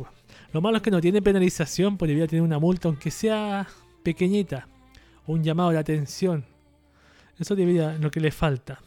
Lo 0.53 0.61
malo 0.61 0.77
es 0.77 0.83
que 0.85 0.93
no 0.93 1.01
tiene 1.01 1.21
penalización, 1.21 1.97
pues 1.97 2.09
debería 2.09 2.29
tener 2.29 2.43
una 2.43 2.61
multa, 2.61 2.87
aunque 2.87 3.11
sea 3.11 3.67
pequeñita. 4.05 4.69
Un 5.27 5.43
llamado 5.43 5.71
de 5.71 5.79
atención. 5.79 6.45
Eso 7.39 7.57
debería 7.57 7.99
lo 7.99 8.11
que 8.11 8.21
le 8.21 8.31
falta. 8.31 8.81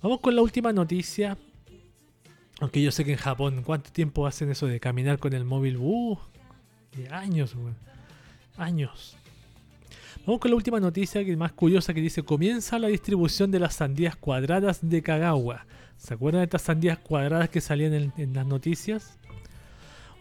Vamos 0.00 0.20
con 0.20 0.36
la 0.36 0.42
última 0.42 0.72
noticia. 0.72 1.36
Aunque 2.60 2.80
yo 2.80 2.92
sé 2.92 3.04
que 3.04 3.12
en 3.12 3.18
Japón, 3.18 3.62
¿cuánto 3.64 3.90
tiempo 3.90 4.26
hacen 4.26 4.50
eso 4.50 4.66
de 4.66 4.78
caminar 4.78 5.18
con 5.18 5.32
el 5.32 5.44
móvil? 5.44 5.78
Uh, 5.78 6.16
años. 7.10 7.56
Años. 8.56 9.16
Vamos 10.24 10.40
con 10.40 10.52
la 10.52 10.56
última 10.56 10.78
noticia 10.78 11.24
que 11.24 11.36
más 11.36 11.52
curiosa 11.52 11.92
que 11.92 12.00
dice 12.00 12.22
comienza 12.22 12.78
la 12.78 12.88
distribución 12.88 13.50
de 13.50 13.58
las 13.58 13.74
sandías 13.74 14.14
cuadradas 14.14 14.78
de 14.88 15.02
Kagawa. 15.02 15.66
¿Se 15.96 16.14
acuerdan 16.14 16.40
de 16.40 16.44
estas 16.44 16.62
sandías 16.62 16.98
cuadradas 16.98 17.48
que 17.48 17.60
salían 17.60 18.12
en 18.16 18.34
las 18.34 18.46
noticias? 18.46 19.18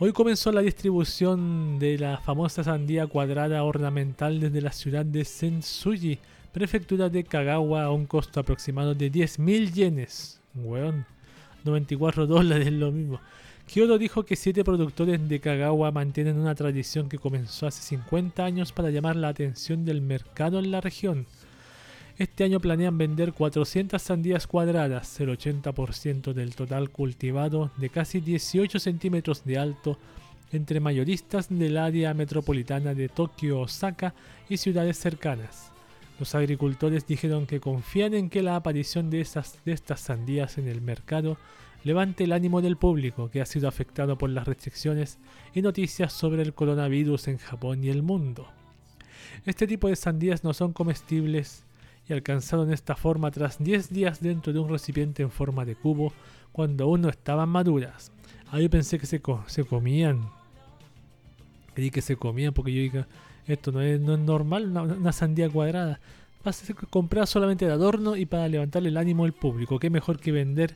Hoy 0.04 0.14
comenzó 0.14 0.52
la 0.52 0.62
distribución 0.62 1.78
de 1.78 1.96
la 2.00 2.18
famosa 2.18 2.64
sandía 2.64 3.06
cuadrada 3.06 3.64
ornamental 3.64 4.40
desde 4.40 4.60
la 4.60 4.72
ciudad 4.72 5.06
de 5.06 5.24
Sensuji, 5.24 6.18
prefectura 6.52 7.08
de 7.08 7.24
Kagawa, 7.24 7.84
a 7.84 7.92
un 7.92 8.08
costo 8.08 8.40
aproximado 8.40 8.96
de 8.96 9.12
10.000 9.12 9.72
yenes. 9.72 10.42
Weón, 10.56 11.06
94 11.66 12.26
dólares 12.36 12.72
lo 12.72 12.92
mismo. 12.92 13.22
Kyoto 13.72 14.00
dijo 14.00 14.26
que 14.26 14.36
siete 14.36 14.64
productores 14.64 15.30
de 15.30 15.40
Kagawa 15.40 15.92
mantienen 15.92 16.40
una 16.40 16.56
tradición 16.56 17.08
que 17.08 17.20
comenzó 17.20 17.68
hace 17.68 17.84
50 17.84 18.44
años 18.44 18.72
para 18.72 18.90
llamar 18.90 19.16
la 19.16 19.28
atención 19.28 19.86
del 19.86 20.02
mercado 20.02 20.58
en 20.58 20.72
la 20.72 20.82
región. 20.82 21.28
Este 22.22 22.44
año 22.44 22.60
planean 22.60 23.00
vender 23.00 23.34
400 23.34 24.00
sandías 24.00 24.46
cuadradas, 24.46 25.20
el 25.20 25.30
80% 25.30 26.34
del 26.34 26.54
total 26.54 26.92
cultivado 26.92 27.72
de 27.78 27.90
casi 27.90 28.20
18 28.20 28.78
centímetros 28.78 29.44
de 29.44 29.58
alto 29.58 29.98
entre 30.52 30.80
mayoristas 30.80 31.48
del 31.50 31.78
área 31.78 32.14
metropolitana 32.14 32.94
de 32.94 33.10
Tokio, 33.10 33.62
Osaka 33.62 34.14
y 34.50 34.58
ciudades 34.58 35.00
cercanas. 35.00 35.72
Los 36.20 36.36
agricultores 36.36 37.08
dijeron 37.08 37.48
que 37.48 37.60
confían 37.60 38.14
en 38.14 38.30
que 38.30 38.44
la 38.44 38.56
aparición 38.56 39.10
de, 39.10 39.22
esas, 39.22 39.58
de 39.66 39.72
estas 39.72 40.02
sandías 40.02 40.60
en 40.60 40.68
el 40.68 40.80
mercado 40.80 41.40
levante 41.84 42.26
el 42.26 42.34
ánimo 42.34 42.62
del 42.62 42.78
público 42.78 43.32
que 43.32 43.42
ha 43.42 43.48
sido 43.48 43.68
afectado 43.68 44.20
por 44.20 44.30
las 44.30 44.48
restricciones 44.48 45.18
y 45.56 45.64
noticias 45.64 46.14
sobre 46.14 46.44
el 46.44 46.54
coronavirus 46.54 47.30
en 47.30 47.40
Japón 47.40 47.84
y 47.84 47.90
el 47.90 48.04
mundo. 48.04 48.48
Este 49.48 49.66
tipo 49.66 49.88
de 49.88 49.96
sandías 49.96 50.44
no 50.44 50.54
son 50.54 50.72
comestibles 50.72 51.66
y 52.08 52.14
alcanzaron 52.14 52.72
esta 52.74 52.96
forma 52.96 53.32
tras 53.32 53.58
10 53.64 53.90
días 53.92 54.22
dentro 54.22 54.52
de 54.54 54.60
un 54.60 54.70
recipiente 54.70 55.24
en 55.24 55.32
forma 55.32 55.66
de 55.66 55.76
cubo 55.76 56.14
cuando 56.52 56.84
aún 56.86 57.02
no 57.02 57.10
estaban 57.10 57.50
maduras. 57.50 58.12
Ahí 58.52 58.68
pensé 58.68 59.00
que 59.00 59.06
se, 59.06 59.22
co- 59.22 59.44
se 59.48 59.64
comían. 59.64 60.30
Creí 61.74 61.90
que 61.90 62.02
se 62.02 62.16
comían 62.18 62.54
porque 62.54 62.74
yo 62.74 62.82
dije, 62.82 63.06
esto 63.48 63.72
no 63.72 63.82
es, 63.82 64.00
no 64.02 64.14
es 64.16 64.20
normal, 64.20 64.66
una, 64.78 65.12
sandía 65.14 65.50
cuadrada. 65.50 66.00
Va 66.46 66.52
a 66.52 66.86
comprar 66.90 67.28
solamente 67.28 67.66
de 67.66 67.72
adorno 67.72 68.16
y 68.18 68.26
para 68.26 68.48
levantarle 68.48 68.90
el 68.90 68.98
ánimo 68.98 69.24
al 69.26 69.34
público. 69.34 69.80
Qué 69.80 69.90
mejor 69.90 70.20
que 70.20 70.32
vender 70.32 70.76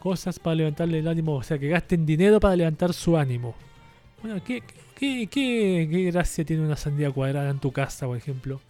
cosas 0.00 0.38
para 0.38 0.56
levantarle 0.56 0.98
el 0.98 1.08
ánimo, 1.08 1.36
o 1.36 1.42
sea, 1.42 1.58
que 1.58 1.68
gasten 1.68 2.04
dinero 2.04 2.40
para 2.40 2.56
levantar 2.56 2.92
su 2.92 3.16
ánimo. 3.16 3.54
Bueno, 4.22 4.42
¿qué, 4.44 4.62
qué, 4.94 5.28
qué, 5.30 5.88
qué 5.90 6.02
gracia 6.10 6.44
tiene 6.44 6.64
una 6.66 6.76
sandía 6.76 7.10
cuadrada 7.10 7.48
en 7.48 7.58
tu 7.58 7.72
casa, 7.72 8.06
por 8.06 8.16
ejemplo? 8.18 8.60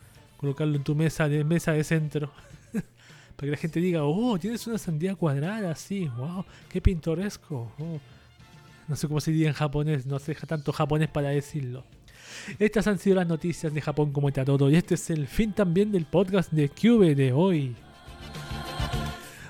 Colocarlo 0.44 0.76
en 0.76 0.84
tu 0.84 0.94
mesa 0.94 1.26
de, 1.26 1.42
mesa 1.42 1.72
de 1.72 1.82
centro. 1.82 2.30
para 2.72 3.46
que 3.46 3.50
la 3.50 3.56
gente 3.56 3.80
diga, 3.80 4.04
oh, 4.04 4.38
tienes 4.38 4.66
una 4.66 4.76
sandía 4.76 5.14
cuadrada, 5.14 5.74
sí, 5.74 6.06
wow, 6.18 6.44
qué 6.68 6.82
pintoresco. 6.82 7.72
oh". 7.78 7.98
No 8.86 8.94
sé 8.94 9.08
cómo 9.08 9.22
se 9.22 9.30
diría 9.30 9.48
en 9.48 9.54
japonés, 9.54 10.04
no 10.04 10.18
sé 10.18 10.34
tanto 10.34 10.70
japonés 10.70 11.08
para 11.08 11.30
decirlo. 11.30 11.82
Estas 12.58 12.86
han 12.86 12.98
sido 12.98 13.16
las 13.16 13.26
noticias 13.26 13.72
de 13.72 13.80
Japón 13.80 14.12
como 14.12 14.28
está 14.28 14.44
todo 14.44 14.70
y 14.70 14.76
este 14.76 14.96
es 14.96 15.08
el 15.08 15.26
fin 15.28 15.54
también 15.54 15.90
del 15.90 16.04
podcast 16.04 16.52
de 16.52 16.68
Cube 16.68 17.14
de 17.14 17.32
hoy. 17.32 17.74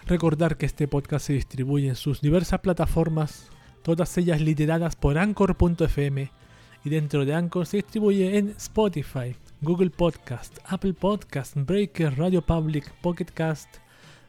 Recordar 0.07 0.57
que 0.57 0.67
este 0.67 0.87
podcast 0.87 1.27
se 1.27 1.33
distribuye 1.33 1.89
en 1.89 1.97
sus 1.97 2.21
diversas 2.21 2.61
plataformas, 2.61 3.49
todas 3.83 4.17
ellas 4.17 4.41
lideradas 4.41 4.95
por 4.95 5.19
Anchor.fm 5.19 6.31
y 6.85 6.89
dentro 6.89 7.25
de 7.25 7.35
Anchor 7.35 7.67
se 7.67 7.79
distribuye 7.79 8.39
en 8.39 8.51
Spotify, 8.51 9.35
Google 9.65 9.89
Podcast, 9.89 10.59
Apple 10.67 10.93
Podcast, 10.93 11.57
Breaker, 11.57 12.19
Radio 12.19 12.43
Public, 12.43 12.93
Pocket 13.01 13.25
Cast, 13.25 13.79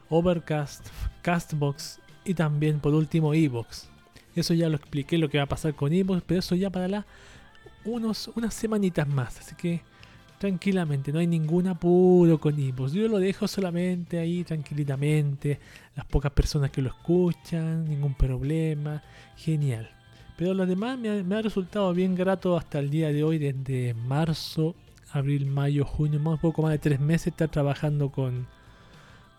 Overcast, 0.09 0.87
Castbox 1.21 1.99
y 2.23 2.33
también 2.33 2.79
por 2.79 2.93
último 2.93 3.33
Evox. 3.33 3.89
Eso 4.33 4.53
ya 4.53 4.69
lo 4.69 4.77
expliqué 4.77 5.17
lo 5.17 5.27
que 5.29 5.37
va 5.37 5.43
a 5.43 5.47
pasar 5.47 5.75
con 5.75 5.91
Evox, 5.91 6.23
pero 6.25 6.39
eso 6.39 6.55
ya 6.55 6.69
para 6.69 7.05
unos, 7.83 8.29
unas 8.33 8.53
semanitas 8.53 9.05
más, 9.09 9.37
así 9.39 9.55
que 9.55 9.81
tranquilamente, 10.39 11.11
no 11.11 11.19
hay 11.19 11.27
ningún 11.27 11.67
apuro 11.67 12.39
con 12.39 12.57
Evox. 12.57 12.93
Yo 12.93 13.09
lo 13.09 13.19
dejo 13.19 13.45
solamente 13.45 14.17
ahí 14.17 14.45
tranquilamente, 14.45 15.59
las 15.97 16.05
pocas 16.05 16.31
personas 16.31 16.71
que 16.71 16.81
lo 16.81 16.89
escuchan, 16.91 17.89
ningún 17.89 18.13
problema, 18.13 19.03
genial. 19.35 19.89
Pero 20.37 20.53
lo 20.53 20.65
demás 20.65 20.97
me 20.97 21.35
ha 21.35 21.41
resultado 21.41 21.93
bien 21.93 22.15
grato 22.15 22.55
hasta 22.55 22.79
el 22.79 22.89
día 22.89 23.09
de 23.11 23.21
hoy, 23.25 23.37
desde 23.37 23.93
marzo, 23.93 24.75
abril, 25.17 25.45
mayo, 25.45 25.85
junio, 25.85 26.19
más 26.19 26.39
poco 26.39 26.61
más 26.61 26.71
de 26.71 26.79
tres 26.79 26.99
meses 26.99 27.27
estar 27.27 27.49
trabajando 27.49 28.09
con 28.09 28.47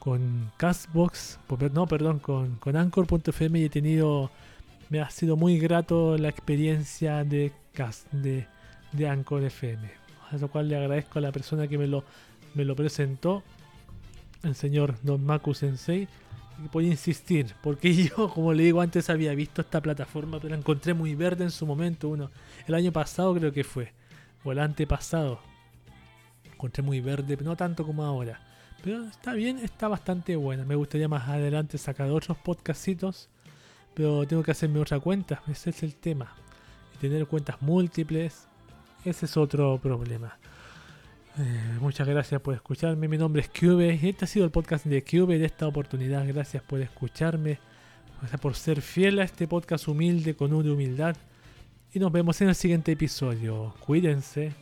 con 0.07 0.53
Castbox, 0.57 1.41
no, 1.73 1.89
perdón, 1.89 2.21
con, 2.21 2.59
con 2.59 2.77
Anchor.fm 2.77 3.59
y 3.59 3.65
he 3.65 3.69
tenido, 3.69 4.31
me 4.89 5.01
ha 5.01 5.11
sido 5.11 5.37
muy 5.37 5.59
grato 5.59 6.17
la 6.17 6.29
experiencia 6.29 7.25
de, 7.25 7.51
Cast, 7.73 8.09
de, 8.13 8.47
de 8.93 9.09
Anchor 9.09 9.43
FM. 9.43 9.91
A 10.31 10.37
lo 10.37 10.47
cual 10.47 10.69
le 10.69 10.77
agradezco 10.77 11.19
a 11.19 11.23
la 11.23 11.33
persona 11.33 11.67
que 11.67 11.77
me 11.77 11.89
lo, 11.89 12.05
me 12.55 12.65
lo 12.65 12.77
presentó, 12.77 13.43
el 14.45 14.55
señor 14.55 14.95
Don 15.03 15.27
Maku 15.27 15.55
Sensei, 15.55 16.07
por 16.71 16.85
insistir, 16.85 17.57
porque 17.61 17.93
yo, 18.17 18.29
como 18.29 18.53
le 18.53 18.63
digo 18.63 18.83
antes, 18.83 19.11
había 19.11 19.35
visto 19.35 19.61
esta 19.61 19.81
plataforma, 19.81 20.39
pero 20.39 20.51
la 20.51 20.59
encontré 20.61 20.95
muy 20.95 21.17
verde 21.17 21.43
en 21.43 21.51
su 21.51 21.67
momento. 21.67 22.09
Uno, 22.11 22.31
el 22.69 22.75
año 22.75 22.93
pasado 22.93 23.35
creo 23.35 23.53
que 23.53 23.65
fue, 23.65 23.93
o 24.45 24.53
el 24.53 24.61
antepasado. 24.61 25.41
Encontré 26.57 26.83
muy 26.83 27.03
verde, 27.03 27.37
no 27.43 27.55
tanto 27.55 27.85
como 27.85 28.03
ahora. 28.03 28.41
Pero 28.83 29.05
está 29.05 29.35
bien, 29.35 29.59
está 29.59 29.89
bastante 29.89 30.37
buena. 30.37 30.65
Me 30.65 30.75
gustaría 30.75 31.07
más 31.07 31.29
adelante 31.29 31.77
sacar 31.77 32.09
otros 32.09 32.39
podcastitos. 32.39 33.29
Pero 33.93 34.27
tengo 34.27 34.43
que 34.43 34.53
hacerme 34.53 34.81
otra 34.81 34.99
cuenta. 34.99 35.43
Ese 35.49 35.69
es 35.69 35.83
el 35.83 35.97
tema. 35.97 36.35
Y 36.95 36.99
tener 36.99 37.27
cuentas 37.27 37.61
múltiples. 37.61 38.49
Ese 39.05 39.27
es 39.27 39.37
otro 39.37 39.79
problema. 39.83 40.39
Eh, 41.39 41.79
muchas 41.79 42.09
gracias 42.09 42.41
por 42.41 42.55
escucharme. 42.55 43.07
Mi 43.07 43.19
nombre 43.19 43.43
es 43.43 43.51
Cube. 43.51 43.99
Y 44.03 44.09
este 44.09 44.25
ha 44.25 44.29
sido 44.29 44.47
el 44.47 44.51
podcast 44.51 44.87
de 44.87 45.05
Cube 45.05 45.39
de 45.39 45.45
esta 45.45 45.67
oportunidad. 45.67 46.27
Gracias 46.27 46.63
por 46.63 46.81
escucharme. 46.81 47.59
Gracias 48.21 48.41
por 48.41 48.55
ser 48.55 48.81
fiel 48.81 49.19
a 49.19 49.25
este 49.25 49.47
podcast 49.47 49.89
humilde 49.89 50.35
con 50.35 50.55
una 50.55 50.73
humildad. 50.73 51.17
Y 51.93 51.99
nos 51.99 52.11
vemos 52.11 52.41
en 52.41 52.49
el 52.49 52.55
siguiente 52.55 52.93
episodio. 52.93 53.75
Cuídense. 53.81 54.55